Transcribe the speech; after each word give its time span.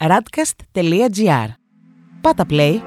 radcast.gr 0.00 1.48
Πάτα 2.20 2.46
play 2.48 2.80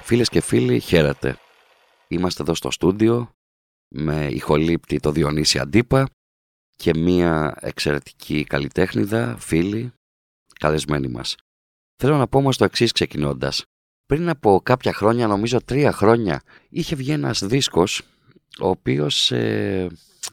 Φίλες 0.00 0.28
και 0.28 0.40
φίλοι, 0.40 0.80
χαίρετε. 0.80 1.38
Είμαστε 2.08 2.42
εδώ 2.42 2.54
στο 2.54 2.70
στούντιο 2.70 3.30
με 3.94 4.26
ηχολήπτη 4.26 5.00
το 5.00 5.12
Διονύση 5.12 5.58
Αντίπα 5.58 6.08
και 6.76 6.94
μία 6.94 7.54
εξαιρετική 7.60 8.44
καλλιτέχνηδα, 8.44 9.36
φίλη, 9.38 9.92
καλεσμένη 10.58 11.08
μας. 11.08 11.36
Θέλω 11.96 12.16
να 12.16 12.28
πω 12.28 12.38
όμως 12.38 12.56
το 12.56 12.64
εξής 12.64 12.92
ξεκινώντας. 12.92 13.64
Πριν 14.06 14.28
από 14.28 14.60
κάποια 14.62 14.92
χρόνια, 14.92 15.26
νομίζω 15.26 15.62
τρία 15.62 15.92
χρόνια, 15.92 16.42
είχε 16.68 16.96
βγει 16.96 17.12
ένας 17.12 17.46
δίσκος 17.46 18.02
ο 18.60 18.68
οποίος 18.68 19.32
ε, 19.32 19.86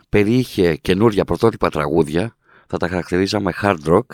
περιείχε 0.10 0.75
καινούρια 0.75 1.25
πρωτότυπα 1.25 1.70
τραγούδια, 1.70 2.36
θα 2.68 2.78
τα 2.78 2.88
χαρακτηρίζαμε 2.88 3.54
hard 3.61 3.84
rock, 3.86 4.06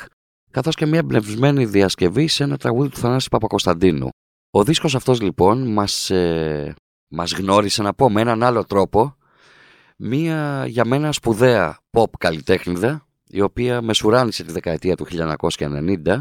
καθώς 0.51 0.75
και 0.75 0.85
μια 0.85 0.99
εμπνευσμένη 0.99 1.65
διασκευή 1.65 2.27
σε 2.27 2.43
ένα 2.43 2.57
τραγούδι 2.57 2.89
του 2.89 2.97
Θανάση 2.97 3.29
Παπακοσταντίνου. 3.29 4.09
Ο 4.51 4.63
δίσκος 4.63 4.95
αυτός 4.95 5.21
λοιπόν 5.21 5.71
μας, 5.71 6.09
ε, 6.09 6.73
μας 7.07 7.33
γνώρισε 7.33 7.81
να 7.81 7.93
πω 7.93 8.09
με 8.09 8.21
έναν 8.21 8.43
άλλο 8.43 8.65
τρόπο 8.65 9.15
μία 9.97 10.65
για 10.67 10.85
μένα 10.85 11.11
σπουδαία 11.11 11.79
pop 11.91 12.09
καλλιτέχνηδα 12.17 13.05
η 13.27 13.41
οποία 13.41 13.81
μεσουράνησε 13.81 14.43
τη 14.43 14.51
δεκαετία 14.51 14.95
του 14.95 15.05
1990 15.57 16.19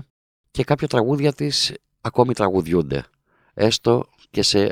και 0.51 0.65
κάποια 0.65 0.89
τραγούδια 0.89 1.33
της 1.33 1.75
ακόμη 2.01 2.35
τραγουδιούνται 2.35 3.05
έστω 3.55 4.09
και 4.31 4.43
σε 4.43 4.71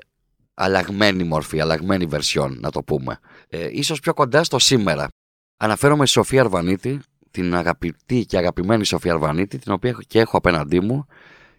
αλλαγμένη 0.61 1.25
μορφή, 1.25 1.61
αλλαγμένη 1.61 2.07
βερσιόν 2.07 2.59
να 2.61 2.71
το 2.71 2.83
πούμε. 2.83 3.19
Ε, 3.49 3.69
ίσως 3.71 4.01
πιο 4.01 4.15
κοντά 4.15 4.45
στο 4.45 4.59
σήμερα. 4.59 5.09
Αναφέρομαι 5.57 6.07
στη 6.07 6.15
Σοφία 6.15 6.41
Αρβανίτη, 6.41 7.01
την 7.31 7.55
αγαπητή 7.55 8.25
και 8.27 8.37
αγαπημένη 8.37 8.85
Σοφία 8.85 9.13
Αρβανίτη, 9.13 9.59
την 9.59 9.73
οποία 9.73 9.97
και 10.07 10.21
έχω 10.21 10.37
απέναντί 10.37 10.81
μου 10.81 11.07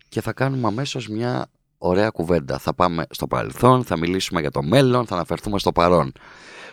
και 0.09 0.21
θα 0.21 0.33
κάνουμε 0.33 0.67
αμέσως 0.67 1.07
μια 1.07 1.47
ωραία 1.77 2.09
κουβέντα. 2.09 2.57
Θα 2.57 2.73
πάμε 2.73 3.05
στο 3.09 3.27
παρελθόν, 3.27 3.83
θα 3.83 3.97
μιλήσουμε 3.97 4.41
για 4.41 4.51
το 4.51 4.63
μέλλον, 4.63 5.05
θα 5.05 5.15
αναφερθούμε 5.15 5.59
στο 5.59 5.71
παρόν. 5.71 6.11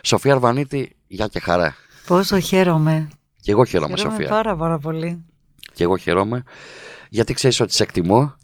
Σοφία 0.01 0.33
Αρβανίτη, 0.33 0.95
γεια 1.07 1.27
και 1.27 1.39
χαρά. 1.39 1.75
Πόσο 2.07 2.39
χαίρομαι. 2.39 3.09
Και 3.41 3.51
εγώ 3.51 3.65
χαίρομαι, 3.65 3.95
χαίρομαι 3.95 4.15
Σοφία. 4.15 4.29
πάρα 4.29 4.55
πάρα 4.55 4.79
πολύ. 4.79 5.25
Και 5.73 5.83
εγώ 5.83 5.97
χαίρομαι, 5.97 6.43
γιατί 7.09 7.33
ξέρεις 7.33 7.59
ότι 7.59 7.73
σε 7.73 7.83
εκτιμώ 7.83 8.35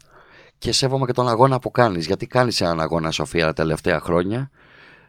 και 0.64 0.72
σέβομαι 0.72 1.06
και 1.06 1.12
τον 1.12 1.28
αγώνα 1.28 1.58
που 1.58 1.70
κάνεις. 1.70 2.06
Γιατί 2.06 2.26
κάνεις 2.26 2.60
έναν 2.60 2.80
αγώνα, 2.80 3.10
Σοφία, 3.10 3.46
τα 3.46 3.52
τελευταία 3.52 4.00
χρόνια, 4.00 4.50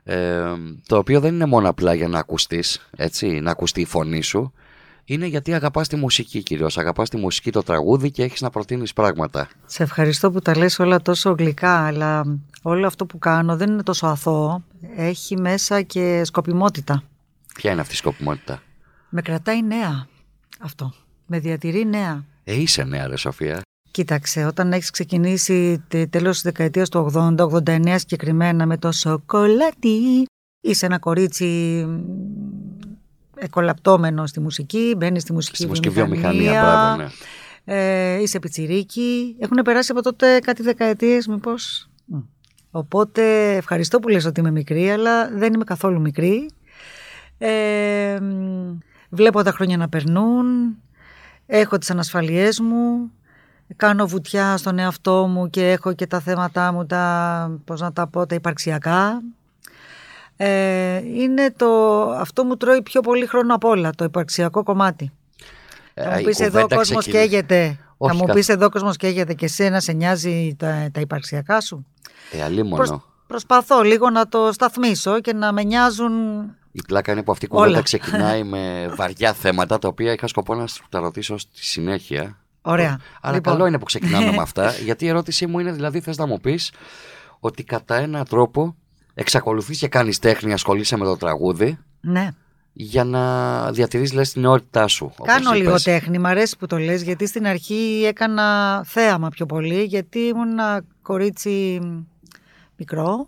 ε, 0.03 0.41
το 0.87 0.97
οποίο 0.97 1.19
δεν 1.19 1.33
είναι 1.33 1.45
μόνο 1.45 1.69
απλά 1.69 1.93
για 1.93 2.07
να 2.07 2.19
ακουστείς, 2.19 2.89
έτσι, 2.95 3.27
να 3.27 3.51
ακουστεί 3.51 3.81
η 3.81 3.85
φωνή 3.85 4.21
σου, 4.21 4.53
είναι 5.05 5.25
γιατί 5.25 5.53
αγαπάς 5.53 5.87
τη 5.87 5.95
μουσική 5.95 6.43
κυρίως, 6.43 6.77
αγαπάς 6.77 7.09
τη 7.09 7.17
μουσική, 7.17 7.51
το 7.51 7.61
τραγούδι 7.63 8.11
και 8.11 8.23
έχεις 8.23 8.41
να 8.41 8.49
προτείνεις 8.49 8.93
πράγματα. 8.93 9.47
Σε 9.65 9.83
ευχαριστώ 9.83 10.31
που 10.31 10.39
τα 10.39 10.57
λες 10.57 10.79
όλα 10.79 11.01
τόσο 11.01 11.31
γλυκά, 11.31 11.85
αλλά 11.85 12.39
όλο 12.61 12.87
αυτό 12.87 13.05
που 13.05 13.17
κάνω 13.17 13.57
δεν 13.57 13.69
είναι 13.71 13.83
τόσο 13.83 14.07
αθώο. 14.07 14.63
Έχει 14.95 15.37
μέσα 15.37 15.81
και 15.81 16.21
σκοπιμότητα. 16.23 17.03
Ποια 17.53 17.71
είναι 17.71 17.81
αυτή 17.81 17.93
η 17.93 17.97
σκοπιμότητα; 17.97 18.61
Με 19.09 19.21
κρατάει 19.21 19.63
νέα 19.63 20.07
αυτό. 20.59 20.93
Με 21.25 21.39
διατηρεί 21.39 21.85
νέα. 21.85 22.25
Ε, 22.43 22.61
είσαι 22.61 22.83
νέα 22.83 23.07
ρε 23.07 23.17
Σοφία. 23.17 23.61
Κοίταξε, 23.95 24.45
όταν 24.45 24.71
έχεις 24.73 24.89
ξεκινήσει 24.89 25.83
τέλος 26.09 26.31
της 26.31 26.41
δεκαετίας 26.41 26.89
του 26.89 27.11
80-89 27.15 27.95
συγκεκριμένα 27.95 28.65
με 28.65 28.77
το 28.77 28.91
σοκολάτι, 28.91 30.25
είσαι 30.61 30.85
ένα 30.85 30.99
κορίτσι 30.99 31.85
εκολαπτώμενο 33.35 34.25
στη 34.27 34.39
μουσική, 34.39 34.93
μπαίνεις 34.97 35.21
στη 35.21 35.33
μουσική 35.33 35.55
στη 35.55 35.67
μουσική 35.67 35.89
βιομηχανία. 35.89 36.61
μπράβο, 36.61 36.95
ναι. 36.95 37.07
ε, 37.65 38.21
είσαι 38.21 38.39
πιτσιρίκι. 38.39 39.35
Έχουν 39.39 39.57
περάσει 39.63 39.91
από 39.91 40.01
τότε 40.01 40.39
κάτι 40.39 40.63
δεκαετίες 40.63 41.27
μήπως; 41.27 41.89
Οπότε 42.71 43.53
ευχαριστώ 43.55 43.99
που 43.99 44.07
λες 44.07 44.25
ότι 44.25 44.39
είμαι 44.39 44.51
μικρή, 44.51 44.89
αλλά 44.89 45.29
δεν 45.29 45.53
είμαι 45.53 45.63
καθόλου 45.63 46.01
μικρή. 46.01 46.49
Ε, 47.37 48.19
βλέπω 49.09 49.43
τα 49.43 49.51
χρόνια 49.51 49.77
να 49.77 49.89
περνούν, 49.89 50.45
έχω 51.45 51.77
τις 51.77 51.91
ανασφαλιές 51.91 52.59
μου, 52.59 53.11
κάνω 53.75 54.07
βουτιά 54.07 54.57
στον 54.57 54.79
εαυτό 54.79 55.27
μου 55.27 55.49
και 55.49 55.71
έχω 55.71 55.93
και 55.93 56.07
τα 56.07 56.19
θέματα 56.19 56.71
μου, 56.71 56.85
τα, 56.85 57.59
πώς 57.65 57.81
να 57.81 57.93
τα 57.93 58.07
πω, 58.07 58.25
τα 58.25 58.35
υπαρξιακά. 58.35 59.21
Ε, 60.37 60.97
είναι 61.05 61.51
το, 61.57 61.67
αυτό 62.11 62.43
μου 62.43 62.57
τρώει 62.57 62.81
πιο 62.81 63.01
πολύ 63.01 63.25
χρόνο 63.25 63.55
από 63.55 63.69
όλα, 63.69 63.89
το 63.95 64.03
υπαρξιακό 64.03 64.63
κομμάτι. 64.63 65.11
Ε, 65.93 66.03
θα 66.03 66.09
μου 66.11 66.19
η 66.19 66.23
πεις 66.23 66.39
εδώ 66.39 66.47
ο 66.59 66.61
κουβέντα 66.61 66.75
κόσμος 66.75 66.99
ξεκινά- 66.99 67.25
καίγεται. 67.25 67.77
Όχι, 67.97 68.11
θα 68.11 68.17
μου 68.19 68.25
καθ- 68.25 68.37
πεις 68.37 68.49
εδώ 68.49 68.65
ο 68.65 68.69
κόσμος 68.69 68.97
καίγεται 68.97 69.33
και 69.33 69.45
εσένα 69.45 69.79
σε 69.79 69.91
νοιάζει 69.91 70.55
τα, 70.59 70.87
τα 70.91 70.99
υπαρξιακά 70.99 71.61
σου. 71.61 71.85
Ε, 72.31 72.43
αλίμονο. 72.43 72.75
Προσ- 72.75 73.01
προσπαθώ 73.27 73.81
λίγο 73.81 74.09
να 74.09 74.27
το 74.27 74.49
σταθμίσω 74.51 75.19
και 75.19 75.33
να 75.33 75.51
με 75.51 75.63
νοιάζουν 75.63 76.13
Η 76.71 76.81
πλάκα 76.87 77.11
είναι 77.11 77.23
που 77.23 77.31
αυτή 77.31 77.45
η 77.45 77.47
κουβέντα 77.47 77.67
Όλα. 77.69 77.81
ξεκινάει 77.81 78.43
με 78.43 78.91
βαριά 78.95 79.33
θέματα, 79.33 79.79
τα 79.79 79.87
οποία 79.87 80.11
είχα 80.13 80.27
σκοπό 80.27 80.55
να 80.55 80.67
σου 80.67 80.85
τα 80.89 80.99
ρωτήσω 80.99 81.37
στη 81.37 81.65
συνέχεια. 81.65 82.37
Ωραία. 82.67 82.99
Αλλά 83.21 83.35
Λοιπόν. 83.35 83.53
καλό 83.53 83.65
είναι 83.67 83.79
που 83.79 83.85
ξεκινάμε 83.85 84.31
με 84.31 84.41
αυτά, 84.41 84.71
γιατί 84.85 85.05
η 85.05 85.07
ερώτησή 85.07 85.47
μου 85.47 85.59
είναι 85.59 85.71
δηλαδή 85.71 85.99
θες 85.99 86.17
να 86.17 86.25
μου 86.25 86.39
πεις 86.39 86.71
ότι 87.39 87.63
κατά 87.63 87.95
έναν 87.95 88.25
τρόπο 88.29 88.75
εξακολουθείς 89.13 89.79
και 89.79 89.87
κάνεις 89.87 90.19
τέχνη, 90.19 90.53
ασχολείσαι 90.53 90.97
με 90.97 91.05
το 91.05 91.17
τραγούδι 91.17 91.77
Ναι. 92.01 92.29
για 92.73 93.03
να 93.03 93.71
διατηρείς 93.71 94.13
λες 94.13 94.31
την 94.31 94.41
νεότητά 94.41 94.87
σου. 94.87 95.05
όπως 95.11 95.27
Κάνω 95.27 95.51
λίγο 95.51 95.69
είπες. 95.69 95.83
τέχνη, 95.83 96.19
μ' 96.19 96.25
αρέσει 96.25 96.57
που 96.57 96.65
το 96.67 96.77
λες, 96.77 97.01
γιατί 97.01 97.27
στην 97.27 97.47
αρχή 97.47 98.03
έκανα 98.07 98.81
θέαμα 98.85 99.29
πιο 99.29 99.45
πολύ, 99.45 99.83
γιατί 99.83 100.19
ήμουν 100.19 100.49
ένα 100.49 100.81
κορίτσι 101.01 101.81
μικρό 102.75 103.27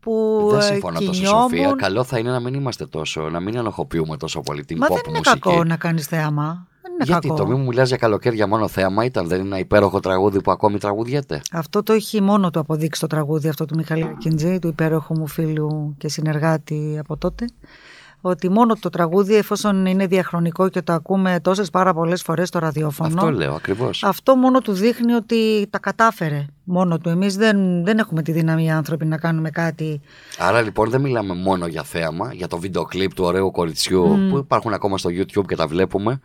που 0.00 0.46
Δεν 0.50 0.58
ε, 0.60 0.62
συμφωνώ 0.62 0.98
τόσο 0.98 1.10
κινιόμουν. 1.12 1.40
Σοφία. 1.48 1.72
Καλό 1.76 2.04
θα 2.04 2.18
είναι 2.18 2.30
να 2.30 2.40
μην 2.40 2.54
είμαστε 2.54 2.86
τόσο, 2.86 3.28
να 3.30 3.40
μην 3.40 3.58
ανοχοποιούμε 3.58 4.16
τόσο 4.16 4.40
πολύ 4.40 4.64
την 4.64 4.76
Μα 4.80 4.86
pop 4.86 4.90
δεν 4.90 5.00
είναι 5.08 5.18
μουσική. 5.18 5.38
κακό 5.40 5.64
να 5.64 5.76
κάνεις 5.76 6.06
θέαμα. 6.06 6.66
Δεν 7.04 7.14
είναι 7.14 7.18
Γιατί 7.20 7.28
κακό. 7.28 7.40
το 7.42 7.46
μη 7.46 7.54
μου 7.62 7.66
μιλάς 7.68 7.88
για 7.88 7.96
καλοκαίρια 7.96 8.46
μόνο 8.46 8.68
θέαμα 8.68 9.04
ήταν, 9.04 9.28
δεν 9.28 9.38
είναι 9.38 9.46
ένα 9.48 9.58
υπέροχο 9.58 10.00
τραγούδι 10.00 10.42
που 10.42 10.50
ακόμη 10.50 10.78
τραγουδιέται. 10.78 11.40
Αυτό 11.52 11.82
το 11.82 11.92
έχει 11.92 12.20
μόνο 12.22 12.50
του 12.50 12.58
αποδείξει 12.58 13.00
το 13.00 13.06
τραγούδι 13.06 13.48
αυτό 13.48 13.64
του 13.64 13.74
Μιχαλή 13.76 14.14
Κιντζή, 14.18 14.58
του 14.58 14.68
υπέροχου 14.68 15.18
μου 15.18 15.26
φίλου 15.26 15.94
και 15.98 16.08
συνεργάτη 16.08 16.96
από 17.00 17.16
τότε. 17.16 17.44
Ότι 18.24 18.50
μόνο 18.50 18.74
το 18.80 18.88
τραγούδι, 18.90 19.34
εφόσον 19.34 19.86
είναι 19.86 20.06
διαχρονικό 20.06 20.68
και 20.68 20.82
το 20.82 20.92
ακούμε 20.92 21.40
τόσες 21.42 21.70
πάρα 21.70 21.94
πολλές 21.94 22.22
φορές 22.22 22.48
στο 22.48 22.58
ραδιόφωνο, 22.58 23.14
Αυτό 23.14 23.30
λέω 23.30 23.54
ακριβώς. 23.54 24.02
αυτό 24.04 24.36
μόνο 24.36 24.60
του 24.60 24.72
δείχνει 24.72 25.12
ότι 25.12 25.66
τα 25.70 25.78
κατάφερε 25.78 26.44
μόνο 26.64 26.98
του. 26.98 27.08
Εμείς 27.08 27.36
δεν, 27.36 27.84
δεν 27.84 27.98
έχουμε 27.98 28.22
τη 28.22 28.32
δύναμη 28.32 28.64
οι 28.64 28.70
άνθρωποι 28.70 29.06
να 29.06 29.16
κάνουμε 29.16 29.50
κάτι. 29.50 30.00
Άρα 30.38 30.60
λοιπόν 30.60 30.90
δεν 30.90 31.00
μιλάμε 31.00 31.34
μόνο 31.34 31.66
για 31.66 31.82
θέαμα, 31.82 32.32
για 32.32 32.46
το 32.48 32.58
βίντεο 32.58 32.84
κλιπ 32.84 33.14
του 33.14 33.24
ωραίου 33.24 33.50
κοριτσιού 33.50 34.18
που 34.30 34.36
υπάρχουν 34.38 34.72
ακόμα 34.72 34.98
στο 34.98 35.10
YouTube 35.10 35.44
και 35.46 35.56
τα 35.56 35.66
βλέπουμε. 35.66 36.20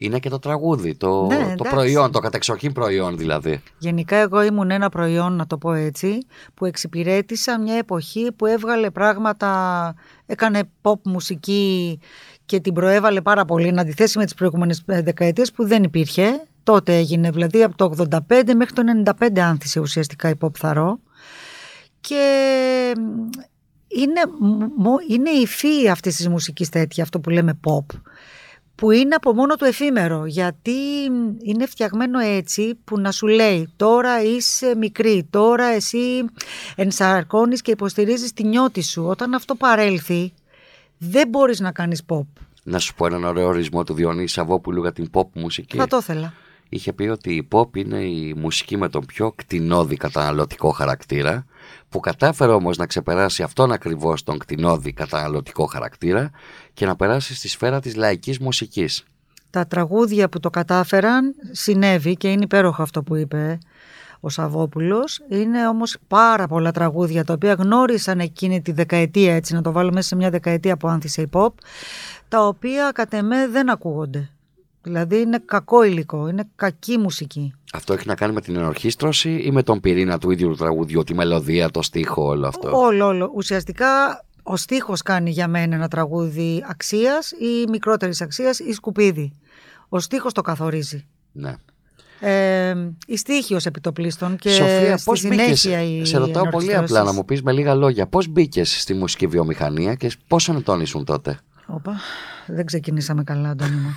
Είναι 0.00 0.18
και 0.18 0.28
το 0.28 0.38
τραγούδι, 0.38 0.94
το, 0.96 1.26
Ναι, 1.26 1.36
το 1.36 1.42
εντάξει. 1.44 1.74
προϊόν, 1.74 2.12
το 2.12 2.18
κατεξοχήν 2.18 2.72
προϊόν 2.72 3.16
δηλαδή. 3.16 3.62
Γενικά 3.78 4.16
εγώ 4.16 4.42
ήμουν 4.42 4.70
ένα 4.70 4.88
προϊόν, 4.88 5.32
να 5.32 5.46
το 5.46 5.58
πω 5.58 5.72
έτσι, 5.72 6.18
που 6.54 6.64
εξυπηρέτησα 6.64 7.60
μια 7.60 7.74
εποχή 7.74 8.32
που 8.36 8.46
έβγαλε 8.46 8.90
πράγματα, 8.90 9.94
έκανε 10.26 10.62
pop 10.82 11.00
μουσική 11.04 11.98
και 12.46 12.60
την 12.60 12.72
προέβαλε 12.74 13.20
πάρα 13.20 13.44
πολύ, 13.44 13.70
να 13.72 13.80
αντιθέσει 13.80 14.18
με 14.18 14.24
τις 14.24 14.34
προηγούμενες 14.34 14.82
ε, 14.86 15.02
δεκαετίες 15.02 15.52
που 15.52 15.66
δεν 15.66 15.82
υπήρχε. 15.82 16.42
Τότε 16.62 16.96
έγινε, 16.96 17.30
δηλαδή 17.30 17.62
από 17.62 17.76
το 17.76 18.06
85 18.28 18.42
μέχρι 18.56 18.74
το 18.74 18.82
95 19.20 19.38
άνθησε 19.38 19.80
ουσιαστικά 19.80 20.28
η 20.28 20.34
pop 20.40 20.56
θαρό. 20.58 20.98
Και 22.00 22.22
μ, 22.96 23.00
είναι, 23.88 24.20
μ- 24.76 25.10
είναι 25.10 25.30
η 25.30 25.46
φύη 25.46 25.88
αυτής 25.88 26.16
της 26.16 26.28
μουσικής 26.28 26.68
τέτοια, 26.68 27.02
αυτό 27.02 27.20
που 27.20 27.30
λέμε 27.30 27.60
pop 27.66 27.96
που 28.78 28.90
είναι 28.90 29.14
από 29.14 29.32
μόνο 29.32 29.54
του 29.54 29.64
εφήμερο 29.64 30.26
γιατί 30.26 30.72
είναι 31.42 31.66
φτιαγμένο 31.66 32.18
έτσι 32.18 32.78
που 32.84 33.00
να 33.00 33.10
σου 33.10 33.26
λέει 33.26 33.72
τώρα 33.76 34.22
είσαι 34.22 34.76
μικρή, 34.76 35.26
τώρα 35.30 35.64
εσύ 35.64 36.24
ενσαρκώνεις 36.76 37.62
και 37.62 37.70
υποστηρίζεις 37.70 38.32
τη 38.32 38.44
νιώτη 38.44 38.82
σου. 38.82 39.04
Όταν 39.04 39.34
αυτό 39.34 39.54
παρέλθει 39.54 40.32
δεν 40.98 41.28
μπορείς 41.28 41.60
να 41.60 41.72
κάνεις 41.72 42.02
pop. 42.08 42.26
Να 42.62 42.78
σου 42.78 42.94
πω 42.94 43.06
έναν 43.06 43.24
ωραίο 43.24 43.46
ορισμό 43.46 43.84
του 43.84 43.94
Διονύσης 43.94 44.32
Σαββόπουλου 44.32 44.80
για 44.80 44.92
την 44.92 45.10
pop 45.12 45.26
μουσική. 45.32 45.76
Θα 45.76 45.86
το 45.86 45.96
ήθελα. 45.96 46.32
Είχε 46.68 46.92
πει 46.92 47.08
ότι 47.08 47.34
η 47.34 47.48
pop 47.52 47.76
είναι 47.76 47.98
η 47.98 48.34
μουσική 48.36 48.76
με 48.76 48.88
τον 48.88 49.06
πιο 49.06 49.32
κτηνώδη 49.32 49.96
καταναλωτικό 49.96 50.70
χαρακτήρα 50.70 51.46
που 51.88 52.00
κατάφερε 52.00 52.52
όμως 52.52 52.76
να 52.76 52.86
ξεπεράσει 52.86 53.42
αυτόν 53.42 53.72
ακριβώς 53.72 54.22
τον 54.22 54.38
κτηνώδη 54.38 54.92
καταναλωτικό 54.92 55.64
χαρακτήρα 55.66 56.30
και 56.74 56.86
να 56.86 56.96
περάσει 56.96 57.34
στη 57.34 57.48
σφαίρα 57.48 57.80
της 57.80 57.96
λαϊκής 57.96 58.38
μουσικής. 58.38 59.04
Τα 59.50 59.66
τραγούδια 59.66 60.28
που 60.28 60.40
το 60.40 60.50
κατάφεραν 60.50 61.34
συνέβη 61.50 62.16
και 62.16 62.30
είναι 62.30 62.42
υπέροχο 62.42 62.82
αυτό 62.82 63.02
που 63.02 63.16
είπε 63.16 63.58
ο 64.20 64.28
Σαββόπουλος. 64.28 65.20
Είναι 65.28 65.68
όμως 65.68 65.96
πάρα 66.08 66.46
πολλά 66.46 66.70
τραγούδια 66.70 67.24
τα 67.24 67.32
οποία 67.32 67.52
γνώρισαν 67.52 68.20
εκείνη 68.20 68.62
τη 68.62 68.72
δεκαετία, 68.72 69.34
έτσι 69.34 69.54
να 69.54 69.62
το 69.62 69.72
βάλουμε 69.72 69.94
μέσα 69.94 70.08
σε 70.08 70.16
μια 70.16 70.30
δεκαετία 70.30 70.76
που 70.76 70.88
άνθησε 70.88 71.22
η 71.22 71.28
pop, 71.32 71.52
τα 72.28 72.46
οποία 72.46 72.90
κατ' 72.94 73.12
εμέ 73.12 73.46
δεν 73.46 73.70
ακούγονται. 73.70 74.30
Δηλαδή 74.88 75.20
είναι 75.20 75.42
κακό 75.44 75.82
υλικό, 75.82 76.28
είναι 76.28 76.48
κακή 76.56 76.98
μουσική. 76.98 77.52
Αυτό 77.72 77.92
έχει 77.92 78.06
να 78.06 78.14
κάνει 78.14 78.32
με 78.32 78.40
την 78.40 78.56
ενορχίστρωση 78.56 79.30
ή 79.30 79.50
με 79.50 79.62
τον 79.62 79.80
πυρήνα 79.80 80.18
του 80.18 80.30
ίδιου 80.30 80.48
του 80.48 80.56
τραγουδιού, 80.56 81.02
τη 81.02 81.14
μελωδία, 81.14 81.70
το 81.70 81.82
στίχο, 81.82 82.26
όλο 82.26 82.46
αυτό; 82.46 82.70
Όλο, 82.72 83.06
όλο. 83.06 83.30
Ουσιαστικά 83.34 83.86
ο 84.42 84.56
στίχος 84.56 85.02
κάνει 85.02 85.30
για 85.30 85.48
μένα 85.48 85.74
ένα 85.74 85.88
τραγούδι 85.88 86.64
αξίας 86.68 87.30
ή 87.30 87.70
μικρότερης 87.70 88.20
αξίας 88.20 88.58
ή 88.58 88.72
σκουπίδι. 88.72 89.32
Ο 89.88 89.98
στίχος 89.98 90.32
το 90.32 90.40
καθορίζει. 90.40 91.06
Ναι. 91.32 91.54
Ε, 92.20 92.74
η 93.06 93.16
στίχη 93.16 93.54
ως 93.54 93.66
επιτοπλίστων 93.66 94.36
και 94.36 94.50
Σοφία, 94.50 94.96
στη 94.96 95.04
πώς 95.04 95.18
συνέχεια 95.18 95.78
μπήκες, 95.84 96.00
η 96.00 96.04
σε 96.04 96.18
ρωτάω 96.18 96.48
πολύ 96.48 96.70
ενορχιστρώσεις. 96.70 96.96
απλά 96.96 97.02
να 97.02 97.12
μου 97.12 97.24
πεις 97.24 97.42
με 97.42 97.52
λίγα 97.52 97.74
λόγια, 97.74 98.06
πώς 98.06 98.28
μπήκες 98.28 98.80
στη 98.80 98.94
μουσική 98.94 99.26
βιομηχανία 99.26 99.94
και 99.94 100.10
πόσο 100.26 100.52
ετών 100.52 100.80
ήσουν 100.80 101.04
τότε; 101.04 101.38
Όπα, 101.70 102.00
δεν 102.46 102.66
ξεκινήσαμε 102.66 103.24
καλά, 103.24 103.50
Αντώνη 103.50 103.76
μου. 103.76 103.94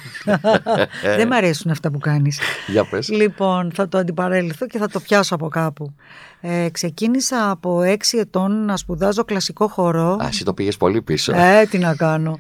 δεν 1.18 1.28
μ' 1.28 1.34
αρέσουν 1.34 1.72
αυτά 1.72 1.92
που 1.92 1.98
κάνεις. 1.98 2.40
Για 2.68 2.86
πες. 2.86 3.10
Λοιπόν, 3.10 3.72
θα 3.74 3.88
το 3.88 3.98
αντιπαρέλθω 3.98 4.68
και 4.68 4.78
θα 4.78 4.88
το 4.88 5.00
πιάσω 5.00 5.36
από 5.36 5.48
κάπου. 5.48 5.94
Ε, 6.42 6.70
ξεκίνησα 6.72 7.50
από 7.50 7.82
έξι 7.82 8.18
ετών 8.18 8.66
να 8.66 8.78
σπουδάζω 8.78 9.24
κλασικό 9.24 9.68
χορό. 9.68 10.18
Α, 10.22 10.28
εσύ 10.28 10.44
το 10.44 10.54
πήγες 10.54 10.78
πολύ 10.78 11.02
πίσω. 11.02 11.34
Ε, 11.36 11.66
τι 11.66 11.78
να 11.78 11.96
κάνω. 11.96 12.40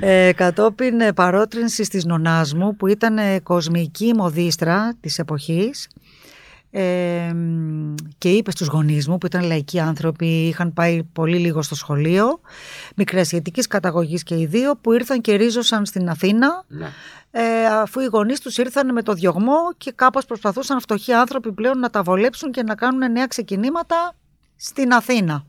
Ε, 0.00 0.32
κατόπιν 0.32 1.00
ε, 1.00 1.12
παρότρινσης 1.12 1.88
της 1.88 2.04
νονάς 2.04 2.54
μου 2.54 2.76
που 2.76 2.86
ήταν 2.86 3.18
ε, 3.18 3.40
κοσμική 3.40 4.12
μοδίστρα 4.14 4.94
της 5.00 5.18
εποχής 5.18 5.88
ε, 6.78 7.32
μ, 7.34 7.94
και 8.18 8.28
είπε 8.28 8.50
στους 8.50 8.66
γονείς 8.66 9.08
μου 9.08 9.18
που 9.18 9.26
ήταν 9.26 9.42
λαϊκοί 9.44 9.80
άνθρωποι, 9.80 10.26
είχαν 10.26 10.72
πάει 10.72 11.02
πολύ 11.02 11.38
λίγο 11.38 11.62
στο 11.62 11.74
σχολείο, 11.74 12.40
μικρασιατικής 12.96 13.66
καταγωγής 13.66 14.22
και 14.22 14.34
οι 14.38 14.46
δύο 14.46 14.76
που 14.80 14.92
ήρθαν 14.92 15.20
και 15.20 15.34
ρίζωσαν 15.34 15.86
στην 15.86 16.08
Αθήνα 16.08 16.64
Ναι. 16.68 16.88
ε, 17.30 17.66
αφού 17.66 18.00
οι 18.00 18.04
γονείς 18.04 18.40
τους 18.40 18.56
ήρθαν 18.58 18.92
με 18.92 19.02
το 19.02 19.12
διωγμό 19.12 19.72
και 19.76 19.92
κάπως 19.94 20.24
προσπαθούσαν 20.24 20.80
φτωχοί 20.80 21.12
άνθρωποι 21.12 21.52
πλέον 21.52 21.78
να 21.78 21.90
τα 21.90 22.02
βολέψουν 22.02 22.50
και 22.50 22.62
να 22.62 22.74
κάνουν 22.74 23.12
νέα 23.12 23.26
ξεκινήματα 23.26 24.14
στην 24.56 24.92
Αθήνα. 24.92 25.44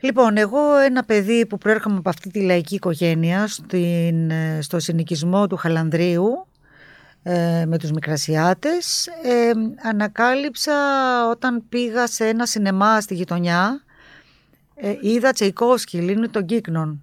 Λοιπόν, 0.00 0.36
εγώ 0.36 0.76
ένα 0.76 1.04
παιδί 1.04 1.46
που 1.46 1.58
προέρχομαι 1.58 1.96
από 1.96 2.08
αυτή 2.08 2.30
τη 2.30 2.40
λαϊκή 2.40 2.74
οικογένεια 2.74 3.46
στην, 3.46 4.30
ε, 4.30 4.58
στο 4.62 4.78
συνοικισμό 4.78 5.46
του 5.46 5.56
Χαλανδρίου 5.56 6.46
ε, 7.30 7.64
με 7.66 7.78
τους 7.78 7.90
Μικρασιάτες 7.90 9.06
ε, 9.06 9.50
ανακάλυψα 9.88 10.74
όταν 11.30 11.64
πήγα 11.68 12.06
σε 12.06 12.26
ένα 12.26 12.46
σινεμά 12.46 13.00
στη 13.00 13.14
γειτονιά 13.14 13.84
ε, 14.74 14.94
είδα 15.00 15.32
Τσεϊκόσκι, 15.32 15.98
Λίνου 15.98 16.30
των 16.30 16.44
Κύκνων 16.44 17.02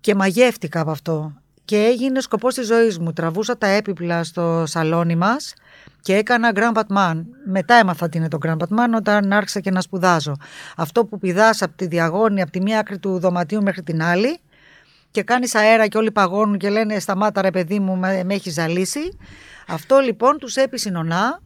και 0.00 0.14
μαγεύτηκα 0.14 0.80
από 0.80 0.90
αυτό 0.90 1.32
και 1.64 1.76
έγινε 1.76 2.20
σκοπός 2.20 2.54
της 2.54 2.66
ζωής 2.66 2.98
μου. 2.98 3.12
Τραβούσα 3.12 3.58
τα 3.58 3.66
έπιπλα 3.66 4.24
στο 4.24 4.64
σαλόνι 4.66 5.16
μας 5.16 5.54
και 6.00 6.14
έκανα 6.14 6.52
Grand 6.54 6.82
Batman. 6.82 7.24
Μετά 7.44 7.74
έμαθα 7.74 8.08
τι 8.08 8.18
είναι 8.18 8.28
το 8.28 8.38
Grand 8.46 8.56
Batman 8.56 8.88
όταν 8.96 9.32
άρχισα 9.32 9.60
και 9.60 9.70
να 9.70 9.80
σπουδάζω. 9.80 10.36
Αυτό 10.76 11.04
που 11.04 11.18
πηδάς 11.18 11.62
από 11.62 11.76
τη 11.76 11.86
διαγώνη, 11.86 12.42
από 12.42 12.50
τη 12.50 12.60
μία 12.60 12.78
άκρη 12.78 12.98
του 12.98 13.18
δωματίου 13.18 13.62
μέχρι 13.62 13.82
την 13.82 14.02
άλλη 14.02 14.40
και 15.10 15.22
κάνεις 15.22 15.54
αέρα 15.54 15.86
και 15.86 15.98
όλοι 15.98 16.10
παγώνουν 16.10 16.58
και 16.58 16.68
λένε 16.68 16.98
σταμάτα 16.98 17.42
ρε 17.42 17.50
παιδί 17.50 17.78
μου 17.78 17.96
με, 17.96 18.24
με 18.24 18.34
έχεις 18.34 18.52
ζαλίσει. 18.52 19.16
Αυτό 19.66 19.98
λοιπόν 19.98 20.38
τους 20.38 20.56
έπεισε 20.56 20.90
νονά 20.90 21.40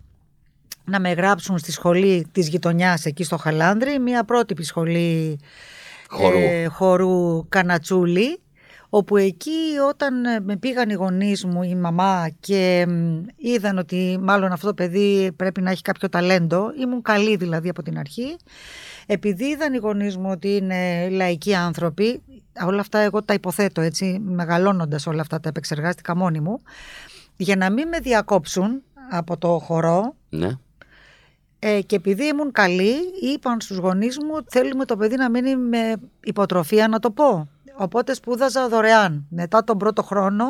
να 0.85 1.01
με 1.01 1.13
γράψουν 1.13 1.59
στη 1.59 1.73
σχολή 1.73 2.27
της 2.33 2.49
γειτονιάς 2.49 3.05
εκεί 3.05 3.25
στο 3.25 3.37
Χαλάνδρη, 3.37 3.99
μια 3.99 4.25
πρότυπη 4.25 4.65
σχολή 4.65 5.39
Χορού. 6.09 6.39
ε, 6.39 6.67
χορού 6.67 7.49
Κανατσούλη, 7.49 8.41
όπου 8.89 9.17
εκεί 9.17 9.79
όταν 9.89 10.25
ε, 10.25 10.41
με 10.41 10.57
πήγαν 10.57 10.91
οι 10.91 10.95
γονείς 10.95 11.45
μου, 11.45 11.63
η 11.63 11.75
μαμά 11.75 12.31
και 12.41 12.87
μ, 12.89 13.23
είδαν 13.37 13.79
ότι 13.79 14.19
μάλλον 14.21 14.53
αυτό 14.53 14.67
το 14.67 14.75
παιδί 14.75 15.33
πρέπει 15.37 15.61
να 15.61 15.71
έχει 15.71 15.83
κάποιο 15.83 16.09
ταλέντο, 16.09 16.73
ήμουν 16.81 17.03
καλή 17.03 17.37
δηλαδή 17.37 17.69
από 17.69 17.83
την 17.83 17.99
αρχή, 17.99 18.37
επειδή 19.07 19.45
είδαν 19.45 19.75
οι 19.75 19.79
γονείς 19.79 20.17
μου 20.17 20.31
ότι 20.31 20.57
είναι 20.57 21.09
λαϊκοί 21.09 21.55
άνθρωποι, 21.55 22.23
όλα 22.67 22.81
αυτά 22.81 22.99
εγώ 22.99 23.23
τα 23.23 23.35
υποθέτω 23.35 23.81
έτσι, 23.81 24.21
μεγαλώνοντας 24.25 25.07
όλα 25.07 25.21
αυτά 25.21 25.41
τα 25.41 25.49
επεξεργάστηκα 25.49 26.17
μόνη 26.17 26.41
μου, 26.41 26.61
για 27.43 27.57
να 27.57 27.71
μην 27.71 27.89
με 27.89 27.99
διακόψουν 27.99 28.83
από 29.11 29.37
το 29.37 29.59
χορό, 29.59 30.15
Ναι. 30.29 30.51
ε, 31.59 31.81
και 31.81 31.97
επειδή 31.97 32.25
ήμουν 32.27 32.53
καλή, 32.53 32.95
είπαν 33.33 33.61
στους 33.61 33.77
γονείς 33.77 34.19
μου 34.19 34.31
ότι 34.33 34.47
θέλουμε 34.49 34.85
το 34.85 34.97
παιδί 34.97 35.17
να 35.17 35.31
μείνει 35.31 35.57
με 35.57 35.95
υποτροφία, 36.25 36.89
να 36.89 36.99
το 36.99 37.11
πω. 37.11 37.49
Οπότε 37.77 38.15
σπούδαζα 38.15 38.69
δωρεάν. 38.69 39.27
Μετά 39.31 39.65
τον 39.65 39.79
πρώτο 39.79 40.03
χρόνο 40.03 40.45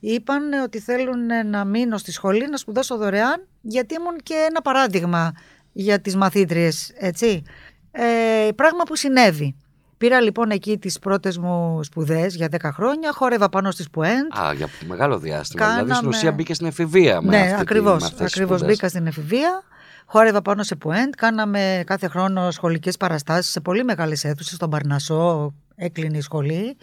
είπαν 0.00 0.52
ότι 0.52 0.78
θέλουν 0.80 1.48
να 1.50 1.64
μείνω 1.64 1.96
στη 1.98 2.12
σχολή, 2.12 2.48
να 2.48 2.56
σπουδάσω 2.56 2.96
δωρεάν, 2.96 3.46
γιατί 3.60 3.94
ήμουν 3.94 4.16
και 4.22 4.34
ένα 4.50 4.62
παράδειγμα 4.62 5.32
για 5.72 6.00
τις 6.00 6.16
μαθήτριες, 6.16 6.92
έτσι. 6.94 7.42
Ε, 7.90 8.48
πράγμα 8.54 8.82
που 8.84 8.96
συνέβη. 8.96 9.56
Πήρα 9.98 10.20
λοιπόν 10.20 10.50
εκεί 10.50 10.78
τις 10.78 10.98
πρώτες 10.98 11.38
μου 11.38 11.82
σπουδές 11.82 12.34
για 12.34 12.48
10 12.50 12.56
χρόνια, 12.72 13.12
χόρευα 13.14 13.48
πάνω 13.48 13.70
στις 13.70 13.90
Πουέντ. 13.90 14.38
Α, 14.40 14.52
για 14.52 14.68
μεγάλο 14.86 15.18
διάστημα. 15.18 15.64
Δηλαδή 15.64 15.80
στην 15.82 15.94
Κάναμε- 15.94 16.14
ουσία 16.16 16.32
μπήκε 16.32 16.54
στην 16.54 16.66
εφηβεία 16.66 17.22
με 17.22 17.30
Ναι, 17.30 17.36
αυτή 17.40 17.54
τη- 17.54 17.60
ακριβώς. 17.60 18.00
με 18.00 18.06
αυτές 18.06 18.18
τις 18.18 18.26
ακριβώς 18.32 18.58
σπουδές. 18.58 18.76
μπήκα 18.76 18.88
στην 18.88 19.06
εφηβεία. 19.06 19.62
Χόρευα 20.06 20.42
πάνω 20.42 20.62
σε 20.62 20.76
Πουέντ. 20.76 21.14
Κάναμε 21.16 21.82
κάθε 21.86 22.08
χρόνο 22.08 22.50
σχολικές 22.50 22.96
παραστάσεις 22.96 23.50
σε 23.50 23.60
πολύ 23.60 23.84
μεγάλες 23.84 24.24
αίθουσες. 24.24 24.54
Στον 24.54 24.70
Παρνασό 24.70 25.54
έκλεινε 25.76 26.16
η 26.16 26.20
σχολή. 26.20 26.76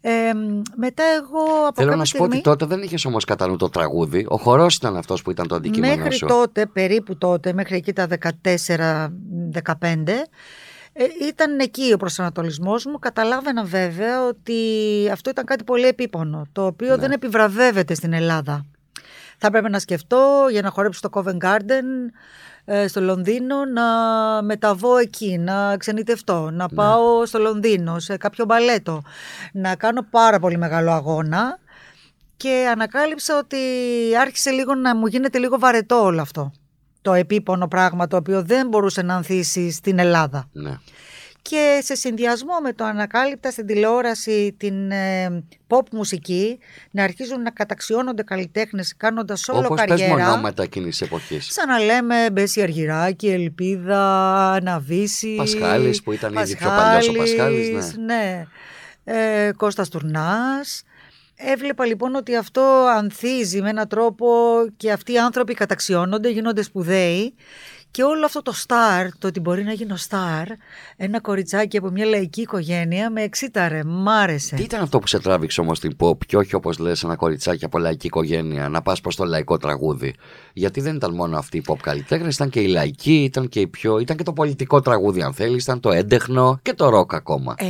Ε, 0.00 0.10
μετά 0.76 1.02
εγώ 1.16 1.42
από 1.66 1.74
Θέλω 1.74 1.74
κάποια 1.74 1.96
να 1.96 2.04
σου 2.04 2.16
πω 2.16 2.24
στιγμή... 2.24 2.34
ότι 2.34 2.42
τότε 2.42 2.66
δεν 2.66 2.82
είχες 2.82 3.04
όμως 3.04 3.24
κατά 3.24 3.46
νου 3.48 3.56
το 3.56 3.68
τραγούδι. 3.68 4.26
Ο 4.28 4.36
χορός 4.36 4.74
ήταν 4.74 4.96
αυτός 4.96 5.22
που 5.22 5.30
ήταν 5.30 5.46
το 5.48 5.54
αντικείμενο 5.54 5.96
Μέχρι 5.96 6.14
σου. 6.14 6.26
τότε, 6.26 6.66
περίπου 6.66 7.16
τότε, 7.18 7.52
μέχρι 7.52 7.76
εκεί 7.76 7.92
τα 7.92 8.06
14-15, 8.06 10.28
ε, 11.00 11.26
ήταν 11.26 11.58
εκεί 11.58 11.92
ο 11.92 11.96
προσανατολισμός 11.96 12.84
μου. 12.86 12.98
Καταλάβαινα 12.98 13.64
βέβαια 13.64 14.24
ότι 14.26 14.54
αυτό 15.12 15.30
ήταν 15.30 15.44
κάτι 15.44 15.64
πολύ 15.64 15.86
επίπονο, 15.86 16.46
το 16.52 16.66
οποίο 16.66 16.88
Ναι. 16.88 16.96
δεν 16.96 17.10
επιβραβεύεται 17.10 17.94
στην 17.94 18.12
Ελλάδα. 18.12 18.64
Θα 19.38 19.46
έπρεπε 19.46 19.68
να 19.68 19.78
σκεφτώ 19.78 20.46
για 20.50 20.62
να 20.62 20.70
χορέψω 20.70 20.98
στο 20.98 21.08
Covent 21.12 21.38
Garden 21.44 21.84
ε, 22.64 22.86
στο 22.88 23.00
Λονδίνο 23.00 23.64
να 23.64 23.82
μεταβώ 24.42 24.96
εκεί, 24.96 25.38
να 25.38 25.76
ξενιτευτώ, 25.76 26.50
να 26.52 26.68
πάω 26.68 27.26
στο 27.26 27.38
Λονδίνο 27.38 27.98
σε 27.98 28.16
κάποιο 28.16 28.44
μπαλέτο, 28.44 29.02
να 29.52 29.76
κάνω 29.76 30.06
πάρα 30.10 30.38
πολύ 30.38 30.58
μεγάλο 30.58 30.90
αγώνα 30.90 31.58
και 32.36 32.68
ανακάλυψα 32.72 33.38
ότι 33.38 33.56
άρχισε 34.20 34.50
λίγο 34.50 34.74
να 34.74 34.96
μου 34.96 35.06
γίνεται 35.06 35.38
λίγο 35.38 35.58
βαρετό 35.58 36.02
όλο 36.02 36.20
αυτό. 36.20 36.52
Το 37.02 37.12
επίπονο 37.12 37.68
πράγμα 37.68 38.06
το 38.06 38.16
οποίο 38.16 38.42
δεν 38.42 38.68
μπορούσε 38.68 39.02
να 39.02 39.14
ανθίσει 39.14 39.70
στην 39.70 39.98
Ελλάδα. 39.98 40.48
Ναι. 40.52 40.78
Και 41.42 41.80
σε 41.82 41.94
συνδυασμό 41.94 42.52
με 42.62 42.72
το 42.72 42.84
ανακάλυπτα 42.84 43.50
στην 43.50 43.66
τηλεόραση 43.66 44.54
την 44.58 44.90
ε, 44.90 45.44
pop 45.68 45.82
μουσική 45.92 46.58
να 46.90 47.02
αρχίζουν 47.04 47.42
να 47.42 47.50
καταξιώνονται 47.50 48.22
καλλιτέχνες 48.22 48.96
κάνοντας 48.96 49.48
όλο 49.48 49.58
Όπως 49.58 49.76
πες 49.76 49.86
καριέρα. 49.86 50.28
μονόματα 50.28 50.62
εκείνης 50.62 50.98
της 50.98 51.06
εποχής. 51.06 51.46
Σαν 51.52 51.68
να 51.68 51.78
λέμε 51.78 52.30
Μπέση 52.32 52.62
Αργυράκη, 52.62 53.28
Ελπίδα, 53.28 54.02
Αναβίση. 54.52 55.34
Πασχάλης, 55.36 56.02
που 56.02 56.12
ήταν 56.12 56.34
ήδη 56.34 56.56
πιο 56.56 56.68
παλιός 56.68 57.08
ο 57.08 57.12
Πασχάλης, 57.12 57.96
ναι. 57.96 58.14
ναι. 58.14 58.46
Ε, 59.04 59.52
Κώστας 59.56 59.88
Τουρνάς. 59.88 60.82
Έβλεπα 61.40 61.86
λοιπόν 61.86 62.14
ότι 62.14 62.36
αυτό 62.36 62.62
ανθίζει 62.96 63.62
με 63.62 63.68
έναν 63.68 63.88
τρόπο 63.88 64.26
και 64.76 64.92
αυτοί 64.92 65.12
οι 65.12 65.18
άνθρωποι 65.18 65.54
καταξιώνονται, 65.54 66.28
γίνονται 66.30 66.62
σπουδαίοι 66.62 67.34
και 67.90 68.02
όλο 68.02 68.24
αυτό 68.24 68.42
το 68.42 68.52
στάρ, 68.52 69.18
το 69.18 69.26
ότι 69.26 69.40
μπορεί 69.40 69.64
να 69.64 69.72
γίνω 69.72 69.96
στάρ, 69.96 70.46
ένα 70.96 71.20
κοριτσάκι 71.20 71.76
από 71.76 71.90
μια 71.90 72.06
λαϊκή 72.06 72.40
οικογένεια, 72.40 73.10
με 73.10 73.22
εξήταρε, 73.22 73.84
μ' 73.84 74.08
άρεσε. 74.08 74.56
Τι 74.56 74.62
ήταν 74.62 74.82
αυτό 74.82 74.98
που 74.98 75.06
σε 75.06 75.18
τράβηξε 75.18 75.60
όμως 75.60 75.76
στην 75.78 75.96
pop 75.98 76.26
και 76.26 76.36
όχι 76.36 76.54
όπως 76.54 76.78
λες 76.78 77.02
ένα 77.02 77.16
κοριτσάκι 77.16 77.64
από 77.64 77.78
λαϊκή 77.78 78.06
οικογένεια 78.06 78.68
να 78.68 78.82
πας 78.82 79.00
προς 79.00 79.16
το 79.16 79.24
λαϊκό 79.24 79.56
τραγούδι; 79.56 80.14
Γιατί 80.52 80.80
δεν 80.80 80.94
ήταν 80.94 81.14
μόνο 81.14 81.38
αυτή 81.38 81.56
η 81.56 81.62
pop 81.66 81.76
καλλιτέχνες, 81.82 82.34
ήταν 82.34 82.50
και 82.50 82.60
η 82.60 82.66
λαϊκή, 82.66 83.22
ήταν 83.22 83.48
και 83.48 83.60
η 83.60 83.66
πιο. 83.66 83.98
ήταν 83.98 84.16
και 84.16 84.22
το 84.22 84.32
πολιτικό 84.32 84.80
τραγούδι, 84.80 85.22
αν 85.22 85.34
θέλεις, 85.34 85.62
ήταν 85.62 85.80
το 85.80 85.90
έντεχνο 85.90 86.58
και 86.62 86.74
το 86.74 86.88
ροκ 86.88 87.14
ακόμα. 87.14 87.54
9 87.58 87.64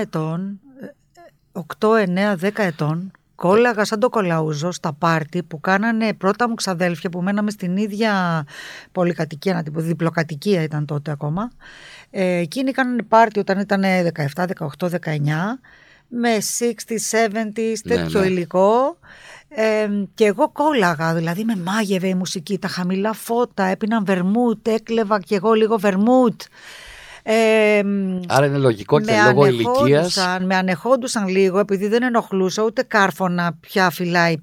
ετών, 0.00 0.60
8, 1.52 1.62
9, 1.80 2.36
10 2.40 2.50
ετών, 2.54 3.10
κόλλαγα 3.34 3.84
σαν 3.84 4.00
το 4.00 4.08
κολαούζο 4.08 4.72
στα 4.72 4.92
πάρτι 4.92 5.42
που 5.42 5.60
κάνανε 5.60 6.14
πρώτα 6.14 6.48
μου 6.48 6.54
ξαδέλφια 6.54 7.10
που 7.10 7.22
μέναμε 7.22 7.50
στην 7.50 7.76
ίδια 7.76 8.44
πολυκατοικία, 8.92 9.54
να 9.54 9.62
την 9.62 9.72
πω, 9.72 9.80
διπλοκατοικία 9.80 10.62
ήταν 10.62 10.86
τότε 10.86 11.10
ακόμα. 11.10 11.50
Ε, 12.10 12.36
εκείνοι 12.36 12.70
κάνανε 12.70 13.02
πάρτι 13.02 13.38
όταν 13.38 13.58
ήταν 13.58 13.82
17, 14.34 14.44
18, 14.78 14.88
19 14.88 14.90
με 16.08 16.36
60s, 16.58 17.26
70s, 17.26 17.76
Ναι, 17.84 17.96
τέτοιο 17.96 18.20
ναι. 18.20 18.26
υλικό. 18.26 18.98
Ε, 19.48 19.88
και 20.14 20.24
εγώ 20.24 20.48
κόλλαγα, 20.48 21.14
δηλαδή 21.14 21.44
με 21.44 21.56
μάγευε 21.56 22.08
η 22.08 22.14
μουσική, 22.14 22.58
τα 22.58 22.68
χαμηλά 22.68 23.12
φώτα, 23.12 23.64
έπιναν 23.64 24.04
βερμούτ, 24.04 24.68
έκλεβα 24.68 25.20
κι 25.20 25.34
εγώ 25.34 25.52
λίγο 25.52 25.78
βερμούτ. 25.78 26.42
Ε, 27.22 27.82
Άρα 28.28 28.46
είναι 28.46 28.58
λογικό 28.58 29.00
και 29.00 29.12
με 29.12 29.30
λόγω 29.32 29.46
ηλικία. 29.46 29.70
ανεχόντουσαν, 29.78 30.46
με 30.46 30.56
ανεχόντουσαν 30.56 31.28
λίγο 31.28 31.58
επειδή 31.58 31.88
δεν 31.88 32.02
ενοχλούσα 32.02 32.62
ούτε 32.62 32.82
κάρφωνα 32.82 33.56
ποια 33.60 33.90
φυλάει 33.90 34.34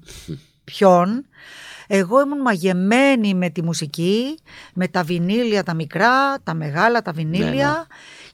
ποιον. 0.64 1.24
Εγώ 1.92 2.20
ήμουν 2.20 2.40
μαγεμένη 2.40 3.34
με 3.34 3.50
τη 3.50 3.62
μουσική, 3.62 4.38
με 4.74 4.88
τα 4.88 5.02
βινίλια 5.02 5.62
τα 5.62 5.74
μικρά, 5.74 6.40
τα 6.42 6.54
μεγάλα 6.54 7.02
τα 7.02 7.12
βινίλια 7.12 7.48
Ναι, 7.66 7.72
ναι. 7.72 7.84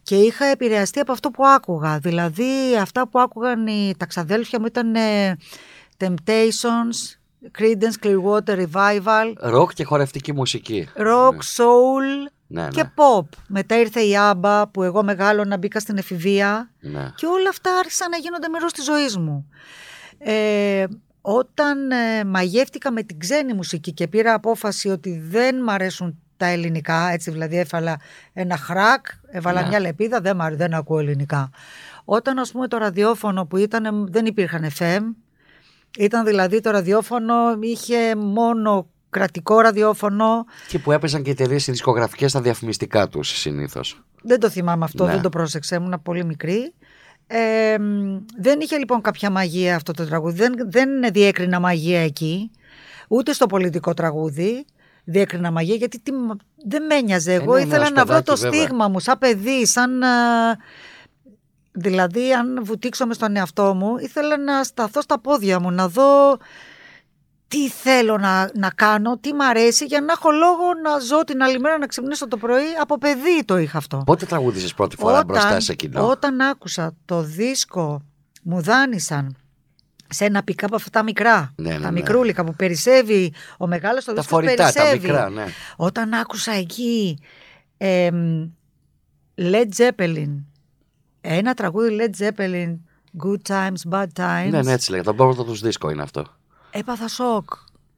και 0.02 0.14
είχα 0.16 0.44
επηρεαστεί 0.44 1.00
από 1.00 1.12
αυτό 1.12 1.30
που 1.30 1.46
άκουγα. 1.46 1.98
Δηλαδή 1.98 2.76
αυτά 2.80 3.08
που 3.08 3.18
άκουγαν 3.20 3.66
οι, 3.66 3.94
τα 3.98 4.06
ξαδέλφια 4.06 4.60
μου 4.60 4.66
ήταν 4.66 4.94
ε, 4.94 5.36
Temptations, 5.98 7.16
Creedence 7.58 8.06
Clearwater 8.06 8.66
Revival, 8.66 9.32
Ροκ 9.40 9.72
και 9.72 9.84
χορευτική 9.84 10.32
μουσική. 10.32 10.88
rock, 10.96 11.38
soul 11.56 12.30
Ναι, 12.46 12.62
ναι. 12.62 12.68
και 12.68 12.84
pop. 12.94 13.24
Μετά 13.48 13.78
ήρθε 13.80 14.00
η 14.00 14.16
Άμπα 14.16 14.68
που 14.68 14.82
εγώ 14.82 15.02
μεγάλωνα, 15.02 15.56
μπήκα 15.58 15.80
στην 15.80 15.96
εφηβεία 15.98 16.70
ναι. 16.80 17.12
και 17.14 17.26
όλα 17.26 17.48
αυτά 17.48 17.78
άρχισαν 17.78 18.10
να 18.10 18.16
γίνονται 18.16 18.48
μέρος 18.48 18.72
της 18.72 18.84
ζωής 18.84 19.16
μου. 19.16 19.48
Ε, 20.18 20.84
όταν 21.20 21.90
ε, 21.90 22.24
μαγεύτηκα 22.24 22.90
με 22.90 23.02
την 23.02 23.18
ξένη 23.18 23.52
μουσική 23.52 23.92
και 23.92 24.08
πήρα 24.08 24.34
απόφαση 24.34 24.88
ότι 24.88 25.18
δεν 25.28 25.62
μ' 25.62 25.70
αρέσουν 25.70 26.18
τα 26.36 26.46
ελληνικά, 26.46 27.08
έτσι 27.12 27.30
δηλαδή 27.30 27.58
έφαλα 27.58 28.00
ένα 28.32 28.56
χρακ, 28.56 29.06
έβαλα 29.30 29.62
Ναι. 29.62 29.68
μια 29.68 29.80
λεπίδα, 29.80 30.20
δεν, 30.20 30.36
μ' 30.36 30.40
αρ- 30.42 30.56
δεν 30.56 30.74
ακούω 30.74 30.98
ελληνικά. 30.98 31.50
Όταν 32.04 32.38
ας 32.38 32.50
πούμε 32.52 32.68
το 32.68 32.76
ραδιόφωνο 32.76 33.46
που 33.46 33.56
ήταν, 33.56 34.08
δεν 34.10 34.26
υπήρχαν 34.26 34.70
FM, 34.78 35.00
ήταν 35.98 36.24
δηλαδή 36.24 36.60
το 36.60 36.70
ραδιόφωνο, 36.70 37.34
είχε 37.60 38.14
μόνο 38.14 38.88
κρατικό 39.16 39.60
ραδιόφωνο, 39.60 40.44
Και 40.68 40.78
που 40.78 40.92
έπαιζαν 40.92 41.22
και 41.22 41.30
εταιρείες 41.30 41.64
δισκογραφικέ 41.64 42.28
στα 42.28 42.40
διαφημιστικά 42.40 43.08
τους 43.08 43.28
συνήθως. 43.38 44.02
Δεν 44.22 44.40
το 44.40 44.50
θυμάμαι 44.50 44.84
αυτό, 44.84 45.04
Ναι. 45.04 45.12
δεν 45.12 45.20
το 45.20 45.28
πρόσεξα, 45.28 45.76
ήμουν 45.76 46.00
πολύ 46.02 46.24
μικρή. 46.24 46.72
Ε, 47.26 47.78
μ, 47.78 48.18
δεν 48.38 48.60
είχε 48.60 48.76
λοιπόν 48.76 49.00
κάποια 49.00 49.30
μαγεία 49.30 49.76
αυτό 49.76 49.92
το 49.92 50.06
τραγούδι, 50.06 50.36
δεν, 50.36 50.54
δεν 50.70 50.88
διέκρινα 51.12 51.60
μαγεία 51.60 52.00
εκεί, 52.00 52.50
ούτε 53.08 53.32
στο 53.32 53.46
πολιτικό 53.46 53.94
τραγούδι 53.94 54.64
διέκρινα 55.04 55.50
μαγεία, 55.50 55.74
γιατί 55.74 56.00
τι, 56.00 56.12
μ- 56.12 56.40
δεν 56.66 56.82
με 56.86 56.94
ένοιαζε. 56.94 57.32
Εγώ 57.32 57.54
ναι, 57.54 57.60
ναι, 57.60 57.66
ήθελα 57.66 57.82
ως 57.84 57.90
να 57.90 58.04
βρω 58.04 58.16
το 58.16 58.32
παιδάκι, 58.32 58.40
βέβαια. 58.42 58.60
στίγμα 58.62 58.88
μου, 58.88 59.00
σαν 59.00 59.18
παιδί, 59.18 59.66
σαν... 59.66 60.02
α, 60.02 60.08
δηλαδή, 61.72 62.32
αν 62.32 62.64
βουτήξω 62.64 63.06
μες 63.06 63.16
στον 63.16 63.36
εαυτό 63.36 63.74
μου, 63.74 63.96
ήθελα 63.98 64.36
να 64.38 64.64
σταθώ 64.64 65.00
στα 65.00 65.20
πόδια 65.20 65.60
μου, 65.60 65.70
να 65.70 65.88
δω 65.88 66.38
τι 67.48 67.68
θέλω 67.68 68.18
να, 68.18 68.50
να 68.54 68.70
κάνω, 68.70 69.18
τι 69.18 69.32
μ' 69.34 69.40
αρέσει, 69.40 69.84
για 69.84 70.00
να 70.00 70.12
έχω 70.12 70.30
λόγο 70.30 70.62
να 70.82 70.98
ζω 70.98 71.24
την 71.24 71.42
άλλη 71.42 71.58
μέρα, 71.58 71.78
να 71.78 71.86
ξυπνήσω 71.86 72.28
το 72.28 72.36
πρωί. 72.36 72.64
Από 72.80 72.98
παιδί 72.98 73.44
το 73.44 73.56
είχα 73.56 73.78
αυτό. 73.78 74.02
Πότε 74.06 74.26
τραγούδησε 74.26 74.74
πρώτη 74.74 74.96
φορά 74.96 75.24
μπροστά 75.24 75.60
σε 75.60 75.74
κοινό; 75.74 76.08
Όταν 76.08 76.40
άκουσα 76.40 76.94
το 77.04 77.22
δίσκο 77.22 78.02
μου 78.42 78.60
δάνεισαν 78.62 79.36
σε 80.08 80.24
ένα 80.24 80.42
pick 80.48 80.62
από 80.62 80.74
αυτά 80.76 80.90
τα 80.90 81.02
μικρά, 81.02 81.52
Ναι, 81.56 81.68
ναι, 81.72 81.74
τα 81.74 81.80
ναι. 81.80 81.90
μικρούλικα 81.90 82.44
που 82.44 82.54
περισσεύει 82.54 83.32
ο 83.58 83.66
μεγάλος 83.66 84.04
το 84.04 84.12
τα 84.12 84.20
δίσκο 84.20 84.34
φορητά, 84.36 84.66
τα 84.66 84.72
περισσεύει. 84.72 85.06
μικρά, 85.06 85.30
ναι. 85.30 85.44
Όταν 85.76 86.12
άκουσα 86.14 86.52
εκεί 86.52 87.18
εμ, 87.76 88.48
Led 89.38 89.68
Zeppelin, 89.76 90.42
ένα 91.20 91.54
τραγούδι 91.54 91.96
Led 92.00 92.22
Zeppelin, 92.24 92.76
Good 93.24 93.48
Times, 93.52 93.90
Bad 93.90 94.06
Times, 94.20 94.50
Ναι, 94.50 94.62
ναι, 94.62 94.72
έτσι 94.72 94.90
λέγεται. 94.90 95.10
Το 95.10 95.16
πρώτο 95.16 95.44
τους 95.44 95.60
δίσκο 95.60 95.90
είναι 95.90 96.02
αυτό. 96.02 96.35
Έπαθα 96.78 97.08
σοκ. 97.08 97.50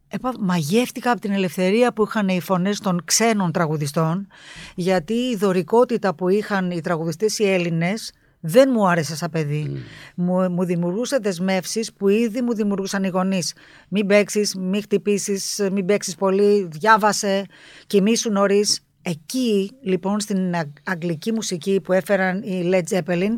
Έπα... 0.09 0.33
Μαγεύτηκα 0.39 1.11
από 1.11 1.21
την 1.21 1.33
ελευθερία 1.33 1.93
που 1.93 2.03
είχαν 2.03 2.29
οι 2.29 2.41
φωνές 2.41 2.81
των 2.81 3.01
ξένων 3.05 3.53
τραγουδιστών 3.53 4.27
γιατί 4.75 5.13
η 5.15 5.37
δωρικότητα 5.37 6.15
που 6.15 6.29
είχαν 6.29 6.71
οι 6.71 6.81
τραγουδιστές 6.81 7.39
οι 7.39 7.45
Έλληνες 7.51 8.13
δεν 8.41 8.71
μου 8.73 8.89
άρεσε 8.89 9.17
σαν 9.17 9.31
παιδί. 9.31 9.83
Μου, 10.15 10.51
μου 10.51 10.65
δημιουργούσε 10.65 11.19
δεσμεύσεις 11.19 11.93
που 11.93 12.09
ήδη 12.09 12.43
μου 12.43 12.55
δημιουργούσαν 12.55 13.05
οι 13.05 13.09
γονείς. 13.09 13.55
Μην 13.89 14.07
παίξεις, 14.07 14.55
μην 14.55 14.83
χτυπήσεις, 14.83 15.69
μην 15.73 15.87
παίξεις 15.87 16.15
πολύ, 16.15 16.69
διάβασε, 16.71 17.45
κοιμήσου 17.87 18.31
νωρίς. 18.31 18.81
Εκεί 19.03 19.71
λοιπόν 19.83 20.21
στην 20.21 20.55
αγ- 20.55 20.77
αγγλική 20.85 21.33
μουσική 21.33 21.81
που 21.81 21.93
έφεραν 21.93 22.43
οι 22.43 22.71
Led 22.73 22.83
Zeppelin 22.99 23.37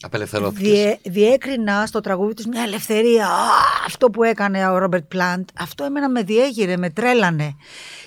Απελευθερώθηκες. 0.00 0.70
Διέ, 0.70 0.98
διέκρινα 1.02 1.86
στο 1.86 2.00
τραγούδι 2.00 2.34
τους 2.34 2.46
μια 2.46 2.62
ελευθερία. 2.62 3.26
Α, 3.26 3.50
αυτό 3.86 4.10
που 4.10 4.22
έκανε 4.22 4.68
ο 4.68 4.78
Ρόμπερτ 4.78 5.04
Πλάντ, 5.04 5.48
αυτό 5.58 5.84
εμένα 5.84 6.08
με 6.08 6.22
διέγειρε, 6.22 6.76
με 6.76 6.90
τρέλανε. 6.90 7.56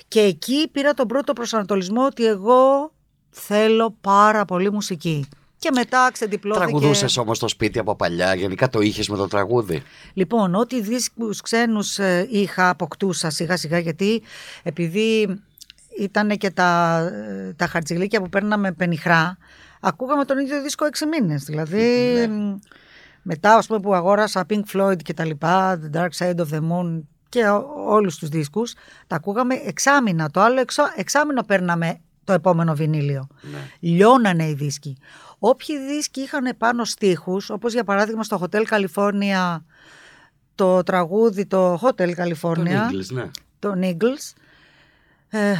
Και 0.08 0.20
εκεί 0.20 0.68
πήρα 0.72 0.94
τον 0.94 1.06
πρώτο 1.06 1.32
προσανατολισμό 1.32 2.04
ότι 2.04 2.26
εγώ 2.26 2.92
θέλω 3.30 3.96
πάρα 4.00 4.44
πολύ 4.44 4.72
μουσική. 4.72 5.28
Και 5.58 5.70
μετά 5.74 6.10
ξεντυπλώθηκε... 6.12 6.66
Τραγουδούσες 6.66 7.16
όμως 7.16 7.36
στο 7.36 7.48
σπίτι 7.48 7.78
από 7.78 7.96
παλιά, 7.96 8.34
γενικά 8.34 8.68
το 8.68 8.80
είχες 8.80 9.08
με 9.08 9.16
το 9.16 9.28
τραγούδι. 9.28 9.82
Λοιπόν, 10.12 10.54
ό,τι 10.54 10.80
δίσκους 10.80 11.40
ξένους 11.40 11.98
ε, 11.98 12.26
είχα 12.30 12.68
αποκτούσα 12.68 13.30
σιγά 13.30 13.56
σιγά 13.56 13.78
γιατί 13.78 14.22
επειδή 14.62 15.40
ήταν 15.98 16.28
και 16.28 16.50
τα, 16.50 16.98
ε, 16.98 17.52
τα 17.52 17.66
χαρτζηλίκια 17.66 18.20
που 18.20 18.28
παίρναμε 18.28 18.72
πενιχρά, 18.72 19.38
ακούγαμε 19.84 20.24
τον 20.24 20.38
ίδιο 20.38 20.62
δίσκο 20.62 20.84
έξι 20.84 21.06
μήνες. 21.06 21.44
Δηλαδή, 21.44 22.14
Ναι. 22.18 22.26
μ, 22.28 22.58
μετά 23.22 23.54
ας 23.56 23.66
πούμε 23.66 23.80
που 23.80 23.94
αγόρασα 23.94 24.46
Pink 24.48 24.62
Floyd 24.74 25.02
και 25.02 25.14
τα 25.14 25.24
λοιπά, 25.24 25.80
The 25.80 25.96
Dark 25.96 26.08
Side 26.18 26.36
of 26.36 26.48
the 26.52 26.60
Moon 26.70 27.02
και 27.28 27.48
ό- 27.48 27.66
όλους 27.86 28.16
τους 28.16 28.28
δίσκους, 28.28 28.74
τα 29.06 29.16
ακούγαμε 29.16 29.54
εξάμηνα. 29.54 30.30
Το 30.30 30.40
άλλο 30.40 30.60
εξώ- 30.60 30.92
εξάμηνο 30.96 31.42
παίρναμε 31.42 32.00
το 32.24 32.32
επόμενο 32.32 32.74
βινίλιο. 32.74 33.26
Ναι. 33.40 33.58
Λιώνανε 33.80 34.48
οι 34.48 34.54
δίσκοι. 34.54 34.96
Όποιοι 35.38 35.78
δίσκοι 35.86 36.20
είχαν 36.20 36.54
πάνω 36.58 36.84
στίχους, 36.84 37.50
όπως 37.50 37.72
για 37.72 37.84
παράδειγμα 37.84 38.22
στο 38.22 38.40
Hotel 38.42 38.62
California 38.70 39.58
το 40.54 40.82
τραγούδι 40.82 41.46
το 41.46 41.74
Hotel 41.82 42.14
Τον 42.14 42.14
California, 42.16 42.90
Eagles, 42.90 43.06
ναι. 43.12 43.30
το 43.58 43.72
Eagles. 43.80 44.32
ε, 45.28 45.52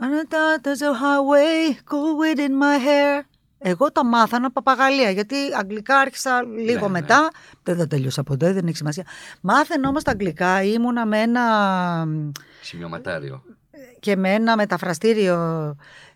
On 0.00 0.04
a 0.04 0.32
dot, 0.34 0.66
there's 0.66 0.82
a 0.82 0.92
highway, 1.02 1.74
cool 1.90 2.12
wind 2.20 2.38
in 2.38 2.52
my 2.62 2.78
hair. 2.86 3.22
Εγώ 3.58 3.92
τα 3.92 4.04
μάθανα 4.04 4.50
παπαγαλία, 4.52 5.10
γιατί 5.10 5.36
αγγλικά 5.58 5.98
άρχισα 5.98 6.42
λίγο 6.42 6.86
Ναι, 6.88 6.92
ναι. 6.92 7.00
μετά. 7.00 7.28
Δεν 7.62 7.76
τα 7.76 7.86
τέλειωσα 7.86 8.22
ποτέ, 8.22 8.52
δεν 8.52 8.66
έχει 8.66 8.76
σημασία. 8.76 9.04
Μάθαινα 9.40 9.88
όμως 9.88 10.02
τα 10.02 10.10
αγγλικά, 10.10 10.62
ήμουνα 10.62 11.06
με 11.06 11.20
ένα 11.20 11.42
Σημειωματάριο. 12.60 13.42
και 14.00 14.16
με 14.16 14.32
ένα 14.34 14.56
μεταφραστήριο 14.56 15.36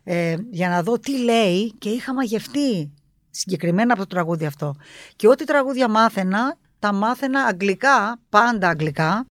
ε, 0.04 0.36
για 0.50 0.68
να 0.68 0.82
δω 0.82 0.98
τι 0.98 1.18
λέει 1.18 1.72
και 1.78 1.88
είχα 1.88 2.14
μαγευτεί 2.14 2.92
συγκεκριμένα 3.30 3.92
από 3.92 4.02
το 4.02 4.08
τραγούδι 4.08 4.46
αυτό. 4.46 4.74
Και 5.16 5.28
ό,τι 5.28 5.44
τραγούδια 5.44 5.88
μάθαινα, 5.88 6.56
τα 6.78 6.92
μάθαινα 6.92 7.40
αγγλικά, 7.42 8.18
πάντα 8.28 8.68
αγγλικά. 8.68 9.24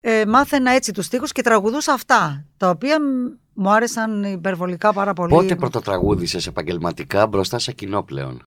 Ε, 0.00 0.24
μάθαινα 0.26 0.70
έτσι 0.70 0.92
τους 0.92 1.04
στίχους 1.06 1.32
και 1.32 1.42
τραγουδούσα 1.42 1.92
αυτά, 1.92 2.44
τα 2.56 2.70
οποία 2.70 3.00
μ, 3.00 3.04
μου 3.60 3.70
άρεσαν 3.70 4.24
υπερβολικά 4.24 4.92
πάρα 4.92 5.12
πολύ. 5.12 5.32
Πότε 5.34 5.56
πρωτοτραγούδησε 5.56 6.48
επαγγελματικά 6.48 7.26
μπροστά 7.26 7.58
σε 7.58 7.72
κοινό 7.72 8.02
πλέον; 8.02 8.42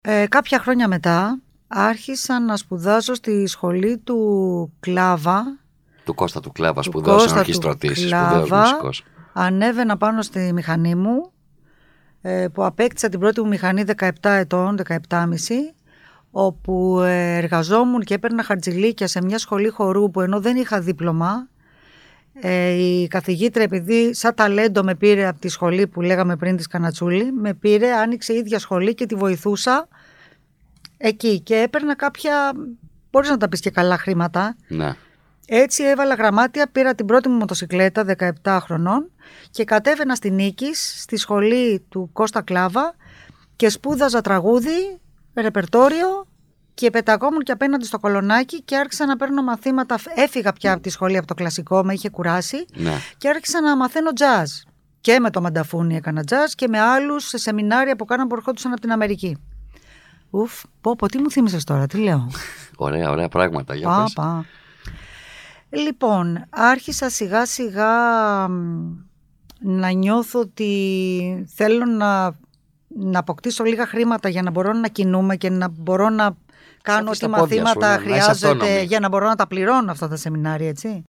Ε, 0.00 0.26
κάποια 0.26 0.58
χρόνια 0.58 0.88
μετά 0.88 1.40
άρχισα 1.68 2.40
να 2.40 2.56
σπουδάζω 2.56 3.14
στη 3.14 3.46
σχολή 3.46 3.98
του 3.98 4.72
Κλάβα 4.80 5.58
Του 6.04 6.14
Κώστα 6.14 6.40
του 6.40 6.52
Κλάβα, 6.52 6.80
Του 6.80 6.86
σπουδαίο 6.86 7.14
Κώστα 7.14 7.30
του 7.32 7.38
ορχιστρωτή, 7.38 7.94
σπουδαίος 7.94 8.08
Κλάβα. 8.48 8.60
μουσικός. 8.60 9.04
ανέβαινα 9.32 9.96
πάνω 9.96 10.22
στη 10.22 10.52
μηχανή 10.52 10.94
μου 10.94 11.30
ε, 12.20 12.48
που 12.52 12.64
απέκτησα 12.64 13.08
την 13.08 13.20
πρώτη 13.20 13.40
μου 13.40 13.48
μηχανή 13.48 13.84
17 13.96 14.10
ετών, 14.22 14.78
17,5 15.08 15.24
όπου 16.30 17.00
ε, 17.00 17.36
εργαζόμουν 17.36 18.00
και 18.02 18.14
έπαιρνα 18.14 18.42
χαρτζηλίκια 18.42 19.06
σε 19.06 19.22
μια 19.22 19.38
σχολή 19.38 19.68
χορού 19.68 20.10
που 20.10 20.20
ενώ 20.20 20.40
δεν 20.40 20.56
είχα 20.56 20.80
δίπλωμα 20.80 21.48
ε, 22.40 22.68
η 22.70 23.08
καθηγήτρια 23.08 23.64
επειδή 23.64 24.14
σαν 24.14 24.34
ταλέντο 24.34 24.82
με 24.82 24.94
πήρε 24.94 25.26
από 25.26 25.40
τη 25.40 25.48
σχολή 25.48 25.86
που 25.86 26.00
λέγαμε 26.00 26.36
πριν 26.36 26.56
της 26.56 26.66
Κανατσούλη 26.66 27.32
με 27.32 27.54
πήρε, 27.54 27.92
άνοιξε 27.92 28.32
η 28.32 28.36
ίδια 28.36 28.58
σχολή 28.58 28.94
και 28.94 29.06
τη 29.06 29.14
βοηθούσα 29.14 29.88
εκεί 30.96 31.40
και 31.40 31.56
έπαιρνα 31.56 31.94
κάποια, 31.96 32.52
μπορείς 33.10 33.28
να 33.30 33.36
τα 33.36 33.48
πεις 33.48 33.60
και 33.60 33.70
καλά 33.70 33.98
χρήματα 33.98 34.56
Ναι. 34.68 34.94
έτσι 35.46 35.84
έβαλα 35.84 36.14
γραμμάτια, 36.14 36.68
πήρα 36.72 36.94
την 36.94 37.06
πρώτη 37.06 37.28
μου 37.28 37.36
μοτοσυκλέτα 37.36 38.04
17 38.42 38.58
χρονών 38.60 39.10
και 39.50 39.64
κατέβαινα 39.64 40.14
στη 40.14 40.30
Νίκης, 40.30 41.00
στη 41.02 41.16
σχολή 41.16 41.84
του 41.88 42.10
Κώστα 42.12 42.42
Κλάβα 42.42 42.94
και 43.56 43.68
σπούδαζα 43.68 44.20
τραγούδι, 44.20 45.00
ρεπερτόριο 45.34 46.26
και 46.76 46.90
πεταγόμουν 46.90 47.42
και 47.42 47.52
απέναντι 47.52 47.84
στο 47.84 47.98
κολονάκι 47.98 48.62
και 48.62 48.76
άρχισα 48.76 49.06
να 49.06 49.16
παίρνω 49.16 49.42
μαθήματα. 49.42 49.98
Έφυγα 50.14 50.52
πια 50.52 50.72
από 50.72 50.82
τη 50.82 50.90
σχολή 50.90 51.16
από 51.16 51.26
το 51.26 51.34
κλασικό, 51.34 51.84
με 51.84 51.92
είχε 51.92 52.08
κουράσει 52.10 52.66
ναι. 52.74 52.92
και 53.18 53.28
άρχισα 53.28 53.60
να 53.60 53.76
μαθαίνω 53.76 54.10
jazz. 54.20 54.70
Και 55.00 55.20
με 55.20 55.30
το 55.30 55.40
Μανταφούνι 55.40 55.96
έκανα 55.96 56.24
jazz 56.28 56.50
και 56.54 56.68
με 56.68 56.80
άλλους 56.80 57.24
σε 57.28 57.38
σεμινάρια 57.38 57.96
που 57.96 58.04
κάναν 58.04 58.26
που 58.26 58.34
ερχόντουσαν 58.34 58.72
από 58.72 58.80
την 58.80 58.92
Αμερική. 58.92 59.36
Ουφ, 60.30 60.62
πω 60.80 60.96
πω, 60.96 61.06
τι 61.08 61.18
μου 61.18 61.30
θύμισες 61.30 61.64
τώρα, 61.64 61.86
τι 61.86 61.98
λέω; 61.98 62.30
Ωραία, 62.86 63.10
ωραία 63.10 63.28
πράγματα. 63.28 63.74
Για 63.74 63.88
Πα, 63.88 64.02
πες. 64.02 64.12
πα. 64.12 64.44
Λοιπόν, 65.68 66.44
άρχισα 66.50 67.08
σιγά 67.08 67.46
σιγά 67.46 67.90
να 69.58 69.90
νιώθω 69.90 70.40
ότι 70.40 71.46
θέλω 71.54 71.84
να, 71.84 72.36
να 72.88 73.18
αποκτήσω 73.18 73.64
λίγα 73.64 73.86
χρήματα 73.86 74.28
για 74.28 74.42
να 74.42 74.50
μπορώ 74.50 74.72
να 74.72 74.88
κινούμε 74.88 75.36
και 75.36 75.50
να 75.50 75.68
μπορώ 75.68 76.08
να 76.08 76.36
κάνω 76.86 77.10
ό,τι 77.10 77.28
μαθήματα 77.28 77.96
ναι, 77.96 78.04
χρειάζεται 78.04 78.82
για 78.82 79.00
να 79.00 79.08
μπορώ 79.08 79.28
να 79.28 79.34
τα 79.34 79.46
πληρώνω 79.46 79.90
αυτά 79.90 80.08
τα 80.08 80.16
σεμινάρια, 80.16 80.68
έτσι. 80.68 81.04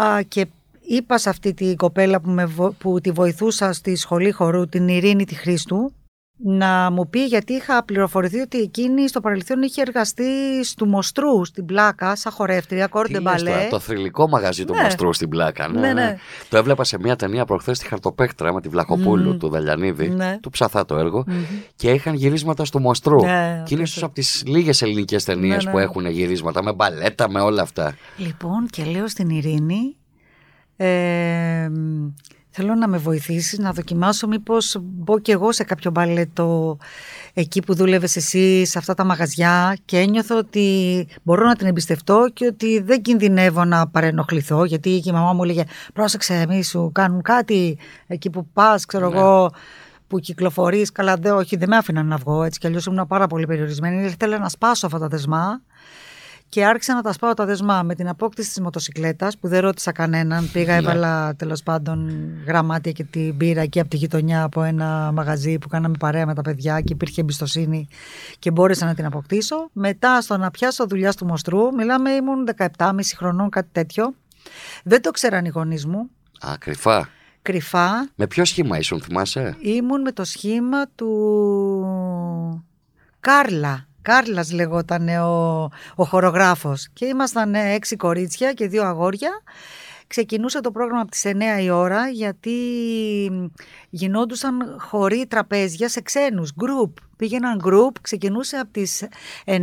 Α, 0.00 0.22
και 0.22 0.46
είπα 0.80 1.18
σε 1.18 1.28
αυτή 1.28 1.54
την 1.54 1.76
κοπέλα 1.76 2.20
που, 2.20 2.30
με, 2.30 2.48
που 2.78 3.00
τη 3.00 3.10
βοηθούσα 3.10 3.72
στη 3.72 3.96
σχολή 3.96 4.30
χορού, 4.30 4.68
την 4.68 4.88
Ειρήνη 4.88 5.24
τη 5.24 5.34
Χρήστου, 5.34 5.92
να 6.40 6.90
μου 6.90 7.08
πει 7.08 7.24
γιατί 7.24 7.52
είχα 7.52 7.84
πληροφορηθεί 7.84 8.38
ότι 8.40 8.58
εκείνη 8.58 9.08
στο 9.08 9.20
παρελθόν 9.20 9.62
είχε 9.62 9.80
εργαστεί 9.80 10.24
του 10.76 10.86
Μοστρού 10.86 11.44
στην 11.44 11.64
Πλάκα, 11.64 12.16
σαν 12.16 12.32
χορεύτρια, 12.32 12.86
κόρτε 12.86 13.20
μπαλέ. 13.20 13.66
Το 13.70 13.78
θρηλυκό 13.78 14.28
μαγαζί 14.28 14.64
του 14.64 14.74
ναι. 14.74 14.82
Μοστρού 14.82 15.12
στην 15.12 15.28
Πλάκα. 15.28 15.68
Ναι, 15.68 15.80
ναι, 15.80 15.92
ναι. 15.92 16.16
Το 16.48 16.56
έβλεπα 16.56 16.84
σε 16.84 16.98
μια 16.98 17.16
ταινία 17.16 17.44
προχθές 17.44 17.76
στη 17.76 17.86
Χαρτοπέκτρα 17.86 18.52
με 18.52 18.60
τη 18.60 18.68
Βλαχοπούλου 18.68 19.36
του 19.36 19.48
Δαλιανίδη, 19.48 20.08
ναι. 20.08 20.38
του 20.42 20.50
Ψαθά 20.50 20.84
το 20.84 20.96
έργο, 20.96 21.24
και 21.76 21.90
είχαν 21.90 22.14
γυρίσματα 22.14 22.64
στο 22.64 22.78
Μοστρού. 22.78 23.24
Ναι, 23.24 23.62
και 23.66 23.74
είναι 23.74 23.82
ίσως 23.82 24.02
από 24.02 24.14
τις 24.14 24.42
λίγες 24.46 24.82
ελληνικές 24.82 25.24
ταινίες 25.24 25.64
ναι, 25.64 25.70
που 25.70 25.78
έχουν 25.78 26.06
γυρίσματα 26.06 26.62
με 26.62 26.72
μπαλέτα, 26.72 27.30
με 27.30 27.40
όλα 27.40 27.62
αυτά. 27.62 27.96
Λοιπόν, 28.16 28.66
και 28.70 28.84
λέω 28.84 29.08
στην 29.08 29.28
Ειρήνη. 29.28 29.96
Ε, 30.76 31.70
Θέλω 32.60 32.74
να 32.74 32.88
με 32.88 32.98
βοηθήσεις 32.98 33.58
να 33.58 33.72
δοκιμάσω 33.72 34.26
μήπως 34.26 34.76
μπω 34.80 35.18
κι 35.18 35.30
εγώ 35.30 35.52
σε 35.52 35.64
κάποιο 35.64 35.90
μπαλέτο 35.90 36.78
εκεί 37.34 37.62
που 37.62 37.74
δούλευες 37.74 38.16
εσύ, 38.16 38.64
σε 38.64 38.78
αυτά 38.78 38.94
τα 38.94 39.04
μαγαζιά 39.04 39.76
και 39.84 39.98
ένιωθω 39.98 40.36
ότι 40.36 41.06
μπορώ 41.22 41.46
να 41.46 41.54
την 41.54 41.66
εμπιστευτώ 41.66 42.30
και 42.32 42.46
ότι 42.46 42.80
δεν 42.80 43.02
κινδυνεύω 43.02 43.64
να 43.64 43.88
παρενοχληθώ 43.88 44.64
γιατί 44.64 45.00
και 45.00 45.10
η 45.10 45.12
μαμά 45.12 45.32
μου 45.32 45.42
έλεγε 45.42 45.64
πρόσεξε 45.92 46.46
μη 46.48 46.64
σου 46.64 46.90
κάνουν 46.94 47.22
κάτι 47.22 47.78
εκεί 48.06 48.30
που 48.30 48.46
πας 48.52 48.84
ξέρω 48.84 49.08
ναι. 49.08 49.16
εγώ 49.16 49.50
που 50.06 50.18
κυκλοφορείς, 50.18 50.92
καλά, 50.92 51.16
δεν, 51.16 51.32
όχι, 51.32 51.56
δεν 51.56 51.68
με 51.68 51.76
άφηναν 51.76 52.06
να 52.06 52.16
βγω 52.16 52.42
έτσι 52.42 52.58
κι 52.58 52.66
αλλιώς 52.66 52.86
ήμουν 52.86 53.06
πάρα 53.06 53.26
πολύ 53.26 53.46
περιορισμένη. 53.46 54.04
Ήθελα 54.04 54.38
να 54.38 54.48
σπάσω 54.48 54.86
αυτά 54.86 54.98
τα 54.98 55.08
δεσμά 55.08 55.60
και 56.48 56.64
άρχισα 56.64 56.94
να 56.94 57.02
τα 57.02 57.12
σπάω 57.12 57.34
τα 57.34 57.44
δεσμά 57.44 57.82
με 57.82 57.94
την 57.94 58.08
απόκτηση 58.08 58.48
της 58.48 58.60
μοτοσυκλέτας 58.60 59.38
που 59.38 59.48
δεν 59.48 59.60
ρώτησα 59.60 59.92
κανέναν. 59.92 60.50
Πήγα, 60.52 60.72
ναι. 60.72 60.78
έβαλα 60.78 61.34
τέλος 61.34 61.62
πάντων 61.62 62.10
γραμμάτια 62.46 62.92
και 62.92 63.04
την 63.04 63.36
πήρα 63.36 63.60
εκεί 63.60 63.80
από 63.80 63.88
τη 63.88 63.96
γειτονιά 63.96 64.42
από 64.42 64.62
ένα 64.62 65.12
μαγαζί 65.12 65.58
που 65.58 65.68
κάναμε 65.68 65.96
παρέα 65.98 66.26
με 66.26 66.34
τα 66.34 66.42
παιδιά 66.42 66.80
και 66.80 66.92
υπήρχε 66.92 67.20
εμπιστοσύνη 67.20 67.88
και 68.38 68.50
μπόρεσα 68.50 68.86
να 68.86 68.94
την 68.94 69.04
αποκτήσω. 69.04 69.68
Μετά 69.72 70.20
στο 70.20 70.36
να 70.36 70.50
πιάσω 70.50 70.86
δουλειά 70.86 71.12
του 71.12 71.26
Μοστρού, 71.26 71.74
μιλάμε, 71.74 72.10
ήμουν 72.10 72.48
17,5 72.76 72.90
χρονών, 73.16 73.50
κάτι 73.50 73.68
τέτοιο. 73.72 74.14
Δεν 74.84 75.02
το 75.02 75.10
ξέραν 75.10 75.44
οι 75.44 75.48
γονείς 75.48 75.86
μου. 75.86 76.10
Α, 76.40 76.54
κρυφά. 76.58 77.08
Κρυφά. 77.42 78.08
Με 78.14 78.26
ποιο 78.26 78.44
σχήμα 78.44 78.78
ήσουν, 78.78 79.00
θυμάσαι; 79.00 79.56
Ήμουν 79.60 80.00
με 80.00 80.12
το 80.12 80.24
σχήμα 80.24 80.86
του 80.94 82.64
Κάρλα. 83.20 83.87
Κάρλας 84.02 84.52
λεγόταν 84.52 85.08
ο, 85.08 85.62
ο 85.94 86.04
χορογράφος 86.04 86.88
και 86.92 87.04
ήμασταν 87.04 87.54
έξι 87.54 87.96
κορίτσια 87.96 88.52
και 88.52 88.68
δύο 88.68 88.84
αγόρια. 88.84 89.30
Ξεκινούσε 90.06 90.60
το 90.60 90.70
πρόγραμμα 90.70 91.00
από 91.00 91.10
τις 91.10 91.22
9 91.26 91.62
η 91.62 91.70
ώρα 91.70 92.08
γιατί 92.08 92.50
γινόντουσαν 93.90 94.76
χωρί 94.78 95.26
τραπέζια 95.26 95.88
σε 95.88 96.00
ξένους, 96.00 96.52
group. 96.60 96.92
Πήγαιναν 97.16 97.60
group, 97.64 97.90
ξεκινούσε 98.00 98.56
από 98.56 98.72
τις 98.72 99.08
9. 99.44 99.58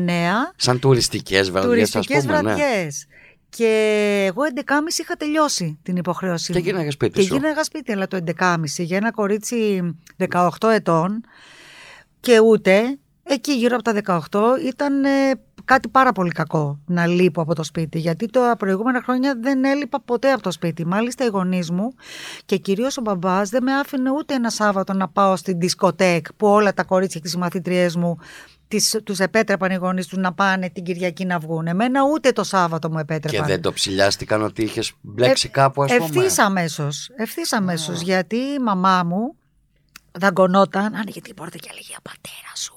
Σαν 0.55 0.79
τουριστικές 0.79 1.51
βραδιές 1.51 1.91
τουριστικές 1.91 2.17
ας 2.17 2.25
πούμε, 2.25 2.41
ναι. 2.41 2.53
βραδιές. 2.53 3.05
Ναι. 3.09 3.15
Και 3.49 4.25
εγώ 4.27 4.41
11.30 4.55 4.99
είχα 4.99 5.15
τελειώσει 5.15 5.79
την 5.83 5.95
υποχρέωση 5.95 6.51
μου. 6.51 6.59
Και 6.59 6.63
γίναγα 6.63 6.91
σπίτι 6.91 7.21
σου. 7.21 7.27
Και 7.27 7.33
γίναγα 7.33 7.63
σπίτι, 7.63 7.91
αλλά 7.91 8.07
το 8.07 8.19
11.30 8.39 8.55
για 8.77 8.97
ένα 8.97 9.11
κορίτσι 9.11 9.81
18 10.29 10.49
ετών 10.69 11.23
και 12.19 12.39
ούτε 12.39 12.97
εκεί 13.27 13.51
γύρω 13.51 13.75
από 13.75 14.01
τα 14.03 14.21
18 14.31 14.65
ήταν 14.65 15.05
ε, 15.05 15.31
κάτι 15.65 15.87
πάρα 15.87 16.11
πολύ 16.11 16.31
κακό 16.31 16.79
να 16.85 17.05
λείπω 17.07 17.41
από 17.41 17.55
το 17.55 17.63
σπίτι. 17.63 17.99
Γιατί 17.99 18.29
τα 18.29 18.55
προηγούμενα 18.57 19.01
χρόνια 19.01 19.35
δεν 19.41 19.65
έλειπα 19.65 20.01
ποτέ 20.01 20.31
από 20.31 20.41
το 20.41 20.51
σπίτι. 20.51 20.85
Μάλιστα 20.85 21.25
οι 21.25 21.27
γονείς 21.27 21.71
μου 21.71 21.93
και 22.45 22.57
κυρίως 22.57 22.97
ο 22.97 23.01
μπαμπάς 23.01 23.49
δεν 23.49 23.63
με 23.63 23.73
άφηνε 23.73 24.11
ούτε 24.11 24.33
ένα 24.33 24.49
Σάββατο 24.49 24.93
να 24.93 25.07
πάω 25.07 25.35
στην 25.35 25.59
δισκοτέκ 25.59 26.33
που 26.33 26.47
όλα 26.47 26.73
τα 26.73 26.83
κορίτσια 26.83 27.19
και 27.19 27.27
οι 27.27 27.29
συμμαθήτριέ 27.29 27.89
μου 27.97 28.17
τους 29.03 29.19
επέτρεπαν 29.19 29.71
οι 29.71 29.75
γονείς 29.75 30.07
τους 30.07 30.17
να 30.17 30.33
πάνε 30.33 30.69
την 30.69 30.83
Κυριακή 30.83 31.25
να 31.25 31.39
βγουν. 31.39 31.67
Εμένα 31.67 32.01
ούτε 32.13 32.31
το 32.31 32.43
Σάββατο 32.43 32.89
μου 32.89 32.97
επέτρεπαν. 32.99 33.41
Και 33.41 33.51
δεν 33.51 33.61
το 33.61 33.73
ψηλιάστηκαν 33.73 34.41
ότι 34.41 34.63
είχες 34.63 34.93
μπλέξει 35.01 35.47
ε, 35.47 35.53
κάπου, 35.53 35.83
ας 35.83 35.91
πούμε; 35.91 36.05
Ευθύς 36.05 36.39
αμέσως. 36.39 37.09
Ευθύς 37.15 37.53
αμέσως. 37.53 38.01
Γιατί 38.01 38.35
η 38.35 38.59
μαμά 38.59 39.03
μου 39.03 39.35
δαγκωνόταν, 40.11 40.95
άνοιγε 40.95 41.21
την 41.21 41.35
πόρτα 41.35 41.57
και 41.57 41.69
έλεγε 41.71 41.95
Πατέρα 42.01 42.55
σου 42.55 42.74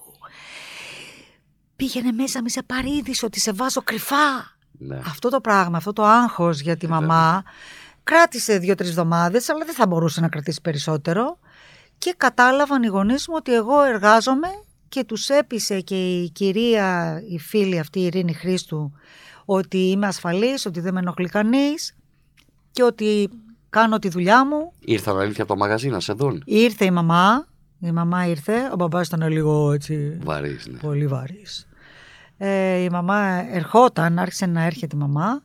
πήγαινε 1.78 2.12
μέσα, 2.12 2.42
μη 2.42 2.50
σε 2.50 2.62
παρήδησε 2.62 3.24
ότι 3.24 3.40
σε 3.40 3.52
βάζω 3.52 3.82
κρυφά. 3.82 4.56
Ναι. 4.78 5.00
Αυτό 5.06 5.28
το 5.28 5.40
πράγμα, 5.40 5.76
αυτό 5.76 5.92
το 5.92 6.04
άγχος 6.04 6.60
για 6.60 6.76
τη 6.76 6.86
ε, 6.86 6.88
μαμά 6.88 7.42
κράτησε 8.02 8.58
δύο-τρεις 8.58 8.88
εβδομάδες, 8.88 9.48
αλλά 9.48 9.64
δεν 9.64 9.74
θα 9.74 9.86
μπορούσε 9.86 10.20
να 10.20 10.28
κρατήσει 10.28 10.60
περισσότερο. 10.60 11.38
Και 11.98 12.14
κατάλαβαν 12.16 12.82
οι 12.82 12.86
γονείς 12.86 13.28
μου 13.28 13.34
ότι 13.36 13.54
εγώ 13.54 13.82
εργάζομαι 13.82 14.48
και 14.88 15.04
τους 15.04 15.28
έπεισε 15.28 15.80
και 15.80 16.22
η 16.22 16.30
κυρία, 16.30 17.20
η 17.28 17.38
φίλη 17.38 17.78
αυτή 17.78 18.00
η 18.00 18.04
Ειρήνη 18.04 18.32
Χρήστου 18.32 18.92
ότι 19.44 19.78
είμαι 19.78 20.06
ασφαλής, 20.06 20.66
ότι 20.66 20.80
δεν 20.80 20.92
με 20.92 21.00
ενοχλεί 21.00 21.28
κανείς 21.28 21.96
και 22.70 22.82
ότι 22.82 23.30
κάνω 23.70 23.98
τη 23.98 24.08
δουλειά 24.08 24.46
μου. 24.46 24.72
Ήρθαν 24.80 25.18
αλήθεια 25.18 25.42
από 25.42 25.52
το 25.52 25.58
μαγαζί 25.58 25.88
να 25.88 26.00
σε 26.00 26.12
δουν. 26.12 26.42
Ήρθε 26.44 26.84
η 26.84 26.90
μαμά, 26.90 27.46
η 27.80 27.90
μαμά 27.90 28.26
ήρθε, 28.26 28.68
ο 28.72 28.76
μπαμπάς 28.76 29.06
ήταν 29.06 29.28
λίγο 29.28 29.72
έτσι... 29.72 30.18
Βαρύς, 30.22 30.66
ναι. 30.66 30.78
Πολύ 30.78 31.06
βαρύς. 31.06 31.67
Ε, 32.38 32.76
η 32.76 32.88
μαμά 32.90 33.44
ερχόταν, 33.52 34.18
άρχισε 34.18 34.46
να 34.46 34.64
έρχεται 34.64 34.96
η 34.96 34.98
μαμά, 34.98 35.42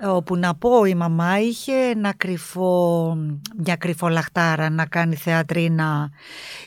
όπου 0.00 0.36
να 0.36 0.54
πω 0.54 0.84
η 0.84 0.94
μαμά 0.94 1.40
είχε 1.40 1.72
ένα 1.72 2.14
κρυφό, 2.16 3.16
μια 3.56 3.76
κρυφολαχτάρα 3.76 4.70
να 4.70 4.86
κάνει 4.86 5.14
θεατρίνα 5.14 6.10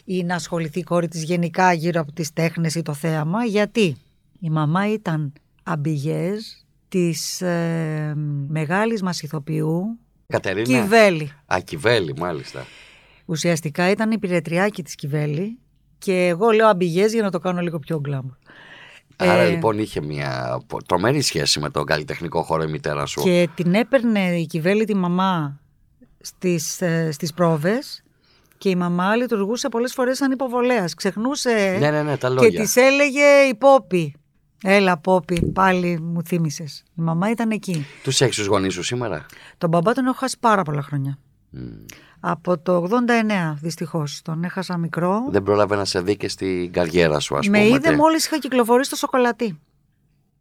ή 0.04 0.24
να 0.24 0.36
ασχοληθεί 0.36 0.80
η 0.80 0.84
κόρη 0.84 1.08
της 1.08 1.24
γενικά 1.24 1.74
γύρω 1.74 2.02
από 2.02 2.12
τις 2.12 2.34
τέχνες 2.34 2.76
ή 2.76 2.82
το 2.82 2.94
θέαμα. 2.94 3.44
Γιατί 3.46 3.98
η 4.40 4.50
μαμά 4.50 4.92
ήταν 4.92 5.34
αμπηγές 5.64 6.66
της 6.90 7.42
ε, 7.42 8.14
μεγάλης 8.48 9.02
μας 9.02 9.22
ηθοποιού 9.22 10.00
Κατερίνα. 10.28 10.82
Κιβέλη. 10.82 11.32
Α, 11.46 11.58
Κιβέλη, 11.64 12.14
μάλιστα. 12.18 12.66
Ουσιαστικά 13.26 13.90
ήταν 13.90 14.12
η 14.12 14.18
πυρετριάκη 14.18 14.84
της 14.84 14.96
Κιβέλη 14.96 15.60
και 15.98 16.28
εγώ 16.28 16.50
λέω 16.50 16.68
αμπηγές 16.68 17.14
για 17.14 17.22
να 17.22 17.32
το 17.32 17.40
κάνω 17.40 17.62
λίγο 17.62 17.80
πιο 17.80 18.00
γκλάμπ. 18.00 18.30
Άρα 19.20 19.42
ε, 19.42 19.50
λοιπόν 19.50 19.80
είχε 19.80 20.02
μια 20.02 20.62
τρομερή 20.86 21.22
σχέση 21.22 21.60
με 21.60 21.70
τον 21.70 21.86
καλλιτεχνικό 21.86 22.44
χώρο 22.44 22.64
η 22.64 22.68
μητέρα 22.68 23.06
σου. 23.06 23.22
Και 23.22 23.50
την 23.56 23.74
έπαιρνε 23.74 24.40
η 24.40 24.46
Κιβέλη 24.46 24.86
τη 24.86 24.96
μαμά 24.96 25.60
στις, 26.22 26.82
ε, 26.82 27.12
στις 27.12 27.34
πρόβες 27.34 28.04
και 28.58 28.70
η 28.70 28.76
μαμά 28.76 29.16
λειτουργούσε 29.16 29.70
πολλές 29.70 29.94
φορές 29.94 30.18
σαν 30.18 30.32
υποβολέας. 30.32 30.94
Ξεχνούσε 30.94 31.78
ναι, 31.80 31.92
ναι, 31.92 32.04
ναι, 32.04 32.18
τα 32.18 32.30
λόγια. 32.30 32.50
και 32.50 32.60
της 32.60 32.76
έλεγε 32.76 33.24
η 33.50 33.56
Πόπη. 33.56 34.16
Έλα 34.64 34.98
Πόπη, 34.98 35.52
πάλι 35.54 36.00
μου 36.00 36.24
θύμισες. 36.24 36.84
Η 36.88 37.02
μαμά 37.02 37.30
ήταν 37.30 37.52
εκεί. 37.52 37.86
Τους 38.04 38.22
έχεις 38.22 38.36
τους 38.36 38.46
γονείς 38.46 38.74
σου 38.74 38.84
σήμερα; 38.84 39.26
Τον 39.58 39.70
μπαμπά 39.70 39.94
τον 39.94 40.06
έχω 40.06 40.16
χάσει 40.18 40.38
πάρα 40.40 40.62
πολλά 40.62 40.82
χρόνια. 40.82 41.18
Mm. 41.54 41.86
Από 42.20 42.58
το 42.58 42.84
89 42.84 43.58
δυστυχώς. 43.62 44.22
Τον 44.24 44.44
έχασα 44.44 44.78
μικρό. 44.78 45.28
Δεν 45.30 45.44
πρόλαβε 45.44 45.76
να 45.76 45.86
σε 45.86 46.02
δει 46.02 46.18
και 46.18 46.30
στην 46.30 46.72
καριέρα 46.72 47.20
σου, 47.20 47.38
ας 47.38 47.46
πούμε. 47.46 47.58
Με 47.60 47.66
είδε 47.68 47.96
μόλις 47.96 48.26
είχα 48.26 48.38
κυκλοφορήσει 48.38 48.88
στο 48.88 48.96
σοκολατί. 48.96 49.60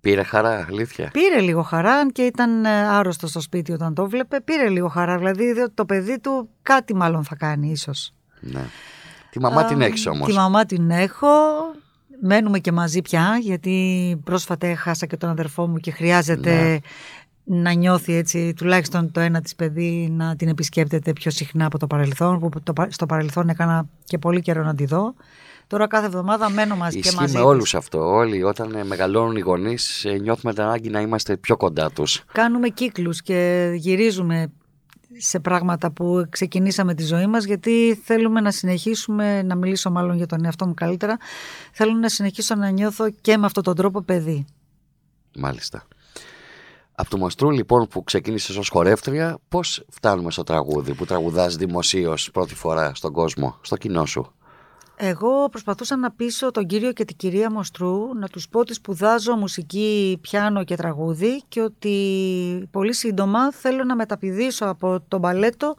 Πήρε 0.01 0.23
χαρά, 0.23 0.67
αλήθεια; 0.69 1.11
Πήρε 1.13 1.41
λίγο 1.41 1.63
χαρά, 1.63 1.93
αν 1.93 2.13
και 2.13 2.23
ήταν 2.23 2.65
ε, 2.65 2.89
άρρωστος 2.89 3.31
στο 3.31 3.41
σπίτι 3.41 3.73
όταν 3.73 3.95
το 3.95 4.09
βλέπε. 4.09 4.41
Πήρε 4.41 4.69
λίγο 4.69 4.89
χαρά. 4.89 5.17
Δηλαδή 5.17 5.71
το 5.75 5.85
παιδί 5.85 6.21
του 6.21 6.49
κάτι 6.63 6.95
μάλλον 6.95 7.25
θα 7.25 7.35
κάνει, 7.35 7.71
ίσως. 7.71 8.13
Ναι. 8.41 8.65
Τη 9.31 9.41
μαμά 9.41 9.65
την 9.65 9.81
έχεις 9.81 10.07
όμως. 10.07 10.27
Τη 10.29 10.35
μαμά 10.35 10.65
την 10.65 10.91
έχω. 10.91 11.29
Μένουμε 12.21 12.59
και 12.59 12.73
μαζί 12.73 13.03
πια, 13.03 13.39
γιατί 13.41 14.17
πρόσφατα 14.25 14.67
έχασα 14.67 15.07
και 15.07 15.17
τον 15.17 15.31
αδερφό 15.31 15.67
μου 15.67 15.77
και 15.77 15.91
χρειάζεται 15.91 16.63
ναι 16.63 16.79
να 17.49 17.73
νιώθει 17.73 18.15
έτσι 18.15 18.55
τουλάχιστον 18.57 19.13
το 19.13 19.21
ένα 19.21 19.41
της 19.41 19.55
παιδί 19.55 20.09
να 20.11 20.37
την 20.37 20.49
επισκέπτεται 20.49 21.13
πιο 21.13 21.31
συχνά 21.31 21.67
από 21.67 21.79
το 21.79 21.87
παρελθόν 21.87 22.39
που 22.39 22.49
το, 22.63 22.73
στο 22.89 23.07
παρελθόν 23.07 23.49
έκανα 23.49 23.89
και 24.05 24.19
πολύ 24.19 24.41
καιρό 24.41 24.63
να 24.63 24.75
τη 24.75 24.87
δω. 24.87 25.15
Τώρα 25.67 25.87
κάθε 25.87 26.07
εβδομάδα 26.07 26.51
μένω 26.51 26.77
μαζί 26.77 26.99
Ισχύει 26.99 27.15
και 27.15 27.21
μαζί 27.21 27.37
με 27.37 27.43
όλους 27.43 27.75
αυτό. 27.75 27.99
Όλοι 27.99 28.43
όταν 28.43 28.75
ε, 28.75 28.85
μεγαλώνουν 28.85 29.37
οι 29.37 29.41
γονείς 29.41 30.05
ε, 30.05 30.19
νιώθουμε 30.19 30.55
την 30.55 30.63
ανάγκη 30.63 30.91
να 30.91 31.01
είμαστε 31.01 31.37
πιο 31.37 31.57
κοντά 31.57 31.91
τους. 31.91 32.25
Κάνουμε 32.33 32.69
κύκλους 32.69 33.23
και 33.23 33.71
γυρίζουμε 33.75 34.53
σε 35.19 35.41
πράγματα 35.41 35.91
που 35.91 36.27
ξεκινήσαμε 36.31 36.95
τη 36.95 37.05
ζωή 37.05 37.27
μας 37.27 37.45
γιατί 37.45 38.01
θέλουμε 38.05 38.41
να 38.41 38.51
συνεχίσουμε, 38.51 39.43
να 39.43 39.55
μιλήσω 39.55 39.91
μάλλον 39.91 40.17
για 40.17 40.27
τον 40.27 40.45
εαυτό 40.45 40.67
μου 40.67 40.75
καλύτερα, 40.75 41.17
θέλω 41.73 41.93
να 41.93 42.09
συνεχίσω 42.09 42.55
να 42.55 42.69
νιώθω 42.71 43.11
και 43.11 43.37
με 43.37 43.47
αυτόν 43.47 43.63
τον 43.63 43.75
τρόπο 43.75 44.03
παιδί. 44.03 44.47
Μάλιστα. 45.37 45.87
Από 46.99 47.11
του 47.11 47.19
Μαστρού 47.19 47.51
λοιπόν 47.51 47.87
που 47.89 48.05
ξεκίνησε 48.05 48.59
ως 48.59 48.69
χορεύτρια, 48.69 49.39
πώς 49.49 49.85
φτάνουμε 49.89 50.31
στο 50.31 50.43
τραγούδι 50.43 50.95
που 50.95 51.05
τραγουδάς 51.05 51.57
δημοσίως 51.57 52.31
πρώτη 52.31 52.55
φορά 52.55 52.95
στον 52.95 53.13
κόσμο, 53.13 53.57
στο 53.61 53.77
κοινό 53.77 54.07
σου; 54.07 54.33
Εγώ 54.99 55.49
προσπαθούσα 55.49 55.97
να 55.97 56.11
πείσω 56.11 56.51
τον 56.51 56.67
κύριο 56.67 56.93
και 56.93 57.05
την 57.05 57.17
κυρία 57.17 57.51
Μοστρού 57.51 58.15
να 58.15 58.29
τους 58.29 58.49
πω 58.49 58.59
ότι 58.59 58.75
σπουδάζω 58.75 59.37
μουσική, 59.37 60.19
πιάνο 60.21 60.65
και 60.65 60.77
τραγούδι 60.77 61.43
και 61.49 61.61
ότι 61.61 62.69
πολύ 62.71 62.95
σύντομα 62.95 63.53
θέλω 63.53 63.85
να 63.85 63.97
μεταπηδήσω 63.97 64.65
από 64.65 65.05
το 65.09 65.19
μπαλέτο 65.19 65.77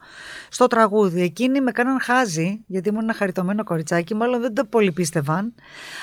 στο 0.49 0.67
τραγούδι. 0.67 1.21
Εκείνοι 1.21 1.62
με 1.62 1.71
κάναν 1.71 2.01
χάζι, 2.01 2.63
γιατί 2.67 2.89
ήμουν 2.89 3.03
ένα 3.03 3.13
χαριτωμένο 3.13 3.63
κοριτσάκι, 3.63 4.15
μάλλον 4.15 4.41
δεν 4.41 4.53
το 4.53 4.65
πολύ 4.65 4.91
πίστευαν. 4.91 5.53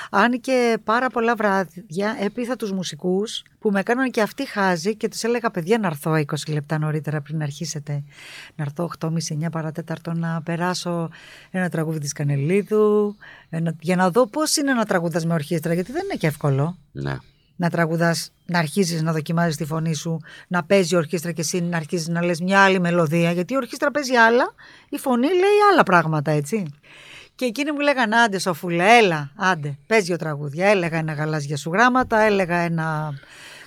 Αν 0.09 0.41
και 0.41 0.77
πάρα 0.83 1.09
πολλά 1.09 1.35
βράδια 1.35 2.17
έπειθα 2.19 2.55
τους 2.55 2.71
μουσικούς 2.71 3.43
που 3.59 3.71
με 3.71 3.83
κάναν 3.83 4.11
και 4.11 4.21
αυτοί 4.21 4.47
χάζι 4.47 4.95
και 4.95 5.07
τους 5.07 5.23
έλεγα 5.23 5.51
παιδιά 5.51 5.77
να 5.77 5.87
έρθω 5.87 6.11
20 6.11 6.23
λεπτά 6.53 6.79
νωρίτερα 6.79 7.21
πριν 7.21 7.41
αρχίσετε. 7.41 8.03
Να 8.55 8.63
έρθω 8.63 8.89
8.30-9 8.99 9.09
παρατέταρτο 9.51 10.13
να 10.13 10.41
περάσω 10.41 11.09
ένα 11.51 11.69
τραγούδι 11.69 11.99
της 11.99 12.13
Κανελίδου 12.13 13.04
ένα, 13.49 13.75
για 13.79 13.95
να 13.95 14.09
δω 14.09 14.27
πώς 14.27 14.55
είναι 14.55 14.73
να 14.73 14.85
τραγουδάς 14.85 15.25
με 15.25 15.33
ορχήστρα 15.33 15.73
γιατί 15.73 15.91
δεν 15.91 16.03
είναι 16.03 16.15
και 16.15 16.27
εύκολο. 16.27 16.77
Ναι. 16.91 17.17
Να 17.55 17.69
τραγουδάς, 17.69 18.31
να 18.45 18.59
αρχίζεις 18.59 19.01
να 19.01 19.11
δοκιμάζεις 19.11 19.55
τη 19.55 19.65
φωνή 19.65 19.95
σου, 19.95 20.19
να 20.47 20.63
παίζει 20.63 20.93
η 20.93 20.97
ορχήστρα 20.97 21.31
και 21.31 21.41
εσύ 21.41 21.61
να 21.61 21.77
αρχίζεις 21.77 22.07
να 22.07 22.23
λες 22.23 22.41
μια 22.41 22.63
άλλη 22.63 22.79
μελωδία 22.79 23.31
γιατί 23.31 23.53
η 23.53 23.55
ορχήστρα 23.55 23.91
παίζει 23.91 24.15
άλλα, 24.15 24.53
η 24.89 24.97
φωνή 24.97 25.27
λέει 25.27 25.57
άλλα 25.71 25.83
πράγματα 25.83 26.31
έτσι. 26.31 26.65
Και 27.35 27.45
εκείνοι 27.45 27.71
μου 27.71 27.79
λέγανε 27.79 28.15
άντε 28.15 28.39
Σοφούλα, 28.39 28.83
έλα, 28.83 29.31
άντε, 29.35 29.77
παίζει 29.87 30.13
ο 30.13 30.17
τραγούδια. 30.17 30.67
Έλεγα 30.67 30.97
ένα 30.97 31.13
γαλάζια 31.13 31.57
σου 31.57 31.71
γράμματα, 31.71 32.19
έλεγα 32.19 32.57
ένα 32.57 33.13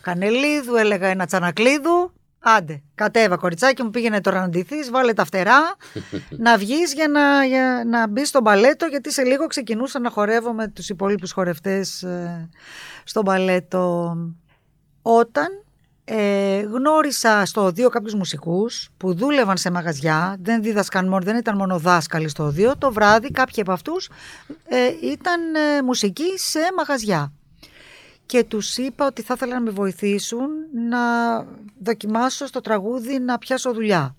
Κανελίδου, 0.01 0.75
έλεγα 0.77 1.07
ένα 1.07 1.27
Τσανακλίδου. 1.27 2.13
Άντε, 2.41 2.83
κατέβα 2.95 3.37
κοριτσάκι 3.37 3.83
μου, 3.83 3.91
πήγαινε 3.91 4.21
τώρα 4.21 4.41
να 4.41 4.49
ντυθείς, 4.49 4.91
βάλε 4.91 5.13
τα 5.13 5.25
φτερά, 5.25 5.77
να 6.47 6.59
βγεις 6.59 6.95
για 6.95 7.09
να, 7.09 7.45
για 7.45 7.83
να 7.87 8.09
μπεις 8.09 8.29
στο 8.29 8.41
μπαλέτο, 8.41 8.87
γιατί 8.87 9.13
σε 9.13 9.23
λίγο 9.23 9.47
ξεκινούσα 9.47 9.99
να 9.99 10.11
χορεύω 10.11 10.53
με 10.53 10.69
τους 10.69 10.89
υπόλοιπους 10.89 11.33
χορευτές 11.33 12.03
ε, 12.03 12.49
στο 13.05 13.23
μπαλέτο. 13.23 14.17
Όταν 15.03 15.47
ε, 16.05 16.61
γνώρισα 16.61 17.45
στο 17.45 17.71
δύο 17.71 17.89
κάποιους 17.89 18.15
μουσικούς 18.15 18.89
που 18.97 19.15
δούλευαν 19.15 19.57
σε 19.57 19.71
μαγαζιά, 19.71 20.37
δεν 20.41 20.63
δίδασκαν 20.63 21.09
μόνο, 21.09 21.25
δεν 21.25 21.37
ήταν 21.37 21.57
μόνο 21.57 21.79
δάσκαλοι 21.79 22.29
στο 22.29 22.51
δύο, 22.51 22.77
το 22.79 22.93
βράδυ 22.93 23.31
κάποιοι 23.31 23.63
από 23.63 23.73
αυτούς 23.73 24.11
ε, 24.69 24.87
ήταν 25.03 25.55
ε, 25.55 25.83
μουσικοί 25.83 26.39
σε 26.39 26.59
μαγαζιά 26.77 27.33
και 28.29 28.45
τους 28.45 28.77
είπα 28.77 29.07
ότι 29.07 29.23
θα 29.23 29.35
ήθελα 29.37 29.55
να 29.55 29.61
με 29.61 29.71
βοηθήσουν 29.71 30.49
να 30.89 30.99
δοκιμάσω 31.83 32.47
στο 32.47 32.61
τραγούδι 32.61 33.19
να 33.19 33.39
πιάσω 33.39 33.73
δουλειά. 33.73 34.15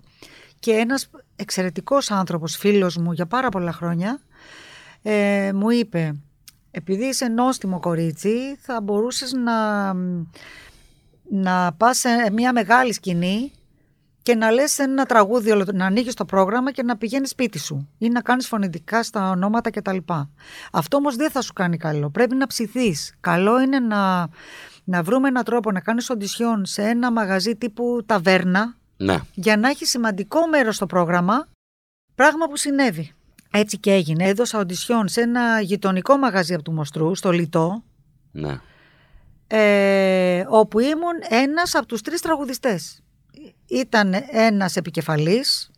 Και 0.58 0.72
ένας 0.72 1.10
εξαιρετικός 1.36 2.10
άνθρωπος, 2.10 2.56
φίλος 2.56 2.96
μου 2.96 3.12
για 3.12 3.26
πάρα 3.26 3.48
πολλά 3.48 3.72
χρόνια, 3.72 4.20
ε, 5.02 5.50
μου 5.54 5.70
είπε 5.70 6.14
επειδή 6.70 7.04
είσαι 7.04 7.28
νόστιμο 7.28 7.80
κορίτσι 7.80 8.56
θα 8.60 8.80
μπορούσες 8.80 9.32
να, 9.32 9.92
να 11.30 11.72
πας 11.72 11.98
σε 11.98 12.08
μια 12.32 12.52
μεγάλη 12.52 12.92
σκηνή 12.92 13.52
και 14.22 14.34
να 14.34 14.50
λες 14.50 14.78
ένα 14.78 15.04
τραγούδι, 15.04 15.62
να 15.72 15.86
ανοίγεις 15.86 16.14
το 16.14 16.24
πρόγραμμα 16.24 16.72
και 16.72 16.82
να 16.82 16.96
πηγαίνει 16.96 17.26
σπίτι 17.26 17.58
σου 17.58 17.88
ή 17.98 18.08
να 18.08 18.20
κάνεις 18.20 18.46
φωνητικά 18.46 19.02
στα 19.02 19.30
ονόματα 19.30 19.70
κτλ. 19.70 19.96
Αυτό 20.72 20.96
όμως 20.96 21.16
δεν 21.16 21.30
θα 21.30 21.40
σου 21.42 21.52
κάνει 21.52 21.76
καλό. 21.76 22.10
Πρέπει 22.10 22.34
να 22.34 22.46
ψηθείς. 22.46 23.14
Καλό 23.20 23.60
είναι 23.60 23.78
να, 23.78 24.28
να 24.84 25.02
βρούμε 25.02 25.28
έναν 25.28 25.44
τρόπο 25.44 25.70
να 25.70 25.80
κάνεις 25.80 26.10
οντισιόν 26.10 26.64
σε 26.66 26.82
ένα 26.82 27.12
μαγαζί 27.12 27.56
τύπου 27.56 28.02
ταβέρνα 28.06 28.76
Ναι. 28.96 29.18
για 29.34 29.56
να 29.56 29.68
έχει 29.68 29.84
σημαντικό 29.84 30.46
μέρος 30.48 30.76
στο 30.76 30.86
πρόγραμμα, 30.86 31.46
πράγμα 32.14 32.46
που 32.46 32.56
συνέβη. 32.56 33.12
Έτσι 33.52 33.78
και 33.78 33.92
έγινε. 33.92 34.24
Έδωσα 34.28 34.58
οντισιόν 34.58 35.08
σε 35.08 35.20
ένα 35.20 35.60
γειτονικό 35.60 36.16
μαγαζί 36.16 36.54
από 36.54 36.62
του 36.62 36.72
Μοστρού, 36.72 37.14
στο 37.14 37.30
Λιτό, 37.30 37.82
ναι. 38.32 38.60
ε, 39.46 40.44
όπου 40.48 40.78
ήμουν 40.78 41.16
ένας 41.28 41.74
από 41.74 41.86
τους 41.86 42.00
τρεις 42.00 42.20
τραγουδιστές. 42.20 43.02
Ήταν 43.70 44.14
ένας 44.30 44.76
επικεφαλής, 44.76 45.70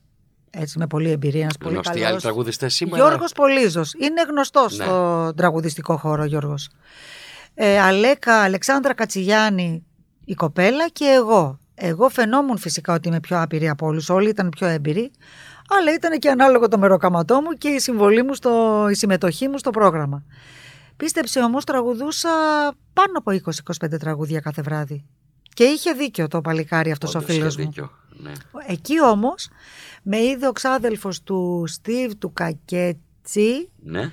έτσι 0.51 0.79
με 0.79 0.87
πολλή 0.87 1.11
εμπειρία, 1.11 1.43
ένας 1.43 1.59
πολύ 1.59 1.75
Γνωστοί 1.75 1.91
άλλοι 1.93 2.03
καλός. 2.03 2.23
τραγουδιστές 2.23 2.75
σήμερα. 2.75 2.97
Γιώργος 3.07 3.33
Πολύζος. 3.33 3.93
Είναι 3.95 4.23
γνωστός 4.29 4.77
Ναι. 4.79 4.85
στο 4.85 5.33
τραγουδιστικό 5.37 5.97
χώρο 5.97 6.25
Γιώργος. 6.25 6.69
Ε, 7.55 7.81
Αλέκα, 7.81 8.43
Αλεξάνδρα 8.43 8.95
Κατσιγιάννη 8.95 9.85
η 10.25 10.35
κοπέλα 10.35 10.89
και 10.89 11.05
εγώ. 11.05 11.59
Εγώ 11.75 12.09
φαινόμουν 12.09 12.59
φυσικά 12.59 12.95
ότι 12.95 13.09
είμαι 13.09 13.21
πιο 13.21 13.41
άπειρη 13.41 13.69
από 13.69 13.87
όλους, 13.87 14.09
όλοι 14.09 14.29
ήταν 14.29 14.49
πιο 14.49 14.67
έμπειροι, 14.67 15.11
αλλά 15.69 15.93
ήταν 15.95 16.19
και 16.19 16.31
ανάλογο 16.31 16.69
το 16.69 16.79
μεροκαματό 16.79 17.41
μου 17.41 17.51
και 17.51 17.69
η 17.69 17.79
συμβολή 17.79 18.23
μου, 18.23 18.35
στο, 18.35 18.87
η 18.91 18.95
συμμετοχή 18.95 19.49
μου 19.49 19.59
στο 19.59 19.71
πρόγραμμα. 19.71 20.25
Πίστεψε 20.97 21.41
όμως 21.41 21.65
τραγουδούσα 21.65 22.29
πάνω 22.93 23.13
από 23.15 23.31
20-25 23.85 23.99
τραγούδια 23.99 24.41
κάθε 24.41 24.63
βράδυ. 24.63 25.05
Και 25.55 25.65
είχε 25.65 25.93
δίκιο 25.93 26.29
το 26.29 26.41
παλικάρι 26.41 26.91
αυτός 26.91 27.15
Όντως, 27.15 27.29
ο 27.29 27.33
φίλος 27.33 27.53
είχε 27.55 27.63
μου. 27.63 27.69
δίκιο. 27.69 27.91
Ναι. 28.09 28.33
Εκεί 28.67 29.03
όμως 29.03 29.49
με 30.03 30.17
είδε 30.19 30.47
ο 30.49 30.53
ξάδελφος 30.53 31.23
του 31.23 31.65
Στίβ 31.67 32.13
του 32.13 32.33
Κακέτσι, 32.33 33.71
ναι. 33.83 34.13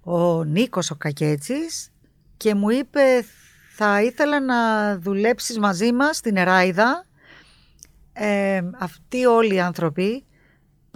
ο 0.00 0.44
Νίκος 0.44 0.90
ο 0.90 0.94
Κακέτσης 0.96 1.90
και 2.36 2.54
μου 2.54 2.70
είπε 2.70 3.00
θα 3.74 4.02
ήθελα 4.02 4.40
να 4.40 4.98
δουλέψεις 4.98 5.58
μαζί 5.58 5.92
μας 5.92 6.16
στην 6.16 6.36
Εράιδα. 6.36 7.04
Ε, 8.12 8.62
αυτοί 8.78 9.24
όλοι 9.26 9.54
οι 9.54 9.60
άνθρωποι 9.60 10.24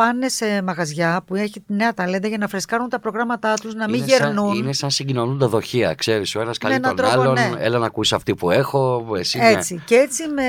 πάνε 0.01 0.29
σε 0.29 0.63
μαγαζιά 0.63 1.23
που 1.27 1.35
έχει 1.35 1.63
νέα 1.67 1.95
ταλέντα 1.95 2.29
για 2.29 2.39
να 2.39 2.49
φρεσκάρουν 2.49 2.89
τα 2.89 2.99
προγράμματά 2.99 3.55
τους, 3.55 3.75
να 3.75 3.89
μην 3.89 3.97
είναι 3.97 4.07
γερνούν. 4.07 4.49
Σαν, 4.49 4.57
είναι 4.57 4.73
σαν 4.73 4.91
συγκοινωνούντα 4.91 5.49
δοχεία, 5.49 5.95
ξέρεις, 5.95 6.35
ο 6.35 6.41
ένας 6.41 6.59
καλεί 6.59 6.75
έναν 6.75 6.97
τον 6.97 7.07
τρόπο, 7.07 7.21
άλλον, 7.21 7.33
ναι. 7.35 7.51
έλα 7.59 7.79
να 7.79 7.87
ακούσει 7.87 8.15
αυτή 8.15 8.35
που 8.35 8.51
έχω, 8.51 9.07
εσύ 9.19 9.39
ναι. 9.39 9.49
Έτσι. 9.49 9.83
Και 9.85 9.95
έτσι 9.95 10.23
με... 10.29 10.43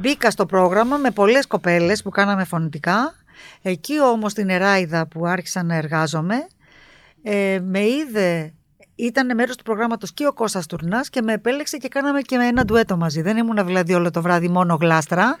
μπήκα 0.00 0.30
στο 0.30 0.46
πρόγραμμα 0.46 0.96
με 0.96 1.10
πολλές 1.10 1.46
κοπέλες 1.46 2.02
που 2.02 2.10
κάναμε 2.10 2.44
φωνητικά. 2.44 3.14
Εκεί 3.62 4.00
όμως 4.00 4.32
στην 4.32 4.48
Εράιδα 4.48 5.06
που 5.06 5.26
άρχισα 5.26 5.62
να 5.62 5.74
εργάζομαι, 5.74 6.46
ε, 7.22 7.60
με 7.62 7.80
είδε, 7.80 8.52
ήταν 8.94 9.34
μέρος 9.34 9.56
του 9.56 9.62
προγράμματος 9.62 10.12
και 10.12 10.26
ο 10.26 10.32
Κώστας 10.32 10.66
Τουρνάς 10.66 11.10
και 11.10 11.22
με 11.22 11.32
επέλεξε 11.32 11.76
και 11.76 11.88
κάναμε 11.88 12.20
και 12.20 12.34
ένα 12.34 12.64
ντουέτο 12.64 12.96
μαζί. 12.96 13.22
Δεν 13.22 13.36
ήμουν 13.36 13.66
δηλαδή 13.66 13.94
όλο 13.94 14.10
το 14.10 14.22
βράδυ 14.22 14.48
μόνο 14.48 14.78
γλάστρα. 14.80 15.38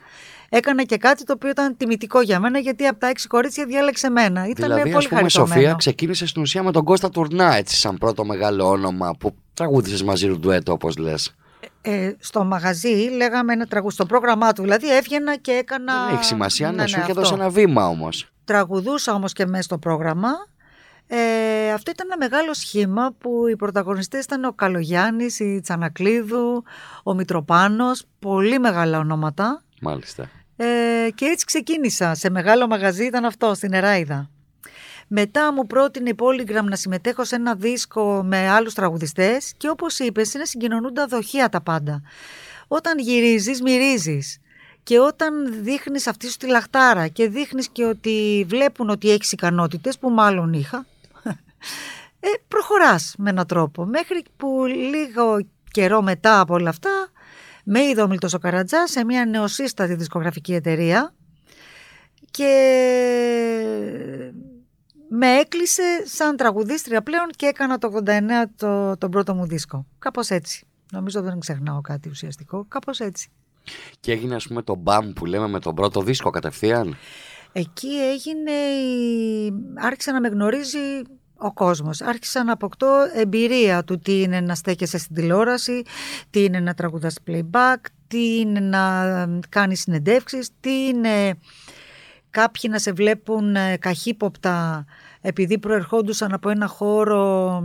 Έκανα 0.54 0.82
και 0.82 0.96
κάτι 0.96 1.24
το 1.24 1.32
οποίο 1.32 1.50
ήταν 1.50 1.76
τιμητικό 1.76 2.20
για 2.20 2.40
μένα 2.40 2.58
γιατί 2.58 2.86
από 2.86 3.00
τα 3.00 3.06
έξι 3.06 3.26
κορίτσια 3.26 3.66
διάλεξε 3.66 4.10
μένα. 4.10 4.46
Ήταν 4.46 4.64
Δηλαδή, 4.64 4.82
πολύ 4.82 4.96
ας 4.96 5.08
πούμε, 5.08 5.20
χαριτωμένο. 5.20 5.54
Σοφία 5.54 5.74
ξεκίνησε 5.74 6.26
στην 6.26 6.42
ουσία 6.42 6.62
με 6.62 6.72
τον 6.72 6.84
Κώστα 6.84 7.08
Τουρνά, 7.08 7.54
έτσι, 7.54 7.76
σαν 7.76 7.98
πρώτο 7.98 8.24
μεγάλο 8.24 8.68
όνομα 8.68 9.14
που 9.18 9.34
τραγούδησες 9.54 10.02
μαζί 10.02 10.28
του 10.28 10.38
ντουέτο, 10.38 10.72
όπως 10.72 10.96
λες. 10.96 11.34
Ε, 11.80 12.12
στο 12.18 12.44
μαγαζί 12.44 13.08
λέγαμε 13.16 13.52
ένα 13.52 13.66
τραγούδι, 13.66 13.94
στο 13.94 14.06
πρόγραμμά 14.06 14.52
του 14.52 14.62
δηλαδή 14.62 14.96
έβγαινα 14.96 15.36
και 15.36 15.52
έκανα... 15.52 16.06
Δεν 16.06 16.14
έχει 16.14 16.24
σημασία, 16.24 16.72
ναι, 16.72 16.86
σου 16.86 16.98
είχε 16.98 17.10
αυτό. 17.10 17.20
δώσει 17.20 17.34
ένα 17.34 17.48
βήμα 17.48 17.88
όμως. 17.88 18.30
Τραγουδούσα 18.44 19.14
όμως 19.14 19.32
και 19.32 19.46
μέσα 19.46 19.62
στο 19.62 19.78
πρόγραμμα. 19.78 20.30
Ε, 21.06 21.72
αυτό 21.72 21.90
ήταν 21.90 22.08
ένα 22.10 22.16
μεγάλο 22.28 22.54
σχήμα 22.54 23.14
που 23.18 23.46
οι 23.50 23.56
πρωταγωνιστές 23.56 24.24
ήταν 24.24 24.44
ο 24.44 24.52
Καλογιάννης, 24.52 25.38
η 25.40 25.60
Τσανακλίδου, 25.62 26.62
ο 27.02 27.14
Μητροπάνος, 27.14 28.04
πολύ 28.18 28.58
μεγάλα 28.58 28.98
ονόματα. 28.98 29.62
Μάλιστα. 29.80 30.30
Ε, 30.56 31.08
και 31.14 31.24
έτσι 31.24 31.44
ξεκίνησα. 31.44 32.14
Σε 32.14 32.30
μεγάλο 32.30 32.66
μαγαζί 32.66 33.04
ήταν 33.04 33.24
αυτό, 33.24 33.54
στην 33.54 33.72
Εράιδα. 33.72 34.30
Μετά 35.14 35.52
μου 35.52 35.66
πρότεινε 35.66 36.08
η 36.08 36.14
Polygram 36.18 36.64
να 36.64 36.76
συμμετέχω 36.76 37.24
σε 37.24 37.34
ένα 37.34 37.54
δίσκο 37.54 38.22
με 38.24 38.48
άλλους 38.48 38.74
τραγουδιστές 38.74 39.52
και 39.56 39.68
όπως 39.68 39.98
είπες 39.98 40.34
είναι 40.34 40.44
συγκοινωνούντα 40.44 41.06
δοχεία 41.06 41.48
τα 41.48 41.60
πάντα. 41.60 42.02
Όταν 42.68 42.98
γυρίζεις 42.98 43.62
μυρίζεις 43.62 44.38
και 44.82 44.98
όταν 44.98 45.62
δείχνεις 45.62 46.06
αυτή 46.06 46.30
σου 46.30 46.36
τη 46.36 46.46
λαχτάρα 46.46 47.08
και 47.08 47.28
δείχνεις 47.28 47.68
και 47.68 47.84
ότι 47.84 48.44
βλέπουν 48.48 48.90
ότι 48.90 49.10
έχεις 49.10 49.32
ικανότητες 49.32 49.98
που 49.98 50.10
μάλλον 50.10 50.52
είχα 50.52 50.86
ε, 52.20 52.28
προχωράς 52.48 53.14
με 53.18 53.30
έναν 53.30 53.46
τρόπο 53.46 53.84
μέχρι 53.84 54.24
που 54.36 54.64
λίγο 54.66 55.38
καιρό 55.70 56.02
μετά 56.02 56.40
από 56.40 56.54
όλα 56.54 56.68
αυτά 56.68 56.90
με 57.62 57.80
είδε 57.80 58.02
ο 58.02 58.08
Μίλτος 58.08 58.34
ο 58.34 58.38
Καρατζάς 58.38 58.90
σε 58.90 59.04
μια 59.04 59.24
νεοσύστατη 59.24 59.94
δισκογραφική 59.94 60.54
εταιρεία 60.54 61.14
και 62.30 62.52
με 65.08 65.26
έκλεισε 65.26 66.02
σαν 66.04 66.36
τραγουδίστρια 66.36 67.02
πλέον 67.02 67.28
και 67.36 67.46
έκανα 67.46 67.78
το 67.78 68.02
89 68.06 68.20
το, 68.56 68.96
τον 68.96 69.10
πρώτο 69.10 69.34
μου 69.34 69.46
δίσκο. 69.46 69.86
Κάπως 69.98 70.30
έτσι. 70.30 70.66
Νομίζω 70.92 71.22
δεν 71.22 71.38
ξεχνάω 71.38 71.80
κάτι 71.80 72.08
ουσιαστικό. 72.08 72.64
Κάπως 72.68 73.00
έτσι. 73.00 73.28
Και 74.00 74.12
έγινε, 74.12 74.34
ας 74.34 74.46
πούμε, 74.46 74.62
το 74.62 74.74
μπαμ 74.74 75.12
που 75.12 75.26
λέμε 75.26 75.48
με 75.48 75.60
τον 75.60 75.74
πρώτο 75.74 76.02
δίσκο 76.02 76.30
κατευθείαν; 76.30 76.96
Εκεί 77.52 77.88
έγινε, 77.88 78.50
η... 78.50 79.52
άρχισε 79.74 80.12
να 80.12 80.20
με 80.20 80.28
γνωρίζει 80.28 81.02
ο 81.42 81.52
κόσμος. 81.52 82.00
Άρχισα 82.00 82.44
να 82.44 82.52
αποκτώ 82.52 82.96
εμπειρία 83.14 83.84
του 83.84 83.98
τι 83.98 84.20
είναι 84.20 84.40
να 84.40 84.54
στέκεσαι 84.54 84.98
στην 84.98 85.14
τηλεόραση, 85.14 85.82
τι 86.30 86.44
είναι 86.44 86.60
να 86.60 86.74
τραγουδάς 86.74 87.18
playback, 87.26 87.76
τι 88.06 88.38
είναι 88.38 88.60
να 88.60 89.26
κάνεις 89.48 89.80
συνεντεύξεις, 89.80 90.50
τι 90.60 90.86
είναι 90.86 91.38
κάποιοι 92.30 92.70
να 92.72 92.78
σε 92.78 92.92
βλέπουν 92.92 93.56
ε, 93.56 93.76
καχύποπτα 93.76 94.84
επειδή 95.20 95.58
προερχόντουσαν 95.58 96.32
από 96.32 96.48
ένα 96.48 96.66
χώρο 96.66 97.62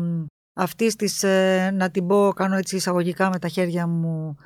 αυτής 0.54 0.96
της, 0.96 1.24
ε, 1.24 1.72
να 1.74 1.92
την 1.92 2.08
πω, 2.08 2.32
κάνω 2.36 2.56
έτσι 2.56 2.76
εισαγωγικά 2.76 3.30
με 3.30 3.40
τα 3.40 3.48
χέρια 3.48 3.88
μου, 3.88 4.38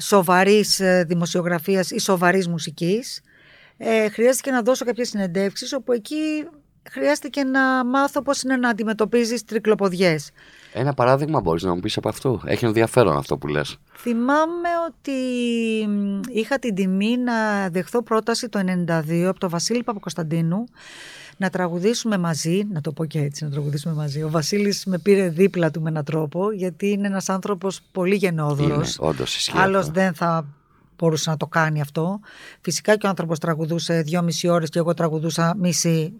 σοβαρής 0.00 0.80
ε, 0.80 1.04
δημοσιογραφίας 1.08 1.90
ή 1.90 1.98
σοβαρής 1.98 2.48
μουσικής. 2.48 3.22
Ε, 3.76 4.08
χρειάστηκε 4.08 4.50
να 4.50 4.62
δώσω 4.62 4.84
κάποιες 4.84 5.08
συνεντεύξεις 5.08 5.72
όπου 5.72 5.92
εκεί 5.92 6.46
χρειάστηκε 6.90 7.44
να 7.44 7.84
μάθω 7.84 8.22
πώς 8.22 8.42
είναι 8.42 8.56
να 8.56 8.68
αντιμετωπίζεις 8.68 9.44
τρικλοποδιές. 9.44 10.30
Ένα 10.72 10.94
παράδειγμα 10.94 11.40
μπορείς 11.40 11.62
να 11.62 11.74
μου 11.74 11.80
πεις 11.80 11.96
από 11.96 12.08
αυτό. 12.08 12.40
Έχει 12.44 12.64
ενδιαφέρον 12.64 13.16
αυτό 13.16 13.36
που 13.36 13.46
λες. 13.46 13.76
Θυμάμαι 13.96 14.68
ότι 14.88 15.12
είχα 16.32 16.58
την 16.58 16.74
τιμή 16.74 17.16
να 17.16 17.68
δεχθώ 17.68 18.02
πρόταση 18.02 18.48
το 18.48 18.58
92 18.86 19.24
από 19.28 19.38
τον 19.38 19.48
Βασίλη 19.48 19.82
Παπακοσταντίνου 19.82 20.64
να 21.36 21.50
τραγουδήσουμε 21.50 22.18
μαζί, 22.18 22.66
να 22.72 22.80
το 22.80 22.92
πω 22.92 23.04
και 23.04 23.18
έτσι, 23.18 23.44
να 23.44 23.50
τραγουδήσουμε 23.50 23.94
μαζί. 23.94 24.22
Ο 24.22 24.30
Βασίλης 24.30 24.84
με 24.84 24.98
πήρε 24.98 25.28
δίπλα 25.28 25.70
του 25.70 25.80
με 25.80 25.88
έναν 25.88 26.04
τρόπο, 26.04 26.52
γιατί 26.52 26.88
είναι 26.88 27.06
ένας 27.06 27.28
άνθρωπος 27.28 27.80
πολύ 27.92 28.14
γενναιόδωρος. 28.14 28.96
Είναι, 28.96 29.08
όντως 29.08 29.36
ισχύει 29.36 29.58
Άλλος 29.58 29.80
αυτό. 29.80 29.92
δεν 29.92 30.14
θα 30.14 30.46
μπορούσε 30.98 31.30
να 31.30 31.36
το 31.36 31.46
κάνει 31.46 31.80
αυτό. 31.80 32.20
Φυσικά 32.60 32.96
και 32.96 33.06
ο 33.06 33.08
άνθρωπος 33.08 33.38
τραγουδούσε 33.38 34.02
δυόμιση 34.02 34.48
ώρες 34.48 34.68
και 34.68 34.78
εγώ 34.78 34.94
τραγουδούσα 34.94 35.54
μισή 35.58 36.12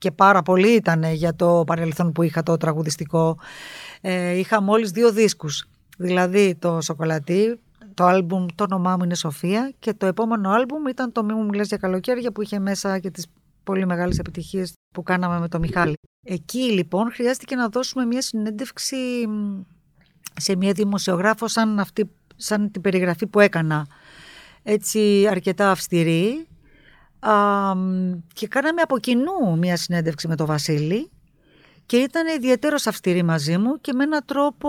και 0.00 0.10
πάρα 0.10 0.42
πολύ 0.42 0.74
ήταν 0.74 1.02
για 1.12 1.34
το 1.34 1.64
παρελθόν 1.66 2.12
που 2.12 2.22
είχα 2.22 2.42
το 2.42 2.56
τραγουδιστικό. 2.56 3.38
Ε, 4.00 4.38
είχα 4.38 4.62
μόλις 4.62 4.90
δύο 4.90 5.12
δίσκους, 5.12 5.64
δηλαδή 5.98 6.54
το 6.58 6.80
Σοκολατί, 6.80 7.60
το 7.94 8.04
άλμπουμ 8.04 8.46
το 8.54 8.64
όνομά 8.64 8.96
μου 8.96 9.04
είναι 9.04 9.14
Σοφία 9.14 9.72
και 9.78 9.94
το 9.94 10.06
επόμενο 10.06 10.50
άλμπουμ 10.50 10.86
ήταν 10.86 11.12
το 11.12 11.24
«Μη 11.24 11.32
μου 11.32 11.44
μιλάς 11.44 11.68
για 11.68 11.76
καλοκαίρια» 11.76 12.32
που 12.32 12.42
είχε 12.42 12.58
μέσα 12.58 12.98
και 12.98 13.10
τις 13.10 13.26
πολύ 13.64 13.86
μεγάλες 13.86 14.18
επιτυχίες 14.18 14.72
που 14.94 15.02
κάναμε 15.02 15.38
με 15.38 15.48
τον 15.48 15.60
Μιχάλη. 15.60 15.94
Εκεί 16.26 16.72
λοιπόν 16.72 17.12
χρειάστηκε 17.12 17.56
να 17.56 17.68
δώσουμε 17.68 18.04
μια 18.04 18.22
συνέντευξη 18.22 18.96
σε 20.36 20.56
μια 20.56 20.72
δημοσιογράφο 20.72 21.48
σαν, 21.48 21.78
αυτή, 21.78 22.10
σαν 22.36 22.70
την 22.70 22.80
περιγραφή 22.80 23.26
που 23.26 23.40
έκανα. 23.40 23.86
Έτσι 24.62 25.26
αρκετά 25.30 25.70
αυστηρή. 25.70 26.46
Α, 27.20 27.32
και 28.32 28.48
κάναμε 28.48 28.80
από 28.82 28.98
κοινού 28.98 29.58
μια 29.58 29.76
συνέντευξη 29.76 30.28
με 30.28 30.36
τον 30.36 30.46
Βασίλη 30.46 31.10
και 31.86 31.96
ήταν 31.96 32.26
ιδιαίτερος 32.36 32.86
αυστηρή 32.86 33.22
μαζί 33.22 33.58
μου 33.58 33.80
και 33.80 33.92
με 33.92 34.02
έναν 34.04 34.22
τρόπο 34.24 34.68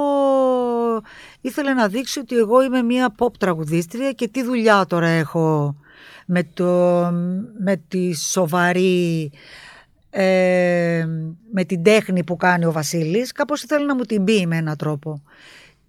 ήθελε 1.41 1.73
να 1.73 1.87
δείξει 1.87 2.19
ότι 2.19 2.37
εγώ 2.37 2.63
είμαι 2.63 2.81
μια 2.81 3.15
pop 3.17 3.37
τραγουδίστρια 3.39 4.11
και 4.11 4.27
τι 4.27 4.43
δουλειά 4.43 4.85
τώρα 4.85 5.07
έχω 5.07 5.75
με, 6.25 6.43
το, 6.43 7.01
με 7.59 7.81
τη 7.87 8.15
σοβαρή 8.15 9.31
ε, 10.09 11.05
με 11.51 11.63
την 11.65 11.83
τέχνη 11.83 12.23
που 12.23 12.35
κάνει 12.35 12.65
ο 12.65 12.71
Βασίλης. 12.71 13.31
Κάπως 13.31 13.63
ήθελε 13.63 13.85
να 13.85 13.95
μου 13.95 14.03
την 14.03 14.23
πει 14.23 14.47
με 14.47 14.57
έναν 14.57 14.77
τρόπο 14.77 15.21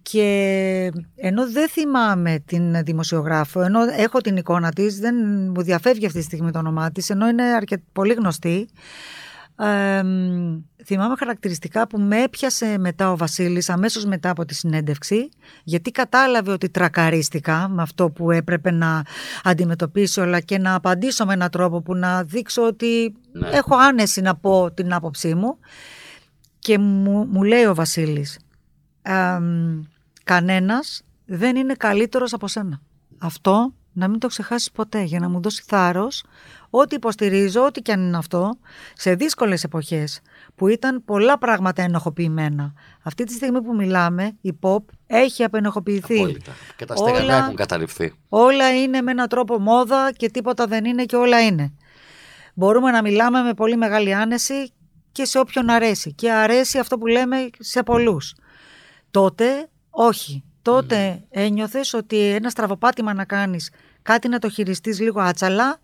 και 0.03 0.91
ενώ 1.15 1.51
δεν 1.51 1.69
θυμάμαι 1.69 2.43
την 2.45 2.83
δημοσιογράφο 2.83 3.61
ενώ 3.61 3.79
έχω 3.97 4.21
την 4.21 4.37
εικόνα 4.37 4.71
της 4.71 4.99
δεν 4.99 5.15
μου 5.55 5.61
διαφεύγει 5.61 6.05
αυτή 6.05 6.17
τη 6.17 6.23
στιγμή 6.23 6.51
το 6.51 6.59
όνομά 6.59 6.91
της 6.91 7.09
ενώ 7.09 7.27
είναι 7.27 7.43
αρκετ, 7.43 7.79
πολύ 7.93 8.13
γνωστή 8.13 8.67
ε, 9.59 10.01
θυμάμαι 10.85 11.15
χαρακτηριστικά 11.17 11.87
που 11.87 11.99
με 11.99 12.21
έπιασε 12.23 12.77
μετά 12.77 13.11
ο 13.11 13.17
Βασίλης 13.17 13.69
αμέσως 13.69 14.05
μετά 14.05 14.29
από 14.29 14.45
τη 14.45 14.53
συνέντευξη 14.53 15.29
γιατί 15.63 15.91
κατάλαβε 15.91 16.51
ότι 16.51 16.69
τρακαρίστηκα 16.69 17.67
με 17.69 17.81
αυτό 17.81 18.09
που 18.09 18.31
έπρεπε 18.31 18.71
να 18.71 19.01
αντιμετωπίσω 19.43 20.21
αλλά 20.21 20.39
και 20.39 20.57
να 20.57 20.75
απαντήσω 20.75 21.25
με 21.25 21.33
έναν 21.33 21.49
τρόπο 21.49 21.81
που 21.81 21.95
να 21.95 22.23
δείξω 22.23 22.65
ότι 22.65 23.15
Ναι. 23.31 23.47
έχω 23.47 23.75
άνεση 23.75 24.21
να 24.21 24.35
πω 24.35 24.71
την 24.73 24.93
άποψή 24.93 25.33
μου 25.35 25.57
και 26.59 26.77
μου, 26.77 27.25
μου 27.31 27.43
λέει 27.43 27.65
ο 27.65 27.75
Βασίλης 27.75 28.39
ε, 29.01 29.39
κανένας 30.23 31.01
δεν 31.25 31.55
είναι 31.55 31.73
καλύτερος 31.73 32.33
από 32.33 32.47
σένα. 32.47 32.81
Αυτό 33.17 33.73
να 33.93 34.07
μην 34.07 34.19
το 34.19 34.27
ξεχάσεις 34.27 34.71
ποτέ 34.71 35.01
για 35.01 35.19
να 35.19 35.29
μου 35.29 35.41
δώσεις 35.41 35.65
θάρρος 35.65 36.23
ό,τι 36.69 36.95
υποστηρίζω, 36.95 37.65
ό,τι 37.65 37.81
και 37.81 37.91
αν 37.91 38.01
είναι 38.07 38.17
αυτό, 38.17 38.57
σε 38.93 39.15
δύσκολες 39.15 39.63
εποχές 39.63 40.21
που 40.55 40.67
ήταν 40.67 41.03
πολλά 41.05 41.37
πράγματα 41.37 41.81
ενοχοποιημένα. 41.81 42.73
Αυτή 43.03 43.23
τη 43.23 43.33
στιγμή 43.33 43.61
που 43.61 43.75
μιλάμε, 43.75 44.37
η 44.41 44.53
pop 44.61 44.77
έχει 45.07 45.43
απενοχοποιηθεί. 45.43 46.17
Απόλυτα. 46.17 46.51
Και 46.75 46.85
τα 46.85 46.95
στεγανά 46.95 47.23
Όλα- 47.23 47.37
έχουν 47.37 47.55
καταρριφθεί. 47.55 48.13
Όλα 48.29 48.75
είναι 48.81 49.01
με 49.01 49.11
έναν 49.11 49.27
τρόπο 49.27 49.59
μόδα 49.59 50.11
και 50.11 50.29
τίποτα 50.29 50.65
δεν 50.65 50.85
είναι 50.85 51.05
και 51.05 51.15
όλα 51.15 51.41
είναι. 51.41 51.73
Μπορούμε 52.53 52.91
να 52.91 53.01
μιλάμε 53.01 53.41
με 53.41 53.53
πολύ 53.53 53.77
μεγάλη 53.77 54.13
άνεση 54.13 54.71
και 55.11 55.25
σε 55.25 55.39
όποιον 55.39 55.69
αρέσει. 55.69 56.13
Και 56.13 56.31
αρέσει 56.31 56.77
αυτό 56.79 56.97
που 56.97 57.07
λέμε 57.07 57.49
σε 57.59 57.83
πολλούς. 57.83 58.35
Τότε 59.11 59.69
όχι. 59.95 60.43
Τότε 60.61 61.23
ένιωθες 61.29 61.93
ότι 61.93 62.19
ένα 62.19 62.49
στραβοπάτημα 62.49 63.13
να 63.13 63.25
κάνεις, 63.25 63.71
κάτι 64.01 64.27
να 64.27 64.39
το 64.39 64.49
χειριστείς 64.49 64.99
λίγο 64.99 65.21
άτσαλα, 65.21 65.79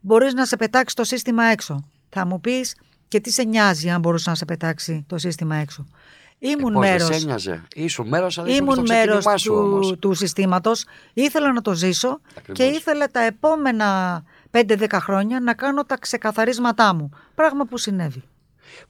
μπορείς 0.00 0.34
να 0.34 0.44
σε 0.46 0.56
πετάξει 0.56 0.94
το 0.94 1.04
σύστημα 1.04 1.44
έξω. 1.44 1.84
Θα 2.08 2.26
μου 2.26 2.40
πεις 2.40 2.76
και 3.08 3.20
τι 3.20 3.30
σε 3.30 3.42
νοιάζει 3.42 3.90
αν 3.90 4.00
μπορούσε 4.00 4.30
να 4.30 4.36
σε 4.36 4.44
πετάξει 4.44 5.04
το 5.08 5.18
σύστημα 5.18 5.56
έξω. 5.56 5.86
Ήμουν 6.38 6.58
ε, 6.58 6.72
πώς 6.72 6.82
δεν 6.82 6.90
μέρος 6.90 7.06
σε 7.16 7.22
ένοιαζε. 7.22 7.62
Ήσουν 7.74 8.08
μέρος, 8.08 8.38
αλλά 8.38 8.48
ήσουν 8.48 8.62
ήμουν 8.62 8.74
στο 8.74 8.94
μέρος 8.94 9.24
ξεκίνημά 9.24 9.36
σου 9.36 9.54
όμως. 9.54 9.88
του, 9.88 9.98
του 9.98 10.14
συστήματος, 10.14 10.84
ήθελα 11.12 11.52
να 11.52 11.60
το 11.60 11.74
ζήσω 11.74 12.20
Ακριβώς. 12.38 12.58
και 12.58 12.64
ήθελα 12.64 13.08
τα 13.08 13.20
επόμενα 13.20 14.22
5-10 14.50 14.86
χρόνια 15.00 15.40
να 15.40 15.54
κάνω 15.54 15.84
τα 15.84 15.96
ξεκαθαρίσματά 15.96 16.94
μου. 16.94 17.10
Πράγμα 17.34 17.64
που 17.64 17.78
συνέβη. 17.78 18.22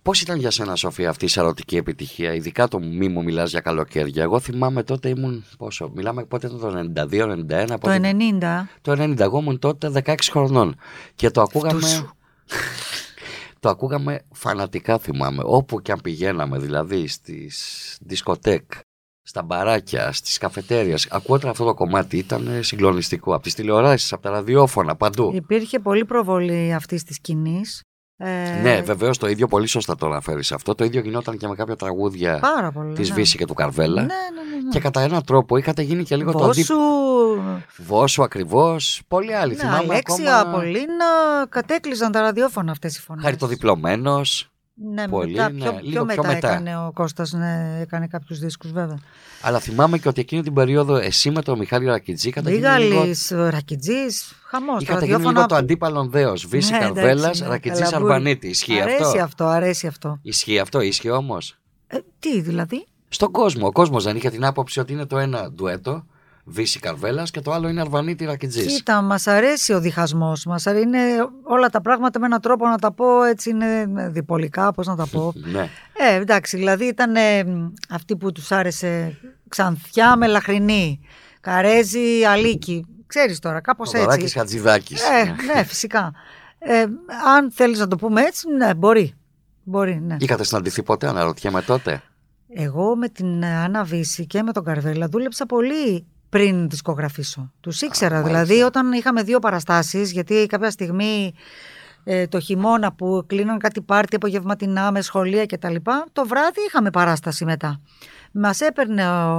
Πώς 0.03 0.21
ήταν 0.21 0.39
για 0.39 0.51
σένα, 0.51 0.77
Σοφία, 0.77 1.09
αυτή 1.09 1.25
η 1.25 1.29
σαρωτική 1.29 1.77
επιτυχία, 1.77 2.35
ειδικά 2.35 2.69
το 2.69 2.79
μη 2.79 3.09
μου 3.09 3.23
μιλάς 3.23 3.51
για 3.51 3.61
καλοκαίρια. 3.61 4.23
Εγώ 4.23 4.41
θυμάμαι 4.41 4.83
τότε 4.83 5.09
ήμουν. 5.09 5.45
Πόσο, 5.59 5.91
μιλάμε 5.95 6.25
πότε 6.25 6.47
ήταν 6.47 6.59
το 6.59 6.69
92-91. 6.69 7.67
Το 7.67 7.79
πότε- 7.79 7.99
90, 7.99 8.69
Το 8.81 8.93
90, 8.93 9.19
εγώ 9.21 9.39
ήμουν 9.39 9.59
τότε 9.59 9.89
16 10.05 10.15
χρονών. 10.31 10.77
Και 11.15 11.31
το 11.31 11.41
ακούγαμε. 11.41 11.81
Φτούσου. 11.81 12.09
το 13.61 13.69
ακούγαμε 13.69 14.21
φανατικά, 14.33 14.99
θυμάμαι. 14.99 15.43
Όπου 15.47 15.83
και 15.83 15.93
αν 15.93 16.01
πηγαίναμε, 16.03 16.59
δηλαδή 16.59 17.07
στις 17.09 17.97
δισκοτέκ, 18.01 18.71
στα 19.23 19.43
μπαράκια, 19.43 20.13
στις 20.13 20.39
καφετέριες. 20.39 21.09
Ακούγονταν 21.11 21.51
αυτό 21.51 21.65
το 21.65 21.75
κομμάτι, 21.75 22.17
ήταν 22.19 22.49
συγκλονιστικό. 22.61 23.35
Από 23.35 23.43
τις 23.43 23.55
τηλεοράσεις, 23.55 24.13
από 24.13 24.23
τα 24.23 24.31
ραδιόφωνα, 24.31 24.97
παντού. 24.97 25.31
υπήρχε 25.35 25.79
πολύ 25.79 26.05
προβολή 26.05 26.75
αυτής 26.75 27.03
της 27.05 27.17
σκηνής. 27.17 27.81
Ε, 28.19 28.61
Ναι, 28.63 28.81
βεβαίως 28.81 29.19
το 29.19 29.29
ίδιο 29.29 29.47
πολύ 29.47 29.67
σωστά 29.67 29.97
το 29.97 30.07
αναφέρεις 30.07 30.53
αυτό. 30.53 30.75
Το 30.75 30.85
ίδιο 30.85 31.01
γινόταν 31.01 31.37
και 31.37 31.49
με 31.49 31.55
κάποια 31.55 31.77
τραγούδια 31.77 32.39
Πάρα 32.39 32.73
πολύ. 32.73 32.95
της 32.95 33.09
ναι. 33.09 33.15
Βύση 33.15 33.37
και 33.37 33.47
του 33.47 33.55
Καρβέλα. 33.55 34.01
Ναι, 34.01 34.07
ναι, 34.07 34.57
ναι. 34.57 34.63
ναι. 34.63 34.69
Και 34.71 34.81
κατά 34.81 35.01
έναν 35.01 35.25
τρόπο 35.25 35.57
είχατε 35.57 35.83
γίνει 35.83 36.05
και 36.05 36.17
λίγο 36.17 36.33
το 36.33 36.39
Βόσου, 36.39 36.73
αντίπαλο. 36.75 37.63
Βόσου 37.77 38.23
ακριβώς. 38.23 39.03
Πολλοί 39.09 39.35
άλλοι. 39.35 39.53
ναι, 39.55 39.59
Θυμάμαι 39.61 39.77
Αλέξια, 39.79 40.37
ακόμα. 40.39 40.55
Απολίνα, 40.57 41.05
κατέκλυζαν 41.49 42.13
τα 42.13 42.21
ραδιόφωνα 42.21 42.71
αυτές 42.73 42.97
οι 42.97 43.01
φωνές. 43.01 43.25
Χαριτοδιπλωμένο. 43.25 44.21
Ναι, 44.95 45.09
πολύ, 45.09 45.33
μετά, 45.33 45.51
ναι, 45.51 45.59
πιο, 45.59 45.71
λίγο 45.71 45.81
πιο 45.81 45.91
πιο 45.91 46.05
μετά, 46.05 46.27
μετά. 46.27 46.49
έκανε 46.49 46.77
ο 46.79 46.91
Κώστας, 46.95 47.33
ναι, 47.33 47.79
έκανε 47.81 48.07
κάποιους 48.07 48.39
δίσκους 48.39 48.73
βέβαια. 48.73 48.99
Αλλά 49.43 49.59
θυμάμαι 49.59 49.99
και 49.99 50.09
ότι 50.09 50.21
εκείνη 50.21 50.43
την 50.43 50.55
περίοδο 50.55 50.97
εσύ 50.97 51.31
με 51.31 51.43
τον 51.43 51.59
Μιχάλη 51.59 51.87
Ρακιτζή 51.87 52.29
είχατε 52.29 52.51
γίνει 52.51 52.61
λίγο, 52.63 52.79
Λίγαλης, 52.79 53.31
Ρακιτζής, 53.31 54.33
χαμός. 54.45 54.75
τα 54.75 54.81
είχατε 54.83 54.99
γίνει 55.05 55.11
ραδιόφωνα- 55.13 55.33
λίγο 55.33 55.47
το 55.47 55.55
αντίπαλον 55.55 56.11
δέος. 56.11 56.47
Βύση 56.47 56.73
Ναι, 56.73 56.79
Καρβέλας, 56.79 57.23
εντάξει, 57.23 57.43
ναι, 57.43 57.49
Ρακιτζής 57.49 57.83
καλαμπούρι. 57.85 58.13
Αρβανίτη. 58.13 58.49
Ισχύει 58.49 58.81
αρέσει 58.81 59.03
αυτό; 59.05 59.23
αυτό, 59.23 59.45
αρέσει 59.47 59.87
αυτό. 59.87 60.19
Ισχύει 60.23 60.59
αυτό, 60.59 60.81
ίσχυε 60.81 61.11
όμως; 61.11 61.57
Ε, 61.87 61.99
τι 62.19 62.41
δηλαδή; 62.41 62.87
Στον 63.09 63.31
κόσμο. 63.33 63.67
Ο 63.67 63.73
κόσμος 63.73 64.05
δεν 64.05 64.17
είχε 64.17 64.31
την 64.31 64.45
άποψη 64.45 64.81
ότι 64.81 64.93
είναι 64.93 65.07
το 65.07 65.19
ένα 65.19 65.51
ντουέτο. 65.53 66.07
Βύση 66.49 66.79
Καρβέλας 66.79 67.31
και 67.31 67.41
το 67.41 67.53
άλλο 67.53 67.69
είναι 67.69 67.81
Αρβανίτη 67.81 68.25
Ρακιτζής. 68.25 68.75
Κοίτα, 68.77 69.03
μας 69.03 69.27
αρέσει 69.27 69.73
ο 69.73 69.81
διχασμός 69.81 70.45
μας. 70.45 70.67
αρέ- 70.67 70.83
Είναι 70.83 70.99
όλα 71.43 71.69
τα 71.69 71.81
πράγματα 71.81 72.19
με 72.21 72.27
έναν 72.27 72.41
τρόπο 72.41 72.67
να 72.67 72.79
τα 72.79 72.93
πω 72.93 73.23
έτσι 73.25 73.51
είναι 73.51 73.87
διπολικά, 74.11 74.73
πώς 74.73 74.87
να 74.87 74.97
τα 74.97 75.07
πω. 75.07 75.33
ναι. 75.53 75.69
ε, 75.93 76.15
εντάξει, 76.15 76.57
δηλαδή 76.57 76.85
ήταν 76.85 77.17
ε, 77.17 77.45
αυτή 77.91 78.17
που 78.17 78.33
τους 78.33 78.53
άρεσε 78.53 79.17
ξανθιά 79.49 80.17
με 80.17 80.27
λαχρινή, 80.27 81.01
καρέζι, 81.41 82.25
αλίκη. 82.29 82.87
Ξέρεις 83.07 83.39
τώρα, 83.39 83.61
κάπως 83.61 83.91
Θοδωράκης 83.91 84.25
έτσι. 84.25 84.39
Χατζηδάκης. 84.39 85.03
Ε, 85.03 85.25
ναι, 85.55 85.65
φυσικά. 85.65 86.13
Ε, 86.59 86.81
αν 87.37 87.51
θέλεις 87.53 87.79
να 87.79 87.89
το 87.89 87.97
πούμε 87.97 88.23
έτσι, 88.23 88.49
ναι, 88.51 88.75
μπορεί. 88.75 89.15
Μπορεί, 89.63 90.01
ναι. 90.01 90.17
Είχατε 90.19 90.45
συναντηθεί 90.45 90.83
ποτέ, 90.83 91.09
αναρωτιέμαι 91.09 91.63
τότε; 91.63 92.03
Εγώ 92.49 92.97
με 92.97 93.09
την 93.09 93.45
Άννα 93.45 93.85
Βύση 93.85 94.27
και 94.27 94.43
με 94.43 94.53
τον 94.53 94.65
Καρβέλα 94.65 95.09
δούλεψα 95.09 95.47
πολύ 95.47 96.07
πριν 96.37 96.69
δισκογραφήσω. 96.69 97.53
Τους 97.61 97.81
ήξερα, 97.81 98.15
μάλιστα. 98.15 98.45
δηλαδή 98.45 98.63
όταν 98.63 98.93
είχαμε 98.93 99.23
δύο 99.23 99.39
παραστάσεις, 99.39 100.13
γιατί 100.13 100.47
κάποια 100.47 100.71
στιγμή 100.71 101.35
ε, 102.05 102.27
το 102.27 102.41
χειμώνα 102.41 102.93
που 102.93 103.25
κλείναν 103.27 103.59
κάτι 103.59 103.81
πάρτι 103.81 104.17
απογευματινά 104.17 104.91
με 104.91 105.01
σχολεία 105.01 105.47
κτλ. 105.47 105.75
Το 106.13 106.27
βράδυ 106.27 106.61
είχαμε 106.67 106.91
παράσταση 106.91 107.45
μετά. 107.45 107.81
Μας 108.33 108.61
έπαιρνε 108.61 109.09
ο, 109.09 109.33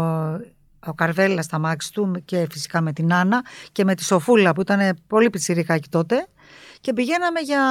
ο 0.85 0.93
Καρβέλα 0.95 1.41
στα 1.41 1.59
μάξι 1.59 1.93
του 1.93 2.21
και 2.25 2.47
φυσικά 2.51 2.81
με 2.81 2.93
την 2.93 3.13
Άννα 3.13 3.41
και 3.71 3.83
με 3.83 3.95
τη 3.95 4.03
Σοφούλα 4.03 4.53
που 4.53 4.61
ήταν 4.61 4.97
πολύ 5.07 5.29
πιτσιρικάκι 5.29 5.89
τότε 5.89 6.27
και 6.81 6.93
πηγαίναμε 6.93 7.39
για 7.39 7.61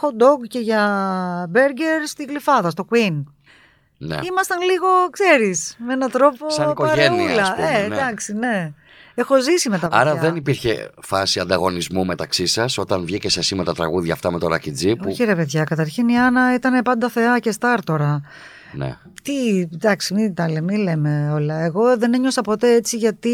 hot 0.00 0.22
dog 0.22 0.46
και 0.48 0.58
για 0.58 1.50
burger 1.54 2.06
στη 2.06 2.24
Γλυφάδα, 2.24 2.70
στο 2.70 2.86
Queen. 2.90 3.22
Ναι. 3.98 4.18
Ήμασταν 4.22 4.60
λίγο, 4.60 4.86
ξέρεις, 5.10 5.76
με 5.78 5.92
έναν 5.92 6.10
τρόπο 6.10 6.50
Σαν 6.50 6.70
οικογένεια, 6.70 7.10
παρεούλα. 7.10 7.42
ας 7.42 7.54
πούμε, 7.54 7.68
ε, 7.68 7.86
ναι. 7.88 7.94
εντάξει, 7.94 8.34
ναι. 8.34 8.72
Έχω 9.14 9.40
ζήσει 9.42 9.68
με 9.68 9.78
τα 9.78 9.88
παιδιά. 9.88 10.00
Άρα 10.02 10.14
δεν 10.14 10.36
υπήρχε 10.36 10.90
φάση 11.02 11.40
ανταγωνισμού 11.40 12.04
μεταξύ 12.04 12.46
σας 12.46 12.78
όταν 12.78 13.04
βγήκε 13.04 13.38
εσύ 13.38 13.54
με 13.54 13.64
τα 13.64 13.74
τραγούδια 13.74 14.12
αυτά 14.12 14.30
με 14.32 14.38
το 14.38 14.48
Ρακιτζή. 14.48 14.96
Που... 14.96 15.08
Όχι 15.10 15.24
ρε 15.24 15.34
παιδιά, 15.34 15.64
καταρχήν 15.64 16.08
η 16.08 16.18
Άννα 16.18 16.54
ήταν 16.54 16.82
πάντα 16.82 17.08
θεά 17.08 17.38
και 17.38 17.50
στάρ 17.50 17.84
τώρα. 17.84 18.20
Ναι. 18.72 18.96
Τι, 19.22 19.60
εντάξει, 19.72 20.14
μην 20.14 20.34
τα 20.34 20.48
λέμε, 20.50 20.72
μην 20.72 20.82
λέμε 20.82 21.30
όλα. 21.32 21.60
Εγώ 21.64 21.96
δεν 21.98 22.14
ένιωσα 22.14 22.40
ποτέ 22.40 22.72
έτσι 22.72 22.96
γιατί 22.96 23.30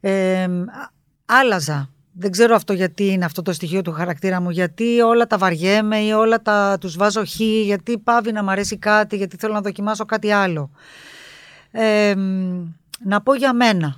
ε, 0.00 0.42
α- 0.42 0.90
άλλαζα. 1.26 1.90
Δεν 2.20 2.30
ξέρω 2.30 2.54
αυτό 2.54 2.72
γιατί 2.72 3.06
είναι 3.06 3.24
αυτό 3.24 3.42
το 3.42 3.52
στοιχείο 3.52 3.82
του 3.82 3.92
χαρακτήρα 3.92 4.40
μου. 4.40 4.50
Γιατί 4.50 5.00
όλα 5.00 5.26
τα 5.26 5.38
βαριέμαι 5.38 5.98
ή 5.98 6.12
όλα 6.12 6.42
τα 6.42 6.76
τους 6.80 6.96
βάζω 6.96 7.24
χ, 7.24 7.40
γιατί 7.40 7.98
πάβει 7.98 8.32
να 8.32 8.42
μ' 8.42 8.48
αρέσει 8.48 8.76
κάτι, 8.76 9.16
γιατί 9.16 9.36
θέλω 9.36 9.52
να 9.52 9.60
δοκιμάσω 9.60 10.04
κάτι 10.04 10.30
άλλο. 10.30 10.70
Ε, 11.70 12.14
μ, 12.16 12.66
να 12.98 13.20
πω 13.20 13.34
για 13.34 13.52
μένα. 13.52 13.96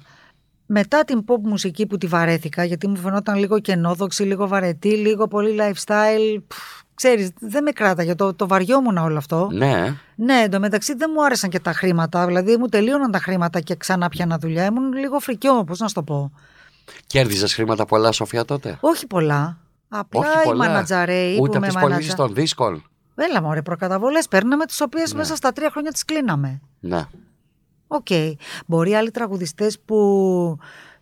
Μετά 0.66 1.04
την 1.04 1.24
pop 1.26 1.40
μουσική 1.42 1.86
που 1.86 1.98
τη 1.98 2.06
βαρέθηκα, 2.06 2.64
γιατί 2.64 2.88
μου 2.88 2.96
φαινόταν 2.96 3.38
λίγο 3.38 3.60
κενόδοξη, 3.60 4.22
λίγο 4.22 4.48
βαρετή, 4.48 4.88
λίγο 4.88 5.28
πολύ 5.28 5.56
lifestyle. 5.60 6.42
Πφ, 6.46 6.82
ξέρεις, 6.94 7.30
δεν 7.38 7.62
με 7.62 7.70
κράταγε, 7.70 8.14
το, 8.14 8.34
το 8.34 8.48
βαριόμουν 8.48 8.96
όλο 8.96 9.16
αυτό. 9.16 9.48
Ναι. 9.52 9.94
Ναι, 10.14 10.42
εντωμεταξύ 10.44 10.94
δεν 10.94 11.10
μου 11.14 11.24
άρεσαν 11.24 11.50
και 11.50 11.60
τα 11.60 11.72
χρήματα. 11.72 12.26
Δηλαδή 12.26 12.56
μου 12.56 12.66
τελείωναν 12.66 13.10
τα 13.10 13.18
χρήματα 13.18 13.60
και 13.60 13.74
ξανά 13.74 14.08
πιάνα 14.08 14.38
δουλειά. 14.38 14.64
Ήμουν 14.64 14.92
λίγο 14.92 15.18
φρικιό, 15.18 15.64
πώ 15.64 15.74
να 15.78 15.88
σου 15.88 15.94
το 15.94 16.02
πω. 16.02 16.32
Κέρδιζες 17.06 17.54
χρήματα 17.54 17.84
πολλά, 17.84 18.12
Σοφία, 18.12 18.44
τότε; 18.44 18.78
Όχι 18.80 19.06
πολλά. 19.06 19.58
Απλά 19.88 20.20
Όχι 20.20 20.28
οι 20.38 20.42
πολλά. 20.44 20.66
μανατζαρέοι 20.68 21.32
Ούτε 21.32 21.38
που 21.38 21.44
από 21.44 21.58
με 21.58 21.66
τις 21.66 21.74
πωλήσεις 21.76 22.00
μανατζα... 22.02 22.14
των 22.14 22.34
δίσκων. 22.34 22.84
Έλα 23.14 23.42
μωρέ, 23.42 23.62
προκαταβολές 23.62 24.28
παίρναμε 24.28 24.64
τις 24.64 24.80
οποίες 24.80 25.12
Ναι. 25.12 25.18
μέσα 25.18 25.36
στα 25.36 25.52
τρία 25.52 25.70
χρόνια 25.70 25.92
τις 25.92 26.04
κλείναμε. 26.04 26.60
Ναι. 26.80 27.04
Οκ. 27.86 28.06
Μπορεί 28.66 28.94
άλλοι 28.94 29.10
τραγουδιστές 29.10 29.78
που 29.84 29.96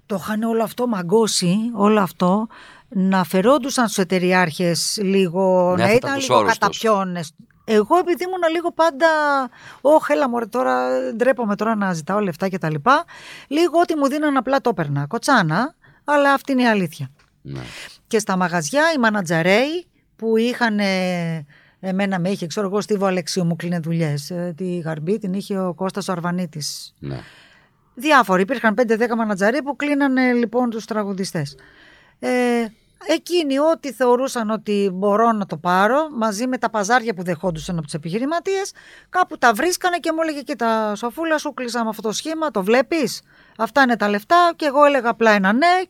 το 0.07 0.17
είχαν 0.21 0.43
όλο 0.43 0.62
αυτό 0.62 0.87
μαγκώσει, 0.87 1.57
όλο 1.75 2.01
αυτό, 2.01 2.47
να 2.88 3.25
φερόντουσαν 3.25 3.85
στους 3.88 3.99
εταιριάρχες 3.99 4.99
λίγο, 5.03 5.75
Ναι, 5.77 5.83
να 5.83 5.88
θα 5.88 5.95
ήταν 5.95 6.11
ήταν 6.11 6.14
τους 6.14 6.23
λίγο 6.29 6.38
όρους 6.38 6.51
τους. 6.51 6.59
κατάπιωνες. 6.59 7.33
Εγώ 7.70 7.96
επειδή 7.98 8.24
ήμουν 8.24 8.42
λίγο 8.54 8.72
πάντα, 8.72 9.07
όχι 9.81 10.12
έλα 10.12 10.28
μωρέ 10.28 10.46
τώρα, 10.46 10.88
ντρέπομαι 11.16 11.57
τώρα 11.57 11.74
να 11.74 11.92
ζητάω 11.92 12.18
λεφτά 12.20 12.48
και 12.48 12.59
τα 12.59 12.70
λοιπά, 12.70 13.04
λίγο 13.48 13.78
ό,τι 13.81 13.96
μου 13.96 14.09
δίναν 14.09 14.37
απλά 14.37 14.61
το 14.61 14.68
έπαιρνα. 14.70 15.07
Κοτσάνα, 15.07 15.74
αλλά 16.04 16.33
αυτή 16.33 16.52
είναι 16.52 16.62
η 16.62 16.66
αλήθεια. 16.66 17.11
ναι. 17.42 17.61
Και 18.07 18.18
στα 18.18 18.37
μαγαζιά 18.37 18.83
οι 18.94 18.98
μανατζαρέοι 18.98 19.87
που 20.16 20.37
είχαν. 20.37 20.78
ε, 20.78 21.46
Εμένα 21.81 22.18
με 22.18 22.28
είχε, 22.31 22.46
ξέρω 22.46 22.66
εγώ, 22.66 22.81
Στίβο 22.81 23.07
Αλεξίου 23.07 23.44
μου 23.44 23.57
κλείνε 23.57 23.78
δουλειές. 23.78 24.33
Τη 24.57 24.78
γαρμπή 24.78 25.18
την 25.18 25.33
είχε 25.33 25.59
ο 25.59 25.74
Κώστας 25.74 26.09
ο 26.09 26.12
Αρβανίτης. 26.12 26.94
ναι. 26.98 27.20
Διάφοροι. 27.94 28.42
Υπήρχαν 28.42 28.74
5-10 28.74 29.16
μανατζαροί 29.16 29.62
που 29.62 29.76
κλείνανε 29.76 30.33
λοιπόν 30.33 30.70
τους 30.70 30.85
τραγουδιστές. 30.85 31.57
Ε, 32.18 32.28
εκείνοι 33.06 33.58
ό,τι 33.58 33.92
θεωρούσαν 33.92 34.50
ότι 34.50 34.90
μπορώ 34.94 35.32
να 35.32 35.46
το 35.46 35.56
πάρω, 35.56 36.08
μαζί 36.16 36.46
με 36.46 36.58
τα 36.58 36.70
παζάρια 36.70 37.14
που 37.14 37.22
δεχόντουσαν 37.22 37.76
από 37.76 37.84
τους 37.84 37.94
επιχειρηματίες, 37.94 38.72
κάπου 39.08 39.38
τα 39.38 39.52
βρίσκανε 39.52 39.96
και 39.96 40.12
μου 40.12 40.18
έλεγε 40.22 40.40
κοίτα 40.40 40.94
Σοφούλα 40.94 41.38
σου 41.38 41.54
κλείσα 41.54 41.82
με 41.82 41.88
αυτό 41.88 42.02
το 42.02 42.12
σχήμα, 42.12 42.50
το 42.50 42.62
βλέπεις, 42.62 43.22
αυτά 43.58 43.82
είναι 43.82 43.96
τα 43.96 44.08
λεφτά 44.08 44.52
και 44.56 44.66
εγώ 44.66 44.84
έλεγα 44.84 45.11
απλά 45.11 45.30
ένα 45.30 45.52
ναι 45.52 45.82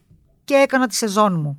και 0.44 0.54
έκανα 0.54 0.86
τη 0.86 0.94
σεζόν 0.94 1.40
μου. 1.40 1.58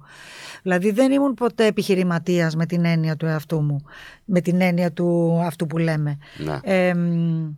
Δηλαδή 0.64 0.92
δεν 0.92 1.12
ήμουν 1.12 1.34
ποτέ 1.34 1.66
επιχειρηματίας 1.66 2.56
με 2.56 2.66
την 2.66 2.86
έννοια 2.86 3.16
του 3.16 3.26
εαυτού 3.26 3.62
μου, 3.62 3.86
με 4.26 4.42
την 4.42 4.62
έννοια 4.62 4.92
του 4.92 5.40
αυτού 5.46 5.68
που 5.68 5.78
λέμε. 5.78 6.18
ναι. 6.38 6.60
Ε, 6.64 6.94
μ, 6.94 7.50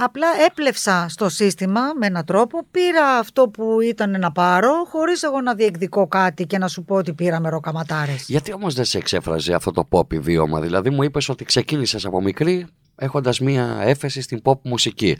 απλά 0.00 0.26
έπλευσα 0.46 1.06
στο 1.08 1.28
σύστημα 1.28 1.80
με 1.98 2.06
έναν 2.06 2.24
τρόπο, 2.24 2.66
πήρα 2.70 3.06
αυτό 3.18 3.48
που 3.48 3.80
ήταν 3.80 4.20
να 4.20 4.32
πάρω, 4.32 4.72
χωρίς 4.90 5.22
εγώ 5.22 5.40
να 5.40 5.54
διεκδικώ 5.54 6.06
κάτι 6.08 6.46
και 6.46 6.58
να 6.58 6.68
σου 6.68 6.84
πω 6.84 6.94
ότι 6.94 7.12
πήρα 7.12 7.40
με 7.40 7.48
ροκαματάρες. 7.48 8.24
Γιατί 8.28 8.52
όμως 8.52 8.74
δεν 8.74 8.84
σε 8.84 8.98
εξέφραζε 8.98 9.54
αυτό 9.54 9.70
το 9.70 9.88
pop 9.90 10.12
ιδίωμα, 10.12 10.60
Δηλαδή 10.60 10.90
μου 10.90 11.02
είπες 11.02 11.28
ότι 11.28 11.44
ξεκίνησες 11.44 12.04
από 12.04 12.22
μικρή 12.22 12.66
έχοντας 12.96 13.40
μία 13.40 13.78
έφεση 13.80 14.20
στην 14.20 14.40
pop 14.44 14.58
μουσική. 14.62 15.18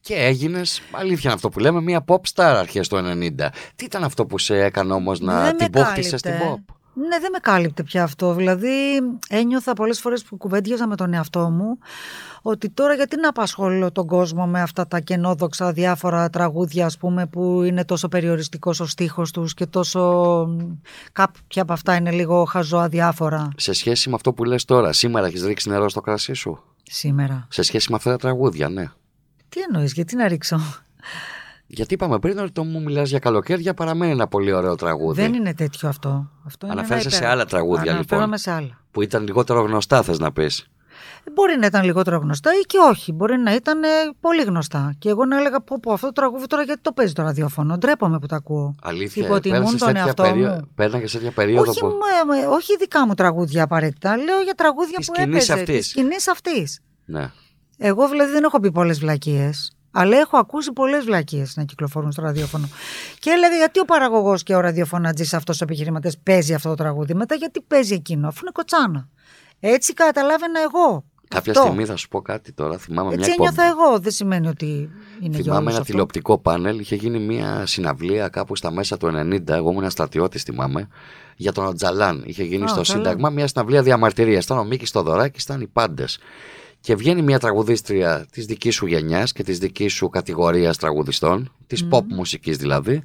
Και 0.00 0.14
έγινες, 0.14 0.82
αλήθεια 0.90 1.20
είναι 1.24 1.32
αυτό 1.32 1.48
που 1.48 1.58
λέμε, 1.58 1.80
μία 1.80 2.04
pop 2.06 2.20
star 2.34 2.54
αρχές 2.58 2.88
του 2.88 2.96
90. 2.96 3.52
Τι 3.76 3.84
ήταν 3.84 4.04
αυτό 4.04 4.26
που 4.26 4.38
σε 4.38 4.56
έκανε 4.64 4.92
όμως 4.92 5.20
να 5.20 5.42
Δεν 5.42 5.56
την 5.56 5.68
με 5.72 5.82
πόχτισε 5.82 6.16
στην 6.16 6.30
κάλυπτε. 6.30 6.62
pop; 6.68 6.74
Ναι, 6.98 7.18
δεν 7.20 7.30
με 7.32 7.38
κάλυπτε 7.38 7.82
πια 7.82 8.02
αυτό. 8.02 8.34
Δηλαδή, 8.34 8.70
ένιωθα 9.28 9.72
πολλές 9.72 10.00
φορές 10.00 10.24
που 10.24 10.36
κουβέντιαζα 10.36 10.86
με 10.86 10.96
τον 10.96 11.12
εαυτό 11.14 11.50
μου 11.50 11.78
ότι 12.42 12.70
τώρα 12.70 12.94
γιατί 12.94 13.16
να 13.20 13.28
απασχολώ 13.28 13.92
τον 13.92 14.06
κόσμο 14.06 14.46
με 14.46 14.60
αυτά 14.60 14.86
τα 14.86 15.00
κενόδοξα 15.00 15.72
διάφορα 15.72 16.30
τραγούδια, 16.30 16.86
ας 16.86 16.98
πούμε, 16.98 17.26
που 17.26 17.62
είναι 17.62 17.84
τόσο 17.84 18.08
περιοριστικός 18.08 18.80
ο 18.80 18.86
στίχος 18.86 19.30
τους 19.30 19.54
και 19.54 19.66
τόσο... 19.66 20.00
μ, 20.48 20.72
κάποια 21.12 21.62
από 21.62 21.72
αυτά 21.72 21.94
είναι 21.94 22.10
λίγο 22.10 22.44
χαζό 22.44 22.78
αδιάφορα 22.78 23.48
Σε 23.56 23.72
σχέση 23.72 24.08
με 24.08 24.14
αυτό 24.14 24.32
που 24.32 24.44
λες 24.44 24.64
τώρα, 24.64 24.92
σήμερα 24.92 25.26
έχεις 25.26 25.44
ρίξει 25.44 25.68
νερό 25.68 25.88
στο 25.88 26.00
κρασί 26.00 26.32
σου; 26.32 26.62
σήμερα. 26.82 27.46
Σε 27.50 27.62
σχέση 27.62 27.90
με 27.90 27.96
αυτά 27.96 28.10
τα 28.10 28.16
τραγούδια, 28.16 28.68
ναι. 28.68 28.84
Τι 29.48 29.60
εννοείς, 29.60 29.92
γιατί 29.92 30.16
να 30.16 30.28
ρίξω; 30.28 30.60
Γιατί 31.66 31.94
είπαμε 31.94 32.18
πριν 32.18 32.38
ότι 32.38 32.50
το 32.52 32.64
μου 32.64 32.82
μιλάς 32.82 33.08
για 33.10 33.18
καλοκαίρια 33.18 33.74
παραμένει 33.74 34.12
ένα 34.12 34.26
πολύ 34.28 34.52
ωραίο 34.52 34.74
τραγούδι. 34.74 35.22
Δεν 35.22 35.34
είναι 35.34 35.54
τέτοιο 35.54 35.88
αυτό. 35.88 36.30
αυτό 36.46 36.66
είναι 36.66 36.74
ένα 36.74 36.80
Αναφέρεσαι 36.84 37.10
σε 37.10 37.16
υπέροχο. 37.16 37.34
άλλα 37.34 37.44
τραγούδια, 37.44 37.92
Αναφέρομαι 37.92 38.22
λοιπόν. 38.24 38.38
σε 38.38 38.50
άλλα. 38.50 38.80
Που 38.90 39.02
ήταν 39.02 39.22
λιγότερο 39.24 39.60
γνωστά, 39.60 40.02
θες 40.02 40.18
να 40.18 40.32
πεις. 40.32 40.66
Μπορεί 41.34 41.56
να 41.58 41.66
ήταν 41.66 41.84
λιγότερο 41.84 42.18
γνωστά 42.18 42.50
ή 42.54 42.60
και 42.60 42.76
όχι. 42.90 43.12
Μπορεί 43.12 43.36
να 43.38 43.54
ήταν 43.54 43.82
ε, 43.82 43.86
πολύ 44.20 44.42
γνωστά. 44.42 44.94
Και 44.98 45.08
εγώ 45.08 45.24
να 45.24 45.36
έλεγα 45.38 45.60
πω, 45.60 45.76
πω 45.82 45.92
αυτό 45.92 46.06
το 46.06 46.12
τραγούδι 46.12 46.46
τώρα 46.46 46.62
γιατί 46.62 46.80
το 46.80 46.92
παίζει 46.92 47.12
το 47.12 47.22
ραδιόφωνο; 47.22 47.78
Ντρέπομαι 47.78 48.18
που 48.18 48.26
το 48.26 48.34
ακούω. 48.34 48.74
Αλήθεια. 48.82 49.24
Υποτιμούν 49.26 49.58
πέρασες 49.58 49.78
τον 49.80 49.88
τέτοια 49.88 50.02
εαυτό 50.04 50.22
περίοδο- 50.22 50.54
μου. 50.54 50.70
Πέρναγες 50.74 51.12
τέτοια 51.12 51.30
περίοδο 51.30 51.70
Όχι, 51.70 51.80
που. 51.80 51.86
με- 51.86 52.36
με- 52.40 52.46
όχι 52.46 52.76
δικά 52.76 53.06
μου 53.06 53.14
τραγούδια 53.14 53.62
απαραίτητα. 53.62 54.16
Λέω 54.16 54.40
για 54.40 54.54
τραγούδια 54.54 54.96
Της 54.98 55.06
που 55.06 55.14
σκηνής 55.14 55.34
έπαιζε. 55.48 55.52
αυτής. 55.52 55.76
Της 55.76 55.88
σκηνής 55.88 56.28
αυτής. 56.28 56.80
Ναι. 57.04 57.30
Εγώ 57.78 58.08
δηλαδή 58.08 58.32
δεν 58.32 58.44
έχω 58.44 58.60
πει 58.60 58.72
πολλές 58.72 58.98
βλακίες. 58.98 59.75
Αλλά 59.98 60.16
έχω 60.16 60.36
ακούσει 60.36 60.72
πολλές 60.72 61.04
βλακίες 61.04 61.56
να 61.56 61.64
κυκλοφορούν 61.64 62.12
στο 62.12 62.22
ραδιόφωνο. 62.22 62.68
Και 63.18 63.30
έλεγα 63.30 63.56
γιατί 63.56 63.80
ο 63.80 63.84
παραγωγός 63.84 64.42
και 64.42 64.54
ο 64.54 64.60
ραδιοφωνατζής 64.60 65.34
αυτός 65.34 65.60
ο 65.60 65.64
επιχειρηματέ 65.64 66.12
παίζει 66.22 66.54
αυτό 66.54 66.68
το 66.68 66.74
τραγούδι; 66.74 67.14
Μετά 67.14 67.34
γιατί 67.34 67.60
παίζει 67.60 67.94
εκείνο, 67.94 68.28
αφού 68.28 68.38
είναι 68.42 68.50
κοτσάνα. 68.52 69.08
Έτσι 69.60 69.92
καταλάβαινα 69.94 70.60
εγώ. 70.60 71.04
Κάποια 71.28 71.52
Αυτό. 71.52 71.64
στιγμή 71.64 71.84
θα 71.84 71.96
σου 71.96 72.08
πω 72.08 72.20
κάτι 72.22 72.52
τώρα. 72.52 72.78
Θυμάμαι 72.78 73.08
Έτσι 73.14 73.18
μια 73.20 73.28
εκπομπή. 73.32 73.48
ένιωθα 73.60 73.82
εγώ. 73.82 73.98
Δεν 73.98 74.12
σημαίνει 74.12 74.48
ότι 74.48 74.66
είναι 74.66 74.90
για 75.20 75.38
Θυμάμαι 75.42 75.58
όλους 75.60 75.70
ένα 75.70 75.78
αυτό. 75.80 75.84
τηλεοπτικό 75.90 76.38
πάνελ. 76.38 76.78
Είχε 76.78 76.94
γίνει 76.94 77.18
μια 77.18 77.66
συναυλία 77.66 78.28
κάπου 78.28 78.56
στα 78.56 78.70
μέσα 78.70 78.96
του 78.96 79.06
90. 79.06 79.48
Εγώ 79.48 79.70
ήμουν 79.70 79.90
στρατιώτης, 79.90 80.42
θυμάμαι. 80.42 80.88
Για 81.36 81.52
τον 81.52 81.66
Οτσαλάν. 81.66 82.22
Είχε 82.26 82.42
γίνει 82.44 82.64
Α, 82.64 82.66
στο 82.66 82.74
καλά. 82.74 82.84
Σύνταγμα 82.84 83.30
μια 83.30 83.46
συναυλία 83.46 83.82
διαμαρτυρίας. 83.82 84.44
Ήταν 84.44 84.58
ο 84.58 84.64
Μίκης 84.64 84.88
Θεοδωράκης, 84.88 85.38
ήταν 85.42 85.60
οι 85.60 85.66
πάντες. 85.66 86.18
Και 86.86 86.94
βγαίνει 86.94 87.22
μια 87.22 87.38
τραγουδίστρια 87.38 88.26
της 88.30 88.46
δικής 88.46 88.74
σου 88.74 88.86
γενιάς 88.86 89.32
και 89.32 89.42
της 89.42 89.58
δικής 89.58 89.92
σου 89.92 90.08
κατηγορίας 90.08 90.76
τραγουδιστών, 90.76 91.52
της 91.66 91.88
pop 91.90 92.02
μουσικής 92.08 92.56
δηλαδή. 92.56 93.02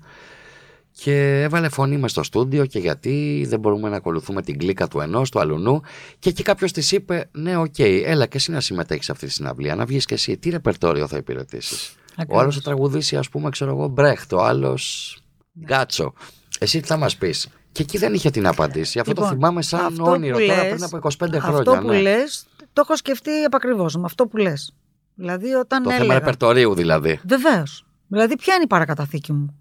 Και 0.91 1.41
έβαλε 1.41 1.69
φωνή 1.69 1.97
μες 1.97 2.11
στο 2.11 2.23
στούντιο 2.23 2.65
και 2.65 2.79
γιατί 2.79 3.45
δεν 3.47 3.59
μπορούμε 3.59 3.89
να 3.89 3.95
ακολουθούμε 3.95 4.41
την 4.41 4.57
κλίκα 4.57 4.87
του 4.87 4.99
ενός, 4.99 5.29
του 5.29 5.39
αλλουνού. 5.39 5.81
Και 6.19 6.29
εκεί 6.29 6.43
κάποιος 6.43 6.71
της 6.71 6.91
είπε: 6.91 7.29
Ναι, 7.31 7.57
οκ, 7.57 7.79
έλα 7.79 8.25
και 8.25 8.37
εσύ 8.37 8.51
να 8.51 8.59
συμμετέχεις 8.59 9.05
σε 9.05 9.11
αυτή 9.11 9.25
τη 9.25 9.31
συναυλία, 9.31 9.75
να 9.75 9.85
βγεις 9.85 10.05
και 10.05 10.13
εσύ. 10.13 10.37
Τι 10.37 10.49
ρεπερτόριο 10.49 11.07
θα 11.07 11.17
υπηρετήσεις; 11.17 11.87
Ο 11.87 12.13
Ακριβώς. 12.15 12.41
άλλος 12.41 12.55
θα 12.55 12.61
τραγουδήσει, 12.61 13.15
ας 13.17 13.29
πούμε, 13.29 13.49
ξέρω 13.49 13.71
εγώ, 13.71 13.87
Μπρέχτ, 13.87 14.33
ο 14.33 14.43
άλλος 14.43 15.17
Γκάτσο. 15.65 16.13
Εσύ 16.59 16.79
τι 16.79 16.87
θα 16.87 16.97
μας 16.97 17.17
πεις; 17.17 17.47
Και 17.71 17.81
εκεί 17.81 17.97
δεν 17.97 18.13
είχε 18.13 18.29
την 18.29 18.47
απαντήσει. 18.47 18.99
Αυτό 18.99 19.13
το 19.13 19.21
Λοιπόν, 19.21 19.37
θυμάμαι 19.37 19.61
σαν 19.61 19.85
αυτό 19.85 20.03
όνειρο 20.03 20.37
που 20.37 20.45
τώρα 20.45 20.61
λες- 20.63 20.71
πριν 20.71 20.83
από 20.83 20.97
25 20.97 21.39
χρόνια. 21.39 21.59
Αυτό 21.59 21.77
που 21.81 21.87
ναι. 21.87 22.01
λες, 22.01 22.45
το 22.73 22.81
έχω 22.85 22.95
σκεφτεί 22.95 23.43
επακριβώς 23.43 23.95
με 23.95 24.03
αυτό 24.05 24.27
που 24.27 24.37
λες. 24.37 24.75
Δηλαδή 25.15 25.53
όταν 25.53 25.83
Το 25.83 25.89
έλεγα... 25.89 26.03
θέμα 26.03 26.19
ρεπερτορίου 26.19 26.73
δηλαδή. 26.73 27.19
Βεβαίως. 27.27 27.85
Δηλαδή, 28.07 28.35
ποια 28.37 28.53
είναι 28.53 28.63
η 28.63 28.67
παρακαταθήκη 28.67 29.33
μου; 29.33 29.59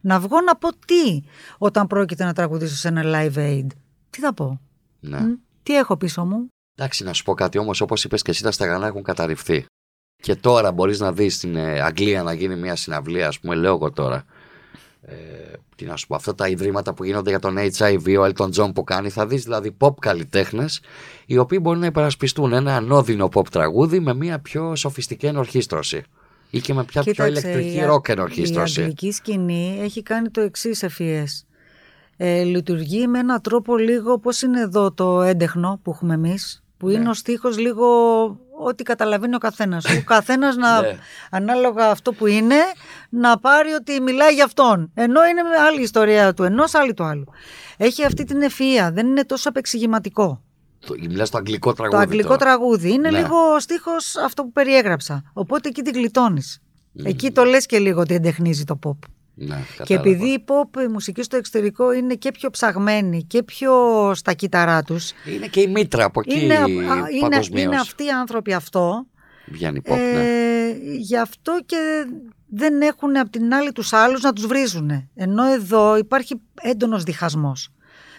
Να 0.00 0.20
βγω 0.20 0.40
να 0.40 0.56
πω 0.56 0.68
τι 0.86 1.22
όταν 1.58 1.86
πρόκειται 1.86 2.24
να 2.24 2.32
τραγουδήσω 2.32 2.76
σε 2.76 2.88
ένα 2.88 3.02
live 3.04 3.36
aid. 3.38 3.66
Τι 4.10 4.20
θα 4.20 4.34
πω; 4.34 4.60
Ναι. 5.00 5.20
Μ, 5.20 5.32
Τι 5.62 5.76
έχω 5.76 5.96
πίσω 5.96 6.24
μου; 6.24 6.46
Εντάξει, 6.78 7.04
να 7.04 7.12
σου 7.12 7.24
πω 7.24 7.34
κάτι 7.34 7.58
όμως, 7.58 7.80
όπως 7.80 8.04
είπες 8.04 8.22
και 8.22 8.30
εσύ, 8.30 8.42
τα 8.42 8.50
στεγανά 8.50 8.86
έχουν 8.86 9.02
καταρριφθεί. 9.02 9.64
Και 10.22 10.34
τώρα 10.36 10.72
μπορείς 10.72 11.00
να 11.00 11.12
δεις 11.12 11.34
στην 11.34 11.56
ε, 11.56 11.80
Αγγλία 11.80 12.22
να 12.22 12.32
γίνει 12.32 12.56
μια 12.56 12.76
συναυλία, 12.76 13.28
ας 13.28 13.40
πούμε, 13.40 13.54
λέω 13.54 13.74
εγώ 13.74 13.92
τώρα. 13.92 14.24
Ε, 15.04 15.14
τι 15.76 15.84
να 15.84 15.96
σου 15.96 16.06
πω, 16.06 16.14
αυτά 16.14 16.34
τα 16.34 16.48
ιδρύματα 16.48 16.94
που 16.94 17.04
γίνονται 17.04 17.30
για 17.30 17.38
τον 17.38 17.56
HIV, 17.58 18.16
ο 18.20 18.24
Elton 18.34 18.50
John 18.54 18.74
που 18.74 18.84
κάνει, 18.84 19.08
θα 19.08 19.26
δεις 19.26 19.42
δηλαδή 19.42 19.76
pop 19.80 19.94
καλλιτέχνες, 20.00 20.80
οι 21.26 21.38
οποίοι 21.38 21.58
μπορεί 21.62 21.78
να 21.78 21.86
υπερασπιστούν 21.86 22.52
ένα 22.52 22.76
ανώδυνο 22.76 23.28
pop 23.34 23.46
τραγούδι 23.50 24.00
με 24.00 24.14
μια 24.14 24.38
πιο 24.38 24.76
σοφιστική 24.76 25.26
ενορχίστρωση. 25.26 26.02
ή 26.50 26.60
και 26.60 26.74
με 26.74 26.84
πια 26.84 27.02
πιο 27.02 27.12
Κοίταξε, 27.12 27.48
ηλεκτρική 27.48 27.76
η- 27.78 27.84
ροκ 27.84 28.08
Η 28.08 28.12
ενορχήστρωση. 28.12 28.80
αγγλική 28.80 29.12
σκηνή 29.12 29.78
έχει 29.80 30.02
κάνει 30.02 30.28
το 30.30 30.40
εξής 30.40 30.82
ευφυές. 30.82 31.46
Ε, 32.16 32.42
λειτουργεί 32.42 33.06
με 33.06 33.18
έναν 33.18 33.40
τρόπο 33.40 33.76
λίγο 33.76 34.18
πώς 34.18 34.42
είναι 34.42 34.60
εδώ 34.60 34.92
το 34.92 35.22
έντεχνο 35.22 35.80
που 35.82 35.90
έχουμε 35.90 36.14
εμείς, 36.14 36.61
που 36.82 36.88
Ναι. 36.88 36.94
είναι 36.94 37.08
ο 37.08 37.14
στίχος 37.14 37.58
λίγο 37.58 37.86
ό,τι 38.64 38.82
καταλαβαίνει 38.82 39.34
ο 39.34 39.38
καθένας. 39.38 39.84
Ο 39.84 40.02
καθένας 40.14 40.56
να, 40.56 40.80
Ναι. 40.80 40.96
ανάλογα 41.30 41.90
αυτό 41.90 42.12
που 42.12 42.26
είναι, 42.26 42.56
να 43.10 43.38
πάρει 43.38 43.72
ότι 43.72 44.00
μιλάει 44.00 44.34
για 44.34 44.44
αυτόν. 44.44 44.90
Ενώ 44.94 45.24
είναι 45.26 45.42
με 45.42 45.56
άλλη 45.68 45.82
ιστορία 45.82 46.34
του 46.34 46.42
ενός, 46.42 46.74
άλλη 46.74 46.94
του 46.94 47.04
άλλου. 47.04 47.24
Έχει 47.76 48.04
αυτή 48.04 48.24
την 48.24 48.40
ευφυΐα, 48.42 48.90
δεν 48.92 49.06
είναι 49.06 49.24
τόσο 49.24 49.48
απεξηγηματικό. 49.48 50.42
Το, 50.86 50.94
μιλάς 51.08 51.30
το 51.30 51.38
αγγλικό 51.38 51.72
τραγούδι. 51.72 51.96
Το 51.96 52.02
αγγλικό 52.02 52.28
τώρα. 52.28 52.38
τραγούδι 52.40 52.92
είναι 52.92 53.10
Ναι. 53.10 53.18
λίγο 53.18 53.36
ο 53.54 53.60
στίχος 53.60 54.16
αυτό 54.16 54.42
που 54.42 54.52
περιέγραψα. 54.52 55.22
Οπότε 55.32 55.68
εκεί 55.68 55.82
την 55.82 55.92
γλιτώνεις. 55.94 56.60
Εκεί 57.04 57.30
το 57.30 57.44
λες 57.44 57.66
και 57.66 57.78
λίγο 57.78 58.00
ότι 58.00 58.14
εντεχνίζει 58.14 58.64
το 58.64 58.78
pop. 58.86 58.98
Ναι, 59.34 59.46
Και 59.46 59.74
κατάλαβα. 59.76 60.08
επειδή 60.10 60.28
η 60.28 60.44
pop 60.46 60.80
η 60.82 60.86
μουσική 60.88 61.22
στο 61.22 61.36
εξωτερικό 61.36 61.92
είναι 61.92 62.14
και 62.14 62.30
πιο 62.32 62.50
ψαγμένη 62.50 63.22
και 63.24 63.42
πιο 63.42 63.72
στα 64.14 64.32
κύτταρά 64.32 64.82
τους, 64.82 65.12
Είναι 65.34 65.46
και 65.46 65.60
η 65.60 65.66
μήτρα 65.68 66.04
από 66.04 66.20
εκεί 66.20 66.40
είναι, 66.44 66.54
α- 66.56 66.66
είναι, 66.66 67.20
παγκοσμίως. 67.20 67.62
είναι 67.64 67.76
αυτοί 67.76 68.04
οι 68.04 68.10
άνθρωποι 68.10 68.52
αυτό, 68.52 69.06
Βγαίνει 69.46 69.80
pop, 69.84 69.96
ναι. 69.96 70.22
ε, 70.22 70.74
γι' 70.98 71.16
αυτό 71.16 71.58
και 71.66 72.06
δεν 72.46 72.80
έχουν 72.80 73.16
απ' 73.16 73.30
την 73.30 73.54
άλλη 73.54 73.72
τους 73.72 73.92
άλλους 73.92 74.22
να 74.22 74.32
τους 74.32 74.46
βρίζουν. 74.46 75.08
Ενώ 75.14 75.44
εδώ 75.44 75.96
υπάρχει 75.96 76.40
έντονος 76.60 77.02
διχασμός. 77.02 77.68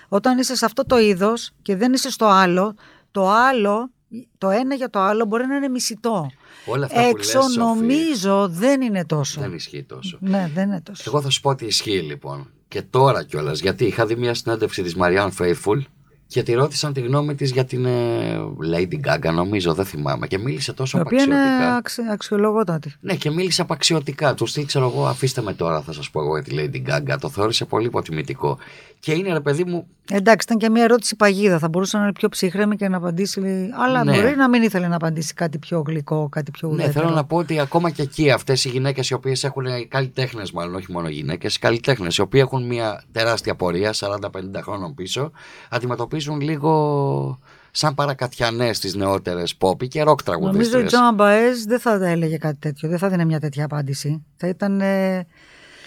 Όταν 0.07 0.37
είσαι 0.37 0.55
σε 0.55 0.65
αυτό 0.65 0.85
το 0.85 0.99
είδος 0.99 1.51
και 1.61 1.75
δεν 1.75 1.93
είσαι 1.93 2.11
στο 2.11 2.25
άλλο, 2.25 2.75
το 3.11 3.29
άλλο, 3.29 3.91
το 4.37 4.49
ένα 4.49 4.75
για 4.75 4.89
το 4.89 4.99
άλλο 4.99 5.25
μπορεί 5.25 5.45
να 5.47 5.55
είναι 5.55 5.67
μισητό. 5.69 6.29
Όλα 6.65 6.85
αυτά 6.85 7.01
που 7.01 7.07
Έξω 7.17 7.37
λες, 7.37 7.45
Σοφή, 7.51 7.57
νομίζω 7.57 8.47
δεν 8.49 8.81
είναι 8.81 9.05
τόσο. 9.05 9.41
δεν 9.41 9.53
ισχύει 9.53 9.83
τόσο. 9.83 10.17
Ναι, 10.21 10.51
δεν 10.53 10.67
είναι 10.67 10.81
τόσο. 10.81 11.03
Εγώ 11.07 11.21
θα 11.21 11.29
σου 11.29 11.41
πω 11.41 11.49
ότι 11.49 11.65
ισχύει 11.65 11.99
λοιπόν. 12.01 12.49
Και 12.67 12.81
τώρα 12.81 13.23
κιόλας. 13.23 13.59
Γιατί 13.59 13.85
είχα 13.85 14.05
δει 14.05 14.15
μια 14.15 14.33
συνέντευξη 14.33 14.83
της 14.83 14.95
Marianne 14.99 15.29
Faithful 15.37 15.81
και 16.27 16.43
τη 16.43 16.53
ρώτησαν 16.53 16.93
τη 16.93 17.01
γνώμη 17.01 17.35
της 17.35 17.51
για 17.51 17.65
την 17.65 17.85
ε, 17.85 18.37
Lady 18.75 18.99
Gaga, 19.07 19.33
νομίζω, 19.33 19.73
δεν 19.73 19.85
θυμάμαι. 19.85 20.27
Και 20.27 20.37
μίλησε 20.37 20.73
τόσο 20.73 20.97
Η 20.97 21.01
οποία 21.01 21.23
είναι 21.23 21.33
απαξιωτικά. 21.35 21.75
αξι, 21.75 22.01
αξιολογότατη. 22.11 22.93
Ναι, 22.99 23.15
και 23.15 23.29
μίλησε 23.29 23.61
απαξιωτικά. 23.61 24.33
Τους 24.33 24.49
στείλει, 24.49 24.65
ξέρω 24.65 24.85
εγώ, 24.85 25.05
αφήστε 25.07 25.41
με 25.41 25.53
τώρα, 25.53 25.81
θα 25.81 25.93
σας 25.93 26.09
πω 26.09 26.21
εγώ 26.21 26.37
για 26.37 26.43
τη 26.43 26.51
Lady 26.83 26.89
Gaga. 27.13 27.17
Το 27.19 27.29
θεώρησε 27.29 27.65
πολύ 27.65 27.85
υποτιμητικό. 27.85 28.57
Και 28.99 29.13
είναι, 29.13 29.33
ρε 29.33 29.39
παιδί 29.39 29.63
μου, 29.63 29.87
Εντάξει, 30.11 30.45
ήταν 30.45 30.57
και 30.57 30.69
μια 30.69 30.83
ερώτηση 30.83 31.15
παγίδα. 31.15 31.59
Θα 31.59 31.69
μπορούσε 31.69 31.97
να 31.97 32.03
είναι 32.03 32.11
πιο 32.11 32.29
ψύχρεμη 32.29 32.75
και 32.75 32.87
να 32.87 32.97
απαντήσει. 32.97 33.69
Αλλά 33.83 34.03
Ναι. 34.03 34.11
μπορεί 34.21 34.35
να 34.35 34.49
μην 34.49 34.63
ήθελε 34.63 34.87
να 34.87 34.95
απαντήσει 34.95 35.33
κάτι 35.33 35.57
πιο 35.57 35.83
γλυκό, 35.87 36.29
κάτι 36.31 36.51
πιο 36.51 36.67
Ναι, 36.67 36.73
ουδέτερο. 36.73 36.99
θέλω 37.05 37.15
να 37.15 37.23
πω 37.25 37.37
ότι 37.37 37.59
ακόμα 37.59 37.89
και 37.89 38.01
εκεί 38.01 38.31
αυτές 38.31 38.65
οι 38.65 38.69
γυναίκες 38.69 39.09
οι 39.09 39.13
οποίες 39.13 39.43
έχουν 39.43 39.65
καλλιτέχνες, 39.87 40.51
μάλλον 40.51 40.75
όχι 40.75 40.91
μόνο 40.91 41.07
γυναίκες, 41.09 41.59
καλλιτέχνες 41.59 42.17
οι 42.17 42.21
οποίοι 42.21 42.41
έχουν 42.43 42.65
μια 42.65 43.03
τεράστια 43.11 43.55
πορεία 43.55 43.93
40-50 43.93 44.61
χρόνων 44.61 44.93
πίσω, 44.93 45.31
αντιμετωπίζουν 45.69 46.41
λίγο 46.41 47.39
σαν 47.71 47.93
παρακατιανές 47.95 48.79
τις 48.79 48.95
νεότερες 48.95 49.53
pop 49.59 49.87
και 49.87 50.01
rock 50.01 50.05
Νομίζω 50.05 50.15
τραγουδίστρε. 50.25 50.81
η 50.81 50.85
Τζόαν 50.85 51.15
Μπαέζ 51.15 51.63
δεν 51.63 51.79
θα 51.79 51.99
έλεγε 52.07 52.37
κάτι 52.37 52.57
τέτοιο. 52.59 52.89
Δεν 52.89 52.97
θα 52.97 53.09
δίνει 53.09 53.25
μια 53.25 53.39
τέτοια 53.39 53.65
απάντηση. 53.65 54.23
Θα 54.37 54.47
ήταν 54.47 54.81
ε, 54.81 55.27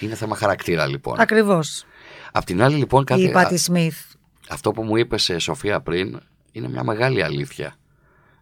Είναι 0.01 0.15
θέμα 0.15 0.37
χαρακτήρα 0.37 0.87
λοιπόν. 0.87 1.21
ακριβώς 1.21 1.85
Απ' 2.37 2.45
την 2.45 2.63
άλλη 2.63 2.77
λοιπόν 2.77 3.05
κάτι, 3.05 3.23
η 3.23 3.31
Πάτη 3.31 3.55
α- 3.55 3.59
Σμιθ. 3.59 3.97
αυτό 4.49 4.71
που 4.71 4.83
μου 4.83 4.97
είπες 4.97 5.31
Σοφία 5.37 5.81
πριν 5.81 6.21
είναι 6.53 6.69
μια 6.69 6.85
μεγάλη 6.85 7.23
αλήθεια. 7.23 7.77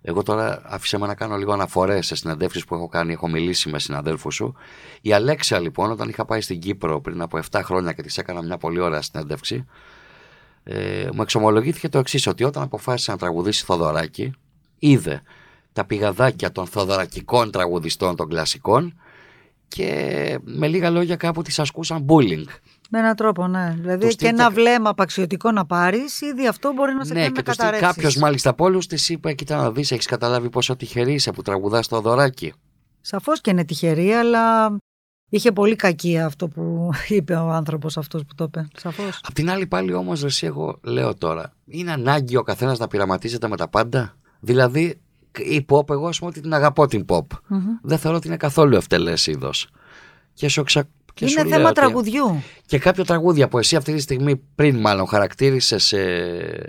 Εγώ 0.03 0.23
τώρα 0.23 0.63
άφησα 0.65 0.99
με 0.99 1.07
να 1.07 1.15
κάνω 1.15 1.37
λίγο 1.37 1.53
αναφορές 1.53 2.07
σε 2.07 2.15
συναντεύσει 2.15 2.65
που 2.67 2.75
έχω 2.75 2.89
κάνει, 2.89 3.13
έχω 3.13 3.29
μιλήσει 3.29 3.69
με 3.69 3.79
συναδέλφους 3.79 4.35
σου. 4.35 4.55
Η 5.01 5.13
Αλέξια 5.13 5.61
λοιπόν, 5.61 5.91
όταν 5.91 6.09
είχα 6.09 6.25
πάει 6.25 6.41
στην 6.41 6.59
Κύπρο 6.59 7.01
πριν 7.01 7.23
από 7.23 7.39
7 7.51 7.61
χρόνια 7.63 7.93
και 7.93 8.03
της 8.03 8.19
έκανα 8.19 8.43
μια 8.43 8.57
πολύ 8.57 8.81
ωραία 8.81 9.03
συνέντευξη, 9.03 9.67
ε, 10.65 11.09
μου 11.15 11.23
εξομολογήθηκε 11.23 11.89
το 11.89 11.99
εξής: 11.99 12.27
Ότι 12.27 12.45
όταν 12.45 12.63
αποφάσισε 12.63 13.11
να 13.11 13.17
τραγουδήσει 13.17 13.65
Θοδωράκι, 13.65 14.33
είδε 14.79 15.23
τα 15.73 15.85
πηγαδάκια 15.85 16.53
των 16.53 16.67
θοδωρακικών 16.67 17.51
τραγουδιστών 17.51 18.17
των 18.17 18.29
κλασικών 18.29 19.01
και 19.69 20.39
με 20.45 20.69
λίγα 20.69 20.91
λόγια 20.91 21.17
κάπου 21.17 21.43
τις 21.43 21.59
ασκούσαν 21.59 22.07
bullying. 22.09 22.45
Με 22.97 23.01
έναν 23.01 23.17
τρόπο, 23.17 23.47
ναι. 23.47 23.75
Δηλαδή 23.81 24.07
Τους 24.07 24.17
και 24.17 24.27
ένα 24.27 24.43
στείλτε- 24.45 24.67
βλέμμα 24.69 24.91
απαξιωτικό 24.91 25.51
να 25.51 25.67
πάρεις, 25.67 26.21
ήδη 26.21 26.47
αυτό 26.47 26.73
μπορεί 26.73 26.95
να 26.95 27.05
σε 27.05 27.13
Ναι, 27.13 27.21
κάνει 27.21 27.33
και 27.33 27.39
να 27.39 27.45
του 27.45 27.53
στείλει 27.53 27.69
καταρρεύσεις. 27.71 27.95
κάποιος 28.03 28.17
μάλιστα 28.23 28.51
από 28.51 28.65
όλους 28.65 28.87
της 28.87 29.09
είπε: 29.09 29.33
Κοίτα 29.33 29.57
να 29.57 29.71
δεις, 29.73 29.91
έχεις 29.91 30.07
καταλάβει 30.07 30.51
πόσο 30.51 30.77
τυχερή 30.77 31.13
είσαι 31.13 31.31
που 31.31 31.43
τραγουδάς 31.43 31.89
το 31.89 32.01
δωράκι. 32.01 32.53
Σαφώς 33.01 33.41
και 33.41 33.51
είναι 33.51 33.65
τυχερή, 33.65 34.13
αλλά 34.13 34.77
είχε 35.29 35.53
πολύ 35.53 35.77
κακία 35.77 36.27
αυτό 36.27 36.49
που 36.49 36.91
είπε 37.09 37.35
ο 37.35 37.51
άνθρωπος 37.51 37.97
αυτός 37.97 38.23
που 38.25 38.35
το 38.35 38.45
είπε. 38.45 38.67
Σαφώς. 38.77 39.21
Απ' 39.23 39.35
την 39.35 39.51
άλλη, 39.51 39.67
πάλι 39.67 39.93
όμως, 39.95 40.25
εσύ, 40.25 40.47
εγώ 40.47 40.79
λέω 40.83 41.15
τώρα, 41.15 41.53
είναι 41.67 41.93
ανάγκη 41.93 42.37
ο 42.37 42.43
καθένας 42.43 42.79
να 42.79 42.87
πειραματίζεται 42.89 43.49
με 43.49 43.57
τα 43.57 43.69
πάντα; 43.69 44.17
Δηλαδή, 44.41 45.01
η 45.39 45.65
pop, 45.69 45.91
εγώ 45.91 46.07
ας 46.09 46.19
πούμε 46.19 46.31
ότι 46.31 46.41
την 46.41 46.55
αγαπώ 46.55 46.87
την 46.87 47.05
pop. 47.09 47.27
Δεν 47.83 47.99
θεωρώ 47.99 48.17
ότι 48.17 48.27
είναι 48.27 48.37
καθόλου 48.37 48.77
ευτελές 48.77 49.27
είδος. 49.27 49.69
Και 50.35 50.49
σου 50.49 50.61
εξα... 50.61 50.85
και 51.15 51.27
σου 51.27 51.39
Είναι 51.41 51.49
λέω 51.49 51.57
θέμα 51.57 51.69
ότι- 51.69 51.81
τραγουδιού. 51.81 52.43
Και 52.67 52.79
κάποιο 52.79 53.05
τραγούδια 53.05 53.49
που 53.49 53.59
εσύ 53.59 53.77
αυτή 53.77 53.95
τη 53.95 54.01
στιγμή 54.01 54.37
πριν 54.55 54.81
μάλλον 54.81 55.07
χαρακτήρισες 55.07 55.85
σε 55.85 55.99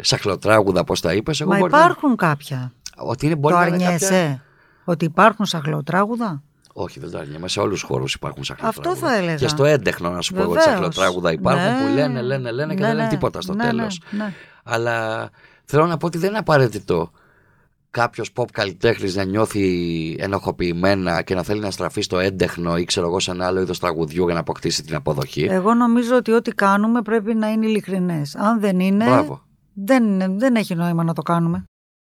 σαχλοτράγουδα, 0.01 0.83
πώς 0.83 1.01
τα 1.01 1.13
είπες. 1.13 1.41
Εγώ 1.41 1.51
Μα 1.51 1.57
μπορεί 1.57 1.71
να- 1.71 1.79
υπάρχουν 1.79 2.15
κάποια. 2.15 2.71
Ότι 2.97 3.25
είναι, 3.25 3.35
μπορεί 3.35 3.53
το 3.53 3.59
να 3.59 3.65
είναι 3.65 3.75
αρνιέσαι 3.75 4.05
κάποια... 4.13 4.43
ότι 4.83 5.05
υπάρχουν 5.05 5.45
σαχλοτράγουδα. 5.45 6.41
Όχι, 6.73 6.99
δεν 6.99 7.11
το 7.11 7.17
αρνιέμαι. 7.17 7.47
Σε 7.47 7.59
όλους 7.59 7.79
τους 7.79 7.89
χώρους 7.89 8.13
υπάρχουν 8.13 8.43
σαχλοτράγουδα. 8.43 8.91
Αυτό 8.91 9.05
θα 9.07 9.15
έλεγα. 9.15 9.35
Και 9.35 9.47
στο 9.47 9.65
έντεχνο, 9.65 10.09
να 10.09 10.21
σου 10.21 10.33
πω 10.33 10.41
εγώ, 10.41 10.49
Βεβαίως. 10.51 10.69
σαχλοτράγουδα 10.71 11.31
υπάρχουν 11.31 11.63
Ναι. 11.63 11.77
που 11.81 11.93
λένε, 11.95 12.21
λένε, 12.21 12.51
λένε 12.51 12.73
και 12.73 12.79
Ναι, 12.79 12.85
δεν 12.85 12.95
λένε 12.95 13.03
ναι. 13.07 13.13
τίποτα 13.13 13.41
στο 13.41 13.53
Ναι, 13.53 13.63
τέλος. 13.63 14.01
ναι, 14.11 14.23
ναι. 14.23 14.33
Αλλά 14.63 15.29
θέλω 15.65 15.85
να 15.85 15.97
πω 15.97 16.05
ότι 16.05 16.17
δεν 16.17 16.29
είναι 16.29 16.37
απαραίτητο 16.37 17.11
κάποιος 17.95 18.31
pop 18.35 18.45
καλλιτέχνης 18.51 19.15
να 19.15 19.23
νιώθει 19.23 19.65
ενοχοποιημένα 20.19 21.21
και 21.21 21.35
να 21.35 21.43
θέλει 21.43 21.59
να 21.59 21.71
στραφεί 21.71 22.01
στο 22.01 22.19
έντεχνο 22.19 22.77
ή 22.77 22.83
ξέρω 22.83 23.07
εγώ 23.07 23.19
σε 23.19 23.31
ένα 23.31 23.45
άλλο 23.45 23.61
είδος 23.61 23.79
τραγουδιού 23.79 24.25
για 24.25 24.33
να 24.33 24.39
αποκτήσει 24.39 24.83
την 24.83 24.95
αποδοχή. 24.95 25.43
Εγώ 25.49 25.73
νομίζω 25.73 26.15
ότι 26.15 26.31
ό,τι 26.31 26.51
κάνουμε 26.51 27.01
πρέπει 27.01 27.33
να 27.33 27.51
είναι 27.51 27.65
ειλικρινές. 27.65 28.35
Αν 28.35 28.59
δεν 28.59 28.79
είναι, 28.79 29.05
Μπράβο. 29.05 29.41
δεν, 29.73 30.03
δεν 30.39 30.55
έχει 30.55 30.75
νόημα 30.75 31.03
να 31.03 31.13
το 31.13 31.21
κάνουμε. 31.21 31.63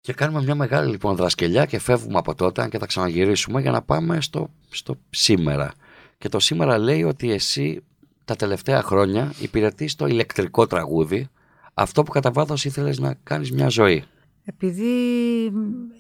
Και 0.01 0.13
κάνουμε 0.13 0.43
μια 0.43 0.55
μεγάλη 0.55 0.91
λοιπόν 0.91 1.17
δρασκελιά 1.17 1.67
και 1.67 1.79
φεύγουμε 1.79 2.19
από 2.19 2.35
τότε, 2.35 2.63
αν 2.63 2.71
και 2.71 2.79
θα 2.79 2.87
ξαναγυρίσουμε, 2.87 3.61
για 3.61 3.71
να 3.71 3.83
πάμε 3.83 4.21
στο, 4.21 4.51
στο 4.71 4.95
σήμερα. 5.11 5.73
Και 6.19 6.29
το 6.29 6.39
σήμερα 6.39 6.79
λέει 6.79 7.03
ότι 7.03 7.33
εσύ 7.33 7.83
τα 8.25 8.37
τελευταία 8.37 8.83
χρόνια 8.83 9.33
υπηρετείς 9.41 9.95
το 9.95 10.07
ηλεκτρικό 10.07 10.67
τραγούδι, 10.67 11.29
αυτό 11.75 12.03
που 12.03 12.11
κατά 12.11 12.31
βάθος 12.31 12.65
ήθελες 12.65 12.99
να 12.99 13.15
κάνεις 13.23 13.53
μια 13.53 13.69
ζωή. 13.69 14.05
Επειδή 14.45 14.95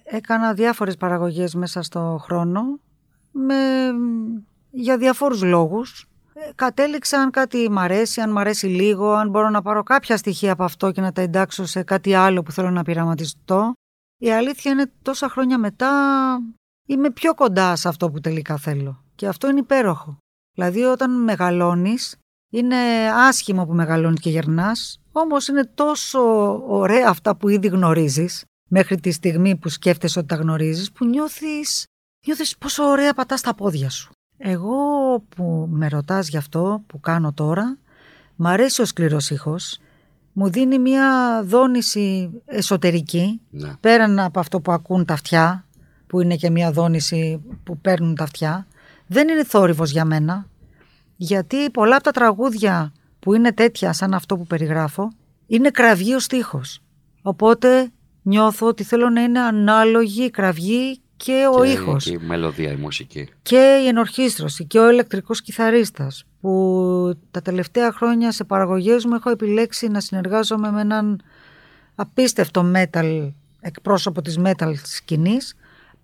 έκανα 0.04 0.54
διάφορες 0.54 0.96
παραγωγές 0.96 1.54
μέσα 1.54 1.82
στο 1.82 2.18
χρόνο 2.22 2.80
με, 3.30 3.54
για 4.70 4.98
διαφόρους 4.98 5.42
λόγους. 5.42 6.08
Ε, 6.34 6.50
Κατέληξα 6.54 7.20
αν 7.20 7.30
κάτι 7.30 7.70
μ' 7.70 7.78
αρέσει, 7.78 8.20
αν 8.20 8.30
μ' 8.30 8.38
αρέσει 8.38 8.66
λίγο, 8.66 9.12
αν 9.12 9.30
μπορώ 9.30 9.50
να 9.50 9.62
πάρω 9.62 9.82
κάποια 9.82 10.16
στοιχεία 10.16 10.52
από 10.52 10.64
αυτό 10.64 10.90
και 10.90 11.00
να 11.00 11.12
τα 11.12 11.20
εντάξω 11.20 11.64
σε 11.64 11.82
κάτι 11.82 12.14
άλλο 12.14 12.42
που 12.42 12.52
θέλω 12.52 12.70
να 12.70 12.82
πειραματιστώ. 12.82 13.72
Η 14.22 14.32
αλήθεια 14.32 14.70
είναι 14.72 14.92
τόσα 15.02 15.28
χρόνια 15.28 15.58
μετά 15.58 15.90
είμαι 16.86 17.10
πιο 17.10 17.34
κοντά 17.34 17.76
σε 17.76 17.88
αυτό 17.88 18.10
που 18.10 18.20
τελικά 18.20 18.56
θέλω. 18.56 19.04
Και 19.14 19.26
αυτό 19.26 19.48
είναι 19.48 19.58
υπέροχο. 19.58 20.18
Δηλαδή 20.54 20.82
όταν 20.82 21.22
μεγαλώνεις, 21.22 22.16
είναι 22.50 22.76
άσχημο 23.28 23.66
που 23.66 23.72
μεγαλώνεις 23.74 24.20
και 24.20 24.30
γερνάς, 24.30 25.00
όμως 25.12 25.48
είναι 25.48 25.70
τόσο 25.74 26.20
ωραία 26.68 27.08
αυτά 27.08 27.36
που 27.36 27.48
ήδη 27.48 27.68
γνωρίζεις, 27.68 28.44
μέχρι 28.68 29.00
τη 29.00 29.10
στιγμή 29.10 29.56
που 29.56 29.68
σκέφτεσαι 29.68 30.18
ότι 30.18 30.28
τα 30.28 30.34
γνωρίζεις, 30.34 30.92
που 30.92 31.04
νιώθεις, 31.06 31.84
νιώθεις 32.26 32.56
πόσο 32.56 32.84
ωραία 32.84 33.14
πατάς 33.14 33.40
τα 33.40 33.54
πόδια 33.54 33.90
σου. 33.90 34.12
Εγώ 34.38 34.74
που 35.28 35.68
με 35.70 35.88
ρωτάς 35.88 36.28
γι' 36.28 36.36
αυτό 36.36 36.82
που 36.86 37.00
κάνω 37.00 37.32
τώρα, 37.32 37.78
μ' 38.36 38.46
αρέσει 38.46 38.82
ο 38.82 38.84
σκληρός 38.84 39.30
ήχος, 39.30 39.78
μου 40.32 40.50
δίνει 40.50 40.78
μια 40.78 41.40
δόνηση 41.44 42.30
εσωτερική, 42.44 43.40
Ναι. 43.50 43.74
πέραν 43.80 44.18
από 44.18 44.40
αυτό 44.40 44.60
που 44.60 44.72
ακούν 44.72 45.04
τα 45.04 45.12
αυτιά, 45.14 45.64
που 46.06 46.20
είναι 46.20 46.36
και 46.36 46.50
μια 46.50 46.72
δόνηση 46.72 47.42
που 47.64 47.78
παίρνουν 47.78 48.14
τα 48.14 48.24
αυτιά, 48.24 48.66
δεν 49.06 49.28
είναι 49.28 49.44
θόρυβος 49.44 49.90
για 49.90 50.04
μένα, 50.04 50.46
γιατί 51.22 51.70
πολλά 51.70 51.94
από 51.94 52.04
τα 52.04 52.10
τραγούδια 52.10 52.92
που 53.18 53.34
είναι 53.34 53.52
τέτοια 53.52 53.92
σαν 53.92 54.14
αυτό 54.14 54.36
που 54.36 54.46
περιγράφω, 54.46 55.10
είναι 55.46 55.70
κραυγή 55.70 56.14
ο 56.14 56.18
στίχος. 56.18 56.80
Οπότε 57.22 57.90
νιώθω 58.22 58.66
ότι 58.66 58.84
θέλω 58.84 59.08
να 59.08 59.22
είναι 59.22 59.40
ανάλογη 59.40 60.24
η 60.24 60.30
κραυγή 60.30 61.00
και 61.16 61.46
ο 61.54 61.64
και, 61.64 61.70
ήχος 61.70 62.04
και 62.04 62.12
η 62.12 62.18
μελωδία, 62.18 62.70
η 62.70 62.76
μουσική. 62.76 63.28
και 63.42 63.80
η 63.84 63.86
ενορχίστρωση 63.86 64.64
και 64.64 64.78
ο 64.78 64.90
ηλεκτρικός 64.90 65.42
κιθαρίστας 65.42 66.24
που 66.40 67.18
τα 67.30 67.42
τελευταία 67.42 67.92
χρόνια 67.92 68.32
σε 68.32 68.44
παραγωγές 68.44 69.04
μου 69.04 69.14
έχω 69.14 69.30
επιλέξει 69.30 69.88
να 69.88 70.00
συνεργάζομαι 70.00 70.70
με 70.70 70.80
έναν 70.80 71.20
απίστευτο 71.94 72.72
metal, 72.74 73.32
εκπρόσωπο 73.60 74.22
της 74.22 74.38
metal 74.44 74.72
σκηνής, 74.82 75.54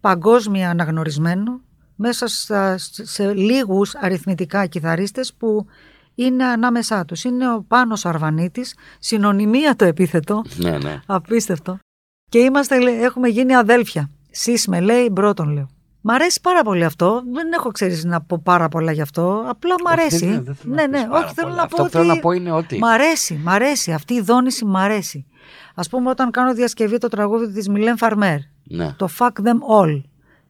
παγκόσμια 0.01 0.71
αναγνωρισμένο, 0.71 1.61
μέσα 1.97 2.27
στα, 2.27 2.75
σε 3.03 3.35
λίγους 3.35 3.95
αριθμητικά 3.95 4.67
κιθαρίστες 4.67 5.35
που 5.35 5.67
είναι 6.15 6.45
ανάμεσά 6.45 7.05
τους. 7.05 7.25
Είναι 7.25 7.53
ο 7.53 7.65
Πάνος 7.69 8.07
Αρβανίτης, 8.07 8.75
συνωνυμία 8.99 9.77
το 9.77 9.85
επίθετο, 9.85 10.43
Ναι, 10.57 10.79
ναι. 10.79 11.01
απίστευτο. 11.07 11.79
Και 12.31 12.39
είμαστε, 12.39 12.79
λέ- 12.81 13.03
έχουμε 13.03 13.29
γίνει 13.29 13.55
αδέλφια. 13.57 14.11
Σεις 14.31 14.67
με 14.67 14.81
λέει, 14.81 15.09
μπρότον 15.13 15.49
λέω. 15.53 15.69
Μ' 16.01 16.11
αρέσει 16.11 16.41
πάρα 16.41 16.63
πολύ 16.63 16.85
αυτό. 16.85 17.23
Δεν 17.33 17.53
έχω 17.53 17.71
ξέρεις 17.71 18.05
να 18.05 18.21
πω 18.21 18.41
πάρα 18.45 18.69
πολλά 18.69 18.93
γι' 18.93 19.01
αυτό. 19.01 19.45
Απλά 19.49 19.75
μ' 19.75 19.85
Όχι, 19.87 20.01
αρέσει. 20.01 20.27
δεν- 20.27 20.45
δεν 20.45 20.55
θέλω 20.55 20.75
ναι, 20.75 20.83
να 20.83 20.89
πεις 20.89 21.01
ναι, 21.03 21.09
πάρα 21.09 21.25
όχι, 21.25 21.35
θέλω 21.35 21.47
πολλά. 21.49 21.59
να 21.59 21.63
Αυτό 21.65 21.77
πω 21.77 21.83
που 21.85 21.91
θέλω 21.91 22.05
ότι 22.05 22.15
να 22.15 22.21
πω 22.21 22.31
είναι 22.33 22.51
ότι- 22.53 22.79
Μ' 22.79 22.85
αρέσει, 22.85 23.41
μ' 23.45 23.49
αρέσει. 23.49 23.93
Αυτή 23.93 24.15
η 24.15 24.21
δόνηση 24.21 24.65
μ' 24.65 24.77
αρέσει. 24.77 25.27
Α 25.75 25.83
πούμε, 25.83 26.11
όταν 26.11 26.31
κάνω 26.31 26.55
διασκευή 26.55 26.99
το 26.99 27.09
τραγούδι 27.09 27.53
της 27.53 27.69
Μιλέν 27.69 27.97
Φαρμέρ, 27.97 28.39
Ναι. 28.65 28.93
το 28.97 29.09
Fuck 29.19 29.29
Them 29.45 29.83
All, 29.83 30.03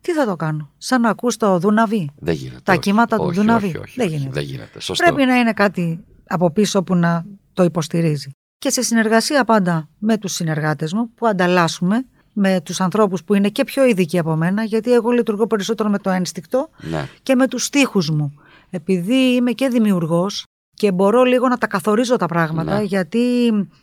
τι 0.07 0.13
θα 0.13 0.25
το 0.27 0.37
κάνω, 0.37 0.71
σαν 0.79 1.01
να 1.01 1.09
ακούς 1.09 1.37
το 1.37 1.59
Δούναβι; 1.59 2.11
Δεν 2.19 2.35
γίνεται. 2.35 2.61
Τα 2.63 2.73
όχι. 2.73 2.81
κύματα 2.81 3.17
του 3.17 3.25
όχι, 3.25 3.37
Δούναβι; 3.37 3.67
όχι, 3.67 3.77
όχι, 3.77 3.95
Δεν 3.97 4.07
όχι, 4.07 4.17
γίνεται. 4.17 4.33
Δεν 4.35 4.43
γίνεται. 4.43 4.81
Σωστό. 4.81 5.05
Πρέπει 5.05 5.25
να 5.25 5.37
είναι 5.39 5.53
κάτι 5.53 6.05
από 6.27 6.51
πίσω 6.51 6.83
που 6.83 6.95
να 6.95 7.25
το 7.53 7.63
υποστηρίζει. 7.63 8.31
Και 8.59 8.71
σε 8.71 8.83
συνεργασία 8.83 9.45
πάντα 9.45 9.89
με 9.99 10.17
τους 10.19 10.33
συνεργάτες 10.33 10.93
μου 10.93 11.11
που 11.15 11.27
ανταλλάσσουμε 11.27 12.07
με 12.33 12.61
τους 12.61 12.81
ανθρώπους 12.81 13.25
που 13.25 13.35
είναι 13.35 13.49
και 13.49 13.65
πιο 13.65 13.85
ειδικοί 13.85 14.19
από 14.19 14.37
μένα 14.37 14.63
γιατί 14.65 14.93
εγώ 14.93 15.11
λειτουργώ 15.11 15.47
περισσότερο 15.47 15.89
με 15.89 15.99
το 15.99 16.11
ένστικτο 16.11 16.69
Ναι. 16.91 17.09
και 17.23 17.35
με 17.35 17.49
τους 17.49 17.65
στίχους 17.65 18.11
μου. 18.11 18.35
Επειδή 18.71 19.35
είμαι 19.35 19.53
και 19.53 19.69
δημιουργός 19.69 20.45
και 20.75 20.93
μπορώ 20.93 21.23
λίγο 21.23 21.49
να 21.49 21.59
τα 21.59 21.67
καθορίζω 21.67 22.17
τα 22.17 22.27
πράγματα 22.27 22.77
Ναι. 22.79 22.83
γιατί 22.83 23.19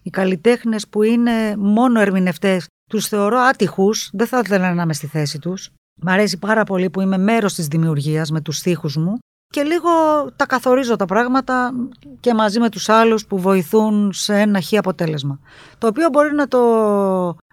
οι 0.03 0.09
καλλιτέχνες 0.09 0.87
που 0.87 1.03
είναι 1.03 1.55
μόνο 1.57 1.99
ερμηνευτές 1.99 2.67
τους 2.89 3.07
θεωρώ 3.07 3.37
άτυχους, 3.39 4.09
δεν 4.13 4.27
θα 4.27 4.41
ήθελα 4.45 4.73
να 4.73 4.81
είμαι 4.83 4.93
στη 4.93 5.07
θέση 5.07 5.39
τους. 5.39 5.69
Μ' 6.01 6.09
αρέσει 6.09 6.37
πάρα 6.37 6.63
πολύ 6.63 6.89
που 6.89 7.01
είμαι 7.01 7.17
μέρος 7.17 7.53
της 7.53 7.67
δημιουργίας 7.67 8.31
με 8.31 8.41
τους 8.41 8.57
στίχους 8.57 8.97
μου 8.97 9.17
και 9.47 9.63
λίγο 9.63 9.89
τα 10.35 10.45
καθορίζω 10.45 10.95
τα 10.95 11.05
πράγματα 11.05 11.71
και 12.19 12.33
μαζί 12.33 12.59
με 12.59 12.69
τους 12.69 12.89
άλλους 12.89 13.25
που 13.25 13.39
βοηθούν 13.39 14.13
σε 14.13 14.39
ένα 14.39 14.59
χι 14.59 14.77
αποτέλεσμα. 14.77 15.39
Το 15.77 15.87
οποίο 15.87 16.09
μπορεί 16.09 16.33
να 16.33 16.47
το 16.47 16.59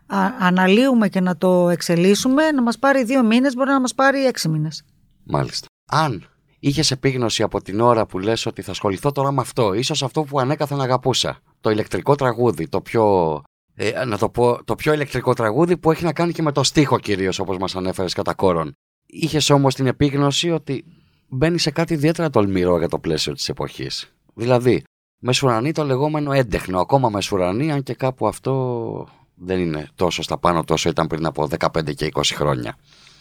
α- 0.07 0.35
αναλύουμε 0.39 1.09
και 1.09 1.21
να 1.21 1.37
το 1.37 1.69
εξελίσσουμε, 1.69 2.51
να 2.51 2.63
μας 2.63 2.79
πάρει 2.79 3.05
δύο 3.05 3.23
μήνες, 3.23 3.55
μπορεί 3.55 3.71
να 3.71 3.81
μας 3.81 3.95
πάρει 3.95 4.27
έξι 4.27 4.49
μήνες. 4.49 4.85
Μάλιστα. 5.25 5.67
Αν 5.91 6.25
είχες 6.59 6.91
επίγνωση 6.91 7.43
από 7.43 7.63
την 7.63 7.81
ώρα 7.81 8.07
που 8.07 8.19
λες 8.19 8.47
ότι 8.47 8.63
θα 8.63 8.71
ασχοληθώ 8.71 9.13
τώρα 9.13 9.33
με 9.33 9.41
αυτό, 9.41 9.73
ίσως 9.73 10.03
αυτό 10.03 10.23
που 10.23 10.41
ανέκαθεν 10.41 10.81
αγαπούσα, 10.81 11.39
το 11.61 11.71
ηλεκτρικό 11.71 12.15
τραγούδι, 12.15 12.69
το 12.69 12.81
πιο. 12.81 13.43
Ε, 13.83 14.05
να 14.05 14.19
το 14.19 14.29
πω, 14.29 14.65
το 14.65 14.75
πιο 14.75 14.93
ηλεκτρικό 14.93 15.35
τραγούδι 15.35 15.77
που 15.77 15.91
έχει 15.91 16.05
να 16.05 16.13
κάνει 16.13 16.33
και 16.33 16.43
με 16.43 16.53
το 16.53 16.63
στίχο 16.63 16.99
κυρίως, 16.99 17.39
όπως 17.39 17.57
μας 17.59 17.77
ανέφερες 17.77 18.13
κατά 18.13 18.35
κόρον. 18.35 18.73
Είχες 19.07 19.51
όμως 19.51 19.75
την 19.75 19.87
επίγνωση 19.87 20.51
ότι 20.51 20.85
μπαίνει 21.29 21.59
σε 21.59 21.71
κάτι 21.71 21.95
ιδιαίτερα 21.95 22.31
τολμηρό 22.31 22.79
για 22.79 22.89
το 22.89 22.99
πλαίσιο 22.99 23.33
της 23.33 23.49
εποχής. 23.49 24.13
Δηλαδή, 24.35 24.83
μεσουρανή 25.19 25.73
το 25.73 25.85
λεγόμενο 25.85 26.33
έντεχνο, 26.33 26.81
ακόμα 26.81 27.09
μεσουρανή, 27.09 27.73
αν 27.73 27.83
και 27.83 27.95
κάπου 27.95 28.27
αυτό 28.27 29.09
δεν 29.35 29.61
είναι 29.61 29.89
τόσο 29.95 30.23
στα 30.23 30.39
πάνω 30.39 30.65
τόσο 30.65 30.89
ήταν 30.89 31.07
πριν 31.07 31.27
από 31.27 31.49
15 31.59 31.95
και 31.95 32.09
20 32.13 32.21
χρόνια. 32.35 32.77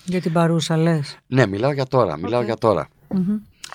Για 0.06 0.22
την 0.22 0.34
παρούσα 0.34 0.78
λες. 0.78 1.18
Ναι, 1.28 1.48
μιλάω 1.48 1.72
για 1.72 1.86
τώρα, 1.86 2.18
μιλάω 2.18 2.40
Οκ. 2.40 2.46
για 2.46 2.56
τώρα. 2.56 2.90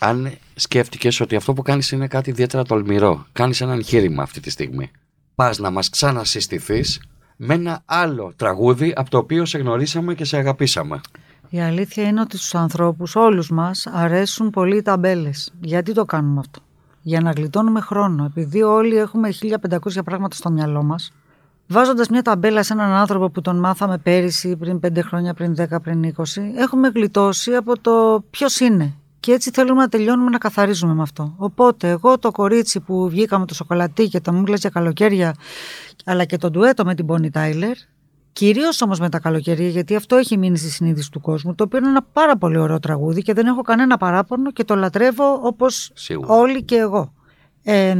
Αν 0.01 0.32
σκέφτηκες 0.55 1.20
ότι 1.20 1.37
αυτό 1.37 1.53
που 1.53 1.62
κάνεις 1.62 1.91
είναι 1.91 2.07
κάτι 2.07 2.30
ιδιαίτερα 2.30 2.64
τολμηρό, 2.64 3.26
κάνεις 3.32 3.61
ένα 3.61 3.72
εγχείρημα 3.72 4.22
αυτή 4.22 4.41
τη 4.41 4.51
στιγμή. 4.51 4.91
Πας 5.35 5.59
να 5.59 5.70
μας 5.70 5.91
ξανασυστηθείς 5.91 7.01
με 7.37 7.55
ένα 7.55 7.82
άλλο 7.85 8.32
τραγούδι 8.37 8.93
από 8.97 9.11
το 9.11 9.18
οποίο 9.18 9.45
σε 9.45 9.59
γνωρίσαμε 9.59 10.14
και 10.14 10.24
σε 10.24 10.37
αγαπήσαμε. 10.37 11.01
Η 11.49 11.61
αλήθεια 11.61 12.05
είναι 12.05 12.20
ότι 12.20 12.37
στους 12.37 12.55
ανθρώπους, 12.55 13.16
όλους 13.16 13.51
μας, 13.51 13.87
αρέσουν 13.87 14.51
πολύ 14.51 14.76
οι 14.76 14.82
ταμπέλες. 14.82 15.53
Γιατί 15.61 15.93
το 15.93 16.05
κάνουμε 16.05 16.41
αυτό; 16.41 16.61
Για 17.03 17.20
να 17.20 17.30
γλιτώνουμε 17.30 17.80
χρόνο. 17.80 18.24
Επειδή 18.24 18.62
όλοι 18.62 18.97
έχουμε 18.97 19.30
1500 19.30 20.03
πράγματα 20.05 20.37
στο 20.37 20.51
μυαλό 20.51 20.82
μας, 20.82 21.12
βάζοντας 21.66 22.09
μια 22.09 22.22
ταμπέλα 22.22 22.62
σε 22.62 22.72
έναν 22.72 22.91
άνθρωπο 22.93 23.30
που 23.30 23.41
τον 23.41 23.59
μάθαμε 23.59 23.99
πέρυσι, 23.99 24.57
πριν 24.57 24.80
5 24.80 25.03
χρόνια, 25.03 25.35
πριν 25.35 25.55
10, 25.55 25.80
πριν 25.82 26.05
20, 26.05 26.53
έχουμε 26.57 26.89
γλιτώσει 26.89 27.55
από 27.55 27.78
το 27.78 28.24
ποιος 28.30 28.61
είναι. 28.61 28.95
Και 29.24 29.32
έτσι 29.32 29.50
θέλουμε 29.50 29.80
να 29.80 29.88
τελειώνουμε 29.88 30.30
να 30.30 30.38
καθαρίζουμε 30.38 30.94
με 30.94 31.02
αυτό. 31.02 31.34
Οπότε, 31.36 31.88
εγώ 31.88 32.18
το 32.18 32.30
κορίτσι 32.30 32.80
που 32.80 33.08
βγήκα 33.08 33.38
με 33.38 33.46
το 33.46 33.54
σοκολατί 33.54 34.08
και 34.08 34.20
το 34.20 34.32
μου 34.32 34.44
για 34.46 34.70
καλοκαίρια, 34.70 35.34
αλλά 36.04 36.24
και 36.24 36.36
το 36.36 36.50
ντουέτο 36.50 36.84
με 36.84 36.94
την 36.94 37.06
Bonnie 37.08 37.30
Tyler, 37.32 37.74
Κυρίως 38.32 38.82
όμως 38.82 39.00
με 39.00 39.08
τα 39.08 39.18
καλοκαιρία, 39.18 39.68
γιατί 39.68 39.96
αυτό 39.96 40.16
έχει 40.16 40.38
μείνει 40.38 40.58
στη 40.58 40.70
συνείδηση 40.70 41.10
του 41.10 41.20
κόσμου, 41.20 41.54
το 41.54 41.64
οποίο 41.64 41.78
είναι 41.78 41.88
ένα 41.88 42.02
πάρα 42.12 42.36
πολύ 42.36 42.58
ωραίο 42.58 42.78
τραγούδι 42.78 43.22
και 43.22 43.32
δεν 43.32 43.46
έχω 43.46 43.62
κανένα 43.62 43.96
παράπονο 43.96 44.52
και 44.52 44.64
το 44.64 44.74
λατρεύω 44.74 45.40
όπως 45.42 45.90
Σίγουρα. 45.94 46.34
όλοι 46.34 46.62
και 46.62 46.76
εγώ. 46.76 47.12
Ε, 47.62 47.96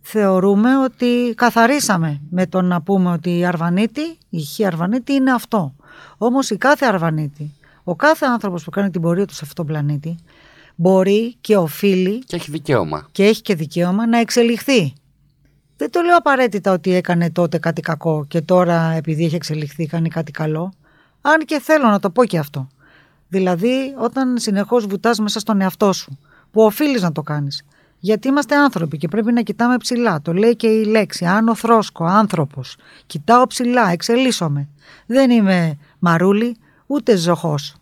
θεωρούμε 0.00 0.78
ότι 0.78 1.32
καθαρίσαμε 1.36 2.20
με 2.30 2.46
το 2.46 2.62
να 2.62 2.82
πούμε 2.82 3.12
ότι 3.12 3.38
η 3.38 3.44
Αρβανίτη, 3.44 4.18
η 4.28 4.44
Χ 4.44 4.66
Αρβανίτη 4.66 5.12
είναι 5.12 5.32
αυτό. 5.32 5.74
Όμως 6.18 6.50
η 6.50 6.56
κάθε 6.56 6.86
Αρβανίτη, 6.86 7.54
ο 7.84 7.96
κάθε 7.96 8.26
άνθρωπος 8.26 8.64
που 8.64 8.70
κάνει 8.70 8.90
την 8.90 9.00
πορεία 9.00 9.26
του 9.26 9.34
σε 9.34 9.40
αυτόν 9.44 9.66
τον 9.66 9.74
πλανήτη, 9.74 10.16
μπορεί 10.74 11.36
και 11.40 11.56
οφείλει 11.56 12.18
Και 12.18 12.36
έχει 12.36 12.50
δικαίωμα. 12.50 13.08
και 13.12 13.24
έχει 13.24 13.42
και 13.42 13.54
δικαίωμα 13.54 14.06
να 14.06 14.18
εξελιχθεί. 14.18 14.92
Δεν 15.76 15.90
το 15.90 16.00
λέω 16.00 16.16
απαραίτητα 16.16 16.72
ότι 16.72 16.94
έκανε 16.94 17.30
τότε 17.30 17.58
κάτι 17.58 17.80
κακό 17.80 18.24
και 18.28 18.40
τώρα 18.40 18.92
επειδή 18.96 19.24
έχει 19.24 19.34
εξελιχθεί 19.34 19.86
κάνει 19.86 20.08
κάτι 20.08 20.32
καλό. 20.32 20.72
Αν 21.20 21.40
και 21.44 21.60
θέλω 21.60 21.88
να 21.88 21.98
το 21.98 22.10
πω 22.10 22.24
και 22.24 22.38
αυτό. 22.38 22.68
Δηλαδή 23.28 23.94
όταν 23.98 24.38
συνεχώς 24.38 24.86
βουτάς 24.86 25.18
μέσα 25.18 25.40
στον 25.40 25.60
εαυτό 25.60 25.92
σου 25.92 26.18
που 26.50 26.62
οφείλεις 26.62 27.02
να 27.02 27.12
το 27.12 27.22
κάνεις. 27.22 27.64
Γιατί 27.98 28.28
είμαστε 28.28 28.56
άνθρωποι 28.56 28.96
και 28.96 29.08
πρέπει 29.08 29.32
να 29.32 29.42
κοιτάμε 29.42 29.76
ψηλά. 29.76 30.22
Το 30.22 30.32
λέει 30.32 30.56
και 30.56 30.66
η 30.66 30.84
λέξη. 30.84 31.24
Άνω 31.24 31.54
θρόσκο, 31.54 32.04
άνθρωπος. 32.04 32.76
Κοιτάω 33.06 33.46
ψηλά, 33.46 33.90
εξελίσσομαι. 33.90 34.68
Δεν 35.06 35.30
είμαι 35.30 35.78
μαρούλι, 35.98 36.56
ούτε 36.86 37.16
ζωχός. 37.16 37.74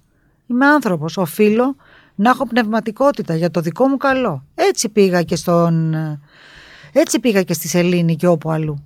Είμαι 0.46 0.66
άνθρωπος. 0.66 1.16
Οφείλω 1.16 1.76
να 2.14 2.30
έχω 2.30 2.46
πνευματικότητα 2.46 3.34
για 3.34 3.50
το 3.50 3.60
δικό 3.60 3.86
μου 3.86 3.96
καλό. 3.96 4.44
Έτσι 4.54 4.88
πήγα 4.88 5.22
και 5.22 5.36
στον... 5.36 5.94
Έτσι 6.92 7.20
πήγα 7.20 7.42
και 7.42 7.52
στη 7.52 7.68
Σελήνη 7.68 8.16
και 8.16 8.26
όπου 8.26 8.50
αλλού. 8.50 8.84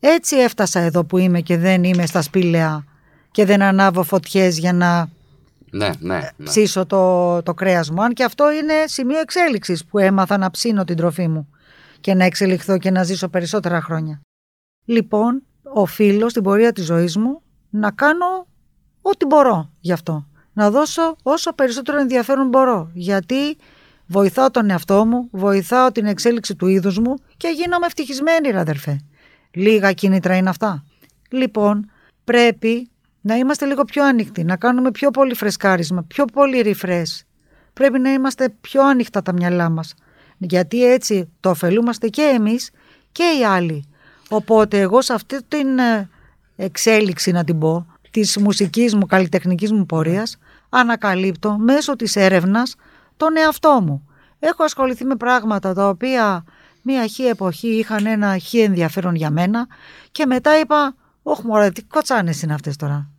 Έτσι 0.00 0.36
έφτασα 0.36 0.80
εδώ 0.80 1.04
που 1.04 1.18
είμαι 1.18 1.40
και 1.40 1.56
δεν 1.56 1.84
είμαι 1.84 2.06
στα 2.06 2.22
σπήλαια 2.22 2.84
και 3.30 3.44
δεν 3.44 3.62
ανάβω 3.62 4.02
φωτιές 4.02 4.58
για 4.58 4.72
να 4.72 5.08
Ναι, 5.70 5.90
ναι. 5.98 6.18
ναι. 6.36 6.44
ψήσω 6.44 6.86
το, 6.86 7.42
το 7.42 7.54
κρέας 7.54 7.90
μου. 7.90 8.02
Αν 8.02 8.12
και 8.12 8.24
αυτό 8.24 8.52
είναι 8.52 8.72
σημείο 8.84 9.18
εξέλιξης 9.18 9.84
που 9.84 9.98
έμαθα 9.98 10.38
να 10.38 10.50
ψήνω 10.50 10.84
την 10.84 10.96
τροφή 10.96 11.28
μου 11.28 11.48
και 12.00 12.14
να 12.14 12.24
εξελιχθώ 12.24 12.78
και 12.78 12.90
να 12.90 13.02
ζήσω 13.02 13.28
περισσότερα 13.28 13.80
χρόνια. 13.80 14.20
Λοιπόν, 14.84 15.42
οφείλω 15.62 16.28
στην 16.28 16.42
πορεία 16.42 16.72
της 16.72 16.84
ζωής 16.84 17.16
μου 17.16 17.42
να 17.70 17.90
κάνω 17.90 18.46
ό,τι 19.06 19.26
μπορώ 19.26 19.70
γι' 19.80 19.92
αυτό. 19.92 20.26
Να 20.52 20.70
δώσω 20.70 21.16
όσο 21.22 21.52
περισσότερο 21.52 21.98
ενδιαφέρον 22.00 22.48
μπορώ. 22.48 22.90
Γιατί 22.94 23.56
βοηθάω 24.06 24.50
τον 24.50 24.70
εαυτό 24.70 25.04
μου, 25.04 25.28
βοηθάω 25.30 25.92
την 25.92 26.06
εξέλιξη 26.06 26.54
του 26.54 26.66
είδους 26.66 26.98
μου 26.98 27.14
και 27.36 27.48
γίνομαι 27.48 27.86
ευτυχισμένη, 27.86 28.50
ρε 28.50 28.58
αδερφέ. 28.58 29.00
Λίγα 29.54 29.92
κίνητρα 29.92 30.36
είναι 30.36 30.48
αυτά. 30.48 30.84
Λοιπόν, 31.30 31.90
πρέπει 32.24 32.90
να 33.20 33.36
είμαστε 33.36 33.66
λίγο 33.66 33.84
πιο 33.84 34.04
ανοιχτοί, 34.04 34.44
να 34.44 34.56
κάνουμε 34.56 34.90
πιο 34.90 35.10
πολύ 35.10 35.34
φρεσκάρισμα, 35.34 36.02
πιο 36.02 36.24
πολύ 36.24 36.62
refresh. 36.64 37.22
Πρέπει 37.72 37.98
να 37.98 38.12
είμαστε 38.12 38.48
πιο 38.60 38.82
ανοιχτά 38.86 39.22
τα 39.22 39.32
μυαλά 39.32 39.68
μας. 39.68 39.94
Γιατί 40.38 40.84
έτσι 40.84 41.32
το 41.40 41.50
ωφελούμαστε 41.50 42.08
και 42.08 42.22
εμείς 42.22 42.70
και 43.12 43.24
οι 43.40 43.44
άλλοι. 43.44 43.88
Οπότε 44.28 44.80
εγώ 44.80 45.02
σε 45.02 45.12
αυτή 45.12 45.42
την 45.48 45.78
ε, 45.78 46.08
εξέλιξη 46.56 47.30
να 47.30 47.44
την 47.44 47.58
πω, 47.58 47.86
της 48.14 48.36
μουσικής 48.36 48.94
μου, 48.94 49.06
καλλιτεχνικής 49.06 49.72
μου 49.72 49.86
πορείας, 49.86 50.36
ανακαλύπτω 50.68 51.56
μέσω 51.58 51.96
της 51.96 52.16
έρευνας 52.16 52.74
τον 53.16 53.36
εαυτό 53.36 53.80
μου. 53.82 54.08
Έχω 54.38 54.64
ασχοληθεί 54.64 55.04
με 55.04 55.16
πράγματα 55.16 55.74
τα 55.74 55.88
οποία 55.88 56.44
μία 56.82 57.06
χή 57.06 57.26
εποχή 57.26 57.68
είχαν 57.68 58.06
ένα 58.06 58.38
χή 58.38 58.60
ενδιαφέρον 58.60 59.14
για 59.14 59.30
μένα 59.30 59.66
και 60.12 60.26
μετά 60.26 60.58
είπα, 60.58 60.94
όχι 61.22 61.46
μωρέ, 61.46 61.70
τι 61.70 61.82
κοτσάνες 61.82 62.42
είναι 62.42 62.54
αυτές 62.54 62.76
τώρα. 62.76 63.10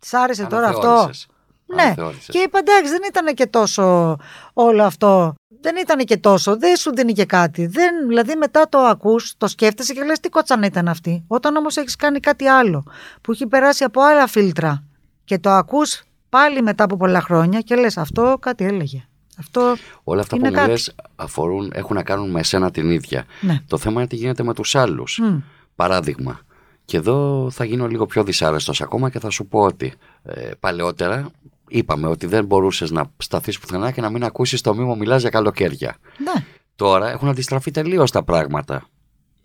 Της 0.00 0.14
άρεσε 0.14 0.44
τώρα 0.46 0.68
αυτό; 0.68 0.88
Αναθεώρησες. 0.88 1.26
Ναι, 1.74 1.82
Αναθεώρησες. 1.82 2.26
και 2.26 2.38
είπα 2.38 2.58
εντάξει, 2.58 2.90
δεν 2.90 3.00
ήταν 3.08 3.34
και 3.34 3.46
τόσο 3.46 4.16
όλο 4.52 4.82
αυτό. 4.84 5.34
Δεν 5.64 5.76
ήταν 5.76 5.98
και 5.98 6.16
τόσο, 6.16 6.56
δεν 6.58 6.76
σου 6.76 6.94
δίνει 6.94 7.12
και 7.12 7.24
κάτι. 7.24 7.66
Δεν, 7.66 8.08
δηλαδή 8.08 8.36
μετά 8.36 8.68
το 8.68 8.78
ακούς, 8.78 9.34
το 9.38 9.46
σκέφτεσαι 9.46 9.92
και 9.92 10.04
λες 10.04 10.20
τι 10.20 10.28
κότσανα 10.28 10.66
ήταν 10.66 10.88
αυτή. 10.88 11.24
Όταν 11.26 11.56
όμως 11.56 11.76
έχεις 11.76 11.96
κάνει 11.96 12.20
κάτι 12.20 12.46
άλλο 12.46 12.84
που 13.20 13.32
έχει 13.32 13.46
περάσει 13.46 13.84
από 13.84 14.00
άλλα 14.00 14.26
φίλτρα 14.26 14.84
και 15.24 15.38
το 15.38 15.50
ακούς 15.50 16.02
πάλι 16.28 16.62
μετά 16.62 16.84
από 16.84 16.96
πολλά 16.96 17.20
χρόνια 17.20 17.60
και 17.60 17.74
λες 17.74 17.96
αυτό 17.96 18.36
κάτι 18.40 18.64
έλεγε. 18.64 19.04
Αυτό 19.38 19.74
Όλα 20.04 20.20
αυτά 20.20 20.36
είναι 20.36 20.44
που 20.44 20.50
μου 20.50 20.58
κάτι. 20.58 20.70
λες 20.70 20.94
αφορούν, 21.16 21.72
έχουν 21.74 21.96
να 21.96 22.02
κάνουν 22.02 22.30
με 22.30 22.40
εσένα 22.40 22.70
την 22.70 22.90
ίδια. 22.90 23.24
Ναι. 23.40 23.58
Το 23.66 23.78
θέμα 23.78 24.00
είναι 24.00 24.08
τι 24.08 24.16
γίνεται 24.16 24.42
με 24.42 24.54
τους 24.54 24.74
άλλους. 24.74 25.18
Μμ. 25.22 25.38
Παράδειγμα. 25.76 26.40
Και 26.84 26.96
εδώ 26.96 27.48
θα 27.50 27.64
γίνω 27.64 27.86
λίγο 27.86 28.06
πιο 28.06 28.24
δυσάρεστος 28.24 28.80
ακόμα 28.80 29.10
και 29.10 29.18
θα 29.18 29.30
σου 29.30 29.46
πω 29.46 29.60
ότι 29.60 29.92
ε, 30.22 30.50
παλαιότερα 30.60 31.30
είπαμε 31.76 32.08
ότι 32.08 32.26
δεν 32.26 32.44
μπορούσες 32.44 32.90
να 32.90 33.04
σταθείς 33.16 33.58
πουθενά 33.58 33.90
και 33.90 34.00
να 34.00 34.10
μην 34.10 34.24
ακούσεις 34.24 34.60
το 34.60 34.74
μήμο 34.74 34.96
μιλάς 34.96 35.20
για 35.20 35.30
καλοκαίρια. 35.30 35.96
Ναι. 36.18 36.44
Τώρα 36.76 37.10
έχουν 37.10 37.28
αντιστραφεί 37.28 37.70
τελείως 37.70 38.10
τα 38.10 38.22
πράγματα. 38.22 38.88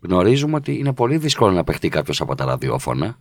Γνωρίζουμε 0.00 0.56
ότι 0.56 0.78
είναι 0.78 0.92
πολύ 0.92 1.16
δύσκολο 1.16 1.52
να 1.52 1.64
παιχτεί 1.64 1.88
κάποιος 1.88 2.20
από 2.20 2.34
τα 2.34 2.44
ραδιόφωνα. 2.44 3.18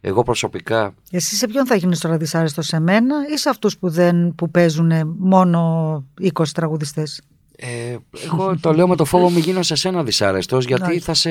Εγώ 0.00 0.22
προσωπικά. 0.22 0.94
Εσύ 1.10 1.36
σε 1.36 1.46
ποιον 1.46 1.66
θα 1.66 1.74
γίνεις 1.74 2.00
τώρα 2.00 2.16
δυσάρεστο, 2.16 2.62
σε 2.62 2.80
μένα 2.80 3.14
ή 3.32 3.38
σε 3.38 3.48
αυτούς 3.48 3.78
που, 3.78 3.88
δεν, 3.88 4.34
που 4.34 4.50
παίζουν 4.50 5.16
μόνο 5.18 6.04
20 6.38 6.44
τραγουδιστές; 6.54 7.22
Ε, 7.56 7.96
εγώ 8.24 8.58
το 8.60 8.72
λέω 8.72 8.88
με 8.88 8.96
το 8.96 9.04
φόβο 9.04 9.30
μου 9.30 9.38
γίνω 9.38 9.62
σε 9.62 9.74
σένα 9.74 10.04
δυσάρεστος 10.04 10.64
γιατί 10.64 10.98
θα 10.98 11.14
σε, 11.14 11.30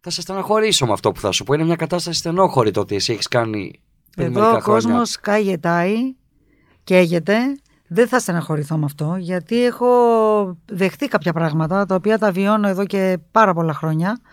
θα 0.00 0.10
σε 0.10 0.20
στεναχωρήσω 0.20 0.86
με 0.86 0.92
αυτό 0.92 1.12
που 1.12 1.20
θα 1.20 1.32
σου 1.32 1.44
πω. 1.44 1.54
Είναι 1.54 1.64
μια 1.64 1.76
κατάσταση 1.76 2.18
στενόχωρη 2.18 2.70
το 2.70 2.80
ότι 2.80 2.94
εσύ 2.94 3.12
έχεις 3.12 3.28
κάνει 3.28 3.70
πριν 3.70 3.87
Εδώ 4.22 4.40
ο 4.40 4.42
μερικά 4.42 4.60
χρόνια. 4.60 4.60
κόσμος 4.60 5.20
καίγεται, 5.20 5.84
καίγεται. 6.84 7.36
Δεν 7.90 8.08
θα 8.08 8.18
στεναχωρηθώ 8.18 8.76
με 8.76 8.84
αυτό, 8.84 9.16
γιατί 9.18 9.64
έχω 9.64 9.88
δεχτεί 10.66 11.08
κάποια 11.08 11.32
πράγματα, 11.32 11.86
τα 11.86 11.94
οποία 11.94 12.18
τα 12.18 12.32
βιώνω 12.32 12.68
εδώ 12.68 12.84
και 12.84 13.18
πάρα 13.30 13.54
πολλά 13.54 13.74
χρόνια. 13.74 14.18
Τι 14.22 14.24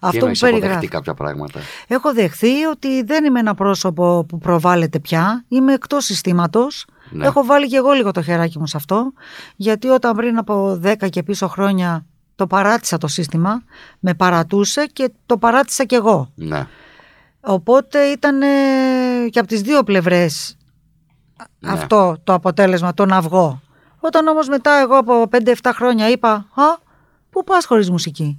αυτό 0.00 0.18
που 0.18 0.24
εννοείς, 0.24 0.42
αποδεχτεί 0.42 0.60
περιγράφει. 0.60 0.88
κάποια 0.88 1.14
πράγματα; 1.14 1.60
Έχω 1.86 2.12
δεχθεί 2.14 2.64
ότι 2.64 3.02
δεν 3.02 3.24
είμαι 3.24 3.40
ένα 3.40 3.54
πρόσωπο 3.54 4.24
που 4.28 4.38
προβάλλεται 4.38 4.98
πια. 4.98 5.44
Είμαι 5.48 5.72
εκτός 5.72 6.04
συστήματος. 6.04 6.86
Ναι. 7.10 7.26
Έχω 7.26 7.44
βάλει 7.44 7.68
και 7.68 7.76
εγώ 7.76 7.90
λίγο 7.92 8.10
το 8.10 8.22
χεράκι 8.22 8.58
μου 8.58 8.66
σε 8.66 8.76
αυτό. 8.76 9.12
Γιατί 9.56 9.88
όταν 9.88 10.16
πριν 10.16 10.38
από 10.38 10.80
10 10.84 11.08
και 11.10 11.22
πίσω 11.22 11.48
χρόνια 11.48 12.06
το 12.34 12.46
παράτησα 12.46 12.98
το 12.98 13.06
σύστημα, 13.06 13.62
με 13.98 14.14
παρατούσε 14.14 14.86
και 14.92 15.12
το 15.26 15.38
παράτησα 15.38 15.84
κι 15.84 15.94
εγώ. 15.94 16.30
Ναι. 16.34 16.66
Οπότε 17.44 17.98
ήταν 18.04 18.42
ε, 18.42 18.46
και 19.30 19.38
από 19.38 19.48
τις 19.48 19.60
δύο 19.60 19.82
πλευρές 19.82 20.56
Ναι. 21.58 21.72
αυτό 21.72 22.16
το 22.24 22.32
αποτέλεσμα, 22.34 22.94
το 22.94 23.06
να 23.06 23.20
βγω. 23.20 23.60
Όταν 24.00 24.26
όμως 24.26 24.48
μετά 24.48 24.78
εγώ 24.80 24.96
από 24.96 25.24
5-7 25.32 25.52
χρόνια 25.74 26.08
είπα 26.10 26.30
«Α, 26.54 26.62
πού 27.30 27.44
πας 27.44 27.64
χωρίς 27.64 27.90
μουσική» 27.90 28.36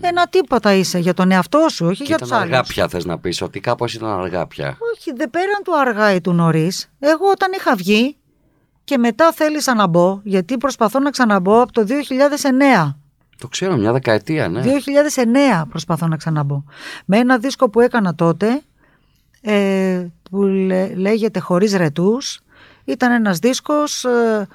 Ένα 0.00 0.26
τίποτα 0.26 0.72
είσαι 0.74 0.98
για 0.98 1.14
τον 1.14 1.30
εαυτό 1.30 1.66
σου, 1.68 1.86
όχι 1.86 1.96
Και 1.96 2.04
για 2.04 2.14
ήταν 2.16 2.28
τους 2.28 2.36
αργά 2.36 2.56
άλλους. 2.56 2.68
πια, 2.68 2.88
θες 2.88 3.04
να 3.04 3.18
πεις 3.18 3.42
ότι 3.42 3.60
κάπως 3.60 3.94
ήταν 3.94 4.08
αργά 4.08 4.46
πια. 4.46 4.76
Όχι, 4.96 5.12
δεν 5.12 5.30
πέραν 5.30 5.62
του 5.64 5.78
αργά 5.78 6.14
ή 6.14 6.20
του 6.20 6.32
νωρίς. 6.32 6.90
Εγώ 6.98 7.28
όταν 7.30 7.52
είχα 7.56 7.74
βγει 7.76 8.16
και 8.84 8.98
μετά 8.98 9.32
θέλησα 9.32 9.74
να 9.74 9.86
μπω, 9.86 10.20
γιατί 10.24 10.56
προσπαθώ 10.56 10.98
να 10.98 11.10
ξαναμπω 11.10 11.60
από 11.60 11.72
το 11.72 11.84
2009. 11.84 12.96
Το 13.42 13.48
ξέρω, 13.48 13.76
μια 13.76 13.92
δεκαετία, 13.92 14.48
ναι. 14.48 14.62
2009 15.62 15.64
προσπαθώ 15.68 16.06
να 16.06 16.16
ξαναμπω. 16.16 16.64
Με 17.04 17.18
ένα 17.18 17.38
δίσκο 17.38 17.70
που 17.70 17.80
έκανα 17.80 18.14
τότε, 18.14 18.62
ε, 19.40 20.06
που 20.30 20.42
λέ- 20.42 20.96
λέγεται 20.96 21.38
«Χωρίς 21.40 21.72
ρετούς», 21.76 22.40
ήταν 22.84 23.12
ένας 23.12 23.38
δίσκος 23.38 24.04
ε, 24.04 24.48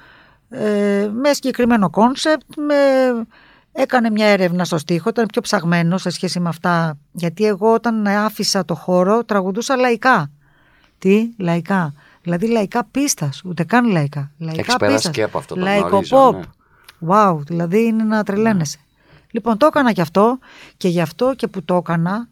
ε, 0.50 1.08
με 1.12 1.32
συγκεκριμένο 1.32 1.90
concept, 1.90 2.42
με... 2.56 2.74
έκανε 3.72 4.10
μια 4.10 4.26
έρευνα 4.26 4.64
στο 4.64 4.78
στίχο, 4.78 5.08
ήταν 5.08 5.26
πιο 5.26 5.40
ψαγμένο 5.40 5.98
σε 5.98 6.10
σχέση 6.10 6.40
με 6.40 6.48
αυτά, 6.48 6.98
γιατί 7.12 7.46
εγώ 7.46 7.72
όταν 7.72 8.06
άφησα 8.06 8.64
το 8.64 8.74
χώρο 8.74 9.24
τραγουδούσα 9.24 9.76
λαϊκά. 9.76 10.30
Τι, 10.98 11.28
λαϊκά. 11.38 11.92
Δηλαδή 12.22 12.46
λαϊκά 12.48 12.84
πίστας, 12.90 13.42
ούτε 13.44 13.64
καν 13.64 13.86
λαϊκά. 13.90 14.30
Λαϊκά 14.38 14.60
Έχεις 14.60 14.76
περάσει 14.76 14.96
πίστας. 14.96 15.14
και 15.14 15.22
από 15.22 15.38
αυτό, 15.38 15.54
το 15.54 15.60
Λαϊκό 15.60 15.88
γνωρίζω, 15.88 16.28
pop. 16.28 16.32
ναι. 16.34 16.40
Wow, 17.08 17.38
δηλαδή 17.46 17.84
είναι 17.84 18.02
να 18.04 18.22
τρελαίνεσαι. 18.24 18.78
Λοιπόν, 19.30 19.56
το 19.56 19.66
έκανα 19.66 19.92
και 19.92 20.00
αυτό 20.00 20.38
και 20.76 20.88
γι' 20.88 21.00
αυτό 21.00 21.34
και 21.36 21.46
που 21.48 21.62
το 21.64 21.74
έκανα, 21.74 22.28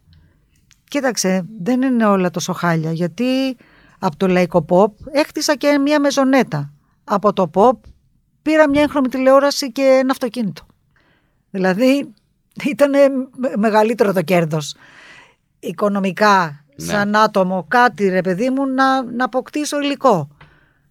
κοίταξε, 0.89 1.47
δεν 1.62 1.83
είναι 1.83 2.07
όλα 2.07 2.31
τόσο 2.31 2.53
χάλια, 2.53 2.93
γιατί 2.93 3.57
από 3.99 4.17
το 4.17 4.27
λαϊκό 4.27 4.64
pop 4.69 4.93
έκτισα 5.12 5.57
και 5.57 5.79
μια 5.79 6.01
μεζονέτα. 6.01 6.73
Από 7.05 7.33
το 7.33 7.51
pop 7.55 7.77
πήρα 8.43 8.69
μια 8.69 8.83
έγχρωμη 8.83 9.09
τηλεόραση 9.09 9.73
και 9.73 9.83
ένα 9.83 10.11
αυτοκίνητο. 10.11 10.67
Δηλαδή 11.51 12.12
ήταν 12.64 12.93
μεγαλύτερο 13.57 14.12
το 14.12 14.23
κέρδος 14.23 14.75
οικονομικά, 15.59 16.64
Ναι. 16.77 16.85
σαν 16.87 17.17
άτομο, 17.17 17.64
κάτι 17.69 18.09
ρε 18.09 18.21
παιδί 18.21 18.51
μου 18.51 18.67
να, 18.67 19.03
να 19.03 19.25
αποκτήσω 19.25 19.81
υλικό. 19.81 20.29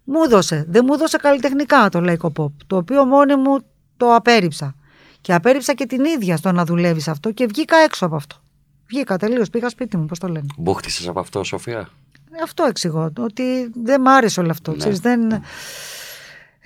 Μου 0.07 0.23
έδωσε, 0.23 0.65
δεν 0.67 0.83
μου 0.87 0.93
έδωσε 0.93 1.17
καλλιτεχνικά 1.17 1.89
το 1.89 2.01
λαϊκό 2.01 2.31
pop, 2.37 2.51
το 2.67 2.77
οποίο 2.77 3.05
μόνη 3.05 3.35
μου 3.35 3.59
το 3.97 4.15
απέρριψα. 4.15 4.75
Και 5.21 5.33
απέρριψα 5.33 5.73
και 5.73 5.85
την 5.85 6.05
ίδια 6.05 6.37
στο 6.37 6.51
να 6.51 6.65
δουλεύεις 6.65 7.03
σε 7.03 7.11
αυτό 7.11 7.31
και 7.31 7.45
βγήκα 7.45 7.77
έξω 7.77 8.05
από 8.05 8.15
αυτό. 8.15 8.35
Βγήκα 8.87 9.17
τελείως, 9.17 9.49
πήγα 9.49 9.69
σπίτι 9.69 9.97
μου, 9.97 10.05
πώς 10.05 10.19
το 10.19 10.27
λένε. 10.27 10.45
Μπούχτησε 10.57 11.09
από 11.09 11.19
αυτό, 11.19 11.43
Σοφία; 11.43 11.89
Αυτό 12.43 12.63
εξηγώ, 12.63 13.11
ότι 13.17 13.71
δεν 13.83 14.01
μ' 14.01 14.07
άρεσε 14.07 14.39
όλο 14.39 14.49
αυτό. 14.51 14.71
Ναι. 14.71 14.77
Ξέρεις, 14.77 14.99
δεν... 14.99 15.41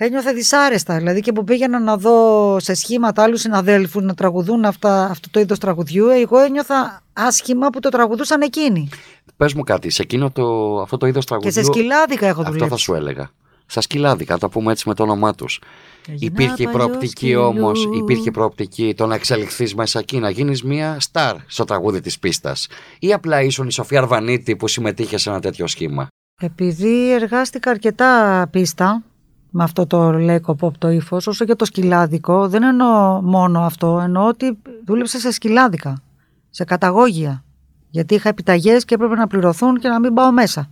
Ένιωθα 0.02 0.32
δυσάρεστα. 0.32 0.96
Δηλαδή 0.96 1.20
και 1.20 1.32
που 1.32 1.44
πήγαινα 1.44 1.80
να 1.80 1.96
δω 1.96 2.56
σε 2.60 2.74
σχήματα 2.74 3.22
άλλους 3.22 3.40
συναδέλφους 3.40 4.02
να 4.02 4.14
τραγουδούν 4.14 4.64
αυτά, 4.64 5.04
αυτό 5.04 5.30
το 5.30 5.40
είδος 5.40 5.58
τραγουδιού, 5.58 6.08
εγώ 6.08 6.38
ένιωθα 6.38 7.02
άσχημα 7.12 7.70
που 7.70 7.80
το 7.80 7.88
τραγουδούσαν 7.88 8.40
εκείνοι. 8.40 8.88
Πες 9.36 9.54
μου 9.54 9.62
κάτι, 9.62 9.90
σε 9.90 10.02
εκείνο 10.02 10.30
το, 10.30 10.76
αυτό 10.80 10.96
το 10.96 11.06
είδος 11.06 11.24
τραγουδιού. 11.26 11.52
Και 11.52 11.58
σε 11.58 11.64
σκυλάδικα 11.64 12.26
έχω 12.26 12.40
Αυτό 12.40 12.52
δουλέψει. 12.52 12.70
θα 12.70 12.76
σου 12.76 12.94
έλεγα. 12.94 13.30
Στα 13.66 13.80
σκυλάδικα, 13.80 14.32
να 14.32 14.38
το 14.38 14.48
πούμε 14.48 14.72
έτσι 14.72 14.88
με 14.88 14.94
το 14.94 15.02
όνομά 15.02 15.34
τους. 15.34 15.60
Έγινα 16.08 16.32
Υπήρχε 16.32 16.62
η 16.62 16.64
παλιός 16.64 16.72
προοπτική 16.72 17.26
σκυλού. 17.26 17.42
όμως, 17.42 17.88
υπήρχε 17.94 18.30
προοπτική 18.30 18.94
το 18.96 19.06
να 19.06 19.14
εξελιχθείς 19.14 19.74
μέσα 19.74 19.98
εκεί, 19.98 20.18
να 20.18 20.30
γίνεις 20.30 20.62
μία 20.62 21.00
στάρ 21.00 21.36
στο 21.46 21.64
τραγούδι 21.64 22.00
της 22.00 22.18
πίστας. 22.18 22.66
Ή 22.98 23.12
απλά 23.12 23.42
ήσουν 23.42 23.66
η 23.66 23.72
Σοφία 23.72 23.98
Αρβανίτη 23.98 24.56
που 24.56 24.68
συμμετείχε 24.68 25.18
σε 25.18 25.30
ένα 25.30 25.40
τέτοιο 25.40 25.66
σχήμα. 25.66 26.06
Επειδή 26.42 27.12
εργάστηκα 27.12 27.70
αρκετά 27.70 28.48
πίστα 28.50 29.02
με 29.50 29.62
αυτό 29.62 29.86
το 29.86 30.10
λέκο 30.12 30.56
pop 30.60 30.72
το 30.78 30.88
ύφος, 30.88 31.26
όσο 31.26 31.44
και 31.44 31.54
το 31.54 31.64
σκυλάδικο, 31.64 32.48
δεν 32.48 32.62
εννοώ 32.62 33.20
μόνο 33.22 33.60
αυτό. 33.60 34.00
Εννοώ 34.02 34.26
ότι 34.26 34.58
δούλεψα 34.84 35.18
σε 35.18 35.30
σκυλάδικα, 35.32 36.02
σε 36.50 36.64
καταγόγια. 36.64 37.44
Γιατί 37.90 38.14
είχα 38.14 38.28
επιταγές 38.28 38.84
και 38.84 38.94
έπρεπε 38.94 39.14
να 39.14 39.26
πληρωθούν 39.26 39.78
και 39.78 39.88
να 39.88 40.00
μην 40.00 40.14
πάω 40.14 40.32
μέσα. 40.32 40.70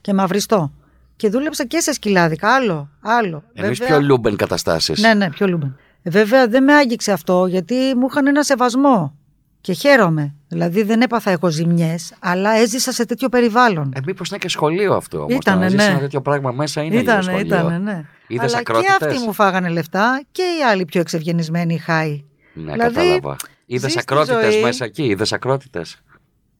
Και 0.00 0.14
μαυριστώ. 0.14 0.72
Και 1.16 1.28
δούλεψα 1.28 1.64
και 1.66 1.80
σε 1.80 1.92
σκυλάδικα. 1.92 2.54
Άλλο, 2.54 2.88
άλλο. 3.00 3.42
Εννοείς 3.52 3.78
Βέβαια- 3.78 3.96
πιο 3.98 4.06
λούμπεν 4.06 4.36
καταστάσεις. 4.36 5.00
Ναι, 5.00 5.14
ναι, 5.14 5.30
πιο 5.30 5.46
λούμπεν. 5.46 5.76
Ε, 6.02 6.10
Βέβαια 6.10 6.46
δεν 6.48 6.64
με 6.64 6.74
άγγιξε 6.74 7.12
αυτό 7.12 7.46
γιατί 7.46 7.74
μου 7.96 8.06
είχαν 8.10 8.26
ένα 8.26 8.42
σεβασμό. 8.42 9.14
Και 9.60 9.72
χαίρομαι. 9.72 10.34
Δηλαδή 10.48 10.82
δεν 10.82 11.00
έπαθα 11.00 11.30
εγώ 11.30 11.50
ζημιές, 11.50 12.12
αλλά 12.18 12.50
έζησα 12.50 12.92
σε 12.92 13.06
τέτοιο 13.06 13.28
περιβάλλον. 13.28 13.92
Ε, 13.96 14.00
Μήπως 14.06 14.28
είναι 14.28 14.38
και 14.38 14.48
σχολείο 14.48 14.94
αυτό 14.94 15.18
όμως. 15.18 15.34
Ήτανε, 15.34 15.60
να 15.60 15.68
ζήσεις 15.68 15.84
ναι. 15.86 15.90
ένα 15.90 16.00
τέτοιο 16.00 16.20
πράγμα 16.20 16.50
μέσα 16.50 16.80
είναι 16.82 16.90
λίγο 16.90 17.02
Ήτανε, 17.02 17.22
σχολείο. 17.22 17.40
ήτανε, 17.46 17.78
ναι. 17.78 18.04
Είδες 18.26 18.54
Αλλά 18.54 18.62
και 18.62 18.72
ακρότητες; 18.72 19.08
αυτοί 19.08 19.24
μου 19.26 19.32
φάγανε 19.32 19.68
λεφτά 19.68 20.22
και 20.32 20.42
οι 20.42 20.62
άλλοι 20.70 20.84
πιο 20.84 21.00
εξευγενισμένοι 21.00 21.78
χάι. 21.78 22.24
Ναι, 22.52 22.72
Δηλαδή, 22.72 22.94
κατάλαβα. 22.94 23.36
Είδες 23.66 23.90
ζεις 23.92 24.04
τη 24.04 24.12
ακρότητε 24.12 24.50
ζωή. 24.50 24.62
μέσα 24.62 24.84
εκεί, 24.84 25.04
είδες 25.04 25.32
ακρότητε. 25.32 25.82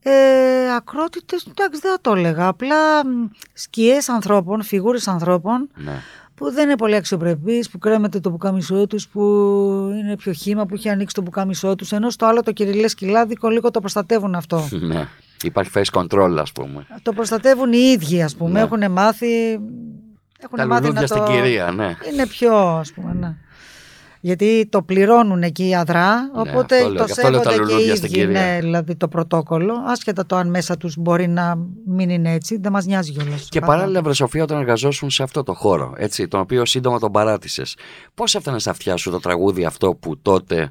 Ε, 0.03 0.75
ακρότητες, 0.77 1.47
εντάξει 1.51 1.81
δεν 1.81 1.91
θα 1.91 1.99
το 2.01 2.13
έλεγα. 2.15 2.47
Απλά 2.47 3.07
μ, 3.07 3.29
σκιές 3.53 4.09
ανθρώπων, 4.09 4.63
φιγούρες 4.63 5.09
ανθρώπων 5.09 5.69
Ναι. 5.75 6.03
Που 6.41 6.51
δεν 6.51 6.65
είναι 6.65 6.77
πολύ 6.77 6.95
αξιοπρεπείς, 6.95 7.71
που 7.71 7.79
κρέμεται 7.79 8.21
το 8.21 8.31
πουκάμισό 8.31 8.87
τους, 8.87 9.09
που 9.09 9.21
είναι 9.99 10.17
πιο 10.17 10.33
χύμα, 10.33 10.67
που 10.67 10.75
έχει 10.75 10.89
ανοίξει 10.89 11.15
το 11.15 11.23
πουκάμισό 11.23 11.75
τους, 11.75 11.93
ενώ 11.93 12.11
στο 12.11 12.27
άλλο 12.27 12.43
το 12.43 12.53
κυριλές 12.53 12.91
σκυλάδικο 12.91 13.49
λίγο 13.49 13.71
το 13.71 13.81
προστατεύουν 13.81 14.35
αυτό. 14.35 14.69
ναι. 14.93 15.09
Υπάρχει 15.43 15.71
face 15.75 16.01
control, 16.01 16.37
ας 16.39 16.53
πούμε. 16.53 16.87
το 17.03 17.13
προστατεύουν 17.13 17.73
οι 17.73 17.79
ίδιοι, 17.79 18.23
ας 18.23 18.37
πούμε. 18.37 18.51
Ναι. 18.51 18.61
Έχουν 18.61 18.93
μάθει. 18.93 19.61
Έχουν 20.43 20.57
Τα 20.57 20.67
μάθει 20.67 20.81
λουλούδια 20.83 21.01
να 21.01 21.07
στην 21.07 21.25
το... 21.25 21.31
κυρία, 21.33 21.71
ναι. 21.71 21.97
Είναι 22.13 22.27
πιο, 22.27 22.57
ας 22.57 22.93
πούμε, 22.93 23.13
ναι. 23.13 23.20
Γιατί 24.23 24.67
το 24.71 24.83
πληρώνουν 24.83 25.43
εκεί 25.43 25.69
οι 25.69 25.75
αδρά, 25.75 26.31
οπότε 26.35 26.77
Ναι, 26.77 26.83
αυτό 26.83 26.93
λέω, 26.93 26.99
το 26.99 27.05
γι' 27.05 27.13
αυτό 27.13 27.31
λέω 27.31 27.41
τα 27.41 27.51
σέβονται 27.51 27.65
και 27.65 27.73
οι 27.73 27.77
λουλούδια 27.77 27.97
στην 27.97 28.09
ίδιοι, 28.09 28.19
κυρία. 28.19 28.41
ναι, 28.41 28.59
δηλαδή 28.61 28.97
το 28.97 29.09
πρωτόκολλο, 29.09 29.75
άσχετα 29.87 30.27
το 30.27 30.37
αν 30.37 30.51
μέσα 30.51 30.77
τους 30.77 30.97
μπορεί 30.97 31.29
να 31.29 31.59
μην 31.87 32.11
είναι 32.11 32.33
έτσι, 32.33 32.59
δεν 32.59 32.73
μας 32.73 32.87
νοιάζει 32.87 33.13
κιόλας. 33.13 33.49
Και 33.49 33.61
παράλληλα, 33.61 34.03
βρε 34.03 34.13
Σοφία, 34.13 34.43
όταν 34.43 34.59
εργαζόσουν 34.59 35.11
σε 35.11 35.23
αυτό 35.23 35.43
το 35.43 35.55
χώρο, 35.55 35.95
έτσι, 35.97 36.29
τον 36.29 36.41
οποίο 36.41 36.65
σύντομα 36.65 36.99
τον 36.99 37.13
παράτησες, 37.13 37.77
πώς 38.15 38.35
έφτανες 38.35 38.63
στα 38.63 38.71
αυτιά 38.71 38.97
σου 38.97 39.11
το 39.11 39.21
τραγούδι 39.21 39.65
αυτό 39.65 39.95
που 39.95 40.19
τότε 40.19 40.71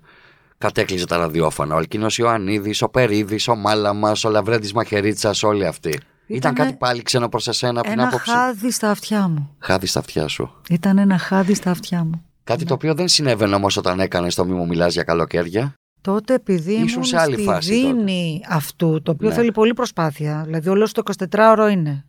κατέκλυζε 0.57 1.05
τα 1.05 1.17
ραδιόφωνα; 1.17 1.75
Ο 1.75 1.77
Αλκίνος 1.77 2.17
Ιωαννίδης, 2.17 2.81
ο 2.81 2.89
Περίδης, 2.89 3.47
ο 3.47 3.55
Μάλαμας, 3.55 4.23
ο 4.23 4.29
Λαβρέντης 4.29 4.73
Μαχαιρίτσας, 4.73 5.43
όλοι 5.43 5.65
αυτοί. 5.65 5.89
Ήταν 5.89 6.51
Ήτανε 6.51 6.55
κάτι 6.55 6.73
πάλι 6.73 7.01
ξένο 7.01 7.29
προς 7.29 7.47
εσένα 7.47 7.79
από 7.79 7.89
την 7.89 7.99
Ένα 7.99 8.07
άποψη; 8.07 8.31
χάδι 8.31 8.71
στα 8.71 8.89
αυτιά 8.89 9.27
μου. 9.27 9.55
Χάδι 9.59 9.85
στα 9.85 9.99
αυτιά 9.99 10.27
σου. 10.27 10.51
Ήταν 10.69 10.97
ένα 10.97 11.17
χάδι 11.17 11.53
στα 11.53 11.71
αυτιά 11.71 12.03
μου. 12.03 12.23
Κάτι 12.49 12.65
το 12.65 12.73
οποίο 12.73 12.93
δεν 12.93 13.07
συνέβαινε 13.07 13.55
όμως 13.55 13.77
όταν 13.77 13.99
έκανες 13.99 14.35
το 14.35 14.45
μη 14.45 14.53
μου 14.53 14.67
μιλάς 14.67 14.93
για 14.93 15.03
καλοκαίρια. 15.03 15.73
Τότε 16.01 16.33
επειδή 16.33 16.71
Ήσουν 16.73 16.87
ήμουν 16.87 17.03
σε 17.03 17.19
άλλη 17.19 17.33
στη 17.33 17.43
φάση 17.43 17.73
δίνη 17.73 18.43
αυτού, 18.49 19.01
το 19.01 19.11
οποίο 19.11 19.27
Ναι. 19.27 19.33
θέλει 19.33 19.51
πολύ 19.51 19.73
προσπάθεια, 19.73 20.43
δηλαδή 20.45 20.69
όλος 20.69 20.91
το 20.91 21.01
24ωρο 21.29 21.67
είναι 21.71 22.05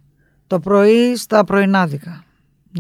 το 0.47 0.61
πρωί 0.61 1.17
στα 1.17 1.45
πρωινάδικα, 1.45 2.25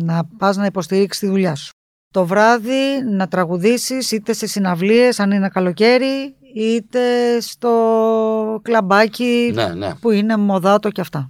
να 0.00 0.24
πας 0.38 0.56
να 0.56 0.64
υποστηρίξεις 0.64 1.20
τη 1.20 1.26
δουλειά 1.28 1.54
σου. 1.54 1.70
Το 2.12 2.26
βράδυ 2.26 3.02
να 3.10 3.28
τραγουδήσεις 3.28 4.10
είτε 4.10 4.32
σε 4.32 4.46
συναυλίες 4.46 5.20
αν 5.20 5.30
είναι 5.30 5.48
καλοκαίρι, 5.48 6.34
είτε 6.54 7.00
στο 7.40 8.60
κλαμπάκι 8.62 9.50
Ναι, 9.54 9.66
ναι. 9.74 9.94
που 9.94 10.10
είναι 10.10 10.36
μοδάτο 10.36 10.90
και 10.90 11.00
αυτά. 11.00 11.28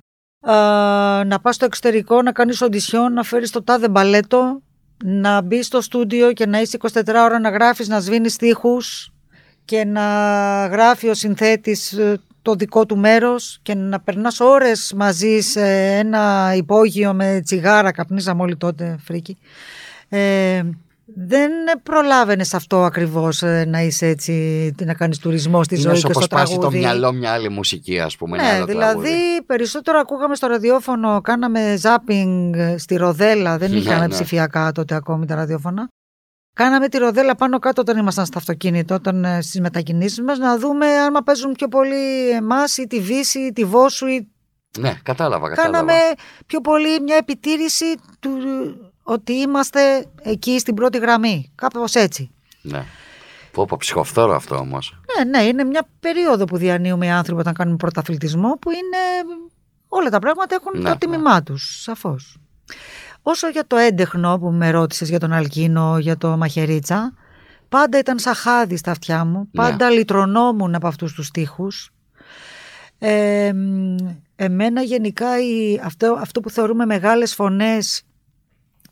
να 1.26 1.38
πας 1.42 1.54
στο 1.54 1.64
εξωτερικό, 1.64 2.22
να 2.22 2.32
κάνεις 2.32 2.60
οντισιόν, 2.62 3.12
να 3.12 3.22
φέρεις 3.22 3.50
το 3.50 3.62
τάδε 3.62 3.88
μπαλέτο, 3.88 4.62
να 5.04 5.40
μπει 5.40 5.62
στο 5.62 5.80
στούντιο 5.80 6.32
και 6.32 6.46
να 6.46 6.60
είσαι 6.60 6.78
24 6.92 7.02
ώρα 7.06 7.38
να 7.38 7.50
γράφεις, 7.50 7.88
να 7.88 8.00
σβήνεις 8.00 8.32
στίχους 8.32 9.12
και 9.64 9.84
να 9.84 10.02
γράφει 10.66 11.08
ο 11.08 11.14
συνθέτης 11.14 11.92
ε, 11.92 12.20
το 12.42 12.54
δικό 12.54 12.86
του 12.86 12.96
μέρος 12.96 13.58
και 13.62 13.74
να 13.74 14.00
περνάς 14.00 14.40
ώρες 14.40 14.92
μαζί 14.96 15.40
σε 15.40 15.66
ένα 15.96 16.52
υπόγειο 16.56 17.14
με 17.14 17.40
τσιγάρα, 17.44 17.92
καπνίζαμε 17.92 18.42
όλοι 18.42 18.56
τότε 18.56 18.96
φρίκι. 19.04 19.38
Ε, 20.08 20.62
δεν 21.14 21.50
προλάβαινες 21.82 22.54
αυτό 22.54 22.84
ακριβώς 22.84 23.42
ε, 23.42 23.64
να 23.68 23.80
είσαι 23.82 24.06
έτσι, 24.06 24.74
να 24.84 24.94
κάνεις 24.94 25.18
τουρισμό 25.18 25.62
στη 25.62 25.76
ζωή 25.76 26.02
και 26.02 26.12
στο 26.12 26.26
τραγούδι. 26.26 26.58
το 26.58 26.70
μυαλό 26.70 27.12
μια 27.12 27.32
άλλη 27.32 27.48
μουσική, 27.48 28.00
ας 28.00 28.16
πούμε. 28.16 28.36
Ναι, 28.36 28.64
δηλαδή 28.64 29.42
περισσότερο 29.46 29.98
ακούγαμε 29.98 30.34
στο 30.34 30.46
ραδιόφωνο, 30.46 31.20
κάναμε 31.20 31.76
ζάπινγκ 31.78 32.54
στη 32.76 32.96
Ροδέλα. 32.96 33.58
Δεν 33.58 33.70
ναι, 33.70 33.76
είχαμε 33.76 34.06
ναι. 34.06 34.08
ψηφιακά 34.08 34.72
τότε 34.72 34.94
ακόμη 34.94 35.26
τα 35.26 35.34
ραδιόφωνα. 35.34 35.88
Κάναμε 36.54 36.88
τη 36.88 36.98
ροδέλα 36.98 37.34
πάνω 37.34 37.58
κάτω 37.58 37.80
όταν 37.80 37.98
ήμασταν 37.98 38.26
στο 38.26 38.38
αυτοκίνητο, 38.38 38.94
όταν 38.94 39.24
ε, 39.24 39.42
στις 39.42 39.60
μετακινήσεις 39.60 40.20
μας, 40.20 40.38
να 40.38 40.58
δούμε 40.58 40.86
αν 40.86 41.24
παίζουν 41.24 41.52
πιο 41.52 41.68
πολύ 41.68 42.30
εμάς 42.30 42.76
ή 42.76 42.86
τη 42.86 43.00
Βύση 43.00 43.38
ή 43.38 43.52
τη 43.52 43.64
Βόσου. 43.64 44.06
Ή... 44.06 44.32
Ναι, 44.78 44.94
κατάλαβα, 45.02 45.48
κατάλαβα. 45.48 45.78
Κάναμε 45.78 46.00
πιο 46.46 46.60
πολύ 46.60 47.00
μια 47.00 47.16
επιτήρηση 47.16 47.84
του 48.20 48.30
ότι 49.10 49.32
είμαστε 49.32 50.06
εκεί 50.22 50.58
στην 50.58 50.74
πρώτη 50.74 50.98
γραμμή. 50.98 51.52
Κάπως 51.54 51.94
έτσι. 51.94 52.30
Ναι. 52.62 52.84
Πω 53.52 53.64
πω 53.64 53.76
ψυχοφθόρο 53.76 54.34
αυτό 54.34 54.56
όμως. 54.56 55.00
Ναι, 55.16 55.24
ναι, 55.24 55.42
είναι 55.44 55.64
μια 55.64 55.88
περίοδο 56.00 56.44
που 56.44 56.56
διανύουμε 56.56 57.06
οι 57.06 57.10
άνθρωποι 57.10 57.40
όταν 57.40 57.54
κάνουμε 57.54 57.76
πρωταθλητισμό 57.76 58.58
που 58.60 58.70
είναι. 58.70 59.34
Όλα 59.88 60.10
τα 60.10 60.18
πράγματα 60.18 60.54
έχουν 60.54 60.82
ναι, 60.82 60.90
το 60.90 60.98
τίμημά 60.98 61.34
ναι. 61.34 61.42
τους, 61.42 61.82
σαφώς. 61.82 62.36
Όσο 63.22 63.48
για 63.48 63.66
το 63.66 63.76
έντεχνο 63.76 64.38
που 64.38 64.50
με 64.50 64.70
ρώτησες 64.70 65.08
για 65.08 65.18
τον 65.18 65.32
Αλκίνο, 65.32 65.98
για 65.98 66.16
το 66.16 66.36
Μαχαιρίτσα, 66.36 67.14
πάντα 67.68 67.98
ήταν 67.98 68.18
σαν 68.18 68.34
χάδι 68.34 68.76
στα 68.76 68.90
αυτιά 68.90 69.24
μου, 69.24 69.38
ναι. 69.38 69.62
πάντα 69.62 69.88
ναι. 69.88 69.94
λυτρωνόμουν 69.94 70.74
από 70.74 70.86
αυτούς 70.86 71.12
τους 71.12 71.26
στίχους. 71.26 71.90
Ε, 72.98 73.52
εμένα 74.36 74.82
γενικά 74.82 75.40
η, 75.40 75.80
αυτό, 75.84 76.16
αυτό 76.20 76.40
που 76.40 76.50
θεωρούμε 76.50 76.86
μεγάλες 76.86 77.34
φωνές 77.34 78.04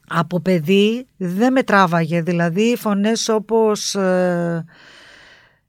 από 0.08 0.40
παιδί 0.40 1.06
δεν 1.16 1.52
με 1.52 1.62
τράβαγε. 1.62 2.22
Δηλαδή 2.22 2.76
φωνές 2.76 3.28
όπως 3.28 3.94
ε, 3.94 4.64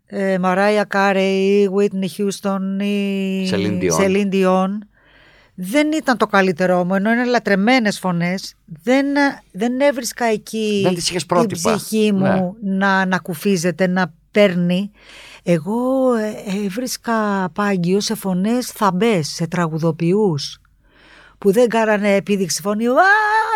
ε, 0.06 0.38
Μαράια 0.38 0.84
Κάρεϊ, 0.84 1.70
Whitney 1.76 2.22
Houston 2.22 2.84
ή 2.84 3.50
Celine 3.98 4.34
Dion 4.34 4.70
δεν 5.62 5.92
ήταν 5.92 6.18
το 6.18 6.26
καλύτερό 6.26 6.84
μου, 6.86 6.96
ενώ 6.96 7.12
είναι 7.12 7.26
λατρεμένες 7.26 8.00
φωνές, 8.00 8.56
δεν, 8.84 9.06
δεν 9.52 9.80
έβρισκα 9.80 10.26
εκεί 10.26 10.82
δεν 10.84 11.48
την 11.48 11.58
ψυχή 11.58 12.12
μου 12.14 12.56
ναι. 12.62 12.78
να 12.78 12.98
ανακουφίζεται, 13.00 13.88
να 13.88 14.14
παίρνει. 14.32 14.92
Εγώ 15.44 16.14
ε, 16.14 16.64
έβρισκα 16.66 17.50
πάγκιο 17.54 18.00
σε 18.00 18.16
φωνές 18.16 18.68
θαμπές, 18.68 19.28
σε 19.28 19.48
τραγουδοποιούς 19.48 20.59
που 21.40 21.52
δεν 21.52 21.70
κάνανε 21.70 22.16
επίδειξη 22.16 22.62
φωνή. 22.62 22.88
Α, 22.88 22.94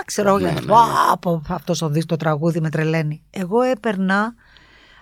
ξέρω 0.05 0.37
ναι, 0.37 0.51
ναι, 0.51 0.59
ναι. 0.59 1.39
αυτός 1.49 1.81
ο 1.81 1.89
δίσκο 1.89 2.15
τραγούδι 2.15 2.59
με 2.59 2.69
τρελαίνει. 2.69 3.23
Εγώ 3.29 3.61
έπαιρνα 3.61 4.33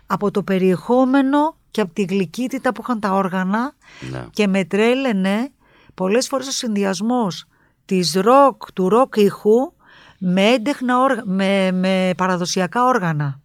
από 0.05 0.31
το 0.31 0.43
περιεχόμενο 0.43 1.55
και 1.71 1.81
από 1.81 1.93
τη 1.93 2.03
γλυκύτητα 2.03 2.71
που 2.71 2.81
είχαν 2.83 2.99
τα 2.99 3.11
όργανα 3.11 3.73
ναι. 4.11 4.25
και 4.31 4.47
με 4.47 4.65
τρέλαινε 4.65 5.51
πολλές 5.93 6.27
φορές 6.27 6.47
ο 6.47 6.51
συνδυασμός 6.51 7.45
της 7.85 8.13
ροκ, 8.13 8.71
του 8.73 8.89
ροκ 8.89 9.15
ήχου 9.15 9.73
με 10.17 10.41
έντεχνα 10.41 10.95
με, 11.23 11.71
με 11.71 12.11
παραδοσιακά 12.17 12.85
όργανα. 12.85 13.39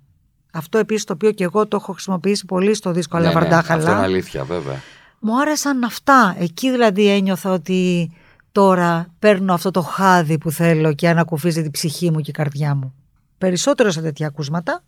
Αυτό 0.53 0.79
επίσης 0.79 1.05
το 1.05 1.13
οποίο 1.13 1.31
και 1.31 1.45
εγώ 1.45 1.67
το 1.67 1.77
έχω 1.77 1.93
χρησιμοποιήσει 1.93 2.45
πολύ 2.45 2.75
στο 2.75 2.93
δίσκο 2.93 3.19
ναι, 3.19 3.33
ναι, 3.33 3.55
αυτό 3.55 3.75
είναι 3.75 3.95
αλήθεια 3.95 4.45
βέβαια. 4.45 4.81
Μου 5.19 5.41
άρεσαν 5.41 5.85
αυτά. 5.85 6.37
Εκεί 6.39 6.71
δηλαδή 6.71 7.09
ένιωθα 7.09 7.51
ότι 7.53 8.11
τώρα 8.57 9.07
παίρνω 9.19 9.55
αυτό 9.55 9.71
το 9.71 9.83
χάδι 9.83 10.39
που 10.39 10.51
θέλω 10.51 10.95
και 10.95 11.09
ανακουφίζει 11.09 11.63
την 11.63 11.71
ψυχή 11.71 12.11
μου 12.11 12.21
και 12.21 12.31
η 12.31 12.33
καρδιά 12.33 12.75
μου. 12.75 12.95
Περισσότερο 13.39 13.91
σε 13.91 14.01
τέτοια 14.01 14.27
ακούσματα. 14.27 14.85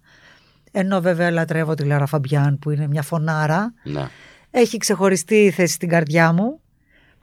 Ενώ 0.71 1.01
βέβαια 1.01 1.31
λατρεύω 1.31 1.75
τη 1.75 1.85
Λάρα 1.85 2.07
Φαμπιάν 2.07 2.59
που 2.59 2.71
είναι 2.71 2.87
μια 2.87 3.03
φωνάρα. 3.03 3.75
Ναι. 3.83 4.09
Έχει 4.51 4.79
ξεχωριστεί 4.79 5.51
θέση 5.51 5.75
στην 5.75 5.89
καρδιά 5.89 6.33
μου 6.33 6.61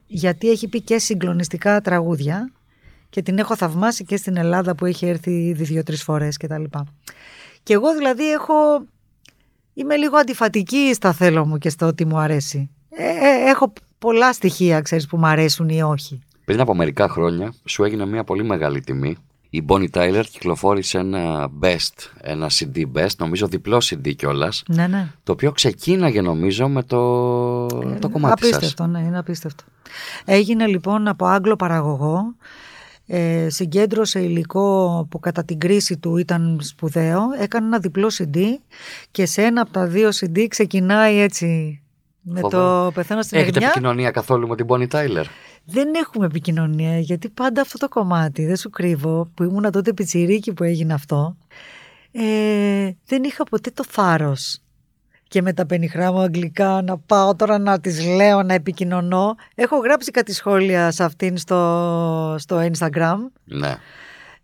γιατί 0.07 0.49
έχει 0.49 0.67
πει 0.67 0.81
και 0.81 0.99
συγκλονιστικά 0.99 1.81
τραγούδια 1.81 2.51
και 3.09 3.21
την 3.21 3.37
έχω 3.37 3.55
θαυμάσει 3.55 4.05
και 4.05 4.17
στην 4.17 4.37
Ελλάδα 4.37 4.75
που 4.75 4.85
έχει 4.85 5.05
έρθει 5.05 5.31
ήδη 5.31 5.63
δύο-τρεις 5.63 6.03
φορές 6.03 6.37
και 6.37 6.47
τα 6.47 6.59
λοιπά. 6.59 6.85
Και 7.63 7.73
εγώ 7.73 7.93
δηλαδή 7.95 8.31
έχω... 8.31 8.53
Είμαι 9.73 9.95
λίγο 9.95 10.17
αντιφατική 10.17 10.93
στα 10.93 11.13
θέλω 11.13 11.45
μου 11.45 11.57
και 11.57 11.69
στο 11.69 11.85
ότι 11.85 12.05
μου 12.05 12.17
αρέσει. 12.17 12.69
Ε, 12.89 13.03
ε, 13.03 13.49
έχω 13.49 13.73
πολλά 13.97 14.33
στοιχεία, 14.33 14.81
ξέρεις, 14.81 15.07
που 15.07 15.17
μου 15.17 15.25
αρέσουν 15.25 15.69
ή 15.69 15.81
όχι. 15.81 16.23
Πριν 16.45 16.59
από 16.59 16.75
μερικά 16.75 17.09
χρόνια 17.09 17.53
σου 17.65 17.83
έγινε 17.83 18.05
μια 18.05 18.23
πολύ 18.23 18.43
μεγάλη 18.43 18.81
τιμή. 18.81 19.17
Η 19.49 19.65
Bonnie 19.67 19.89
Tyler 19.91 20.23
κυκλοφόρησε 20.31 20.97
ένα 20.97 21.49
best, 21.61 22.09
ένα 22.21 22.49
CD 22.49 22.83
best, 22.95 23.15
νομίζω 23.17 23.47
διπλό 23.47 23.77
CD 23.77 24.15
κιόλας. 24.15 24.63
Ναι, 24.67 24.87
ναι. 24.87 25.11
Το 25.23 25.31
οποίο 25.31 25.51
ξεκίναγε 25.51 26.21
νομίζω 26.21 26.67
με 26.67 26.83
το, 26.83 26.97
ε, 27.65 27.99
το 27.99 28.09
κομμάτι 28.09 28.33
απίστευτο, 28.33 28.57
Απίστευτο, 28.57 28.85
ναι, 28.85 28.99
είναι 28.99 29.17
απίστευτο. 29.17 29.63
Έγινε 30.25 30.65
λοιπόν 30.65 31.07
από 31.07 31.25
Άγγλο 31.25 31.55
παραγωγό, 31.55 32.35
ε, 33.07 33.47
συγκέντρωσε 33.49 34.19
υλικό 34.19 35.07
που 35.09 35.19
κατά 35.19 35.43
την 35.43 35.59
κρίση 35.59 35.97
του 35.97 36.17
ήταν 36.17 36.59
σπουδαίο, 36.61 37.21
έκανε 37.39 37.65
ένα 37.65 37.79
διπλό 37.79 38.11
CD 38.17 38.37
και 39.11 39.25
σε 39.25 39.41
ένα 39.41 39.61
από 39.61 39.71
τα 39.71 39.87
δύο 39.87 40.09
CD 40.09 40.45
ξεκινάει 40.47 41.19
έτσι 41.19 41.79
με 42.21 42.41
το 42.41 42.91
πεθαίνω 42.93 43.21
στην 43.21 43.39
Έχετε 43.39 43.65
επικοινωνία 43.65 44.11
καθόλου 44.11 44.47
με 44.47 44.55
την 44.55 44.65
Bonnie 44.69 44.87
Tyler; 44.87 45.23
Δεν 45.65 45.93
έχουμε 45.95 46.25
επικοινωνία 46.25 46.99
γιατί 46.99 47.29
πάντα 47.29 47.61
αυτό 47.61 47.77
το 47.77 47.87
κομμάτι, 47.87 48.45
δεν 48.45 48.55
σου 48.55 48.69
κρύβω, 48.69 49.31
που 49.33 49.43
ήμουν 49.43 49.71
τότε 49.71 49.93
πιτσιρίκι 49.93 50.53
που 50.53 50.63
έγινε 50.63 50.93
αυτό, 50.93 51.37
ε, 52.11 52.91
δεν 53.05 53.23
είχα 53.23 53.43
ποτέ 53.43 53.71
το 53.71 53.83
θάρρος 53.87 54.59
και 55.27 55.41
με 55.41 55.53
τα 55.53 55.65
πενιχρά 55.65 56.11
μου 56.11 56.19
αγγλικά 56.19 56.81
να 56.81 56.97
πάω 56.97 57.35
τώρα 57.35 57.57
να 57.57 57.79
τις 57.79 58.05
λέω, 58.05 58.43
να 58.43 58.53
επικοινωνώ. 58.53 59.35
Έχω 59.55 59.77
γράψει 59.77 60.11
κάτι 60.11 60.33
σχόλια 60.33 60.91
σε 60.91 61.03
αυτήν 61.03 61.37
στο, 61.37 62.35
στο 62.39 62.69
Instagram. 62.71 63.17
Ναι. 63.43 63.75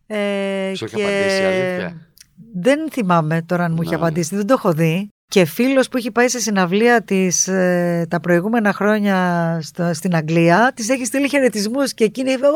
Ε, 0.07 0.74
Σου 0.76 0.86
και... 0.86 1.03
απαντήσει 1.03 1.43
αλήθεια; 1.43 2.07
Δεν 2.53 2.91
θυμάμαι 2.91 3.41
τώρα 3.41 3.63
αν 3.63 3.72
μου 3.72 3.82
είχε 3.82 3.95
ναι. 3.95 4.01
απαντήσει, 4.01 4.36
δεν 4.36 4.47
το 4.47 4.53
έχω 4.53 4.74
δει. 4.74 5.09
Και 5.32 5.46
φίλος 5.46 5.88
που 5.88 5.98
έχει 5.98 6.12
πάει 6.12 6.28
σε 6.28 6.40
συναυλία 6.40 7.02
της 7.02 7.48
ε, 7.48 8.06
τα 8.10 8.20
προηγούμενα 8.20 8.74
χρόνια 8.74 9.60
στο, 9.62 9.94
στην 9.94 10.16
Αγγλία, 10.16 10.72
της 10.76 10.90
έχει 10.90 11.06
στείλει 11.06 11.30
χαιρετισμούς 11.30 11.94
και 11.94 12.04
εκείνη 12.04 12.32
είπε 12.32 12.48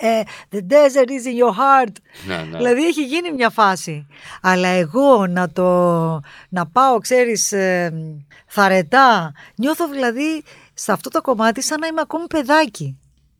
ε, 0.00 0.20
The 0.52 0.58
desert 0.58 1.08
is 1.08 1.26
in 1.26 1.44
your 1.44 1.50
heart. 1.50 1.92
Ναι, 2.26 2.36
ναι. 2.36 2.56
Δηλαδή 2.56 2.86
έχει 2.86 3.04
γίνει 3.04 3.32
μια 3.32 3.50
φάση. 3.50 4.06
Αλλά 4.42 4.68
εγώ 4.68 5.26
να 5.26 5.50
το 5.50 5.64
να 6.48 6.66
πάω, 6.66 6.98
ξέρεις, 6.98 7.52
ε, 7.52 7.92
θαρετά, 8.46 9.32
νιώθω 9.56 9.88
δηλαδή 9.88 10.42
σε 10.74 10.92
αυτό 10.92 11.10
το 11.10 11.20
κομμάτι 11.20 11.62
σαν 11.62 11.80
να 11.80 11.86
είμαι 11.86 12.00
ακόμη 12.00 12.26
παιδάκι 12.26 12.97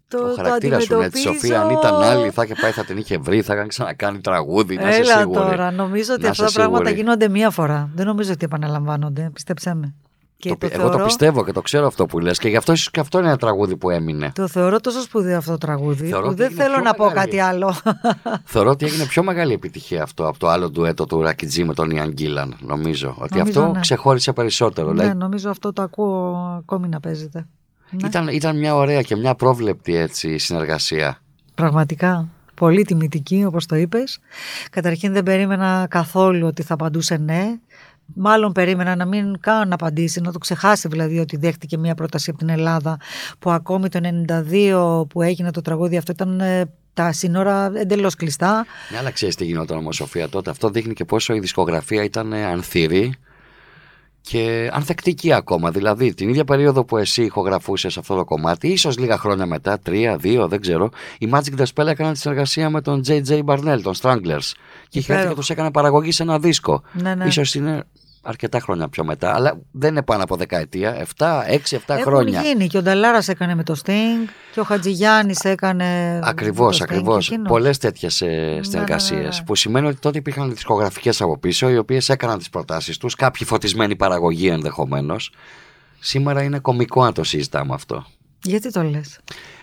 το, 0.08 0.18
ο 0.18 0.34
χαρακτήρα 0.34 0.80
σου 0.80 0.96
με 0.96 1.08
τη 1.08 1.18
Σοφία, 1.18 1.62
αν 1.62 1.70
ήταν 1.70 2.02
άλλη, 2.02 2.30
θα 2.30 2.42
είχε 2.42 2.54
πάει, 2.60 2.70
θα 2.70 2.84
την 2.84 2.96
είχε 2.96 3.18
βρει, 3.18 3.42
θα 3.42 3.52
έκανε 3.52 3.68
ξανακάνει 3.68 4.20
τραγούδι. 4.20 4.74
Να 4.74 4.94
Έλα 4.94 4.98
είσαι 4.98 5.28
τώρα, 5.32 5.70
νομίζω 5.70 6.14
ότι 6.14 6.26
αυτά 6.26 6.44
τα 6.44 6.52
πράγματα 6.52 6.90
γίνονται 6.90 7.28
μία 7.28 7.50
φορά. 7.50 7.90
Δεν 7.94 8.06
νομίζω 8.06 8.32
ότι 8.32 8.44
επαναλαμβάνονται, 8.44 9.30
πιστέψέ 9.32 9.74
με. 9.74 9.94
Και 10.40 10.48
το, 10.48 10.68
το 10.68 10.68
εγώ 10.72 10.90
το 10.90 11.04
πιστεύω 11.04 11.44
και 11.44 11.52
το 11.52 11.60
ξέρω 11.60 11.86
αυτό 11.86 12.06
που 12.06 12.18
λες 12.18 12.38
και 12.38 12.48
γι' 12.48 12.56
αυτό 12.56 12.72
ίσως 12.72 12.90
και 12.90 13.00
αυτό 13.00 13.18
είναι 13.18 13.28
ένα 13.28 13.36
τραγούδι 13.36 13.76
που 13.76 13.90
έμεινε. 13.90 14.32
Το 14.34 14.48
θεωρώ 14.48 14.80
τόσο 14.80 15.00
σπουδαίο 15.00 15.38
αυτό 15.38 15.50
το 15.50 15.58
τραγούδι 15.58 16.08
θεωρώ 16.08 16.28
που 16.28 16.34
δεν 16.34 16.50
θέλω 16.50 16.78
να 16.78 16.94
πω 16.94 17.10
κάτι 17.10 17.38
άλλο. 17.38 17.74
θεωρώ 18.44 18.70
ότι 18.70 18.84
έγινε 18.86 19.04
πιο 19.04 19.22
μεγάλη 19.22 19.52
επιτυχία 19.52 20.02
αυτό 20.02 20.28
από 20.28 20.38
το 20.38 20.48
άλλο 20.48 20.70
ντουέτο 20.70 21.04
του 21.04 21.22
Ρακιτζή 21.22 21.64
με 21.64 21.74
τον 21.74 21.90
Ιαν 21.90 22.12
Γκίλαν. 22.12 22.56
Νομίζω 22.60 23.16
ότι 23.18 23.40
αυτό 23.40 23.70
ναι. 23.72 23.80
ξεχώρισε 23.80 24.32
περισσότερο. 24.32 24.92
Ναι, 24.92 25.12
νομίζω 25.14 25.50
αυτό 25.50 25.72
το 25.72 25.82
ακούω 25.82 26.36
ακόμη 26.58 26.88
να 26.88 27.00
παίζεται. 27.00 27.46
Ναι. 27.90 28.08
Ήταν, 28.08 28.28
ήταν 28.28 28.58
μια 28.58 28.74
ωραία 28.74 29.02
και 29.02 29.16
μια 29.16 29.34
πρόβλεπτη 29.34 29.96
έτσι 29.96 30.38
συνεργασία. 30.38 31.22
Πραγματικά. 31.54 32.28
Πολύ 32.54 32.84
τιμητική 32.84 33.44
όπως 33.44 33.66
το 33.66 33.76
είπες. 33.76 34.18
Καταρχήν 34.70 35.12
δεν 35.12 35.22
περίμενα 35.22 35.86
καθόλου 35.90 36.46
ότι 36.46 36.62
θα 36.62 36.74
απαντούσε 36.74 37.16
ναι. 37.16 37.58
Μάλλον 38.14 38.52
περίμενα 38.52 38.96
να 38.96 39.06
μην 39.06 39.40
καν 39.40 39.72
απαντήσει, 39.72 40.20
να 40.20 40.32
το 40.32 40.38
ξεχάσει 40.38 40.88
δηλαδή 40.88 41.18
ότι 41.18 41.36
δέχτηκε 41.36 41.78
μια 41.78 41.94
πρόταση 41.94 42.30
από 42.30 42.38
την 42.38 42.48
Ελλάδα 42.48 42.96
που 43.38 43.50
ακόμη 43.50 43.88
το 43.88 44.00
92 44.28 45.08
που 45.08 45.22
έγινε 45.22 45.50
το 45.50 45.60
τραγούδι 45.60 45.96
αυτό 45.96 46.12
ήταν 46.12 46.40
ε, 46.40 46.64
τα 46.94 47.12
σύνορα 47.12 47.72
εντελώς 47.74 48.14
κλειστά. 48.14 48.66
Ναι, 48.90 48.98
αλλά 48.98 49.10
ξέρεις 49.10 49.36
τι 49.36 49.44
γινόταν 49.44 49.78
όμως 49.78 49.96
Σοφία 49.96 50.28
τότε. 50.28 50.50
Αυτό 50.50 50.70
δείχνει 50.70 50.92
και 50.92 51.04
πόσο 51.04 51.34
η 51.34 51.38
δισκογραφία 51.38 52.04
ήταν 52.04 52.32
ανθυρή 52.32 53.14
και 54.20 54.70
ανθεκτική 54.72 55.32
ακόμα. 55.32 55.70
Δηλαδή, 55.70 56.14
την 56.14 56.28
ίδια 56.28 56.44
περίοδο 56.44 56.84
που 56.84 56.96
εσύ 56.96 57.22
ηχογραφούσες 57.22 57.98
αυτό 57.98 58.14
το 58.14 58.24
κομμάτι, 58.24 58.68
ίσως 58.68 58.98
λίγα 58.98 59.18
χρόνια 59.18 59.46
μετά, 59.46 59.78
τρία, 59.78 60.16
δύο, 60.16 60.48
δεν 60.48 60.60
ξέρω, 60.60 60.88
η 61.18 61.28
Magic 61.32 61.60
The 61.60 61.64
Spell 61.74 61.86
έκαναν 61.86 62.12
τη 62.12 62.18
συνεργασία 62.18 62.70
με 62.70 62.80
τον 62.80 63.02
JJ 63.06 63.44
Barnell, 63.44 63.80
τον 63.82 63.94
Stranglers. 64.00 64.52
Και 64.88 64.98
είχε 64.98 65.12
έρθει 65.12 65.28
και 65.28 65.34
τους 65.34 65.50
έκανε 65.50 65.70
παραγωγή 65.70 66.12
σε 66.12 66.22
ένα 66.22 66.38
δίσκο. 66.38 66.82
Ναι, 66.92 67.14
ναι. 67.14 67.24
Ίσως 67.24 67.54
είναι 67.54 67.84
αρκετά 68.28 68.60
χρόνια 68.60 68.88
πιο 68.88 69.04
μετά, 69.04 69.34
αλλά 69.34 69.58
δεν 69.70 69.90
είναι 69.90 70.02
πάνω 70.02 70.22
από 70.22 70.36
δεκαετία. 70.36 71.06
7, 71.16 71.44
6, 71.48 71.76
7 71.76 71.80
Έχουν 71.86 72.02
χρόνια. 72.02 72.40
γίνει 72.40 72.66
και 72.66 72.78
ο 72.78 72.82
Νταλάρας 72.82 73.28
έκανε 73.28 73.54
με 73.54 73.62
το 73.62 73.76
Sting 73.84 74.28
και 74.52 74.60
ο 74.60 74.64
Χατζηγιάννης 74.64 75.40
έκανε. 75.44 76.20
Ακριβώ, 76.24 76.64
με 76.64 76.70
το 76.70 76.76
Sting 76.76 76.82
ακριβώς. 76.82 77.28
και 77.28 77.32
εκείνος. 77.34 77.50
Πολλές 77.52 77.78
τέτοιες 77.78 78.14
συνεργασίες. 78.60 79.20
ναι, 79.20 79.24
ναι. 79.24 79.44
Που 79.46 79.54
σημαίνει 79.54 79.86
ότι 79.86 79.96
τότε 79.96 80.18
υπήρχαν 80.18 80.50
δισκογραφικές 80.50 81.20
από 81.20 81.38
πίσω, 81.38 81.70
οι 81.70 81.76
οποίες 81.76 82.08
έκαναν 82.08 82.38
τις 82.38 82.50
προτάσεις 82.50 82.96
τους, 82.96 83.14
κάποιοι 83.14 83.46
φωτισμένοι 83.46 83.96
παραγωγή 83.96 84.48
ενδεχομένως. 84.48 85.32
Σήμερα 86.00 86.42
είναι 86.42 86.58
κωμικό 86.58 87.04
να 87.04 87.12
το 87.12 87.24
συζητάμε 87.24 87.74
αυτό. 87.74 88.06
Γιατί 88.42 88.72
το 88.72 88.82
λες; 88.82 89.18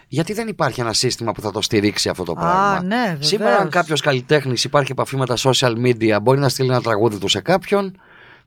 Γιατί 0.08 0.34
δεν 0.34 0.48
υπάρχει 0.48 0.82
ένα 0.82 0.94
σύστημα 0.94 1.32
που 1.32 1.42
θα 1.42 1.52
το 1.52 1.62
στηρίξει 1.62 2.10
αυτό 2.10 2.24
το 2.24 2.34
πράγμα. 2.34 2.72
Α, 2.72 2.82
ναι, 2.84 3.04
βεβαίως. 3.04 3.28
Σήμερα, 3.28 3.58
αν 3.58 3.70
κάποιος 3.70 4.02
καλλιτέχνης 4.02 4.64
υπάρχει 4.64 4.92
επαφή 4.92 5.18
με 5.18 5.26
τα 5.26 5.36
social 5.38 5.74
media, 5.86 6.18
μπορεί 6.22 6.40
να 6.40 6.50
στείλει 6.50 6.70
ένα 6.70 6.82
τραγούδι 6.82 7.18
του 7.18 7.28
σε 7.28 7.42
κάποιον 7.42 7.96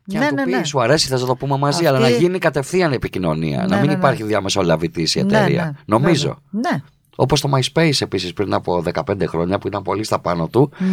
και 0.09 0.19
Ναι, 0.19 0.25
να 0.25 0.29
του 0.31 0.35
ναι, 0.35 0.45
πει: 0.45 0.51
ναι. 0.51 0.65
Σου 0.65 0.81
αρέσει, 0.81 1.09
θε 1.09 1.19
να 1.19 1.27
το 1.27 1.37
πούμε 1.37 1.57
μαζί, 1.59 1.87
αλλά 1.87 1.99
να 1.99 2.07
Αυτή- 2.07 2.19
γίνει 2.19 2.39
κατευθείαν 2.39 2.93
επικοινωνία. 2.93 3.59
Ναι, 3.59 3.67
να 3.67 3.77
μην 3.77 3.87
ναι, 3.87 3.93
ναι. 3.93 3.99
υπάρχει 3.99 4.23
διαμεσολαβητή 4.23 5.09
η 5.15 5.19
εταιρεία. 5.19 5.63
Ναι, 5.63 5.69
ναι, 5.69 5.73
Νομίζω. 5.85 6.39
βέβαια. 6.51 6.73
Ναι. 6.77 6.83
Όπως 7.21 7.41
το 7.41 7.51
MySpace 7.57 8.01
επίσης 8.01 8.33
πριν 8.33 8.55
από 8.55 8.83
15 8.95 9.27
χρόνια 9.27 9.59
που 9.59 9.67
ήταν 9.67 9.83
πολύ 9.83 10.05
στα 10.05 10.19
πάνω 10.19 10.49
του, 10.49 10.71
Μμμ. 10.79 10.89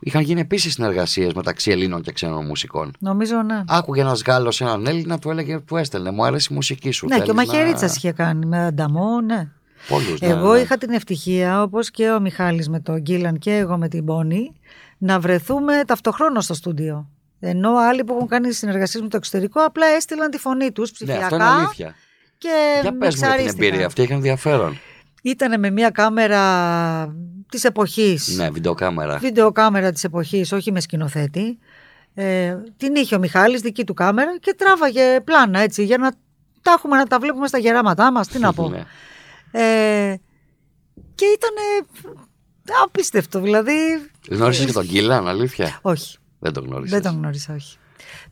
είχαν 0.00 0.22
γίνει 0.22 0.40
επίσης 0.40 0.72
συνεργασίες 0.72 1.32
μεταξύ 1.32 1.70
Ελλήνων 1.70 2.02
και 2.02 2.12
ξένων 2.12 2.46
μουσικών. 2.46 2.90
Νομίζω 2.98 3.42
ναι. 3.42 3.62
Άκουγε 3.66 4.00
ένας 4.00 4.22
Γάλλος 4.26 4.60
έναν 4.60 4.86
Έλληνα, 4.86 5.18
του 5.18 5.30
έλεγε, 5.30 5.58
του 5.58 5.76
έστελνε, 5.76 6.10
μου 6.10 6.24
αρέσει 6.24 6.48
η 6.50 6.54
μουσική 6.54 6.90
σου. 6.90 7.06
Ναι, 7.06 7.14
και 7.20 7.30
ο 7.30 7.34
θέλεις 7.34 7.50
Μαχαιρίτσας 7.50 7.90
να... 7.90 7.94
είχε 7.96 8.12
κάνει 8.12 8.46
με 8.46 8.64
ανταμό, 8.64 9.20
ναι. 9.20 9.48
Πολλούς, 9.88 10.20
ναι, 10.20 10.28
Εγώ 10.28 10.52
ναι. 10.52 10.58
είχα 10.58 10.78
την 10.78 10.90
ευτυχία, 10.90 11.62
όπως 11.62 11.90
και 11.90 12.10
ο 12.10 12.20
Μιχάλης 12.20 12.68
με 12.68 12.80
τον 12.80 12.98
Γκίλαν 13.00 13.38
και 13.38 13.50
εγώ 13.56 13.76
με 13.76 13.88
την 13.88 14.02
Μπόνη, 14.04 14.52
να 14.98 15.20
βρεθούμε 15.20 15.82
ταυτοχρόνως 15.86 16.44
στο 16.44 16.54
στούντιο. 16.54 17.08
Ενώ 17.40 17.76
άλλοι 17.76 18.04
που 18.04 18.14
έχουν 18.14 18.28
κάνει 18.28 18.52
συνεργασίες 18.52 19.02
με 19.02 19.08
το 19.08 19.16
εξωτερικό 19.16 19.60
απλά 19.60 19.86
έστειλαν 19.86 20.30
τη 20.30 20.38
φωνή 20.38 20.72
τους 20.72 20.88
Ναι, 20.90 20.94
ψηφιακά 20.96 21.24
αυτό 21.24 21.36
είναι 21.36 21.44
αλήθεια. 21.44 21.94
και 22.38 22.48
Για 22.82 22.82
πες 22.82 22.90
μου 22.92 22.98
για 22.98 23.08
την 23.10 23.28
μιξαρίστηκαν. 23.28 23.64
εμπειρία 23.66 23.86
αυτή, 23.86 24.02
έχει 24.02 24.12
ενδιαφέρον. 24.12 24.78
Ήτανε 25.22 25.56
με 25.58 25.70
μια 25.70 25.90
κάμερα 25.90 27.14
της 27.50 27.64
εποχής, 27.64 28.28
Ναι, 28.36 28.50
βιντεοκάμερα. 28.50 29.18
βιντεοκάμερα 29.18 29.92
της 29.92 30.04
εποχής, 30.04 30.52
όχι 30.52 30.72
με 30.72 30.80
σκηνοθέτη. 30.80 31.58
Ε, 32.14 32.56
την 32.76 32.94
είχε 32.94 33.14
ο 33.14 33.18
Μιχάλης, 33.18 33.60
δική 33.60 33.84
του 33.84 33.94
κάμερα 33.94 34.38
και 34.38 34.54
τράβαγε 34.58 35.20
πλάνα 35.24 35.60
έτσι 35.60 35.84
για 35.84 35.98
να 35.98 36.10
τα 36.62 36.72
έχουμε 36.76 36.96
να 36.96 37.06
τα 37.06 37.18
βλέπουμε 37.18 37.46
στα 37.46 37.58
γεράματά 37.58 38.12
μας, 38.12 38.28
τι 38.28 38.38
να 38.38 38.52
πω. 38.52 38.68
Ναι. 38.68 38.82
Ε, 39.52 40.14
και 41.14 41.24
ήταν 41.24 41.54
απίστευτο, 42.84 43.40
δηλαδή. 43.40 43.72
Γνώρισες 44.28 44.64
και 44.66 44.72
τον 44.72 44.86
Κίλαν, 44.86 45.28
αλήθεια; 45.28 45.78
Όχι, 45.82 46.16
Δεν 46.40 46.52
τον 46.52 46.64
γνώρισες. 46.64 47.00
δεν 47.00 47.10
τον 47.10 47.20
γνώρισα, 47.20 47.54
όχι. 47.54 47.76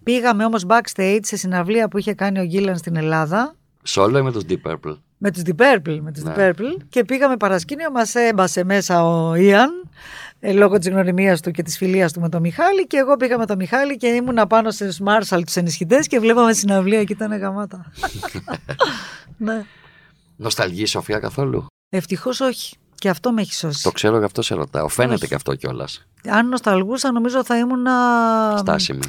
Πήγαμε 0.02 0.44
όμως 0.44 0.64
backstage 0.68 1.18
σε 1.22 1.36
συναυλία 1.36 1.88
που 1.88 1.98
είχε 1.98 2.14
κάνει 2.14 2.38
ο 2.40 2.44
Γκίλαν 2.44 2.76
στην 2.76 2.96
Ελλάδα 2.96 3.54
Σόλο 3.82 4.18
ή 4.18 4.22
με 4.22 4.32
τους 4.32 4.42
Deep 4.48 4.70
Purple; 4.70 4.96
με 5.18 5.30
τους 5.30 5.42
Deep 5.46 5.60
Purple, 5.62 5.98
με 6.00 6.12
τους 6.12 6.22
Ναι. 6.22 6.32
Deep 6.36 6.40
Purple 6.40 6.76
και 6.88 7.04
πήγαμε 7.04 7.36
παρασκήνιο, 7.36 7.90
μας 7.90 8.14
έμπασε 8.14 8.64
μέσα 8.64 9.04
ο 9.04 9.34
Ιαν 9.34 9.70
ε, 10.40 10.52
λόγω 10.52 10.78
της 10.78 10.88
γνωριμίας 10.88 11.40
του 11.40 11.50
και 11.50 11.62
της 11.62 11.76
φιλίας 11.76 12.12
του 12.12 12.20
με 12.20 12.28
τον 12.28 12.40
Μιχάλη 12.40 12.86
και 12.86 12.96
εγώ 12.96 13.16
πήγα 13.16 13.38
με 13.38 13.46
τον 13.46 13.56
Μιχάλη 13.56 13.96
και 13.96 14.06
ήμουνα 14.06 14.46
πάνω 14.46 14.70
στους 14.70 14.98
Marshall 15.06 15.40
τους 15.44 15.56
ενισχυτές 15.56 16.06
και 16.06 16.18
βλέπαμε 16.18 16.52
συναυλία 16.52 17.04
και 17.04 17.12
ήταν 17.12 17.38
γαμάτα. 17.38 17.92
ναι. 19.36 19.64
Νοσταλγείς 20.36 20.82
η 20.82 20.86
Σοφία 20.86 21.18
καθόλου; 21.18 21.66
Ευτυχώς 21.88 22.40
όχι. 22.40 22.76
Και 22.94 23.08
αυτό 23.08 23.32
με 23.32 23.40
έχει 23.40 23.54
σώσει. 23.54 23.82
Το 23.82 23.90
ξέρω 23.92 24.18
γι' 24.18 24.24
αυτό 24.24 24.42
σε 24.42 24.54
ρωτάω. 24.54 24.88
Φαίνεται 24.88 25.14
Όχι. 25.14 25.26
και 25.26 25.34
αυτό 25.34 25.54
κιόλας. 25.54 26.07
Αν 26.26 26.48
νοσταλγούσα 26.48 27.12
νομίζω 27.12 27.44
θα 27.44 27.58
ήμουν 27.58 27.86
Στάσιμη. 28.56 29.00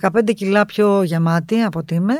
15 0.00 0.32
κιλά 0.34 0.66
πιο 0.66 1.02
γεμάτη 1.02 1.62
από 1.62 1.78
ότι 1.78 1.94
είμαι, 1.94 2.14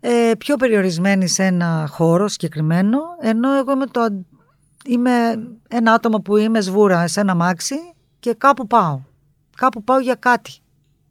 ε, 0.00 0.32
πιο 0.38 0.56
περιορισμένη 0.56 1.28
σε 1.28 1.44
ένα 1.44 1.86
χώρο 1.90 2.28
συγκεκριμένο, 2.28 2.98
ενώ 3.20 3.54
εγώ 3.54 3.72
είμαι, 3.72 3.86
το, 3.86 4.00
αν- 4.00 4.26
είμαι 4.86 5.10
ένα 5.68 5.92
άτομο 5.92 6.18
που 6.18 6.36
είμαι 6.36 6.60
σβούρα 6.60 7.06
σε 7.08 7.20
ένα 7.20 7.34
μάξι 7.34 7.74
και 8.20 8.34
κάπου 8.38 8.66
πάω. 8.66 9.00
Κάπου 9.56 9.84
πάω 9.84 9.98
για 10.00 10.14
κάτι. 10.14 10.52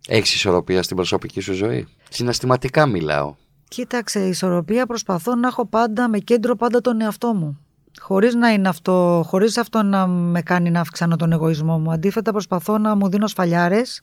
Έχεις 0.08 0.34
ισορροπία 0.34 0.84
στην 0.84 0.96
προσωπική 0.96 1.40
σου 1.42 1.54
ζωή; 1.54 1.88
Συναισθηματικά 2.10 2.86
μιλάω. 2.86 3.36
Κοίταξε, 3.68 4.20
η 4.26 4.30
ισορροπία 4.30 4.86
προσπαθώ 4.86 5.36
να 5.36 5.48
έχω 5.48 5.66
πάντα 5.66 6.10
με 6.10 6.18
κέντρο 6.20 6.56
πάντα 6.56 6.82
τον 6.82 7.02
εαυτό 7.02 7.34
μου. 7.34 7.60
Χωρίς 8.00 8.36
να 8.36 8.50
είναι 8.50 8.68
αυτό, 8.68 9.24
χωρίς 9.28 9.58
αυτό 9.58 9.84
να 9.84 10.08
με 10.08 10.42
κάνει 10.42 10.72
να 10.72 10.80
αυξάνω 10.80 11.16
τον 11.16 11.32
εγωισμό 11.32 11.80
μου. 11.80 11.92
Αντίθετα 11.92 12.32
προσπαθώ 12.32 12.78
να 12.78 12.96
μου 12.96 13.10
δίνω 13.10 13.28
σφαλιάρες 13.28 14.02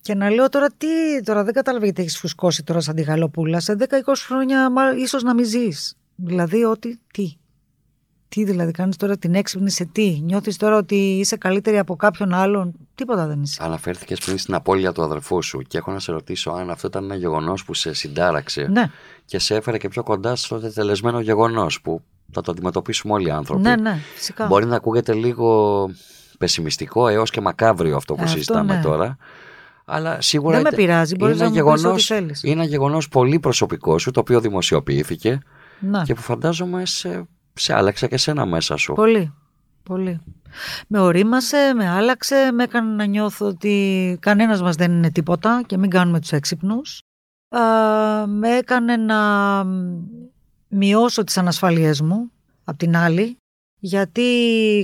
και 0.00 0.14
να 0.14 0.30
λέω 0.30 0.48
τώρα 0.48 0.66
τι, 0.78 1.22
τώρα 1.24 1.44
δεν 1.44 1.52
κατάλαβα 1.52 1.84
γιατί 1.84 2.02
έχεις 2.02 2.18
φουσκώσει 2.18 2.62
τώρα 2.62 2.80
σαν 2.80 2.94
τη 2.94 3.02
γαλοπούλα. 3.02 3.60
Σε 3.60 3.76
10-20 3.78 3.84
χρόνια 4.26 4.70
μα, 4.70 4.90
ίσως 4.96 5.22
να 5.22 5.34
μην 5.34 5.44
ζεις. 5.44 5.96
Δηλαδή 6.16 6.64
ότι 6.64 7.00
τι. 7.12 7.36
Τι 8.28 8.44
δηλαδή 8.44 8.70
κάνεις 8.72 8.96
τώρα 8.96 9.16
την 9.18 9.34
έξυπνη 9.34 9.70
σε 9.70 9.84
τι; 9.84 10.20
Νιώθεις 10.22 10.56
τώρα 10.56 10.76
ότι 10.76 10.94
είσαι 10.96 11.36
καλύτερη 11.36 11.78
από 11.78 11.96
κάποιον 11.96 12.34
άλλον; 12.34 12.72
Τίποτα 12.94 13.26
δεν 13.26 13.42
είσαι. 13.42 13.62
Αναφέρθηκες 13.64 14.18
πριν 14.20 14.38
στην 14.38 14.54
απώλεια 14.54 14.92
του 14.92 15.02
αδερφού 15.02 15.42
σου 15.42 15.58
και 15.68 15.78
έχω 15.78 15.92
να 15.92 15.98
σε 15.98 16.12
ρωτήσω 16.12 16.50
αν 16.50 16.70
αυτό 16.70 16.86
ήταν 16.86 17.04
ένα 17.04 17.14
γεγονός 17.14 17.64
που 17.64 17.74
σε 17.74 17.92
συντάραξε 17.92 18.66
Ναι, 18.70 18.90
και 19.24 19.38
σε 19.38 19.54
έφερε 19.54 19.78
και 19.78 19.88
πιο 19.88 20.02
κοντά 20.02 20.36
στο 20.36 20.72
τελεσμένο 20.72 21.20
γεγονός 21.20 21.80
που 21.80 22.02
θα 22.32 22.40
το 22.40 22.50
αντιμετωπίσουμε 22.50 23.12
όλοι 23.12 23.26
οι 23.26 23.30
άνθρωποι. 23.30 23.62
ναι, 23.62 23.76
ναι, 23.76 23.98
φυσικά. 24.14 24.46
Μπορεί 24.46 24.66
να 24.66 24.76
ακούγεται 24.76 25.12
λίγο 25.14 25.90
πεσημιστικό 26.38 27.08
έως 27.08 27.30
και 27.30 27.40
μακάβριο 27.40 27.96
αυτό 27.96 28.14
που 28.14 28.20
Ε, 28.20 28.24
αυτό 28.24 28.36
συζητάμε 28.36 28.74
ναι. 28.74 28.82
τώρα. 28.82 29.16
Αλλά 29.84 30.20
σίγουρα 30.20 30.52
Δεν 30.54 30.62
με 30.62 30.68
είτε- 30.68 30.76
πειράζει, 30.80 31.14
μπορείς 31.14 31.34
είναι 31.36 31.44
να 31.44 31.50
μου 31.50 31.54
πεις 31.54 31.62
γεγονός- 31.82 31.92
ό,τι 32.08 32.14
θέλεις. 32.14 32.42
Είναι 32.42 32.52
ένα 32.52 32.64
γεγονός 32.64 33.08
πολύ 33.08 33.38
προσωπικό 33.38 33.98
σου, 33.98 34.10
το 34.10 34.20
οποίο 34.20 34.40
δημοσιοποιήθηκε 34.40 35.38
Ναι. 35.78 36.02
και 36.02 36.14
που 36.14 36.20
φαντάζομαι 36.20 36.86
σε, 36.86 37.26
σε 37.56 37.74
άλλαξε 37.74 38.06
και 38.06 38.16
σένα 38.16 38.46
μέσα 38.46 38.76
σου. 38.76 38.92
Πολύ, 38.92 39.32
πολύ. 39.82 40.20
Με 40.88 40.98
ορίμασε, 40.98 41.72
με 41.74 41.88
άλλαξε, 41.88 42.50
με 42.52 42.62
έκανε 42.62 42.94
να 42.94 43.04
νιώθω 43.04 43.46
ότι 43.46 44.16
κανένας 44.20 44.62
μας 44.62 44.76
δεν 44.76 44.92
είναι 44.92 45.10
τίποτα 45.10 45.62
και 45.66 45.76
μην 45.76 45.90
κάνουμε 45.90 46.20
τους 46.20 46.32
έξυπνους. 46.32 47.00
Α, 47.48 47.60
με 48.26 48.56
έκανε 48.56 48.96
να 48.96 49.16
μειώσω 50.68 51.24
τις 51.24 51.38
ανασφαλίες 51.38 52.00
μου, 52.00 52.30
απ' 52.64 52.76
την 52.76 52.96
άλλη, 52.96 53.36
γιατί 53.78 54.24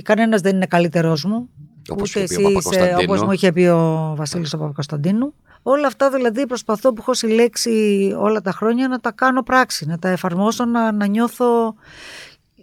κανένας 0.03 0.41
δεν 0.41 0.55
είναι 0.55 0.65
καλύτερός 0.65 1.25
μου. 1.25 1.49
Όπως 1.89 2.15
ούτε 2.15 2.19
είχε 2.19 2.35
πει 2.35 2.43
ο 2.43 2.47
εσύ 2.47 2.57
είσαι, 2.57 2.77
Παπακοσταντίνου. 2.77 3.03
όπως 3.03 3.23
μου 3.23 3.31
είχε 3.31 3.51
πει 3.51 3.65
ο 3.65 4.13
Βασίλης 4.17 4.53
ο 4.53 4.57
Παπακοσταντίνου. 4.57 5.33
Όλα 5.63 5.87
αυτά 5.87 6.09
δηλαδή 6.09 6.47
προσπαθώ 6.47 6.93
που 6.93 7.01
έχω 7.01 7.13
συλλέξει 7.13 8.15
όλα 8.17 8.41
τα 8.41 8.51
χρόνια 8.51 8.87
να 8.87 8.99
τα 8.99 9.11
κάνω 9.11 9.43
πράξη, 9.43 9.85
να 9.85 9.97
τα 9.97 10.09
εφαρμόσω, 10.09 10.65
να, 10.65 10.91
να 10.91 11.05
νιώθω 11.05 11.75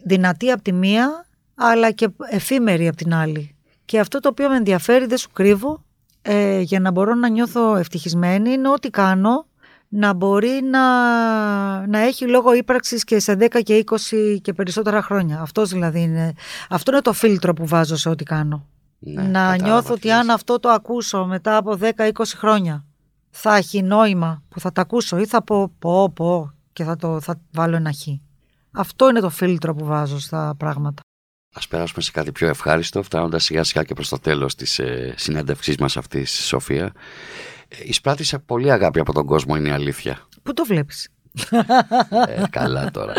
δυνατή 0.05 0.51
από 0.51 0.63
τη 0.63 0.73
μία, 0.73 1.27
αλλά 1.55 1.91
και 1.91 2.09
εφήμερη 2.31 2.89
από 2.89 2.97
την 2.97 3.15
άλλη. 3.15 3.57
Και 3.85 4.01
αυτό 4.01 4.21
το 4.21 4.29
οποίο 4.29 4.49
με 4.49 4.57
ενδιαφέρει, 4.57 5.07
δεν 5.07 5.19
σου 5.19 5.31
κρύβω, 5.33 5.85
ε, 6.23 6.61
για 6.61 6.81
να 6.81 6.91
μπορώ 6.91 7.15
να 7.15 7.29
νιώθω 7.29 7.77
ευτυχισμένη, 7.77 8.51
είναι 8.53 8.69
ό,τι 8.69 8.91
κάνω 8.91 9.47
να 9.93 10.13
μπορεί 10.13 10.61
να, 10.71 11.87
να 11.87 11.99
έχει 11.99 12.29
λόγο 12.29 12.55
ύπαρξης 12.55 13.05
και 13.05 13.19
σε 13.19 13.37
10 13.41 13.63
και 13.63 13.85
20 13.87 14.39
και 14.43 14.53
περισσότερα 14.53 15.03
χρόνια. 15.03 15.41
Αυτός 15.41 15.71
δηλαδή 15.71 16.01
είναι, 16.01 16.33
αυτό 16.69 16.93
είναι 16.93 17.01
το 17.01 17.13
φίλτρο 17.13 17.55
που 17.55 17.67
βάζω 17.67 17.97
σε 17.97 18.09
ό,τι 18.09 18.25
κάνω. 18.25 18.67
Ναι, 18.99 19.13
να 19.13 19.23
κατάλαβα 19.23 19.57
νιώθω 19.57 19.87
τι 19.87 19.93
ότι 19.93 20.07
λες. 20.07 20.17
αν 20.17 20.31
αυτό 20.31 20.61
το 20.61 20.69
ακούσω 20.69 21.25
μετά 21.25 21.57
από 21.57 21.79
10-20 21.97 22.11
χρόνια 22.37 22.85
θα 23.31 23.57
έχει 23.57 23.83
νόημα 23.83 24.43
που 24.49 24.61
θα 24.61 24.73
τα 24.73 24.81
ακούσω 24.81 25.19
ή 25.19 25.27
θα 25.27 25.43
πω 25.43 25.73
πω 25.79 26.11
πω 26.11 26.53
και 26.73 26.85
θα, 26.85 26.97
το, 26.97 27.21
θα 27.21 27.41
βάλω 27.53 27.77
ένα 27.77 27.93
χ. 27.93 28.07
Αυτό 28.73 29.09
είναι 29.09 29.21
το 29.21 29.31
φίλτρο 29.31 29.75
που 29.75 29.85
βάζω 29.85 30.19
στα 30.19 30.55
πράγματα. 30.59 31.03
Ας 31.55 31.69
περάσουμε 31.69 32.03
σε 32.03 32.11
κάτι 32.11 32.33
πιο 32.33 32.49
ευχάριστο, 32.49 33.03
φτάνοντας 33.03 33.45
σιγά 33.45 33.65
σιγά 33.65 33.83
και 33.83 33.95
προς 33.95 34.09
το 34.09 34.19
τέλος 34.19 34.55
της 34.55 34.79
ε, 34.79 35.15
συνέντευξής 35.17 35.77
μας 35.77 35.97
αυτής, 35.97 36.45
Σοφία. 36.47 36.93
Ε, 37.69 37.77
εισπράττυσα 37.85 38.39
πολύ 38.39 38.73
αγάπη 38.73 39.01
από 39.01 39.13
τον 39.13 39.27
κόσμο, 39.27 39.57
είναι 39.57 39.69
η 39.69 39.73
αλήθεια. 39.73 40.19
Πού 40.43 40.53
το 40.55 40.65
βλέπεις; 40.65 41.09
Ε, 42.27 42.43
καλά 42.51 42.91
τώρα. 42.91 43.13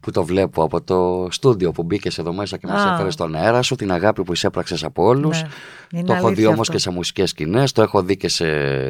που 0.00 0.10
το 0.10 0.24
βλέπω 0.24 0.62
από 0.62 0.82
το 0.82 1.28
στούντιο 1.30 1.72
που 1.72 1.82
μπήκες 1.82 2.18
εδώ 2.18 2.32
μέσα 2.32 2.56
και 2.56 2.66
μας 2.66 2.82
Α. 2.84 2.92
έφερες 2.94 3.12
στον 3.14 3.34
αέρα 3.34 3.62
σου, 3.62 3.74
την 3.74 3.92
αγάπη 3.92 4.22
που 4.22 4.32
εισέπραξες 4.32 4.84
από 4.84 5.04
όλους. 5.04 5.42
Ναι, 5.42 5.48
είναι 5.92 6.02
Το 6.06 6.12
έχω 6.12 6.22
δει 6.22 6.26
αλήθεια 6.32 6.48
όμως 6.48 6.60
αυτό. 6.60 6.72
και 6.72 6.78
σε 6.78 6.90
μουσικές 6.90 7.30
σκηνές, 7.30 7.72
το 7.72 7.82
έχω 7.82 8.02
δει 8.02 8.16
και 8.16 8.28
σε 8.28 8.44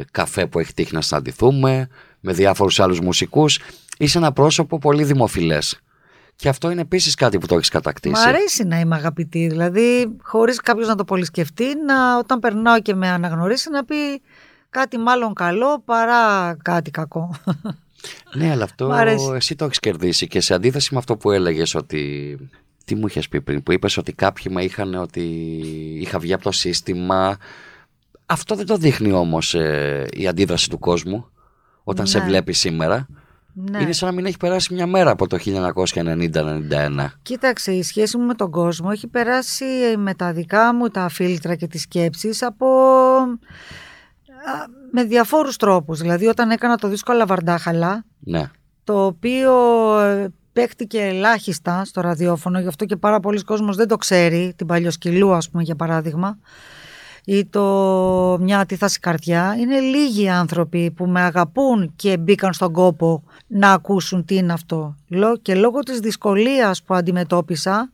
καφέ 0.05 0.47
που 0.47 0.59
έχει 0.59 0.73
τύχει 0.75 0.95
να 0.95 1.01
συναντηθούμε, 1.01 1.89
με 2.21 2.33
διάφορους 2.33 2.81
άλλους 2.81 3.01
μουσικούς. 3.01 3.59
Είσαι 3.99 4.19
ένα 4.19 4.33
πρόσωπο 4.33 4.79
πολύ 4.79 5.05
δημοφιλές. 5.05 5.81
Και 6.41 6.49
αυτό 6.49 6.71
είναι 6.71 6.81
επίσης 6.81 7.15
κάτι 7.15 7.39
που 7.39 7.47
το 7.47 7.55
έχεις 7.55 7.69
Μ' 7.69 7.73
κατακτήσει. 7.73 8.29
αρέσει 8.29 8.65
να 8.65 8.81
είμαι 8.81 8.95
αγαπητή. 8.97 9.47
Δηλαδή, 9.49 10.17
χωρίς 10.23 10.61
κάποιος 10.61 10.87
να 10.89 10.95
το 10.95 11.05
πολύ 11.05 11.25
σκεφτεί, 11.25 11.65
να, 11.87 12.19
όταν 12.19 12.39
περνάω 12.39 12.81
και 12.81 12.95
με 12.95 13.09
αναγνωρίσει, 13.09 13.71
να 13.71 13.85
πει 13.85 13.95
κάτι 14.71 14.99
μάλλον 14.99 15.35
καλό 15.35 15.81
παρά 15.85 16.55
κάτι 16.63 16.91
κακό. 16.91 17.35
Ναι, 18.35 18.51
αλλά 18.51 18.65
αυτό 18.65 18.87
Μ' 18.89 18.93
αρέσει. 18.93 19.33
εσύ 19.35 19.55
το 19.55 19.65
έχεις 19.65 19.79
κερδίσει 19.81 20.27
και 20.27 20.41
σε 20.41 20.55
αντίθεση 20.55 20.89
με 20.93 20.99
αυτό 20.99 21.17
που 21.17 21.31
έλεγες 21.31 21.75
ότι. 21.75 22.37
Τι 22.85 22.95
μου 22.95 23.07
είχες 23.07 23.29
πει 23.29 23.41
πριν, 23.41 23.63
που 23.63 23.73
είπες 23.73 23.97
ότι 23.97 24.13
κάποιοι 24.13 24.53
με 24.55 24.65
είχαν 24.65 24.95
ότι 24.95 25.23
είχα 26.01 26.19
βγει 26.19 26.33
από 26.33 26.43
το 26.43 26.53
σύστημα. 26.53 27.37
Αυτό 28.27 28.55
δεν 28.55 28.67
το 28.67 28.77
δείχνει 28.77 29.13
όμως 29.13 29.55
η 30.11 30.27
αντίδραση 30.29 30.71
του 30.71 30.79
κόσμου 30.79 31.29
όταν 31.85 32.07
σε 32.07 32.19
Ναι. 32.19 32.25
βλέπει 32.25 32.53
σήμερα. 32.53 33.07
Ναι. 33.71 33.79
Είναι 33.83 33.93
σαν 33.93 34.09
να 34.09 34.15
μην 34.15 34.27
έχει 34.27 34.37
περάσει 34.37 34.75
μια 34.75 34.87
μέρα 34.87 35.11
από 35.11 35.27
το 35.27 35.39
1990-91. 35.47 37.07
Κοίταξε, 37.23 37.73
η 37.73 37.83
σχέση 37.83 38.17
μου 38.19 38.25
με 38.25 38.35
τον 38.35 38.51
κόσμο 38.51 38.89
έχει 38.93 39.07
περάσει 39.07 39.65
με 39.97 40.15
τα 40.15 40.33
δικά 40.33 40.75
μου 40.75 40.89
τα 40.89 41.09
φίλτρα 41.09 41.55
και 41.55 41.67
τις 41.67 41.81
σκέψεις 41.83 42.43
από... 42.43 42.67
α, 43.17 44.67
με 44.93 45.05
διαφόρους 45.05 45.57
τρόπους. 45.57 46.01
Δηλαδή 46.01 46.27
όταν 46.27 46.51
έκανα 46.51 46.77
το 46.77 46.89
δίσκο 46.89 47.13
Λαβαρντάχαλα, 47.13 48.05
Ναι. 48.19 48.51
το 48.85 49.05
οποίο 49.07 49.53
ε, 50.01 50.29
παίχτηκε 50.53 51.01
ελάχιστα 51.01 51.85
στο 51.85 52.01
ραδιόφωνο, 52.01 52.61
γι' 52.61 52.67
αυτό 52.69 52.85
και 52.85 52.97
πάρα 52.97 53.21
πολλοί 53.21 53.43
κόσμος 53.43 53.77
δεν 53.77 53.89
το 53.89 53.97
ξέρει, 53.97 54.53
την 54.57 54.67
Παλιοσκυλού 54.67 55.33
ας 55.35 55.51
πούμε 55.51 55.63
για 55.63 55.75
παράδειγμα, 55.77 56.39
ή 57.31 57.45
το 57.47 57.63
μια 58.41 58.59
αντίθαση 58.59 58.99
καρδιά. 59.01 59.57
Είναι 59.59 59.79
λίγοι 59.81 60.29
άνθρωποι 60.29 60.91
που 60.91 61.07
με 61.07 61.21
αγαπούν 61.21 61.93
και 61.97 62.17
μπήκαν 62.17 62.53
στον 62.53 62.73
κόπο 62.73 63.23
να 63.47 63.73
ακούσουν 63.73 64.25
τι 64.25 64.35
είναι 64.35 64.53
αυτό. 64.53 64.97
Λό- 65.09 65.39
Και 65.43 65.55
λόγω 65.55 65.79
της 65.79 65.99
δυσκολίας 66.01 66.83
που 66.83 66.95
αντιμετώπισα, 66.95 67.91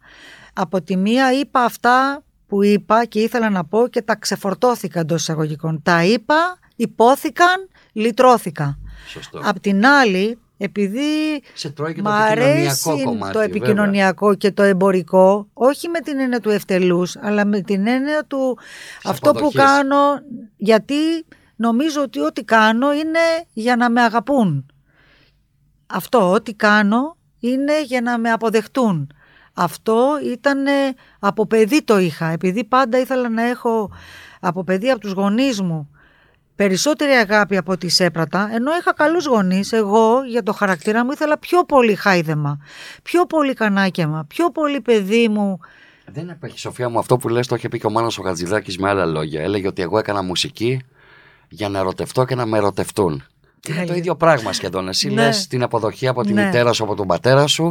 από 0.52 0.82
τη 0.82 0.96
μία 0.96 1.32
είπα 1.32 1.60
αυτά 1.64 2.22
που 2.48 2.62
είπα 2.64 3.04
και 3.04 3.20
ήθελα 3.20 3.50
να 3.50 3.64
πω 3.64 3.88
και 3.88 4.02
τα 4.02 4.16
ξεφορτώθηκα 4.16 5.00
εντός 5.00 5.20
εισαγωγικών. 5.20 5.80
Τα 5.82 6.04
είπα, 6.04 6.58
υπόθηκαν, 6.76 7.68
λυτρώθηκα. 7.92 8.78
Σωστό. 9.08 9.40
Απ' 9.44 9.60
την 9.60 9.86
άλλη, 9.86 10.38
επειδή 10.56 11.42
σε 11.54 11.70
τρώει 11.70 11.94
και 11.94 12.00
μ' 12.00 12.04
το 12.04 12.10
αρέσει 12.10 12.90
επικοινωνιακό 12.90 13.04
κομμάτι. 13.04 13.32
το 13.32 13.38
βέβαια. 13.38 13.44
επικοινωνιακό 13.44 14.34
και 14.34 14.52
το 14.52 14.62
εμπορικό, 14.62 15.48
όχι 15.52 15.88
με 15.88 16.00
την 16.00 16.18
έννοια 16.18 16.40
του 16.40 16.50
ευτελούς, 16.50 17.16
αλλά 17.16 17.44
με 17.44 17.60
την 17.60 17.86
έννοια 17.86 18.24
του 18.24 18.58
αυτό 19.04 19.30
που 19.30 19.38
αποδοχής. 19.38 19.64
κάνω, 19.64 20.20
γιατί 20.56 20.94
νομίζω 21.56 22.02
ότι 22.02 22.20
ό,τι 22.20 22.44
κάνω 22.44 22.92
είναι 22.92 23.18
για 23.52 23.76
να 23.76 23.90
με 23.90 24.02
αγαπούν. 24.02 24.66
Αυτό, 25.86 26.30
ό,τι 26.30 26.54
κάνω 26.54 27.16
είναι 27.38 27.82
για 27.82 28.00
να 28.00 28.18
με 28.18 28.30
αποδεχτούν. 28.30 29.12
Αυτό 29.54 30.18
ήταν 30.24 30.64
από 31.18 31.46
παιδί 31.46 31.82
το 31.82 31.98
είχα, 31.98 32.26
επειδή 32.26 32.64
πάντα 32.64 32.98
ήθελα 32.98 33.28
να 33.28 33.42
έχω 33.42 33.90
από 34.40 34.64
παιδί 34.64 34.90
από 34.90 35.00
τους 35.00 35.12
γονείς 35.12 35.60
μου 35.60 35.88
περισσότερη 36.56 37.10
αγάπη 37.10 37.56
από 37.56 37.72
ό,τι 37.72 37.88
σέπρατα, 37.88 38.50
ενώ 38.52 38.76
είχα 38.80 38.92
καλούς 38.92 39.26
γονείς, 39.26 39.72
εγώ 39.72 40.24
για 40.24 40.42
το 40.42 40.52
χαρακτήρα 40.52 41.04
μου 41.04 41.10
ήθελα 41.10 41.38
πιο 41.38 41.64
πολύ 41.64 41.94
χάιδεμα, 41.94 42.58
πιο 43.02 43.26
πολύ 43.26 43.54
κανάκεμα, 43.54 44.24
πιο 44.28 44.50
πολύ 44.50 44.80
παιδί 44.80 45.28
μου. 45.28 45.60
Δεν 46.06 46.30
απέχει, 46.30 46.58
Σοφία 46.58 46.88
μου, 46.88 46.98
αυτό 46.98 47.16
που 47.16 47.28
λες 47.28 47.46
το 47.46 47.54
είχε 47.54 47.68
πει 47.68 47.78
και 47.78 47.86
ο 47.86 47.90
Μάνος 47.90 48.18
ο 48.18 48.22
Χατζηδάκης 48.22 48.78
με 48.78 48.88
άλλα 48.88 49.06
λόγια. 49.06 49.42
Έλεγε 49.42 49.66
ότι 49.66 49.82
εγώ 49.82 49.98
έκανα 49.98 50.22
μουσική 50.22 50.80
για 51.48 51.68
να 51.68 51.78
ερωτευτώ 51.78 52.24
και 52.24 52.34
να 52.34 52.46
με 52.46 52.58
ερωτευτούν. 52.58 53.22
Είναι 53.68 53.78
το 53.78 53.84
Τέλεια. 53.84 53.96
ίδιο 53.96 54.16
πράγμα 54.16 54.52
σχεδόν. 54.52 54.88
Εσύ 54.88 55.08
Ναι. 55.08 55.14
λες 55.14 55.46
την 55.46 55.62
αποδοχή 55.62 56.06
από 56.06 56.22
τη 56.22 56.32
Ναι. 56.32 56.44
μητέρα 56.44 56.72
σου, 56.72 56.84
από 56.84 56.94
τον 56.94 57.06
πατέρα 57.06 57.46
σου. 57.46 57.64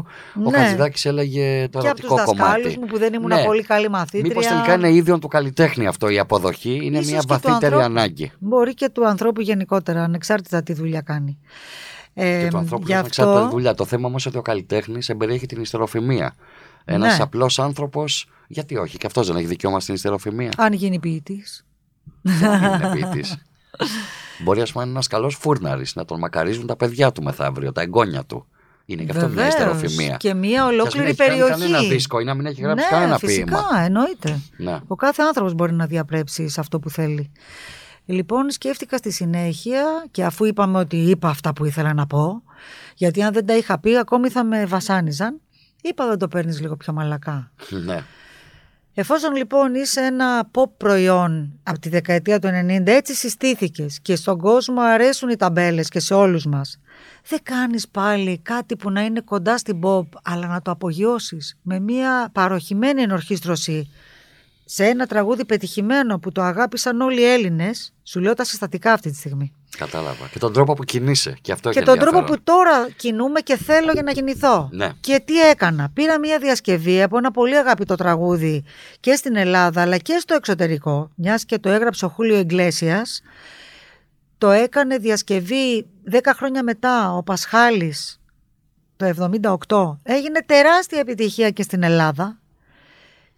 Ο 0.45 0.49
Ναι. 0.49 0.57
Χατζηδάκης 0.57 1.05
έλεγε 1.05 1.67
το 1.71 1.79
και 1.79 1.87
από 1.87 1.99
τους 1.99 2.09
ερωτικό 2.09 2.15
δασκάλους 2.15 2.61
κομμάτι. 2.63 2.79
μου 2.79 2.85
που 2.85 2.97
δεν 2.97 3.13
ήμουν 3.13 3.27
Ναι. 3.27 3.43
πολύ 3.45 3.63
καλή 3.63 3.89
μαθήτρια. 3.89 4.21
Μήπως 4.27 4.47
τελικά 4.47 4.73
είναι 4.73 4.89
ίδιο 4.91 5.19
του 5.19 5.27
καλλιτέχνη 5.27 5.87
αυτό 5.87 6.09
η 6.09 6.19
αποδοχή; 6.19 6.79
Είναι 6.83 6.97
Ίσως 6.97 7.11
μια 7.11 7.19
και 7.19 7.25
του 7.25 7.27
βαθύτερη 7.27 7.73
ανθρώπου. 7.73 7.83
ανάγκη. 7.85 8.31
Μπορεί 8.39 8.73
και 8.73 8.89
του 8.89 9.07
ανθρώπου 9.07 9.41
γενικότερα, 9.41 10.03
ανεξάρτητα 10.03 10.63
τι 10.63 10.73
δουλειά 10.73 11.01
κάνει. 11.01 11.37
Ε, 12.13 12.41
και 12.43 12.47
του 12.49 12.57
ανθρώπου 12.57 12.83
γι' 12.85 12.91
είναι 12.91 12.99
εξάρτητα 13.05 13.33
αυτό, 13.33 13.45
τη 13.45 13.51
δουλειά. 13.55 13.73
Το 13.73 13.85
θέμα 13.85 14.07
όμως 14.07 14.25
ότι 14.25 14.37
ο 14.37 14.41
καλλιτέχνης 14.41 15.09
εμπεριέχει 15.09 15.45
την 15.45 15.61
ιστεροφημία. 15.61 16.35
Ένας 16.85 17.17
Ναι. 17.17 17.23
απλός 17.23 17.59
άνθρωπος, 17.59 18.29
γιατί 18.47 18.77
όχι, 18.77 18.97
και 18.97 19.05
αυτός 19.07 19.27
δεν 19.27 19.35
έχει 19.35 19.45
δικαίωμα 19.45 19.79
στην 19.79 19.93
ιστεροφημία. 19.93 20.49
αν 20.57 20.73
γίνει 20.73 20.99
ποιητής. 20.99 21.65
Δεν 22.21 22.53
είναι 22.63 22.89
ποιητής. 22.93 23.37
Μπορεί 24.43 24.61
ας 24.61 24.71
πούμε 24.71 24.83
να 24.83 24.89
είναι 24.89 24.97
ένας 24.99 25.07
καλός 25.07 25.35
φούρναρης, 25.35 25.95
να 25.95 26.05
τον 26.05 26.19
μακαρίζουν 26.19 26.67
τα 26.67 26.75
παιδιά 26.75 27.11
του 27.11 27.23
μεθαύριο, 27.23 27.71
τα 27.71 27.81
εγγόνια 27.81 28.23
του. 28.25 28.45
Είναι 28.85 29.03
και 29.03 29.11
αυτό 29.11 29.25
μια 29.25 29.29
Βεβαίως. 29.35 29.53
ιστεροφημία. 29.53 30.17
Και 30.17 30.33
μια 30.33 30.49
Και 30.49 30.57
ας 30.59 30.65
μην 30.69 30.79
ολόκληρη 30.79 31.07
έχει 31.07 31.15
κάνει 31.17 31.29
περιοχή. 31.29 31.51
κανένα 31.59 31.79
δίσκο 31.87 32.19
ή 32.19 32.23
να 32.23 32.33
μην 32.33 32.45
έχει 32.45 32.61
γράψει 32.61 32.85
ναι, 32.85 32.91
κανένα 32.97 33.17
φυσικά, 33.17 33.45
ποίημα. 33.45 33.83
εννοείται. 33.83 34.39
Ναι. 34.57 34.79
Ο 34.87 34.95
κάθε 34.95 35.21
άνθρωπος 35.23 35.53
μπορεί 35.53 35.73
να 35.73 35.85
διαπρέψει 35.85 36.47
σε 36.49 36.59
αυτό 36.59 36.79
που 36.79 36.89
θέλει. 36.89 37.31
Λοιπόν, 38.05 38.51
σκέφτηκα 38.51 38.97
στη 38.97 39.11
συνέχεια 39.11 39.83
και 40.11 40.23
αφού 40.23 40.45
είπαμε 40.45 40.77
ότι 40.79 40.97
είπα 40.97 41.29
αυτά 41.29 41.53
που 41.53 41.65
ήθελα 41.65 41.93
να 41.93 42.07
πω, 42.07 42.43
γιατί 42.95 43.23
αν 43.23 43.33
δεν 43.33 43.45
τα 43.45 43.55
είχα 43.57 43.79
πει 43.79 43.97
ακόμη 43.97 44.29
θα 44.29 44.43
με 44.43 44.65
βασάνιζαν, 44.65 45.39
είπα 45.81 46.07
δεν 46.07 46.17
το 46.17 46.27
παίρνεις 46.27 46.59
λίγο 46.61 46.75
πιο 46.77 46.93
μαλακά. 46.93 47.51
ναι. 47.69 48.03
Εφόσον 48.95 49.35
λοιπόν 49.35 49.75
είσαι 49.75 50.01
ένα 50.01 50.49
pop 50.53 50.69
προϊόν 50.77 51.59
από 51.63 51.79
τη 51.79 51.89
δεκαετία 51.89 52.39
του 52.39 52.47
90, 52.47 52.81
έτσι 52.85 53.13
συστήθηκες 53.13 53.99
και 54.01 54.15
στον 54.15 54.37
κόσμο 54.37 54.81
αρέσουν 54.81 55.29
οι 55.29 55.35
ταμπέλες 55.35 55.89
και 55.89 55.99
σε 55.99 56.13
όλους 56.13 56.45
μας. 56.45 56.79
Δεν 57.27 57.39
κάνεις 57.43 57.87
πάλι 57.87 58.39
κάτι 58.39 58.75
που 58.75 58.91
να 58.91 59.01
είναι 59.01 59.21
κοντά 59.21 59.57
στην 59.57 59.79
pop, 59.83 60.05
αλλά 60.23 60.47
να 60.47 60.61
το 60.61 60.71
απογειώσεις 60.71 61.57
με 61.61 61.79
μια 61.79 62.29
παροχημένη 62.31 63.01
ενορχίστρωση 63.01 63.89
σε 64.65 64.85
ένα 64.85 65.05
τραγούδι 65.07 65.45
πετυχημένο 65.45 66.19
που 66.19 66.31
το 66.31 66.41
αγάπησαν 66.41 67.01
όλοι 67.01 67.21
οι 67.21 67.25
Έλληνες, 67.25 67.93
σου 68.03 68.19
λέω 68.19 68.33
τα 68.33 68.43
συστατικά 68.43 68.93
αυτή 68.93 69.09
τη 69.09 69.17
στιγμή. 69.17 69.53
Κατάλαβα. 69.77 70.27
Και 70.31 70.39
τον 70.39 70.53
τρόπο 70.53 70.73
που 70.73 70.83
κινείσαι. 70.83 71.37
Και 71.41 71.51
αυτό 71.51 71.69
και 71.69 71.77
έχει 71.77 71.87
τον 71.87 71.99
τρόπο 71.99 72.17
ενδιαφέρον. 72.17 72.43
που 72.43 72.51
τώρα 72.51 72.89
κινούμε 72.95 73.39
και 73.39 73.57
θέλω 73.57 73.91
για 73.91 74.01
να 74.03 74.11
γεννηθώ. 74.11 74.69
Ναι. 74.71 74.89
Και 74.99 75.21
τι 75.25 75.41
έκανα. 75.49 75.89
Πήρα 75.93 76.19
μια 76.19 76.37
διασκευή 76.39 77.01
από 77.01 77.17
ένα 77.17 77.31
πολύ 77.31 77.57
αγαπητό 77.57 77.95
τραγούδι 77.95 78.63
και 78.99 79.15
στην 79.15 79.35
Ελλάδα 79.35 79.81
αλλά 79.81 79.97
και 79.97 80.17
στο 80.19 80.33
εξωτερικό. 80.33 81.11
Μιας 81.15 81.45
και 81.45 81.59
το 81.59 81.69
έγραψε 81.69 82.05
ο 82.05 82.07
Χούλιο 82.07 82.35
Εγκλέσιας. 82.35 83.21
Το 84.37 84.49
έκανε 84.49 84.97
διασκευή 84.97 85.87
10 86.11 86.17
χρόνια 86.35 86.63
μετά 86.63 87.15
ο 87.15 87.23
Πασχάλης 87.23 88.21
το 88.97 89.05
78. 89.67 89.97
Έγινε 90.03 90.39
τεράστια 90.45 90.99
επιτυχία 90.99 91.49
και 91.49 91.63
στην 91.63 91.83
Ελλάδα. 91.83 92.37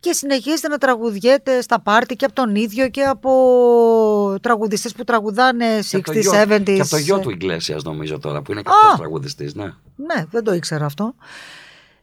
Και 0.06 0.14
συνεχίζεται 0.14 0.68
να 0.68 0.78
τραγουδιέται 0.78 1.62
στα 1.62 1.80
πάρτι 1.80 2.16
και 2.16 2.26
από 2.26 2.34
τον 2.34 2.56
ίδιο 2.56 2.90
και 2.90 3.02
από 3.04 4.38
τραγουδιστές 4.42 4.94
που 4.94 5.04
τραγουδάνε 5.04 5.80
Και 5.90 5.96
από 5.96 6.06
το 6.06 6.12
60s, 6.12 6.22
γιο- 6.22 6.34
70s. 6.34 6.64
Και 6.64 6.82
από 6.82 6.90
το 6.90 6.98
γιο 6.98 7.20
του 7.20 7.30
Ιγκλέσιας, 7.30 7.84
νομίζω 7.84 8.20
τώρα, 8.20 8.42
που 8.42 8.52
είναι 8.52 8.62
και 8.62 8.70
Α! 8.70 8.74
αυτός 8.84 8.98
τραγουδιστής. 9.00 9.56
Ναι. 9.56 9.64
Ναι, 9.96 10.26
δεν 10.32 10.44
το 10.44 10.54
ήξερα 10.54 10.86
αυτό. 10.86 11.16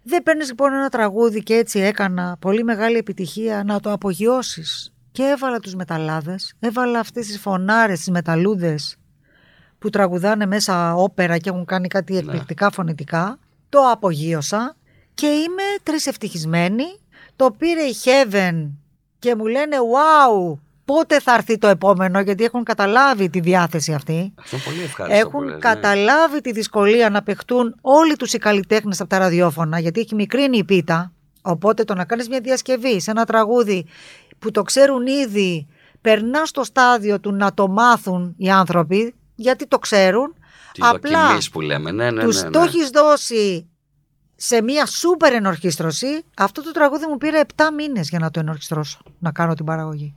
Δεν 0.03 0.23
παίρνεις 0.23 0.49
λοιπόν 0.49 0.73
ένα 0.73 0.89
τραγούδι 0.89 1.43
και 1.43 1.55
έτσι 1.55 1.79
έκανα 1.81 2.37
πολύ 2.41 2.65
μεγάλη 2.65 2.97
επιτυχία 2.97 3.63
να 3.65 3.81
το 3.81 3.93
απογειώσεις. 3.93 4.93
Και 5.13 5.23
έβαλα 5.23 5.59
τους 5.59 5.75
μεταλλάδες, 5.75 6.55
έβαλα 6.61 6.99
αυτές 6.99 7.27
τις 7.27 7.39
φωνάρες, 7.41 7.99
τις 7.99 8.11
μεταλλούδες 8.11 8.97
που 9.79 9.91
τραγουδάνε 9.91 10.47
μέσα 10.47 10.95
όπερα 10.95 11.39
και 11.39 11.49
έχουν 11.51 11.65
κάνει 11.65 11.89
κάτι 11.89 12.17
εκπληκτικά 12.17 12.71
φωνητικά. 12.71 13.39
Το 13.69 13.79
απογείωσα 13.91 14.77
και 15.15 15.27
είμαι 15.27 15.63
τρισευτυχισμένη. 15.83 16.85
Το 17.37 17.55
πήρε 17.59 17.83
η 17.83 17.95
Heaven 18.05 18.71
και 19.19 19.37
μου 19.37 19.47
λένε 19.47 19.77
wow, 19.77 20.59
πότε 20.85 21.21
θα 21.21 21.35
έρθει 21.35 21.59
το 21.59 21.67
επόμενο 21.67 22.21
γιατί 22.21 22.45
έχουν 22.45 22.65
καταλάβει 22.65 23.31
τη 23.31 23.41
διάθεση 23.41 23.93
αυτή. 23.93 24.35
Αυτό 24.39 24.57
είναι 24.57 24.65
πολύ 24.65 24.83
ευχάριστο. 24.83 25.29
που 25.29 25.29
Έχουν 25.29 25.45
λες, 25.45 25.53
ναι. 25.53 25.59
καταλάβει 25.59 26.41
τη 26.41 26.53
δυσκολία 26.53 27.11
να 27.11 27.23
παιχτούν 27.23 27.75
όλοι 27.81 28.17
τους 28.17 28.33
οι 28.33 28.39
καλλιτέχνες 28.39 29.01
από 29.01 29.09
τα 29.09 29.19
ραδιόφωνα, 29.19 29.79
γιατί 29.79 30.01
έχει 30.01 30.15
μικρύνει 30.15 30.57
η 30.57 30.65
πίτα. 30.65 31.13
Οπότε 31.43 31.85
το 31.85 31.95
να 31.95 32.05
κάνεις 32.05 32.29
μια 32.29 32.41
διασκευή 32.41 33.01
σε 33.01 33.11
ένα 33.11 33.25
τραγούδι 33.25 33.87
που 34.39 34.51
το 34.51 34.63
ξέρουν 34.63 35.07
ήδη, 35.07 35.67
περνάς 36.01 36.49
στο 36.49 36.65
στάδιο 36.65 37.21
του 37.21 37.33
να 37.33 37.55
το 37.55 37.69
μάθουν 37.69 38.35
οι 38.37 38.51
άνθρωποι, 38.51 39.15
γιατί 39.35 39.67
το 39.67 39.79
ξέρουν. 39.79 40.35
Τη 40.73 40.81
δοκιμής 40.83 41.51
που 41.51 41.61
λέμε. 41.61 41.91
Ναι, 41.91 42.11
ναι, 42.11 42.23
τους 42.23 42.43
ναι, 42.43 42.51
το 42.51 42.59
ναι. 42.59 42.65
έχεις 42.65 42.89
δώσει 42.91 43.67
σε 44.45 44.63
μια 44.63 44.87
σούπερ 44.87 45.33
ενορχίστρωση. 45.33 46.25
Αυτό 46.37 46.63
το 46.63 46.71
τραγούδι 46.71 47.07
μου 47.07 47.17
πήρε 47.17 47.41
7 47.57 47.63
μήνες 47.77 48.09
για 48.09 48.19
να 48.19 48.31
το 48.31 48.41
ενορχιστρώσω, 48.41 48.99
να 49.19 49.33
κάνω 49.33 49.55
την 49.55 49.65
παραγωγή. 49.65 50.15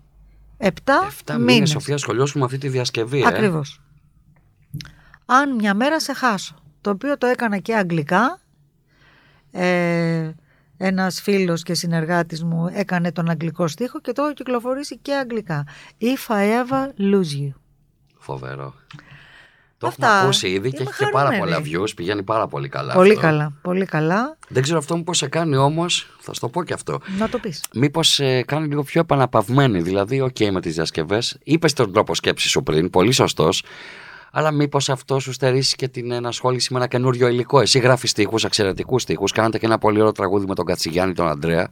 7, 0.58 0.68
Εφτά 1.06 1.34
μήνες, 1.38 1.54
μήνες. 1.54 1.70
Σοφία, 1.70 1.98
σχολιώσουμε 1.98 2.46
αυτή 2.46 2.58
τη 2.58 2.68
διασκευή. 2.68 3.22
ε. 3.22 3.28
Ακριβώς. 3.28 3.82
Αν 5.26 5.56
μια 5.56 5.74
μέρα 5.74 6.00
σε 6.00 6.14
χάσω. 6.14 6.56
Το 6.82 6.90
οποίο 6.90 7.18
το 7.18 7.28
έκανα 7.28 7.58
και 7.58 7.76
αγγλικά. 7.76 8.40
Ε, 9.52 10.32
ένας 10.78 11.22
φίλος 11.22 11.64
και 11.64 11.74
συνεργάτης 11.74 12.44
μου 12.44 12.68
έκανε 12.74 13.12
τον 13.12 13.30
αγγλικό 13.30 13.68
στίχο 13.68 14.00
και 14.02 14.12
το 14.12 14.22
έχω 14.22 14.34
κυκλοφορήσει 14.34 14.98
και 14.98 15.14
αγγλικά. 15.14 15.68
If 16.02 16.36
I 16.36 16.64
ever 16.64 17.12
lose 17.14 17.42
you. 17.42 17.54
Φοβερό. 18.18 18.74
Το 19.78 19.88
Αυτά. 19.88 20.06
έχουμε 20.08 20.22
ακούσει 20.24 20.48
ήδη 20.48 20.70
και 20.72 20.78
Είμαι 20.82 20.90
έχει 20.90 21.04
και 21.06 21.10
πάρα 21.12 21.30
χαρούμενη. 21.30 21.62
πολλά 21.62 21.84
views. 21.84 21.90
Πηγαίνει 21.96 22.24
πάρα 22.24 22.48
πολύ 22.48 22.70
καλά. 22.70 22.94
Πολύ 22.94 23.10
αυτό. 23.10 23.22
καλά, 23.22 23.54
πολύ 23.62 23.86
καλά. 23.86 24.38
Δεν 24.48 24.64
ξέρω 24.64 24.78
αυτό 24.78 24.98
πώς 24.98 25.18
σε 25.18 25.28
κάνει 25.28 25.56
όμως, 25.56 26.10
θα 26.20 26.34
σου 26.34 26.40
το 26.40 26.50
πω 26.50 26.64
και 26.64 26.74
αυτό. 26.74 27.00
Να 27.18 27.30
το 27.30 27.38
πεις. 27.40 27.64
Μήπως 27.74 28.08
σε 28.08 28.42
κάνει 28.42 28.68
λίγο 28.68 28.84
πιο 28.84 29.02
επαναπαυμένη. 29.02 29.82
Δηλαδή, 29.82 30.22
οκ 30.22 30.40
με 30.52 30.62
τις 30.62 30.76
διασκευές. 30.76 31.38
Είπες 31.44 31.74
τον 31.74 31.94
τρόπο 31.94 32.16
σκέψης 32.16 32.52
σου 32.52 32.64
πριν, 32.64 32.90
πολύ 32.90 33.12
σωστός. 33.12 33.64
Αλλά 34.32 34.52
μήπως 34.52 34.90
αυτό 34.90 35.20
σου 35.20 35.32
στερήσει 35.32 35.76
και 35.76 35.88
την 35.88 36.12
ενασχόληση 36.12 36.74
με 36.74 36.80
ένα 36.80 36.88
καινούριο 36.88 37.28
υλικό. 37.28 37.60
Εσύ 37.60 37.80
γράφεις 37.80 38.14
τείχου, 38.14 38.36
εξαιρετικούς 38.44 39.04
τείχου. 39.04 39.26
Κάνατε 39.34 39.58
και 39.58 39.66
ένα 39.66 39.78
πολύ 39.78 40.00
ωραίο 40.00 40.12
τραγούδι 40.12 40.46
με 40.46 40.56
τον 40.56 40.66
Κατσιγιάννη 40.66 41.14
τον 41.14 41.28
Αντρέα. 41.28 41.70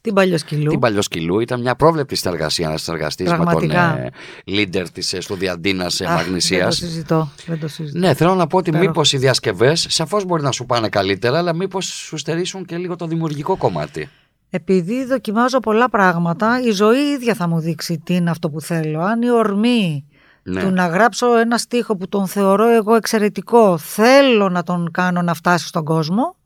Την 0.00 0.14
Παλιοσκυλού. 0.14 0.70
Την 0.70 0.78
Παλιοσκυλού. 0.78 1.40
Ήταν 1.40 1.60
μια 1.60 1.74
πρόβλεπτη 1.76 2.14
συνεργασία 2.16 2.68
να 2.68 2.76
συνεργαστεί 2.76 3.22
με 3.22 3.28
τον 3.28 3.38
Πραγματικά. 3.38 3.98
ε, 3.98 4.10
leader 4.46 4.84
της 4.92 5.12
ε, 5.12 5.20
Στουδιαντίνα 5.20 5.84
Αχ, 5.84 6.00
Μαγνησία. 6.00 6.58
Δεν 6.58 6.68
το 6.68 6.74
συζητώ. 6.74 7.30
Δεν 7.46 7.60
το 7.60 7.68
συζητώ. 7.68 7.98
Ναι, 7.98 8.14
θέλω 8.14 8.34
να 8.34 8.46
πω 8.46 8.56
ότι 8.56 8.68
Υπέροχο. 8.68 8.88
μήπως 8.90 9.12
οι 9.12 9.16
διασκευές 9.18 9.86
σαφώς 9.88 10.24
μπορεί 10.24 10.42
να 10.42 10.52
σου 10.52 10.66
πάνε 10.66 10.88
καλύτερα, 10.88 11.38
αλλά 11.38 11.54
μήπως 11.54 11.84
σου 11.86 12.16
στερήσουν 12.16 12.64
και 12.64 12.76
λίγο 12.76 12.96
το 12.96 13.06
δημιουργικό 13.06 13.56
κομμάτι. 13.56 14.08
Επειδή 14.50 15.04
δοκιμάζω 15.04 15.60
πολλά 15.60 15.88
πράγματα, 15.90 16.60
η 16.64 16.70
ζωή 16.70 16.98
ίδια 16.98 17.34
θα 17.34 17.48
μου 17.48 17.60
δείξει 17.60 17.98
τι 18.04 18.14
είναι 18.14 18.30
αυτό 18.30 18.50
που 18.50 18.60
θέλω. 18.60 19.00
Αν 19.00 19.22
η 19.22 19.30
ορμή 19.30 20.04
Ναι. 20.42 20.62
του 20.62 20.70
να 20.70 20.86
γράψω 20.86 21.38
ένα 21.38 21.58
στίχο 21.58 21.96
που 21.96 22.08
τον 22.08 22.26
θεωρώ 22.26 22.68
εγώ 22.74 22.94
εξαιρετικό, 22.94 23.78
θέλω 23.78 24.48
να 24.48 24.62
τον 24.62 24.90
κάνω 24.90 25.22
να 25.22 25.34
φτάσει 25.34 25.66
στον 25.66 25.84
κόσμο, 25.84 26.36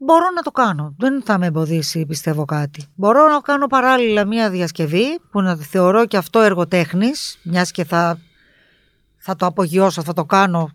μπορώ 0.00 0.24
να 0.34 0.42
το 0.42 0.50
κάνω. 0.50 0.94
Δεν 0.98 1.22
θα 1.22 1.38
με 1.38 1.46
εμποδίσει, 1.46 2.06
πιστεύω 2.06 2.44
κάτι. 2.44 2.84
Μπορώ 2.94 3.28
να 3.28 3.40
κάνω 3.40 3.66
παράλληλα 3.66 4.24
μία 4.24 4.50
διασκευή 4.50 5.20
που 5.30 5.40
να 5.40 5.56
τη 5.56 5.64
θεωρώ 5.64 6.06
και 6.06 6.16
αυτό 6.16 6.40
έργο 6.40 6.66
τέχνης, 6.66 7.38
μιας 7.42 7.70
και 7.70 7.84
θα, 7.84 8.18
θα 9.16 9.36
το 9.36 9.46
απογειώσω, 9.46 10.02
θα 10.02 10.12
το 10.12 10.24
κάνω 10.24 10.70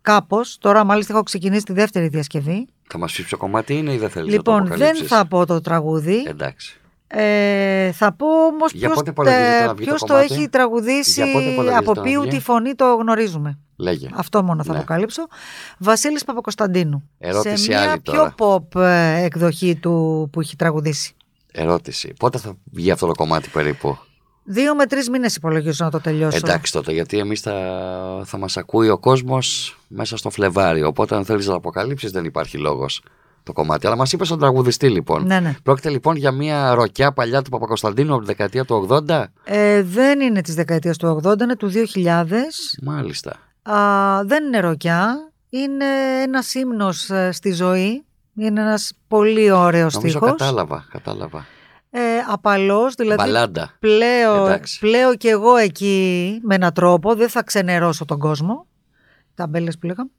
κάπως. 0.00 0.58
Τώρα 0.60 0.84
μάλιστα 0.84 1.12
έχω 1.12 1.22
ξεκινήσει 1.22 1.64
τη 1.64 1.72
δεύτερη 1.72 2.08
διασκευή. 2.08 2.66
Θα 2.88 2.98
μας 2.98 3.12
πει 3.12 3.22
ποιο 3.22 3.36
κομμάτι 3.36 3.74
είναι 3.76 3.92
ή 3.92 3.98
δεν 3.98 4.10
θέλεις 4.10 4.32
Λοιπόν, 4.32 4.54
να 4.54 4.60
το 4.62 4.68
δεν 4.68 4.76
αποκαλύψεις; 4.78 5.08
θα 5.08 5.26
πω 5.26 5.46
το 5.46 5.60
τραγούδι. 5.60 6.24
Εντάξει. 6.26 6.80
Ε, 7.10 7.92
θα 7.92 8.12
πω 8.12 8.26
όμως 8.46 8.72
Για 8.72 8.80
ποιος 8.80 8.96
πότε 8.98 9.10
υπολογίζεται 9.10 9.64
να 9.66 9.74
βγει 9.74 9.84
το 9.84 9.90
ποιος 9.90 10.00
το 10.00 10.06
κομμάτι; 10.06 10.34
έχει 10.34 10.48
τραγουδήσει 10.48 11.22
Για 11.22 11.32
πότε 11.32 11.44
υπολογίζεται 11.44 11.78
από 11.90 11.94
να 11.94 12.02
ποιου 12.02 12.20
βγει; 12.20 12.30
τη 12.30 12.40
φωνή 12.40 12.74
το 12.74 12.94
γνωρίζουμε. 12.94 13.58
Λέγε. 13.76 14.08
Αυτό 14.14 14.42
μόνο 14.42 14.64
θα 14.64 14.72
Ναι. 14.72 14.78
αποκαλύψω. 14.78 15.26
Βασίλης 15.78 16.24
Παπακοσταντίνου. 16.24 17.08
Ερώτηση 17.18 17.56
σε 17.56 17.68
μια 17.70 17.90
άλλη 17.90 18.00
πιο 18.00 18.34
τώρα. 18.36 18.58
pop 18.74 18.80
ε, 18.80 19.22
εκδοχή 19.24 19.76
του 19.76 20.28
που 20.32 20.40
έχει 20.40 20.56
τραγουδήσει. 20.56 21.14
Ερώτηση. 21.52 22.12
Πότε 22.18 22.38
θα 22.38 22.56
βγει 22.64 22.90
αυτό 22.90 23.06
το 23.06 23.12
κομμάτι 23.12 23.48
περίπου; 23.48 23.98
Δύο 24.44 24.74
με 24.74 24.86
τρεις 24.86 25.08
μήνες 25.10 25.36
υπολογίζω 25.36 25.84
να 25.84 25.90
το 25.90 26.00
τελειώσω. 26.00 26.36
Εντάξει 26.36 26.72
τότε, 26.72 26.92
γιατί 26.92 27.18
εμείς 27.18 27.40
θα, 27.40 27.54
θα 28.24 28.38
μας 28.38 28.56
ακούει 28.56 28.88
ο 28.88 28.98
κόσμος 28.98 29.78
μέσα 29.88 30.16
στο 30.16 30.30
Φλεβάριο. 30.30 30.86
Οπότε, 30.86 31.14
αν 31.16 31.24
θέλεις 31.24 31.44
να 31.46 31.50
το 31.50 31.56
αποκαλύψεις, 31.58 32.10
δεν 32.10 32.24
υπάρχει 32.24 32.58
λόγος 32.58 33.02
το 33.48 33.54
κομμάτι. 33.60 33.86
Αλλά 33.86 33.96
μας 33.96 34.12
είπες 34.12 34.28
τον 34.28 34.38
τραγουδιστή, 34.38 34.88
λοιπόν. 34.90 35.26
Ναι, 35.26 35.40
ναι. 35.40 35.54
Πρόκειται 35.62 35.88
λοιπόν 35.90 36.16
για 36.16 36.30
μια 36.30 36.74
ροκιά 36.74 37.12
παλιά 37.12 37.42
του 37.42 37.50
Παπακοσταντίνου 37.50 38.12
από 38.12 38.20
τη 38.20 38.26
δεκαετία 38.26 38.64
του 38.64 38.86
80. 39.08 39.24
Ε, 39.44 39.82
δεν 39.82 40.20
είναι 40.20 40.40
της 40.40 40.54
δεκαετίας 40.54 40.96
του 40.96 41.20
80, 41.24 41.40
είναι 41.40 41.56
του 41.56 41.70
2000. 41.70 42.24
Μάλιστα. 42.82 43.36
Α, 43.62 43.76
δεν 44.24 44.44
είναι 44.44 44.60
ροκιά. 44.60 45.30
Είναι 45.50 45.84
ένας 46.22 46.54
ύμνος 46.54 47.10
ε, 47.10 47.32
στη 47.32 47.52
ζωή. 47.52 48.04
Είναι 48.36 48.60
ένας 48.60 48.92
πολύ 49.08 49.50
ωραίος 49.50 49.94
Νομίζω 49.94 50.18
στίχος. 50.18 50.36
κατάλαβα. 50.36 50.86
κατάλαβα. 50.90 51.46
Ε, 51.90 52.00
απαλός, 52.28 52.94
δηλαδή 52.94 53.22
Μπαλάντα. 53.22 53.76
πλέω, 53.80 54.46
Εντάξει. 54.46 54.78
πλέω 54.78 55.16
κι 55.16 55.28
εγώ 55.28 55.56
εκεί 55.56 56.38
με 56.42 56.54
έναν 56.54 56.72
τρόπο, 56.72 57.14
δεν 57.14 57.28
θα 57.28 57.42
ξενερώσω 57.42 58.04
τον 58.04 58.18
κόσμο. 58.18 58.66
Ταμπέλες 59.34 59.78
που 59.78 59.86
λέγαμε. 59.86 60.10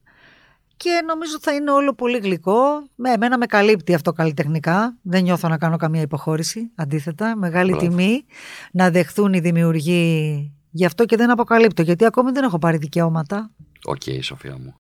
Και 0.83 1.03
νομίζω 1.07 1.37
θα 1.41 1.53
είναι 1.53 1.71
όλο 1.71 1.93
πολύ 1.93 2.17
γλυκό. 2.17 2.87
Με 2.95 3.11
εμένα 3.11 3.37
με 3.37 3.45
καλύπτει 3.45 3.93
αυτό 3.93 4.13
καλλιτεχνικά. 4.13 4.97
Δεν 5.01 5.23
νιώθω 5.23 5.47
να 5.47 5.57
κάνω 5.57 5.77
καμία 5.77 6.01
υποχώρηση. 6.01 6.71
Αντίθετα, 6.75 7.35
μεγάλη 7.35 7.71
Μπράβο. 7.71 7.87
τιμή 7.87 8.25
να 8.71 8.91
δεχθούν 8.91 9.33
οι 9.33 9.39
δημιουργοί 9.39 10.53
γι' 10.71 10.85
αυτό 10.85 11.05
και 11.05 11.15
δεν 11.15 11.29
αποκαλύπτω. 11.31 11.81
Γιατί 11.81 12.05
ακόμη 12.05 12.31
δεν 12.31 12.43
έχω 12.43 12.59
πάρει 12.59 12.77
δικαιώματα. 12.77 13.51
Οκ, 13.85 14.01
Σοφία 14.21 14.57
μου. 14.57 14.75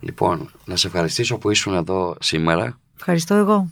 Λοιπόν, 0.00 0.50
να 0.64 0.76
σε 0.76 0.86
ευχαριστήσω 0.86 1.38
που 1.38 1.50
ήσουν 1.50 1.74
εδώ 1.74 2.16
σήμερα. 2.20 2.80
Ευχαριστώ 2.96 3.34
εγώ. 3.34 3.68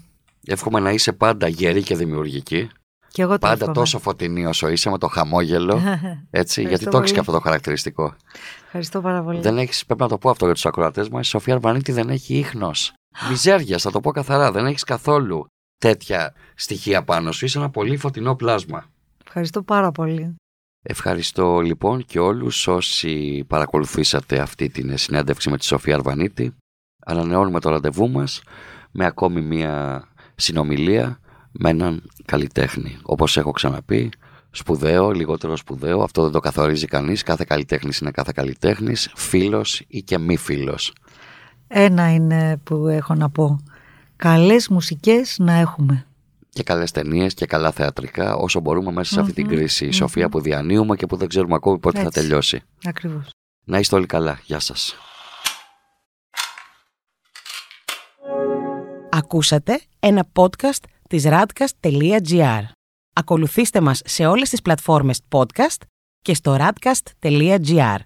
Εύχομαι 0.47 0.81
να 0.81 0.91
είσαι 0.91 1.13
πάντα 1.13 1.49
γερή 1.49 1.83
και 1.83 1.97
δημιουργική. 1.97 2.71
Και 3.13 3.23
εγώ 3.23 3.33
το 3.33 3.39
Πάντα 3.39 3.53
εύχομαι. 3.55 3.73
τόσο 3.73 3.99
φωτεινή 3.99 4.47
όσο 4.47 4.69
είσαι 4.69 4.91
με 4.91 4.99
το 4.99 5.07
χαμόγελο. 5.07 5.81
Έτσι, 6.31 6.63
γιατί 6.63 6.85
το 6.85 6.91
πολύ. 6.91 7.03
έχεις 7.03 7.13
και 7.13 7.21
αυτό 7.21 7.33
το 7.33 7.41
χαρακτηριστικό. 7.41 8.15
Ευχαριστώ 8.65 9.01
πάρα 9.01 9.23
πολύ. 9.23 9.41
Δεν 9.41 9.59
έχεις, 9.59 9.87
πρέπει 9.87 10.01
να 10.03 10.09
το 10.09 10.19
πω 10.19 10.31
αυτό 10.31 10.45
για 10.45 10.55
τους 10.55 10.67
ακροατές 10.67 11.09
μα. 11.09 11.21
Η 11.21 11.25
Σοφία 11.25 11.55
Αρβανίτη 11.55 11.93
δεν 11.93 12.09
έχει 12.09 12.35
ίχνος. 12.39 12.93
Μιζέρια, 13.29 13.79
θα 13.79 13.91
το 13.91 14.01
πω 14.01 14.11
καθαρά. 14.11 14.53
Δεν 14.53 14.67
έχεις 14.67 14.85
καθόλου 14.85 15.47
τέτοια 15.79 16.35
στοιχεία 16.55 17.03
πάνω 17.05 17.33
σου. 17.33 17.45
Είσαι 17.45 17.59
ένα 17.59 17.71
πολύ 17.71 17.97
φωτεινό 17.97 18.35
πλάσμα. 18.35 18.85
Ευχαριστώ 19.27 19.63
πάρα 19.63 19.91
πολύ. 19.91 20.35
Ευχαριστώ 20.83 21.61
λοιπόν 21.61 22.05
και 22.05 22.19
όλους 22.19 22.67
όσοι 22.67 23.45
παρακολουθήσατε 23.49 24.39
αυτή 24.39 24.69
την 24.69 24.97
συνέντευξη 24.97 25.51
με 25.51 25.59
τη 25.59 25.65
Σοφία 25.65 25.95
Αρβανίτη. 25.95 26.55
Ανανεώνουμε 27.07 27.61
το 27.61 27.71
ραντεβού 27.71 28.11
μας 28.11 28.43
με 28.91 29.05
ακόμη 29.07 29.41
μία 29.41 30.05
συνομιλία 30.35 31.21
με 31.51 31.71
έναν 31.71 32.11
καλλιτέχνη. 32.25 32.99
Όπως 33.03 33.37
έχω 33.37 33.51
ξαναπεί, 33.51 34.11
σπουδαίο, 34.51 35.11
λιγότερο 35.11 35.57
σπουδαίο, 35.57 36.03
αυτό 36.03 36.23
δεν 36.23 36.33
το 36.33 36.41
καθορίζει 36.41 36.87
κανείς. 36.87 37.23
Κάθε 37.23 37.45
καλλιτέχνης 37.49 37.99
είναι 37.99 38.11
κάθε 38.11 38.33
καλλιτέχνης, 38.35 39.13
φίλος 39.15 39.83
ή 39.87 40.03
και 40.03 40.19
μη 40.19 40.37
φίλος. 40.37 40.93
Ένα 41.69 42.13
είναι 42.13 42.57
που 42.65 42.87
έχω 42.87 43.15
να 43.15 43.31
πω. 43.31 43.65
Καλές 44.17 44.69
μουσικές 44.69 45.37
να 45.39 45.53
έχουμε. 45.53 46.07
Και 46.53 46.63
καλές 46.63 46.91
ταινίες 46.91 47.35
και 47.35 47.47
καλά 47.47 47.71
θεατρικά 47.71 48.35
όσο 48.35 48.61
μπορούμε 48.61 48.93
μέσα 48.93 49.13
σε 49.13 49.21
αυτή 49.21 49.33
την 49.33 49.45
Μμμ, 49.45 49.55
κρίση. 49.55 49.85
Η 49.85 49.87
μμμ. 49.87 49.93
Σοφία 49.93 50.29
που 50.29 50.41
διανύουμε 50.41 50.97
και 50.97 51.07
που 51.07 51.17
δεν 51.17 51.29
ξέρουμε 51.29 51.55
ακόμη 51.55 51.79
πότε 51.79 52.01
θα 52.01 52.07
Έτσι. 52.07 52.21
τελειώσει. 52.21 52.63
Ακριβώς. 52.85 53.31
Να 53.65 53.79
είστε 53.79 53.97
όλοι 53.97 54.07
καλά. 54.07 54.41
Γεια 54.45 54.61
σας. 54.61 54.95
Ακούσατε 59.11 59.81
ένα 60.01 60.29
podcast 60.33 60.85
της 61.11 61.25
radcast.gr. 61.27 62.63
Ακολουθήστε 63.13 63.81
μας 63.81 64.01
σε 64.05 64.27
όλες 64.27 64.49
τις 64.49 64.63
πλατφόρμες 64.63 65.21
podcast 65.29 65.83
και 66.23 66.35
στο 66.35 66.57
radcast.gr. 66.59 68.01